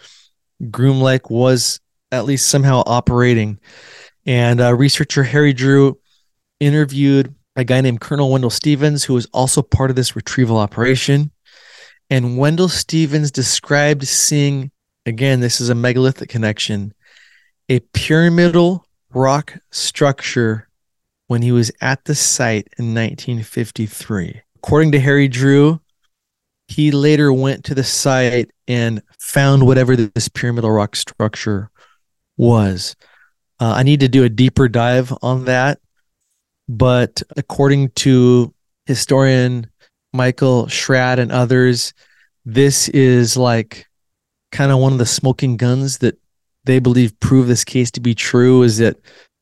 Groom 0.71 1.01
Lake 1.01 1.29
was 1.29 1.79
at 2.11 2.25
least 2.25 2.47
somehow 2.47 2.83
operating. 2.85 3.59
And 4.25 4.61
uh, 4.61 4.73
researcher 4.73 5.23
Harry 5.23 5.53
Drew 5.53 5.99
interviewed 6.59 7.33
a 7.55 7.63
guy 7.63 7.81
named 7.81 8.01
Colonel 8.01 8.29
Wendelle 8.29 8.51
Stevens, 8.51 9.03
who 9.03 9.13
was 9.13 9.27
also 9.27 9.61
part 9.61 9.89
of 9.89 9.95
this 9.95 10.15
retrieval 10.15 10.57
operation. 10.57 11.31
And 12.09 12.37
Wendelle 12.37 12.69
Stevens 12.69 13.31
described 13.31 14.05
seeing, 14.07 14.71
again, 15.05 15.39
this 15.39 15.61
is 15.61 15.69
a 15.69 15.75
megalithic 15.75 16.29
connection, 16.29 16.93
a 17.69 17.79
pyramidal 17.79 18.85
rock 19.13 19.57
structure 19.71 20.69
when 21.27 21.41
he 21.41 21.51
was 21.51 21.71
at 21.81 22.05
the 22.05 22.15
site 22.15 22.67
in 22.77 22.93
1953. 22.93 24.41
According 24.57 24.91
to 24.91 24.99
Harry 24.99 25.27
Drew, 25.27 25.79
he 26.67 26.91
later 26.91 27.31
went 27.31 27.63
to 27.65 27.75
the 27.75 27.83
site 27.83 28.51
and 28.67 29.01
found 29.19 29.65
whatever 29.65 29.95
this 29.95 30.27
pyramidal 30.27 30.71
rock 30.71 30.95
structure 30.95 31.69
was. 32.37 32.95
Uh, 33.59 33.73
I 33.77 33.83
need 33.83 33.99
to 34.01 34.07
do 34.07 34.23
a 34.23 34.29
deeper 34.29 34.67
dive 34.67 35.13
on 35.21 35.45
that. 35.45 35.79
But 36.67 37.21
according 37.37 37.89
to 37.89 38.53
historian 38.85 39.69
Michael 40.13 40.67
Schratt 40.67 41.19
and 41.19 41.31
others, 41.31 41.93
this 42.43 42.89
is 42.89 43.37
like 43.37 43.85
kind 44.51 44.71
of 44.71 44.79
one 44.79 44.93
of 44.93 44.99
the 44.99 45.05
smoking 45.05 45.57
guns 45.57 45.99
that 45.99 46.17
they 46.63 46.79
believe 46.79 47.19
prove 47.19 47.47
this 47.47 47.63
case 47.63 47.91
to 47.91 47.99
be 47.99 48.15
true 48.15 48.63
is 48.63 48.77
that 48.79 48.97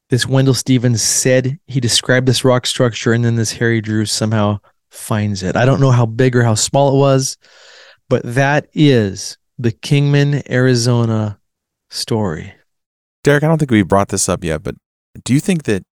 this 0.10 0.26
Wendelle 0.26 0.56
Stevens 0.56 1.02
said 1.02 1.58
he 1.68 1.80
described 1.80 2.28
this 2.28 2.44
rock 2.44 2.66
structure 2.66 3.14
and 3.14 3.24
then 3.24 3.36
this 3.36 3.54
Harry 3.54 3.82
Drew 3.82 4.06
somehow 4.06 4.60
finds 4.94 5.44
it. 5.44 5.56
I 5.56 5.66
don't 5.66 5.82
know 5.82 5.92
how 5.92 6.06
big 6.06 6.36
or 6.36 6.44
how 6.44 6.56
small 6.56 6.96
it 6.96 7.00
was, 7.00 7.38
but 8.10 8.22
that 8.24 8.68
is 8.74 9.38
the 9.58 9.72
Kingman, 9.72 10.44
Arizona 10.50 11.40
story. 11.90 12.54
Derek, 13.24 13.44
I 13.44 13.48
don't 13.48 13.58
think 13.58 13.72
we 13.72 13.84
brought 13.84 14.10
this 14.10 14.28
up 14.28 14.44
yet, 14.44 14.64
but 14.64 14.76
do 15.24 15.34
you 15.34 15.40
think 15.40 15.64
that 15.64 15.84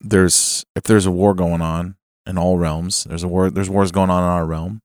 there's 0.00 0.64
if 0.76 0.84
there's 0.84 1.06
a 1.06 1.10
war 1.10 1.34
going 1.34 1.62
on 1.62 1.96
in 2.26 2.38
all 2.38 2.58
realms, 2.58 3.04
there's 3.04 3.22
a 3.22 3.28
war 3.28 3.50
there's 3.50 3.70
wars 3.70 3.90
going 3.90 4.10
on 4.10 4.22
in 4.22 4.28
our 4.28 4.46
realm. 4.46 4.80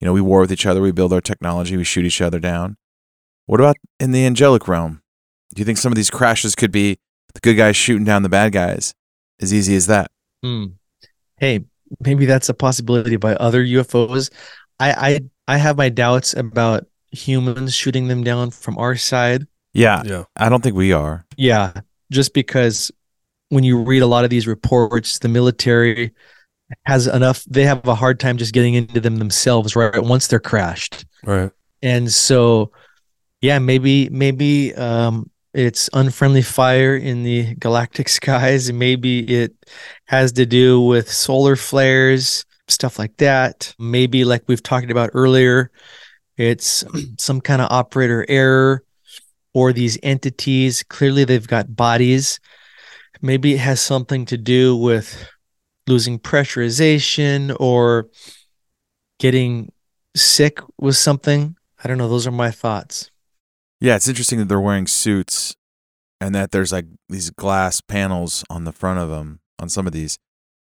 You 0.00 0.06
know, 0.06 0.12
we 0.12 0.20
war 0.20 0.40
with 0.40 0.52
each 0.52 0.66
other, 0.66 0.80
we 0.80 0.92
build 0.92 1.12
our 1.12 1.20
technology, 1.20 1.76
we 1.76 1.84
shoot 1.84 2.04
each 2.04 2.20
other 2.20 2.38
down. 2.38 2.76
What 3.46 3.60
about 3.60 3.76
in 4.00 4.12
the 4.12 4.26
angelic 4.26 4.68
realm? 4.68 5.02
Do 5.54 5.60
you 5.60 5.64
think 5.64 5.78
some 5.78 5.92
of 5.92 5.96
these 5.96 6.10
crashes 6.10 6.54
could 6.54 6.72
be 6.72 6.98
the 7.34 7.40
good 7.40 7.54
guys 7.54 7.76
shooting 7.76 8.04
down 8.04 8.22
the 8.22 8.28
bad 8.28 8.52
guys? 8.52 8.94
As 9.40 9.52
easy 9.52 9.76
as 9.76 9.86
that. 9.86 10.10
Hmm. 10.42 10.64
Hey, 11.38 11.66
maybe 12.04 12.26
that's 12.26 12.48
a 12.48 12.54
possibility 12.54 13.16
by 13.16 13.34
other 13.36 13.64
UFOs. 13.64 14.30
I 14.80 14.92
I 14.92 15.20
I 15.54 15.56
have 15.58 15.76
my 15.76 15.88
doubts 15.88 16.34
about 16.34 16.86
humans 17.12 17.74
shooting 17.74 18.08
them 18.08 18.24
down 18.24 18.50
from 18.50 18.76
our 18.78 18.96
side. 18.96 19.46
Yeah. 19.72 20.02
Yeah. 20.04 20.24
I 20.36 20.48
don't 20.48 20.62
think 20.62 20.76
we 20.76 20.92
are. 20.92 21.24
Yeah, 21.36 21.72
just 22.10 22.34
because 22.34 22.90
when 23.50 23.62
you 23.64 23.82
read 23.82 24.02
a 24.02 24.06
lot 24.06 24.24
of 24.24 24.30
these 24.30 24.46
reports, 24.46 25.18
the 25.20 25.28
military 25.28 26.12
has 26.84 27.06
enough. 27.06 27.44
They 27.44 27.64
have 27.64 27.86
a 27.86 27.94
hard 27.94 28.18
time 28.18 28.38
just 28.38 28.52
getting 28.52 28.74
into 28.74 29.00
them 29.00 29.16
themselves, 29.16 29.76
right? 29.76 30.02
Once 30.02 30.26
they're 30.26 30.40
crashed, 30.40 31.04
Right. 31.24 31.50
and 31.82 32.10
so 32.10 32.72
yeah, 33.40 33.58
maybe 33.60 34.08
maybe 34.10 34.74
um, 34.74 35.30
it's 35.56 35.88
unfriendly 35.94 36.42
fire 36.42 36.94
in 36.94 37.22
the 37.22 37.54
galactic 37.54 38.08
skies, 38.10 38.70
maybe 38.70 39.20
it 39.20 39.54
has 40.04 40.32
to 40.32 40.44
do 40.44 40.80
with 40.82 41.10
solar 41.10 41.56
flares, 41.56 42.44
stuff 42.68 42.98
like 42.98 43.16
that. 43.16 43.74
Maybe 43.78 44.24
like 44.24 44.44
we've 44.46 44.62
talked 44.62 44.90
about 44.90 45.10
earlier, 45.14 45.70
it's 46.36 46.84
some 47.18 47.40
kind 47.40 47.62
of 47.62 47.72
operator 47.72 48.26
error 48.28 48.84
or 49.54 49.72
these 49.72 49.98
entities 50.02 50.82
clearly 50.82 51.24
they've 51.24 51.48
got 51.48 51.74
bodies. 51.74 52.38
Maybe 53.22 53.54
it 53.54 53.60
has 53.60 53.80
something 53.80 54.26
to 54.26 54.36
do 54.36 54.76
with 54.76 55.26
losing 55.86 56.18
pressurization 56.18 57.56
or 57.58 58.08
getting 59.18 59.72
sick 60.14 60.60
with 60.78 60.96
something. 60.96 61.56
I 61.82 61.88
don't 61.88 61.96
know. 61.96 62.10
Those 62.10 62.26
are 62.26 62.32
my 62.32 62.50
thoughts 62.50 63.10
Yeah, 63.80 63.96
it's 63.96 64.08
interesting 64.08 64.38
that 64.38 64.48
they're 64.48 64.60
wearing 64.60 64.86
suits 64.86 65.54
and 66.20 66.34
that 66.34 66.50
there's 66.50 66.72
like 66.72 66.86
these 67.08 67.30
glass 67.30 67.80
panels 67.80 68.44
on 68.48 68.64
the 68.64 68.72
front 68.72 68.98
of 68.98 69.10
them 69.10 69.40
on 69.58 69.68
some 69.68 69.86
of 69.86 69.92
these. 69.92 70.18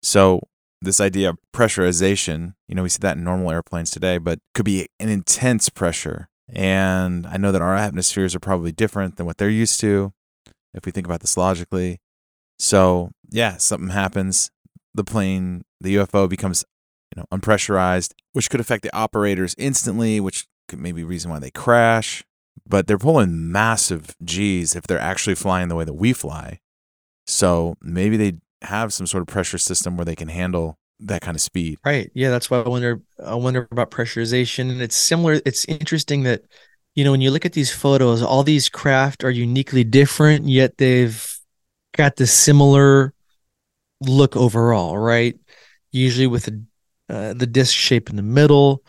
So, 0.02 0.40
this 0.80 1.00
idea 1.00 1.30
of 1.30 1.38
pressurization, 1.54 2.54
you 2.66 2.74
know, 2.74 2.82
we 2.82 2.88
see 2.88 2.98
that 3.02 3.16
in 3.16 3.22
normal 3.22 3.52
airplanes 3.52 3.90
today, 3.90 4.18
but 4.18 4.40
could 4.52 4.64
be 4.64 4.88
an 4.98 5.08
intense 5.08 5.68
pressure. 5.68 6.28
And 6.52 7.24
I 7.26 7.36
know 7.36 7.52
that 7.52 7.62
our 7.62 7.76
atmospheres 7.76 8.34
are 8.34 8.40
probably 8.40 8.72
different 8.72 9.16
than 9.16 9.26
what 9.26 9.38
they're 9.38 9.48
used 9.48 9.78
to 9.80 10.12
if 10.74 10.84
we 10.84 10.90
think 10.90 11.06
about 11.06 11.20
this 11.20 11.36
logically. 11.36 12.00
So, 12.58 13.10
yeah, 13.30 13.56
something 13.58 13.90
happens, 13.90 14.50
the 14.94 15.04
plane, 15.04 15.62
the 15.80 15.96
UFO 15.96 16.28
becomes, 16.28 16.64
you 17.14 17.22
know, 17.22 17.26
unpressurized, 17.36 18.12
which 18.32 18.50
could 18.50 18.60
affect 18.60 18.82
the 18.82 18.94
operators 18.94 19.54
instantly, 19.58 20.18
which 20.20 20.46
could 20.68 20.80
maybe 20.80 21.04
reason 21.04 21.30
why 21.30 21.38
they 21.38 21.50
crash 21.50 22.24
but 22.66 22.86
they're 22.86 22.98
pulling 22.98 23.50
massive 23.50 24.14
G's 24.24 24.74
if 24.76 24.84
they're 24.84 24.98
actually 24.98 25.34
flying 25.34 25.68
the 25.68 25.74
way 25.74 25.84
that 25.84 25.94
we 25.94 26.12
fly. 26.12 26.60
So 27.26 27.76
maybe 27.82 28.16
they 28.16 28.34
have 28.62 28.92
some 28.92 29.06
sort 29.06 29.22
of 29.22 29.26
pressure 29.28 29.58
system 29.58 29.96
where 29.96 30.04
they 30.04 30.16
can 30.16 30.28
handle 30.28 30.78
that 31.00 31.20
kind 31.20 31.34
of 31.34 31.40
speed. 31.40 31.78
right 31.84 32.10
yeah 32.14 32.30
that's 32.30 32.50
why 32.50 32.60
i 32.60 32.68
wonder 32.68 33.00
i 33.24 33.34
wonder 33.34 33.66
about 33.72 33.90
pressurization 33.90 34.70
and 34.70 34.80
it's 34.80 34.96
similar 34.96 35.40
it's 35.44 35.64
interesting 35.64 36.22
that 36.22 36.42
you 36.94 37.04
know 37.04 37.10
when 37.10 37.20
you 37.20 37.30
look 37.30 37.44
at 37.44 37.52
these 37.52 37.72
photos 37.72 38.22
all 38.22 38.42
these 38.42 38.68
craft 38.68 39.24
are 39.24 39.30
uniquely 39.30 39.84
different 39.84 40.48
yet 40.48 40.78
they've 40.78 41.36
got 41.96 42.16
the 42.16 42.26
similar 42.26 43.12
look 44.00 44.36
overall 44.36 44.96
right 44.96 45.36
usually 45.90 46.26
with 46.26 46.44
the 46.44 46.62
uh, 47.08 47.34
the 47.34 47.46
disc 47.46 47.74
shape 47.74 48.08
in 48.08 48.16
the 48.16 48.22
middle 48.22 48.82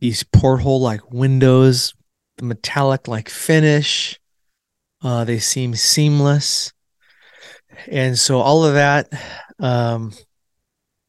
these 0.00 0.22
porthole 0.24 0.80
like 0.80 1.12
windows 1.12 1.94
the 2.40 2.46
metallic 2.46 3.06
like 3.06 3.28
finish 3.28 4.18
uh 5.02 5.24
they 5.24 5.38
seem 5.38 5.74
seamless 5.74 6.72
and 7.86 8.18
so 8.18 8.38
all 8.40 8.64
of 8.64 8.74
that 8.74 9.12
um 9.58 10.12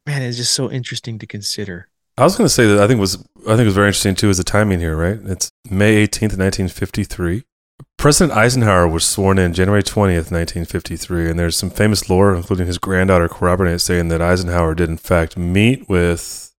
man 0.06 0.22
is 0.22 0.36
just 0.36 0.54
so 0.54 0.70
interesting 0.70 1.18
to 1.18 1.26
consider 1.26 1.88
I 2.18 2.24
was 2.26 2.36
going 2.36 2.46
to 2.46 2.54
say 2.54 2.68
that 2.68 2.80
I 2.80 2.88
think 2.88 3.00
was 3.00 3.16
I 3.48 3.56
think 3.56 3.66
was 3.66 3.74
very 3.74 3.88
interesting 3.88 4.16
too 4.16 4.30
is 4.30 4.38
the 4.38 4.44
timing 4.44 4.80
here, 4.80 4.96
right? 4.96 5.18
It's 5.24 5.50
May 5.70 6.06
18th, 6.06 6.38
1953. 6.38 7.44
President 7.98 8.38
Eisenhower 8.38 8.88
was 8.88 9.06
sworn 9.06 9.38
in 9.38 9.54
January 9.54 9.84
20th, 9.84 10.32
1953, 10.32 11.30
and 11.30 11.40
there's 11.40 11.56
some 11.56 11.70
famous 11.70 12.10
lore, 12.10 12.36
including 12.36 12.68
his 12.68 12.78
granddaughter 12.78 13.28
corroborating 13.30 13.76
it, 13.76 13.80
saying 13.80 14.10
that 14.10 14.22
Eisenhower 14.22 14.76
did 14.76 14.90
in 14.90 14.98
fact 14.98 15.38
meet 15.38 15.88
with 15.88 16.54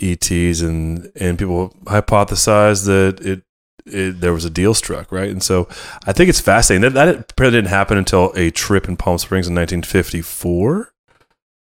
ETs, 0.00 0.60
and 0.60 1.10
and 1.16 1.38
people 1.38 1.74
hypothesized 1.84 2.86
that 2.86 3.24
it, 3.24 3.42
it 3.86 4.20
there 4.20 4.32
was 4.32 4.44
a 4.44 4.50
deal 4.50 4.74
struck, 4.74 5.10
right? 5.12 5.30
And 5.30 5.42
so 5.42 5.68
I 6.06 6.12
think 6.12 6.28
it's 6.28 6.40
fascinating 6.40 6.92
that 6.92 6.94
that 6.94 7.36
didn't 7.36 7.66
happen 7.66 7.98
until 7.98 8.32
a 8.36 8.50
trip 8.50 8.88
in 8.88 8.96
Palm 8.96 9.18
Springs 9.18 9.46
in 9.46 9.54
1954. 9.54 10.92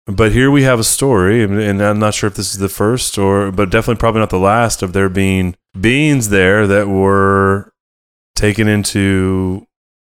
But 0.10 0.32
here 0.32 0.50
we 0.50 0.64
have 0.64 0.80
a 0.80 0.86
story, 0.86 1.44
and, 1.44 1.60
and 1.60 1.82
I'm 1.82 2.00
not 2.00 2.14
sure 2.14 2.28
if 2.28 2.36
this 2.36 2.54
is 2.54 2.60
the 2.60 2.70
first 2.70 3.18
or, 3.18 3.52
but 3.52 3.70
definitely 3.70 4.00
probably 4.00 4.22
not 4.22 4.30
the 4.30 4.40
last 4.40 4.82
of 4.82 4.94
there 4.94 5.10
being 5.10 5.56
beings 5.80 6.30
there 6.30 6.66
that 6.66 6.88
were 6.88 7.74
taken 8.36 8.70
into 8.70 9.68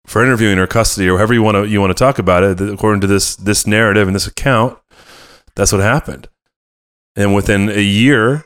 for 0.07 0.23
interviewing 0.23 0.57
or 0.57 0.67
custody 0.67 1.07
or 1.07 1.17
however 1.17 1.34
you 1.34 1.43
want 1.43 1.55
to 1.55 1.65
you 1.65 1.80
want 1.80 1.91
to 1.91 2.03
talk 2.03 2.17
about 2.19 2.43
it. 2.43 2.59
According 2.59 3.01
to 3.01 3.07
this 3.07 3.35
this 3.35 3.67
narrative 3.67 4.07
and 4.07 4.15
this 4.15 4.27
account, 4.27 4.77
That's 5.55 5.71
what 5.71 5.81
happened. 5.81 6.27
And 7.15 7.35
within 7.35 7.69
a 7.69 7.81
year 7.81 8.45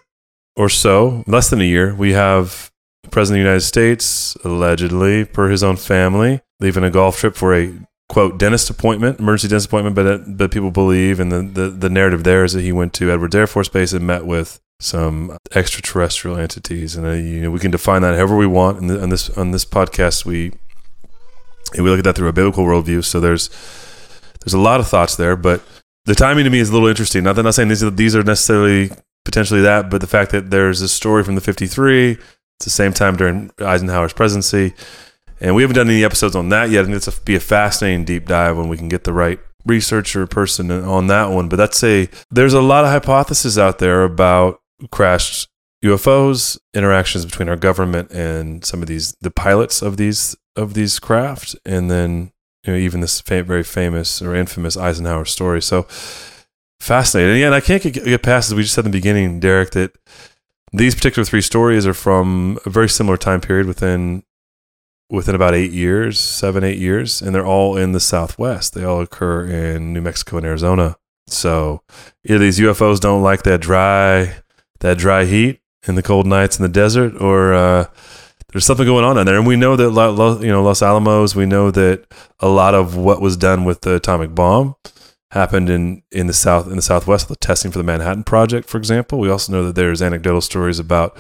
or 0.58 0.68
so, 0.68 1.24
less 1.28 1.50
than 1.50 1.62
a 1.62 1.66
year, 1.66 1.96
we 1.96 2.12
have 2.12 2.72
President 3.12 3.40
of 3.40 3.44
the 3.44 3.50
United 3.50 3.66
States, 3.66 4.36
allegedly, 4.44 5.26
per 5.26 5.50
his 5.50 5.64
own 5.64 5.76
family, 5.76 6.42
leaving 6.60 6.84
a 6.84 6.92
golf 6.92 7.20
trip 7.20 7.36
for 7.36 7.56
a 7.56 7.74
quote 8.10 8.38
dentist 8.38 8.70
appointment, 8.70 9.20
emergency 9.20 9.50
dentist 9.50 9.68
appointment, 9.68 9.96
but 9.96 10.08
uh, 10.08 10.18
but 10.28 10.52
people 10.52 10.72
believe, 10.72 11.20
and 11.20 11.32
the, 11.32 11.42
the 11.42 11.70
the 11.70 11.90
narrative 11.90 12.24
there 12.24 12.44
is 12.44 12.54
that 12.54 12.62
he 12.62 12.72
went 12.72 12.94
to 12.94 13.12
Edwards 13.12 13.36
Air 13.36 13.48
Force 13.48 13.70
Base 13.70 13.94
and 13.94 14.06
met 14.06 14.26
with 14.26 14.60
some 14.80 15.38
extraterrestrial 15.56 16.38
entities, 16.38 16.96
and 16.96 17.06
uh, 17.06 17.12
you 17.12 17.42
know 17.42 17.52
we 17.52 17.60
can 17.60 17.72
define 17.72 18.02
that 18.02 18.16
however 18.16 18.36
we 18.36 18.48
want. 18.48 18.82
And 18.82 18.92
on 18.92 19.10
this 19.10 19.30
on 19.32 19.52
this 19.52 19.66
podcast, 19.66 20.26
we 20.26 20.54
we 21.74 21.82
look 21.82 22.00
at 22.00 22.06
that 22.06 22.16
through 22.16 22.30
a 22.30 22.34
biblical 22.34 22.66
worldview. 22.66 23.04
So 23.04 23.20
there's 23.20 23.50
there's 24.44 24.54
a 24.54 24.60
lot 24.60 24.80
of 24.80 24.88
thoughts 24.88 25.16
there, 25.16 25.36
but 25.36 25.62
the 26.06 26.16
timing 26.16 26.46
to 26.46 26.50
me 26.50 26.60
is 26.60 26.70
a 26.70 26.74
little 26.74 26.88
interesting. 26.88 27.24
Not 27.24 27.34
that 27.34 27.42
I'm 27.42 27.46
not 27.46 27.56
saying 27.56 27.70
these 27.70 27.92
these 27.96 28.16
are 28.16 28.24
necessarily 28.24 28.92
potentially 29.26 29.62
that, 29.62 29.90
but 29.90 30.00
the 30.00 30.08
fact 30.08 30.32
that 30.32 30.52
there's 30.52 30.82
a 30.82 30.88
story 30.88 31.22
from 31.22 31.36
the 31.36 31.42
53, 31.42 32.18
it's 32.58 32.66
the 32.66 32.72
same 32.72 32.94
time 32.94 33.16
during 33.16 33.52
Eisenhower's 33.60 34.14
presidency, 34.14 34.74
and 35.40 35.56
we 35.56 35.62
haven't 35.62 35.76
done 35.76 35.90
any 35.90 36.04
episodes 36.04 36.36
on 36.36 36.50
that 36.50 36.70
yet. 36.70 36.86
And 36.86 36.94
it's 36.94 37.08
a, 37.08 37.22
be 37.22 37.36
a 37.36 37.40
fascinating 37.40 38.06
deep 38.06 38.26
dive 38.26 38.58
when 38.58 38.68
we 38.68 38.78
can 38.78 38.90
get 38.90 39.04
the 39.04 39.14
right 39.14 39.40
researcher 39.66 40.26
person 40.26 40.72
on 40.72 41.08
that 41.08 41.30
one. 41.30 41.50
But 41.50 41.58
that's 41.58 41.84
a 41.84 42.10
there's 42.32 42.54
a 42.54 42.62
lot 42.62 42.86
of 42.86 42.92
hypotheses 42.92 43.58
out 43.58 43.80
there 43.80 44.04
about 44.04 44.62
crashed 44.92 45.50
UFOs, 45.84 46.58
interactions 46.74 47.26
between 47.26 47.50
our 47.50 47.56
government 47.56 48.12
and 48.12 48.66
some 48.66 48.82
of 48.82 48.88
these 48.88 49.16
the 49.22 49.32
pilots 49.32 49.82
of 49.82 49.98
these 49.98 50.36
of 50.56 50.74
these 50.74 50.98
craft, 51.00 51.56
and 51.66 51.92
then 51.92 52.32
you 52.64 52.74
know, 52.74 52.80
even 52.80 53.02
this 53.02 53.22
fam- 53.22 53.46
very 53.46 53.64
famous 53.64 54.22
or 54.22 54.36
infamous 54.36 54.76
Eisenhower 54.76 55.26
story. 55.26 55.62
So 55.62 55.84
fascinating. 56.80 57.36
And 57.36 57.46
and 57.46 57.56
I 57.56 57.62
can't 57.62 57.84
get, 57.84 58.04
get 58.04 58.24
past 58.24 58.50
as 58.50 58.56
we 58.56 58.64
just 58.64 58.74
said 58.74 58.86
in 58.86 58.92
the 58.92 58.98
beginning, 58.98 59.40
Derek, 59.40 59.72
that 59.72 59.96
these 60.72 60.96
particular 60.96 61.26
three 61.26 61.42
stories 61.42 61.86
are 61.86 61.94
from 61.94 62.60
a 62.66 62.70
very 62.70 62.90
similar 62.90 63.18
time 63.18 63.42
period 63.42 63.68
within 63.68 64.24
within 65.10 65.36
about 65.36 65.56
eight 65.56 65.72
years, 65.72 66.20
seven, 66.20 66.64
eight 66.64 66.78
years, 66.78 67.22
and 67.22 67.34
they're 67.34 67.46
all 67.46 67.78
in 67.78 67.94
the 67.94 68.00
Southwest. 68.00 68.74
They 68.74 68.84
all 68.84 69.02
occur 69.02 69.46
in 69.46 69.94
New 69.94 70.02
Mexico 70.02 70.38
and 70.38 70.46
Arizona. 70.46 70.98
So 71.28 71.82
either 72.26 72.40
these 72.40 72.60
UFOs 72.60 73.00
don't 73.00 73.24
like 73.24 73.44
that 73.44 73.62
dry, 73.62 74.36
that 74.82 74.98
dry 74.98 75.26
heat 75.26 75.62
and 75.88 75.98
the 75.98 76.04
cold 76.04 76.28
nights 76.28 76.60
in 76.60 76.64
the 76.64 76.70
desert, 76.70 77.16
or 77.22 77.54
uh, 77.54 77.86
there's 78.52 78.66
something 78.66 78.86
going 78.86 79.06
on 79.06 79.18
in 79.18 79.26
there. 79.26 79.38
And 79.38 79.48
we 79.48 79.56
know 79.56 79.78
that, 79.78 80.40
you 80.42 80.52
know, 80.52 80.64
Los 80.64 80.82
Alamos. 80.82 81.36
We 81.36 81.46
know 81.46 81.72
that 81.72 82.06
a 82.40 82.50
lot 82.50 82.76
of 82.76 82.98
what 82.98 83.22
was 83.22 83.38
done 83.38 83.64
with 83.64 83.82
the 83.82 83.96
atomic 83.96 84.36
bomb 84.36 84.76
happened 85.32 85.70
in 85.70 86.04
in 86.12 86.28
the 86.28 86.34
south 86.34 86.68
in 86.68 86.76
the 86.76 86.82
Southwest. 86.82 87.28
The 87.28 87.36
testing 87.36 87.72
for 87.72 87.78
the 87.78 87.84
Manhattan 87.84 88.24
Project, 88.24 88.70
for 88.70 88.78
example. 88.78 89.20
We 89.20 89.30
also 89.30 89.52
know 89.52 89.66
that 89.66 89.76
there's 89.76 90.02
anecdotal 90.02 90.42
stories 90.42 90.80
about 90.80 91.18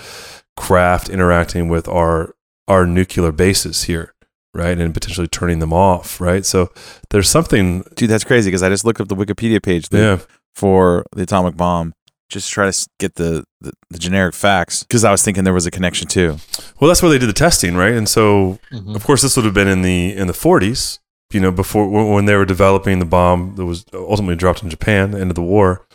craft 0.56 1.10
interacting 1.10 1.70
with 1.70 1.88
our 1.88 2.36
our 2.68 2.86
nuclear 2.86 3.32
bases 3.32 3.84
here, 3.84 4.14
right? 4.54 4.78
And 4.78 4.94
potentially 4.94 5.28
turning 5.28 5.60
them 5.60 5.74
off, 5.74 6.20
right? 6.20 6.46
So 6.46 6.72
there's 7.10 7.30
something. 7.30 7.84
Dude, 7.96 8.10
that's 8.10 8.24
crazy 8.24 8.50
because 8.50 8.64
I 8.64 8.70
just 8.70 8.86
looked 8.86 9.02
up 9.02 9.08
the 9.08 9.16
Wikipedia 9.16 9.62
page 9.62 9.88
yeah. 9.92 10.20
for 10.56 11.06
the 11.14 11.24
atomic 11.24 11.56
bomb 11.56 11.94
just 12.30 12.48
to 12.50 12.54
try 12.54 12.70
to 12.70 12.90
get 13.00 13.16
the, 13.16 13.46
the, 13.62 13.72
the 13.90 13.98
generic 13.98 14.36
facts 14.36 14.84
because 14.84 15.04
I 15.04 15.12
was 15.12 15.24
thinking 15.24 15.44
there 15.44 15.54
was 15.54 15.66
a 15.66 15.72
connection 15.72 16.08
too. 16.08 16.38
Well, 16.80 16.88
that's 16.88 17.02
where 17.02 17.10
they 17.10 17.18
did 17.18 17.30
the 17.30 17.34
testing, 17.34 17.76
right? 17.76 17.94
And 17.94 18.08
so, 18.08 18.60
mm-hmm. 18.72 18.96
of 18.96 19.04
course, 19.06 19.22
this 19.22 19.36
would 19.38 19.46
have 19.46 19.54
been 19.54 19.68
in 19.68 19.82
the 19.82 20.16
in 20.16 20.28
the 20.28 20.34
40s, 20.34 21.00
you 21.32 21.40
know, 21.40 21.52
before 21.52 21.88
when 22.14 22.26
they 22.26 22.36
were 22.36 22.46
developing 22.46 23.00
the 23.00 23.06
bomb 23.06 23.56
that 23.56 23.66
was 23.66 23.86
ultimately 23.94 24.36
dropped 24.36 24.64
in 24.64 24.70
Japan, 24.70 25.14
end 25.14 25.32
of 25.32 25.36
the 25.36 25.42
war. 25.42 25.86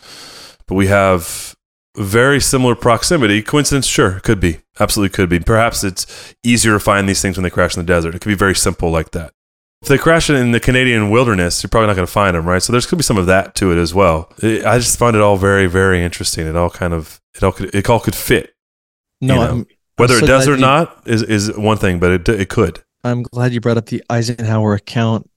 But 0.67 0.75
we 0.75 0.87
have 0.87 1.55
very 1.97 2.39
similar 2.39 2.75
proximity. 2.75 3.41
Coincidence? 3.41 3.87
Sure, 3.87 4.19
could 4.19 4.39
be. 4.39 4.59
Absolutely 4.79 5.13
could 5.13 5.29
be. 5.29 5.39
Perhaps 5.39 5.83
it's 5.83 6.35
easier 6.43 6.73
to 6.73 6.79
find 6.79 7.07
these 7.07 7.21
things 7.21 7.37
when 7.37 7.43
they 7.43 7.49
crash 7.49 7.75
in 7.75 7.85
the 7.85 7.87
desert. 7.87 8.15
It 8.15 8.21
could 8.21 8.29
be 8.29 8.35
very 8.35 8.55
simple 8.55 8.89
like 8.89 9.11
that. 9.11 9.33
If 9.81 9.89
they 9.89 9.97
crash 9.97 10.29
in 10.29 10.51
the 10.51 10.61
Canadian 10.61 11.09
wilderness, 11.09 11.61
you're 11.61 11.69
probably 11.69 11.87
not 11.87 11.97
going 11.97 12.07
to 12.07 12.11
find 12.11 12.37
them, 12.37 12.47
right? 12.47 12.63
So 12.63 12.71
there's 12.71 12.85
going 12.85 12.91
to 12.91 12.95
be 12.97 13.03
some 13.03 13.17
of 13.17 13.25
that 13.25 13.53
to 13.55 13.71
it 13.73 13.77
as 13.77 13.93
well. 13.93 14.31
It, 14.41 14.65
I 14.65 14.77
just 14.77 14.97
find 14.97 15.15
it 15.15 15.21
all 15.21 15.35
very, 15.35 15.67
very 15.67 16.01
interesting. 16.01 16.47
It 16.47 16.55
all 16.55 16.69
kind 16.69 16.93
of, 16.93 17.19
it 17.35 17.43
all 17.43 17.51
could, 17.51 17.75
it 17.75 17.89
all 17.89 17.99
could 17.99 18.15
fit. 18.15 18.55
No, 19.19 19.33
you 19.33 19.39
know? 19.39 19.65
Whether 19.97 20.19
so 20.19 20.25
it 20.25 20.27
does 20.27 20.47
or 20.47 20.55
you, 20.55 20.61
not 20.61 21.03
is 21.05 21.21
is 21.21 21.55
one 21.55 21.77
thing, 21.77 21.99
but 21.99 22.11
it 22.11 22.29
it 22.29 22.49
could. 22.49 22.83
I'm 23.03 23.23
glad 23.23 23.53
you 23.53 23.61
brought 23.61 23.77
up 23.77 23.87
the 23.87 24.03
Eisenhower 24.09 24.73
account. 24.73 25.29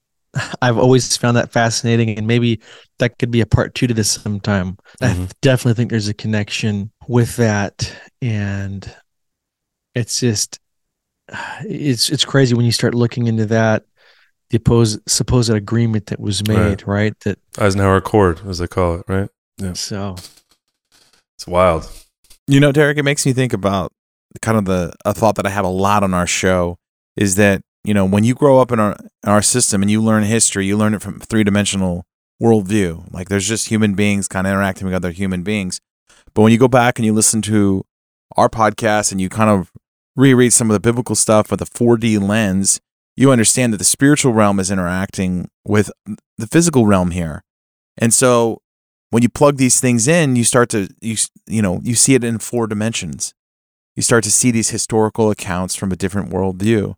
I've 0.63 0.79
always 0.79 1.17
found 1.17 1.37
that 1.37 1.53
fascinating, 1.53 2.17
and 2.17 2.27
maybe 2.27 2.61
that 2.99 3.19
could 3.19 3.31
be 3.31 3.41
a 3.41 3.47
part 3.47 3.75
two 3.75 3.87
to 3.87 3.95
this 3.95 4.11
sometime. 4.11 4.77
Mm-hmm. 5.01 5.23
I 5.23 5.29
definitely 5.41 5.75
think 5.75 5.91
there's 5.91 6.09
a 6.09 6.15
connection 6.15 6.91
with 7.09 7.37
that, 7.37 7.93
and 8.21 8.95
it's 9.95 10.21
just 10.21 10.61
it's 11.65 12.11
it's 12.11 12.25
crazy 12.25 12.55
when 12.55 12.67
you 12.67 12.73
start 12.73 12.95
looking 12.95 13.27
into 13.27 13.47
that 13.47 13.85
the 14.51 14.59
opposed, 14.59 15.01
supposed 15.09 15.51
agreement 15.51 16.07
that 16.07 16.21
was 16.21 16.47
made, 16.47 16.57
right. 16.57 16.87
right? 16.87 17.21
That 17.21 17.39
Eisenhower 17.59 17.97
Accord, 17.97 18.41
as 18.47 18.59
they 18.59 18.67
call 18.67 18.97
it, 18.97 19.05
right? 19.09 19.29
Yeah. 19.59 19.73
So 19.73 20.17
it's 21.37 21.47
wild. 21.47 21.91
You 22.47 22.61
know, 22.61 22.71
Derek, 22.71 22.99
it 22.99 23.03
makes 23.03 23.27
me 23.27 23.33
think 23.33 23.53
about 23.53 23.93
kind 24.43 24.59
of 24.59 24.67
the 24.67 24.95
a 25.05 25.13
thought 25.13 25.37
that 25.37 25.47
I 25.47 25.51
have 25.51 25.65
a 25.65 25.69
lot 25.69 26.03
on 26.03 26.15
our 26.15 26.27
show 26.27 26.79
is 27.17 27.37
that 27.37 27.63
you 27.85 27.95
know 27.95 28.05
when 28.05 28.25
you 28.25 28.35
grow 28.35 28.61
up 28.61 28.73
in 28.73 28.81
our 28.81 28.97
in 29.23 29.29
our 29.29 29.43
system 29.43 29.83
and 29.83 29.91
you 29.91 30.03
learn 30.03 30.25
history, 30.25 30.67
you 30.67 30.77
learn 30.77 30.95
it 30.95 31.03
from 31.03 31.21
three 31.21 31.45
dimensional 31.45 32.05
worldview. 32.43 33.13
Like 33.13 33.29
there's 33.29 33.49
just 33.49 33.69
human 33.69 33.95
beings 33.95 34.29
kind 34.29 34.47
of 34.47 34.53
interacting 34.53 34.87
with 34.87 34.95
other 34.95 35.11
human 35.11 35.43
beings. 35.43 35.81
But 36.35 36.43
when 36.43 36.53
you 36.53 36.59
go 36.59 36.69
back 36.69 36.99
and 36.99 37.07
you 37.07 37.13
listen 37.13 37.43
to 37.43 37.85
our 38.37 38.49
podcast 38.49 39.13
and 39.13 39.21
you 39.21 39.29
kind 39.29 39.51
of 39.51 39.73
reread 40.15 40.53
some 40.53 40.71
of 40.71 40.75
the 40.75 40.81
biblical 40.81 41.15
stuff 41.15 41.51
with 41.51 41.61
a 41.63 41.67
4D 41.67 42.21
lens, 42.21 42.81
you 43.17 43.31
understand 43.31 43.73
that 43.73 43.79
the 43.79 43.85
spiritual 43.85 44.33
realm 44.33 44.61
is 44.61 44.71
interacting 44.71 45.49
with 45.65 45.91
the 46.37 46.47
physical 46.47 46.87
realm 46.87 47.13
here. 47.13 47.43
And 47.97 48.13
so 48.13 48.61
when 49.11 49.23
you 49.23 49.29
plug 49.29 49.57
these 49.57 49.81
things 49.81 50.07
in, 50.07 50.37
you 50.37 50.45
start 50.45 50.69
to 50.71 50.89
you 51.01 51.17
you 51.47 51.63
know, 51.63 51.81
you 51.83 51.95
see 51.95 52.15
it 52.15 52.25
in 52.25 52.39
four 52.39 52.67
dimensions. 52.67 53.33
You 53.95 54.03
start 54.03 54.25
to 54.25 54.31
see 54.31 54.51
these 54.51 54.71
historical 54.71 55.31
accounts 55.31 55.75
from 55.75 55.91
a 55.91 55.97
different 55.97 56.31
worldview. 56.31 56.95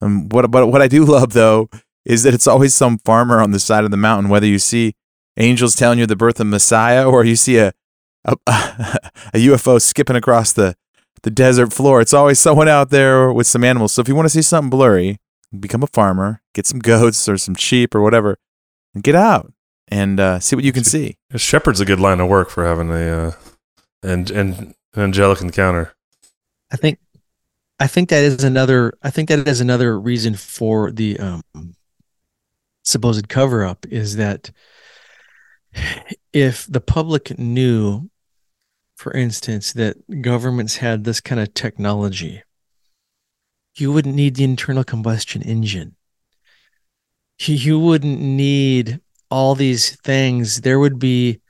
And 0.00 0.32
what 0.32 0.50
but 0.50 0.68
what 0.68 0.82
I 0.82 0.88
do 0.88 1.04
love 1.04 1.32
though 1.32 1.68
is 2.04 2.22
that 2.22 2.34
it's 2.34 2.46
always 2.46 2.74
some 2.74 2.98
farmer 2.98 3.40
on 3.40 3.50
the 3.50 3.60
side 3.60 3.84
of 3.84 3.90
the 3.90 3.96
mountain, 3.96 4.30
whether 4.30 4.46
you 4.46 4.58
see 4.58 4.94
angels 5.36 5.74
telling 5.74 5.98
you 5.98 6.06
the 6.06 6.16
birth 6.16 6.40
of 6.40 6.46
Messiah 6.46 7.08
or 7.08 7.24
you 7.24 7.36
see 7.36 7.58
a 7.58 7.72
a, 8.24 8.36
a 8.46 9.38
UFO 9.38 9.80
skipping 9.80 10.16
across 10.16 10.52
the 10.52 10.76
the 11.22 11.30
desert 11.30 11.72
floor. 11.72 12.00
It's 12.00 12.14
always 12.14 12.38
someone 12.38 12.68
out 12.68 12.90
there 12.90 13.32
with 13.32 13.46
some 13.46 13.64
animals. 13.64 13.92
So 13.92 14.00
if 14.00 14.08
you 14.08 14.14
want 14.14 14.26
to 14.26 14.30
see 14.30 14.42
something 14.42 14.70
blurry, 14.70 15.18
become 15.58 15.82
a 15.82 15.88
farmer, 15.88 16.42
get 16.54 16.66
some 16.66 16.78
goats 16.78 17.28
or 17.28 17.36
some 17.36 17.54
sheep 17.54 17.94
or 17.94 18.00
whatever, 18.00 18.38
and 18.94 19.02
get 19.02 19.14
out 19.14 19.52
and 19.88 20.20
uh, 20.20 20.38
see 20.38 20.56
what 20.56 20.64
you 20.64 20.72
can 20.72 20.84
see. 20.84 21.16
A 21.32 21.38
shepherd's 21.38 21.80
a 21.80 21.84
good 21.84 22.00
line 22.00 22.20
of 22.20 22.28
work 22.28 22.50
for 22.50 22.64
having 22.64 22.90
a 22.90 23.28
uh, 23.28 23.32
and 24.02 24.30
and 24.30 24.74
an 24.94 25.02
angelic 25.02 25.40
encounter. 25.40 25.94
I 26.70 26.76
think 26.76 26.98
I 27.80 27.86
think 27.86 28.08
that 28.08 28.24
is 28.24 28.44
another 28.44 28.98
I 29.02 29.10
think 29.10 29.28
that 29.28 29.46
is 29.46 29.60
another 29.60 29.98
reason 29.98 30.34
for 30.34 30.90
the 30.90 31.18
um, 31.18 31.42
supposed 32.84 33.28
cover 33.28 33.64
up 33.64 33.86
is 33.86 34.16
that 34.16 34.50
if 36.32 36.66
the 36.66 36.80
public 36.80 37.38
knew 37.38 38.10
for 38.98 39.12
instance, 39.12 39.72
that 39.74 40.22
governments 40.22 40.78
had 40.78 41.04
this 41.04 41.20
kind 41.20 41.40
of 41.40 41.54
technology, 41.54 42.42
you 43.76 43.92
wouldn't 43.92 44.16
need 44.16 44.34
the 44.34 44.42
internal 44.42 44.82
combustion 44.82 45.40
engine. 45.40 45.94
You 47.38 47.78
wouldn't 47.78 48.20
need 48.20 49.00
all 49.30 49.54
these 49.54 49.94
things. 50.00 50.62
There 50.62 50.80
would 50.80 50.98
be, 50.98 51.40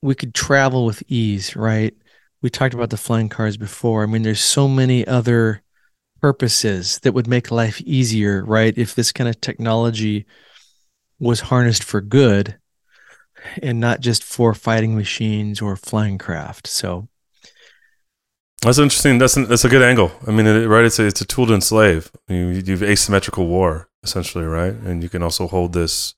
we 0.00 0.14
could 0.14 0.34
travel 0.34 0.86
with 0.86 1.02
ease, 1.08 1.54
right? 1.54 1.94
We 2.40 2.50
talked 2.50 2.74
about 2.74 2.90
the 2.90 2.96
flying 2.96 3.28
cars 3.28 3.56
before. 3.56 4.02
I 4.02 4.06
mean, 4.06 4.22
there's 4.22 4.40
so 4.40 4.68
many 4.68 5.06
other 5.06 5.62
purposes 6.20 7.00
that 7.00 7.12
would 7.12 7.26
make 7.26 7.50
life 7.50 7.80
easier, 7.80 8.44
right? 8.44 8.76
If 8.76 8.94
this 8.94 9.12
kind 9.12 9.28
of 9.28 9.40
technology 9.40 10.26
was 11.18 11.40
harnessed 11.40 11.82
for 11.82 12.00
good 12.00 12.58
and 13.62 13.80
not 13.80 14.00
just 14.00 14.22
for 14.22 14.54
fighting 14.54 14.96
machines 14.96 15.60
or 15.60 15.76
flying 15.76 16.18
craft. 16.18 16.66
So 16.66 17.08
that's 18.62 18.78
interesting. 18.78 19.18
That's 19.18 19.36
an, 19.36 19.44
that's 19.44 19.64
a 19.64 19.68
good 19.68 19.82
angle. 19.82 20.12
I 20.26 20.30
mean, 20.30 20.46
it, 20.46 20.66
right? 20.66 20.84
It's 20.84 20.98
a, 20.98 21.06
it's 21.06 21.20
a 21.20 21.26
tool 21.26 21.46
to 21.46 21.54
enslave. 21.54 22.10
You, 22.28 22.48
you 22.48 22.72
have 22.72 22.82
asymmetrical 22.82 23.46
war 23.46 23.88
essentially, 24.02 24.44
right? 24.44 24.74
And 24.74 25.02
you 25.02 25.08
can 25.08 25.22
also 25.22 25.46
hold 25.46 25.72
this 25.72 26.14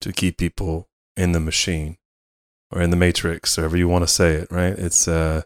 to 0.00 0.12
keep 0.12 0.38
people 0.38 0.88
in 1.16 1.32
the 1.32 1.40
machine 1.40 1.96
or 2.70 2.82
in 2.82 2.90
the 2.90 2.96
matrix, 2.96 3.58
or 3.58 3.62
however 3.62 3.76
you 3.76 3.88
want 3.88 4.02
to 4.02 4.12
say 4.12 4.34
it, 4.34 4.50
right? 4.50 4.72
It's 4.72 5.08
uh, 5.08 5.42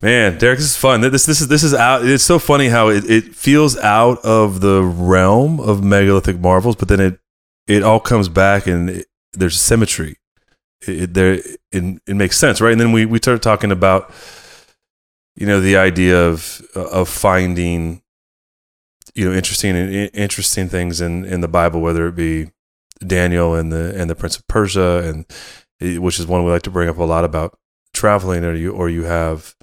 man, 0.00 0.38
Derek, 0.38 0.58
this 0.58 0.66
is 0.66 0.76
fun. 0.76 1.00
This 1.00 1.26
this 1.26 1.40
is 1.40 1.48
this 1.48 1.62
is 1.62 1.74
out. 1.74 2.04
It's 2.06 2.24
so 2.24 2.38
funny 2.38 2.68
how 2.68 2.88
it, 2.88 3.08
it 3.10 3.34
feels 3.34 3.76
out 3.78 4.18
of 4.24 4.60
the 4.60 4.82
realm 4.82 5.60
of 5.60 5.82
megalithic 5.82 6.38
marvels, 6.38 6.76
but 6.76 6.88
then 6.88 7.00
it 7.00 7.18
it 7.66 7.82
all 7.82 8.00
comes 8.00 8.28
back 8.28 8.66
and 8.66 8.90
it, 8.90 9.06
there's 9.32 9.58
symmetry 9.58 10.18
it, 10.88 11.14
there 11.14 11.34
it, 11.34 11.60
it 11.72 12.14
makes 12.14 12.36
sense, 12.36 12.60
right? 12.60 12.72
And 12.72 12.80
then 12.80 12.92
we 12.92 13.06
we 13.06 13.18
started 13.18 13.42
talking 13.42 13.72
about 13.72 14.12
you 15.36 15.46
know 15.46 15.60
the 15.60 15.76
idea 15.76 16.26
of 16.26 16.62
of 16.74 17.08
finding 17.08 18.02
you 19.14 19.28
know 19.28 19.34
interesting 19.34 19.74
interesting 19.76 20.68
things 20.68 21.00
in 21.00 21.24
in 21.24 21.40
the 21.40 21.48
Bible, 21.48 21.80
whether 21.80 22.06
it 22.06 22.14
be 22.14 22.50
Daniel 23.04 23.54
and 23.54 23.72
the 23.72 23.94
and 23.96 24.08
the 24.08 24.14
Prince 24.14 24.36
of 24.36 24.46
Persia, 24.46 25.02
and 25.04 25.26
which 25.98 26.18
is 26.18 26.26
one 26.26 26.44
we 26.44 26.50
like 26.50 26.62
to 26.62 26.70
bring 26.70 26.88
up 26.88 26.98
a 26.98 27.04
lot 27.04 27.24
about 27.24 27.58
traveling, 27.92 28.44
or 28.44 28.54
you 28.54 28.72
or 28.72 28.88
you 28.88 29.04
have 29.04 29.54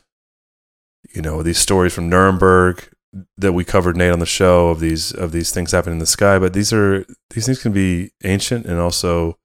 you 1.14 1.22
know 1.22 1.43
these 1.43 1.60
stories 1.60 1.93
from 1.93 2.10
Nuremberg 2.10 2.89
that 3.38 3.53
we 3.53 3.65
covered 3.65 3.98
Nate 3.98 4.14
on 4.14 4.19
the 4.19 4.26
show 4.26 4.69
of 4.69 4.80
these 4.80 5.11
of 5.11 5.31
these 5.31 5.52
things 5.52 5.72
happening 5.72 5.95
in 5.95 5.99
the 5.99 6.06
sky, 6.06 6.39
but 6.39 6.53
these 6.53 6.72
are 6.72 7.06
these 7.31 7.45
things 7.45 7.61
can 7.61 7.73
be 7.73 8.11
ancient 8.23 8.65
and 8.65 8.80
also 8.80 9.38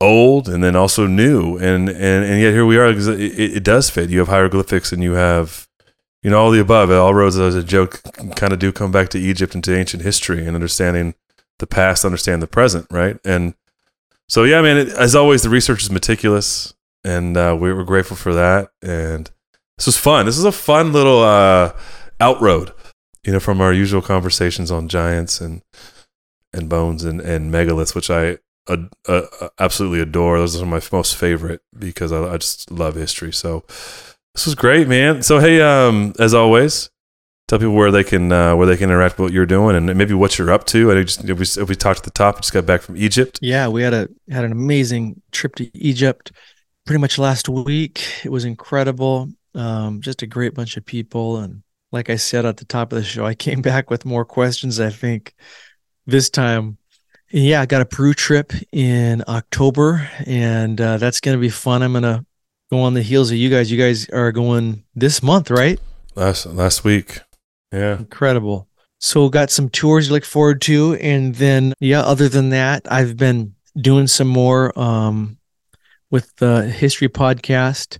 old 0.00 0.48
and 0.48 0.62
then 0.62 0.76
also 0.76 1.06
new. 1.06 1.56
And 1.56 1.88
and 1.88 2.24
and 2.24 2.40
yet 2.40 2.52
here 2.52 2.66
we 2.66 2.78
are 2.78 2.88
because 2.88 3.08
it, 3.08 3.38
it 3.38 3.64
does 3.64 3.90
fit. 3.90 4.10
You 4.10 4.20
have 4.20 4.28
hieroglyphics 4.28 4.92
and 4.92 5.02
you 5.02 5.12
have 5.12 5.68
you 6.22 6.30
know 6.30 6.38
all 6.38 6.50
the 6.50 6.60
above. 6.60 6.90
All 6.90 7.14
roads 7.14 7.38
as 7.38 7.54
a 7.54 7.62
joke 7.62 8.02
kind 8.36 8.52
of 8.52 8.58
do 8.58 8.72
come 8.72 8.92
back 8.92 9.08
to 9.10 9.18
egypt 9.18 9.54
and 9.54 9.64
to 9.64 9.76
ancient 9.76 10.02
history 10.02 10.46
and 10.46 10.54
understanding 10.54 11.14
the 11.58 11.66
past 11.66 12.04
understand 12.04 12.42
the 12.42 12.46
present 12.46 12.86
right? 12.90 13.18
And 13.24 13.54
so 14.28 14.44
yeah 14.44 14.60
man 14.62 14.76
it, 14.76 14.88
as 14.88 15.14
always 15.14 15.42
the 15.42 15.48
research 15.48 15.82
is 15.82 15.90
meticulous 15.90 16.74
and 17.04 17.36
uh, 17.36 17.56
we 17.58 17.72
were 17.72 17.84
grateful 17.84 18.16
for 18.16 18.34
that 18.34 18.68
and 18.82 19.30
this 19.76 19.86
was 19.86 19.96
fun 19.96 20.26
this 20.26 20.38
is 20.38 20.44
a 20.44 20.52
fun 20.52 20.92
little 20.92 21.22
uh 21.22 21.72
outroad 22.20 22.72
you 23.24 23.32
know 23.32 23.40
from 23.40 23.60
our 23.60 23.72
usual 23.72 24.02
conversations 24.02 24.70
on 24.70 24.88
giants 24.88 25.40
and 25.40 25.62
and 26.52 26.68
bones 26.68 27.04
and 27.04 27.20
and 27.20 27.52
megaliths 27.52 27.94
which 27.94 28.10
i 28.10 28.38
absolutely 29.58 30.00
adore. 30.00 30.38
Those 30.38 30.60
are 30.60 30.66
my 30.66 30.80
most 30.92 31.16
favorite 31.16 31.62
because 31.78 32.12
I, 32.12 32.34
I, 32.34 32.36
just 32.38 32.70
love 32.70 32.94
history. 32.94 33.32
So 33.32 33.64
this 34.34 34.46
was 34.46 34.54
great, 34.54 34.88
man. 34.88 35.22
So 35.22 35.38
hey, 35.38 35.60
um, 35.60 36.12
as 36.18 36.34
always, 36.34 36.90
tell 37.48 37.58
people 37.58 37.74
where 37.74 37.90
they 37.90 38.04
can 38.04 38.30
uh, 38.30 38.54
where 38.54 38.66
they 38.66 38.76
can 38.76 38.90
interact 38.90 39.18
with 39.18 39.26
what 39.26 39.32
you're 39.32 39.46
doing 39.46 39.74
and 39.74 39.86
maybe 39.98 40.14
what 40.14 40.38
you're 40.38 40.50
up 40.50 40.64
to. 40.66 40.92
I 40.92 41.02
just 41.02 41.24
if 41.24 41.38
we, 41.38 41.62
if 41.62 41.68
we 41.68 41.74
talked 41.74 42.00
at 42.00 42.04
the 42.04 42.10
top, 42.10 42.40
just 42.40 42.52
got 42.52 42.66
back 42.66 42.82
from 42.82 42.96
Egypt. 42.96 43.38
Yeah, 43.42 43.68
we 43.68 43.82
had 43.82 43.94
a 43.94 44.08
had 44.30 44.44
an 44.44 44.52
amazing 44.52 45.20
trip 45.32 45.56
to 45.56 45.76
Egypt. 45.76 46.30
Pretty 46.86 47.00
much 47.00 47.18
last 47.18 47.48
week, 47.48 48.06
it 48.24 48.30
was 48.30 48.44
incredible. 48.44 49.30
Um, 49.54 50.00
just 50.00 50.22
a 50.22 50.26
great 50.26 50.54
bunch 50.54 50.76
of 50.76 50.84
people, 50.86 51.38
and 51.38 51.62
like 51.90 52.10
I 52.10 52.16
said 52.16 52.46
at 52.46 52.58
the 52.58 52.64
top 52.64 52.92
of 52.92 52.98
the 52.98 53.04
show, 53.04 53.26
I 53.26 53.34
came 53.34 53.62
back 53.72 53.90
with 53.90 54.04
more 54.04 54.24
questions. 54.24 54.78
I 54.78 54.90
think 54.90 55.34
this 56.06 56.30
time 56.30 56.78
yeah, 57.30 57.60
I 57.60 57.66
got 57.66 57.82
a 57.82 57.86
Peru 57.86 58.14
trip 58.14 58.52
in 58.72 59.22
October, 59.28 60.08
and 60.24 60.80
uh, 60.80 60.96
that's 60.96 61.20
going 61.20 61.36
to 61.36 61.40
be 61.40 61.50
fun. 61.50 61.82
I'm 61.82 61.92
going 61.92 62.02
to 62.02 62.24
go 62.70 62.80
on 62.80 62.94
the 62.94 63.02
heels 63.02 63.30
of 63.30 63.36
you 63.36 63.50
guys. 63.50 63.70
You 63.70 63.78
guys 63.78 64.08
are 64.08 64.32
going 64.32 64.84
this 64.94 65.22
month, 65.22 65.50
right? 65.50 65.78
Last 66.14 66.46
last 66.46 66.84
week. 66.84 67.20
Yeah. 67.72 67.98
Incredible. 67.98 68.68
So 69.00 69.28
got 69.28 69.50
some 69.50 69.68
tours 69.68 70.08
to 70.08 70.12
look 70.12 70.24
forward 70.24 70.60
to, 70.62 70.94
and 70.94 71.34
then 71.34 71.72
yeah, 71.78 72.00
other 72.00 72.28
than 72.28 72.50
that, 72.50 72.90
I've 72.90 73.16
been 73.16 73.54
doing 73.80 74.08
some 74.08 74.28
more 74.28 74.76
um, 74.78 75.38
with 76.10 76.34
the 76.36 76.64
history 76.64 77.08
podcast, 77.08 77.98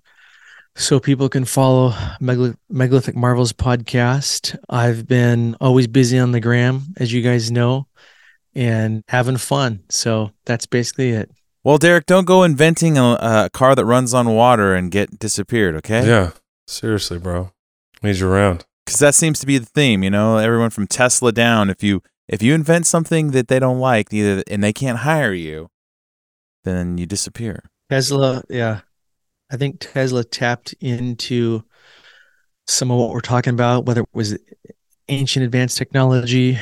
so 0.74 0.98
people 0.98 1.28
can 1.28 1.44
follow 1.44 1.94
Megalithic 2.20 3.14
Marvels 3.14 3.52
podcast. 3.52 4.56
I've 4.68 5.06
been 5.06 5.56
always 5.60 5.86
busy 5.86 6.18
on 6.18 6.32
the 6.32 6.40
gram, 6.40 6.94
as 6.96 7.12
you 7.12 7.22
guys 7.22 7.50
know 7.50 7.86
and 8.54 9.04
having 9.08 9.36
fun. 9.36 9.84
So 9.88 10.32
that's 10.44 10.66
basically 10.66 11.10
it. 11.10 11.30
Well, 11.62 11.78
Derek, 11.78 12.06
don't 12.06 12.24
go 12.24 12.42
inventing 12.42 12.98
a, 12.98 13.18
a 13.20 13.50
car 13.52 13.74
that 13.74 13.84
runs 13.84 14.14
on 14.14 14.34
water 14.34 14.74
and 14.74 14.90
get 14.90 15.18
disappeared, 15.18 15.76
okay? 15.76 16.06
Yeah. 16.06 16.30
Seriously, 16.66 17.18
bro. 17.18 17.52
Need 18.02 18.16
you 18.16 18.28
around. 18.28 18.64
Because 18.88 19.00
that 19.00 19.14
seems 19.14 19.38
to 19.40 19.46
be 19.46 19.58
the 19.58 19.66
theme, 19.66 20.02
you 20.02 20.10
know. 20.10 20.38
Everyone 20.38 20.70
from 20.70 20.86
Tesla 20.86 21.30
down. 21.30 21.68
If 21.68 21.82
you 21.82 22.02
if 22.26 22.42
you 22.42 22.54
invent 22.54 22.86
something 22.86 23.32
that 23.32 23.48
they 23.48 23.58
don't 23.58 23.78
like, 23.78 24.12
either 24.12 24.42
and 24.48 24.64
they 24.64 24.72
can't 24.72 24.98
hire 24.98 25.34
you, 25.34 25.68
then 26.64 26.96
you 26.96 27.04
disappear. 27.04 27.64
Tesla, 27.90 28.42
yeah, 28.48 28.80
I 29.50 29.56
think 29.56 29.80
Tesla 29.80 30.24
tapped 30.24 30.74
into 30.80 31.64
some 32.66 32.90
of 32.90 32.98
what 32.98 33.10
we're 33.10 33.20
talking 33.20 33.52
about, 33.52 33.84
whether 33.84 34.00
it 34.00 34.08
was 34.14 34.38
ancient 35.08 35.44
advanced 35.44 35.76
technology 35.76 36.58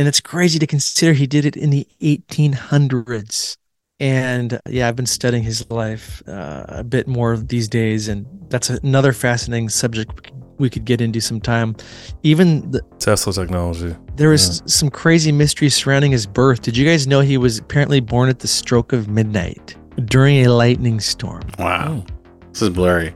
and 0.00 0.08
it's 0.08 0.20
crazy 0.20 0.58
to 0.58 0.66
consider 0.66 1.12
he 1.12 1.26
did 1.26 1.44
it 1.44 1.56
in 1.56 1.68
the 1.68 1.86
1800s. 2.00 3.58
And 3.98 4.58
yeah, 4.66 4.88
I've 4.88 4.96
been 4.96 5.04
studying 5.04 5.42
his 5.42 5.70
life 5.70 6.22
uh, 6.26 6.64
a 6.68 6.82
bit 6.82 7.06
more 7.06 7.36
these 7.36 7.68
days, 7.68 8.08
and 8.08 8.26
that's 8.48 8.70
another 8.70 9.12
fascinating 9.12 9.68
subject 9.68 10.32
we 10.60 10.70
could 10.70 10.84
get 10.84 11.00
into 11.00 11.20
sometime. 11.20 11.74
Even 12.22 12.70
the 12.70 12.82
Tesla 12.98 13.32
technology. 13.32 13.96
There 14.14 14.28
was 14.28 14.60
yeah. 14.60 14.66
some 14.66 14.90
crazy 14.90 15.32
mystery 15.32 15.68
surrounding 15.68 16.12
his 16.12 16.26
birth. 16.26 16.62
Did 16.62 16.76
you 16.76 16.86
guys 16.86 17.06
know 17.06 17.20
he 17.20 17.38
was 17.38 17.58
apparently 17.58 18.00
born 18.00 18.28
at 18.28 18.38
the 18.38 18.48
stroke 18.48 18.92
of 18.92 19.08
midnight 19.08 19.76
during 20.04 20.46
a 20.46 20.52
lightning 20.52 21.00
storm? 21.00 21.42
Wow, 21.58 22.04
oh. 22.06 22.06
this 22.52 22.62
is 22.62 22.70
blurry. 22.70 23.14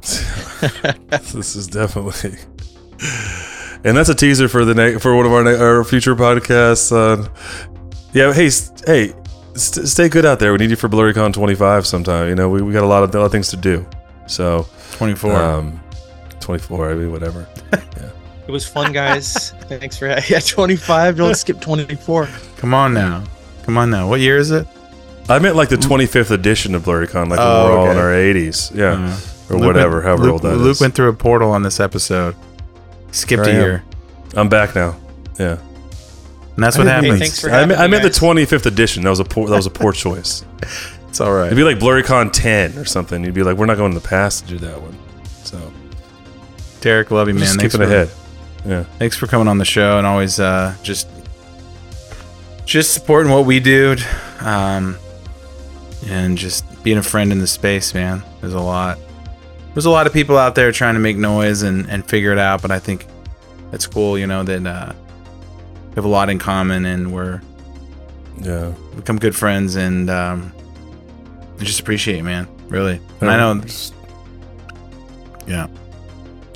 this 1.32 1.56
is 1.56 1.66
definitely 1.66 2.36
and 3.84 3.96
that's 3.96 4.08
a 4.08 4.14
teaser 4.14 4.48
for 4.48 4.64
the 4.64 4.74
next 4.74 5.02
for 5.02 5.14
one 5.14 5.26
of 5.26 5.32
our, 5.32 5.46
our 5.46 5.84
future 5.84 6.16
podcasts. 6.16 6.90
Uh, 6.90 7.28
yeah, 8.12 8.32
hey, 8.32 8.48
hey, 8.86 9.14
st- 9.54 9.86
stay 9.86 10.08
good 10.08 10.24
out 10.24 10.40
there. 10.40 10.52
We 10.52 10.58
need 10.58 10.70
you 10.70 10.76
for 10.76 10.88
BlurryCon 10.88 11.34
25 11.34 11.86
sometime. 11.86 12.28
You 12.28 12.34
know, 12.34 12.48
we, 12.48 12.62
we 12.62 12.72
got 12.72 12.82
a 12.82 12.86
lot 12.86 13.02
of, 13.02 13.14
a 13.14 13.18
lot 13.18 13.26
of 13.26 13.32
things 13.32 13.50
to 13.50 13.56
do. 13.56 13.86
So 14.26 14.66
24, 14.92 15.36
um, 15.36 15.80
24, 16.44 16.90
I 16.90 16.94
mean, 16.94 17.10
whatever. 17.10 17.48
yeah. 17.72 18.10
It 18.46 18.50
was 18.50 18.66
fun, 18.66 18.92
guys. 18.92 19.50
Thanks 19.62 19.98
for 19.98 20.06
yeah, 20.06 20.38
25. 20.38 21.16
Don't 21.16 21.34
skip 21.34 21.60
24. 21.60 22.28
Come 22.58 22.74
on 22.74 22.94
now, 22.94 23.24
come 23.64 23.78
on 23.78 23.90
now. 23.90 24.08
What 24.08 24.20
year 24.20 24.36
is 24.36 24.50
it? 24.50 24.66
I 25.28 25.38
meant 25.38 25.56
like 25.56 25.70
the 25.70 25.76
25th 25.76 26.30
edition 26.30 26.74
of 26.74 26.82
BlurryCon, 26.82 27.30
like 27.30 27.40
oh, 27.40 27.64
when 27.64 27.72
we're 27.72 27.78
okay. 27.78 27.88
all 27.88 27.90
in 27.92 27.96
our 27.96 28.12
80s. 28.12 28.74
Yeah. 28.74 28.92
Uh, 28.92 29.20
or 29.50 29.58
Luke 29.58 29.66
whatever, 29.66 29.96
went, 29.96 30.04
however 30.04 30.22
Luke, 30.24 30.32
old 30.32 30.42
that 30.42 30.56
Luke 30.56 30.72
is. 30.72 30.80
went 30.80 30.94
through 30.94 31.08
a 31.08 31.14
portal 31.14 31.50
on 31.50 31.62
this 31.62 31.80
episode. 31.80 32.36
Skipped 33.10 33.46
a 33.46 33.52
year. 33.52 33.84
I'm 34.34 34.48
back 34.48 34.74
now. 34.74 34.96
Yeah. 35.38 35.58
And 36.54 36.62
that's 36.62 36.78
what 36.78 36.86
happens. 36.86 37.18
thanks 37.18 37.40
for 37.40 37.50
I, 37.50 37.64
meant, 37.66 37.80
I 37.80 37.86
meant 37.86 38.02
the 38.02 38.10
25th 38.10 38.66
edition. 38.66 39.02
That 39.02 39.10
was 39.10 39.20
a 39.20 39.24
poor, 39.24 39.48
that 39.48 39.56
was 39.56 39.66
a 39.66 39.70
poor 39.70 39.92
choice. 40.04 40.44
It's 41.08 41.20
all 41.20 41.32
right. 41.32 41.46
It'd 41.46 41.56
be 41.56 41.64
like 41.64 41.78
BlurryCon 41.78 42.32
10 42.32 42.78
or 42.78 42.84
something. 42.84 43.24
You'd 43.24 43.34
be 43.34 43.42
like, 43.42 43.56
we're 43.56 43.66
not 43.66 43.76
going 43.76 43.92
to 43.92 43.98
the 43.98 44.06
past 44.06 44.44
to 44.44 44.50
do 44.50 44.58
that 44.58 44.80
one. 44.80 44.96
So, 45.44 45.72
Derek, 46.84 47.10
love 47.10 47.28
you, 47.28 47.34
man. 47.34 47.44
just 47.44 47.58
Thanks 47.58 47.74
for, 47.74 47.82
ahead. 47.82 48.10
Yeah. 48.66 48.82
Thanks 48.98 49.16
for 49.16 49.26
coming 49.26 49.48
on 49.48 49.56
the 49.56 49.64
show 49.64 49.96
and 49.96 50.06
always 50.06 50.38
uh, 50.38 50.76
just 50.82 51.08
just 52.66 52.92
supporting 52.92 53.32
what 53.32 53.46
we 53.46 53.58
do, 53.58 53.96
um, 54.40 54.98
and 56.08 56.36
just 56.36 56.62
being 56.82 56.98
a 56.98 57.02
friend 57.02 57.32
in 57.32 57.38
the 57.38 57.46
space, 57.46 57.94
man. 57.94 58.22
There's 58.42 58.52
a 58.52 58.60
lot. 58.60 58.98
There's 59.72 59.86
a 59.86 59.90
lot 59.90 60.06
of 60.06 60.12
people 60.12 60.36
out 60.36 60.54
there 60.54 60.72
trying 60.72 60.92
to 60.92 61.00
make 61.00 61.16
noise 61.16 61.62
and, 61.62 61.88
and 61.88 62.06
figure 62.06 62.32
it 62.32 62.38
out, 62.38 62.60
but 62.60 62.70
I 62.70 62.80
think 62.80 63.06
it's 63.72 63.86
cool, 63.86 64.18
you 64.18 64.26
know, 64.26 64.42
that 64.42 64.66
uh, 64.66 64.92
we 65.88 65.94
have 65.94 66.04
a 66.04 66.08
lot 66.08 66.28
in 66.28 66.38
common 66.38 66.84
and 66.84 67.14
we're 67.14 67.40
yeah 68.40 68.74
become 68.94 69.18
good 69.18 69.34
friends 69.34 69.76
and 69.76 70.10
um, 70.10 70.52
I 71.58 71.64
just 71.64 71.80
appreciate 71.80 72.18
it, 72.18 72.24
man. 72.24 72.46
Really, 72.68 73.00
and 73.22 73.30
I 73.30 73.38
know. 73.38 73.64
Yeah, 75.46 75.66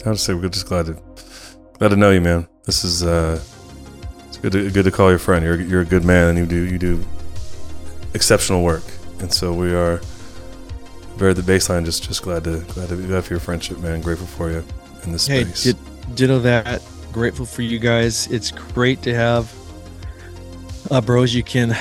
I 0.09 0.11
would 0.13 0.21
say 0.21 0.33
we're 0.33 0.49
just 0.49 0.67
glad 0.67 0.87
to 0.87 0.95
glad 1.79 1.89
to 1.89 1.97
know 1.97 2.11
you, 2.11 2.23
man. 2.23 2.49
This 2.65 2.83
is 2.83 3.03
uh, 3.03 3.39
it's 4.27 4.39
good 4.39 4.53
to 4.53 4.71
good 4.71 4.85
to 4.85 4.91
call 4.91 5.11
your 5.11 5.19
friend. 5.19 5.45
You're 5.45 5.61
you're 5.61 5.83
a 5.83 5.85
good 5.85 6.05
man 6.05 6.29
and 6.29 6.39
you 6.39 6.47
do 6.47 6.65
you 6.65 6.79
do 6.79 7.05
exceptional 8.15 8.63
work, 8.63 8.85
and 9.21 9.31
so 9.31 9.53
we 9.53 9.75
are 9.75 10.01
very 11.17 11.35
the 11.35 11.43
baseline. 11.43 11.85
Just 11.85 12.05
just 12.05 12.23
glad 12.23 12.45
to 12.45 12.61
glad 12.73 12.89
to 12.89 12.97
be 12.97 13.07
glad 13.07 13.25
for 13.25 13.35
your 13.35 13.41
friendship, 13.41 13.81
man. 13.81 14.01
Grateful 14.01 14.27
for 14.27 14.51
you 14.51 14.65
in 15.05 15.13
this 15.13 15.27
hey, 15.27 15.45
space. 15.45 15.65
Did, 15.65 15.77
ditto 16.15 16.39
that 16.39 16.83
grateful 17.13 17.45
for 17.45 17.61
you 17.61 17.79
guys. 17.79 18.29
It's 18.29 18.51
great 18.51 19.03
to 19.03 19.15
have 19.15 19.53
uh, 20.91 21.03
bros 21.03 21.35
you 21.35 21.43
can 21.43 21.77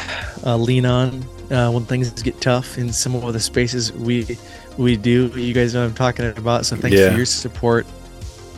uh, 0.46 0.58
lean 0.58 0.86
on 0.86 1.24
uh, 1.50 1.72
when 1.72 1.86
things 1.86 2.10
get 2.22 2.42
tough 2.42 2.78
in 2.78 2.92
some 2.92 3.16
of 3.16 3.32
the 3.32 3.40
spaces 3.40 3.94
we 3.94 4.38
we 4.78 4.98
do. 4.98 5.28
You 5.28 5.54
guys 5.54 5.74
know 5.74 5.82
what 5.82 5.90
I'm 5.90 5.96
talking 5.96 6.26
about. 6.38 6.66
So 6.66 6.76
thanks 6.76 6.98
yeah. 6.98 7.12
for 7.12 7.16
your 7.16 7.26
support. 7.26 7.88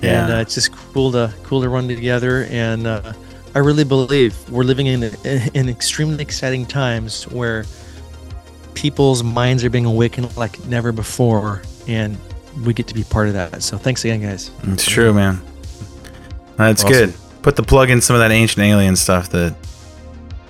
Yeah. 0.01 0.23
And 0.23 0.33
uh, 0.33 0.37
it's 0.37 0.55
just 0.55 0.71
cool 0.71 1.11
to 1.11 1.33
cool 1.43 1.61
to 1.61 1.69
run 1.69 1.87
together. 1.87 2.47
And 2.49 2.87
uh, 2.87 3.13
I 3.55 3.59
really 3.59 3.83
believe 3.83 4.37
we're 4.49 4.63
living 4.63 4.87
in 4.87 5.03
in 5.53 5.69
extremely 5.69 6.21
exciting 6.21 6.65
times 6.65 7.27
where 7.27 7.65
people's 8.73 9.23
minds 9.23 9.63
are 9.63 9.69
being 9.69 9.85
awakened 9.85 10.35
like 10.37 10.63
never 10.65 10.91
before, 10.91 11.61
and 11.87 12.17
we 12.65 12.73
get 12.73 12.87
to 12.87 12.93
be 12.93 13.03
part 13.03 13.27
of 13.27 13.33
that. 13.33 13.61
So 13.63 13.77
thanks 13.77 14.05
again, 14.05 14.21
guys. 14.21 14.51
It's 14.63 14.85
true, 14.85 15.13
man. 15.13 15.41
That's 16.57 16.83
awesome. 16.83 16.93
good. 16.93 17.13
Put 17.41 17.55
the 17.55 17.63
plug 17.63 17.89
in 17.89 18.01
some 18.01 18.15
of 18.15 18.19
that 18.19 18.31
ancient 18.31 18.63
alien 18.63 18.95
stuff 18.95 19.29
that 19.29 19.55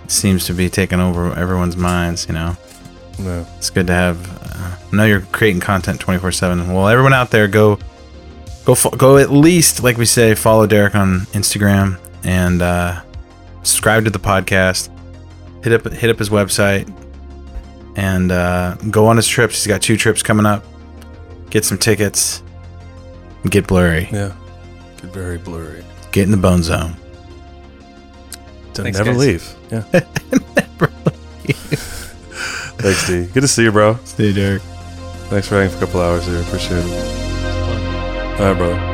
seems 0.08 0.46
to 0.48 0.54
be 0.54 0.70
taking 0.70 1.00
over 1.00 1.34
everyone's 1.34 1.78
minds, 1.78 2.28
you 2.28 2.34
know? 2.34 2.58
No. 3.20 3.46
It's 3.58 3.70
good 3.70 3.88
to 3.88 3.94
have. 3.94 4.18
Uh, 4.56 4.76
I 4.92 4.96
know 4.96 5.06
you're 5.06 5.22
creating 5.22 5.62
content 5.62 6.00
24 6.00 6.32
seven. 6.32 6.74
Well, 6.74 6.88
everyone 6.88 7.14
out 7.14 7.32
there, 7.32 7.48
go, 7.48 7.78
go, 8.70 8.76
fo- 8.76 8.92
go. 8.92 9.18
At 9.18 9.32
least, 9.32 9.82
like 9.84 9.98
we 9.98 10.06
say, 10.06 10.36
follow 10.36 10.68
Derek 10.68 10.94
on 10.96 11.22
Instagram 11.34 12.00
and 12.24 12.62
uh, 12.62 13.02
subscribe 13.64 14.04
to 14.06 14.12
the 14.12 14.20
podcast. 14.20 14.90
Hit 15.64 15.74
up, 15.74 15.92
hit 15.92 16.10
up 16.12 16.20
his 16.20 16.30
website, 16.30 16.88
and 17.96 18.32
uh, 18.32 18.76
go 18.92 19.08
on 19.08 19.16
his 19.18 19.28
trips. 19.28 19.56
He's 19.56 19.68
got 19.68 19.82
two 19.82 19.98
trips 19.98 20.22
coming 20.22 20.46
up. 20.46 20.64
Get 21.50 21.66
some 21.66 21.78
tickets. 21.80 22.44
and 23.42 23.52
Get 23.52 23.66
blurry. 23.68 24.08
Yeah. 24.12 24.34
Get 25.02 25.12
very 25.12 25.40
blurry. 25.40 25.84
Get 26.12 26.24
in 26.26 26.32
the 26.32 26.38
bone 26.38 26.62
zone. 26.62 26.96
To 28.76 28.84
Thanks, 28.84 29.00
never 29.00 29.12
guys. 29.12 29.20
leave. 29.20 29.56
Yeah. 29.72 29.84
Never 30.56 30.92
leave. 31.06 31.56
Thanks, 32.80 33.08
D. 33.08 33.26
Good 33.26 33.42
to 33.42 33.48
see 33.48 33.64
you, 33.64 33.72
bro. 33.72 33.98
See 34.06 34.28
you, 34.28 34.34
Derek. 34.34 34.62
Thanks 35.30 35.48
for 35.48 35.56
hanging 35.56 35.72
for 35.72 35.78
a 35.78 35.88
couple 35.88 36.02
hours 36.02 36.26
here. 36.28 36.40
Appreciate 36.42 36.84
it. 36.86 37.29
Right, 38.40 38.58
brother. 38.58 38.89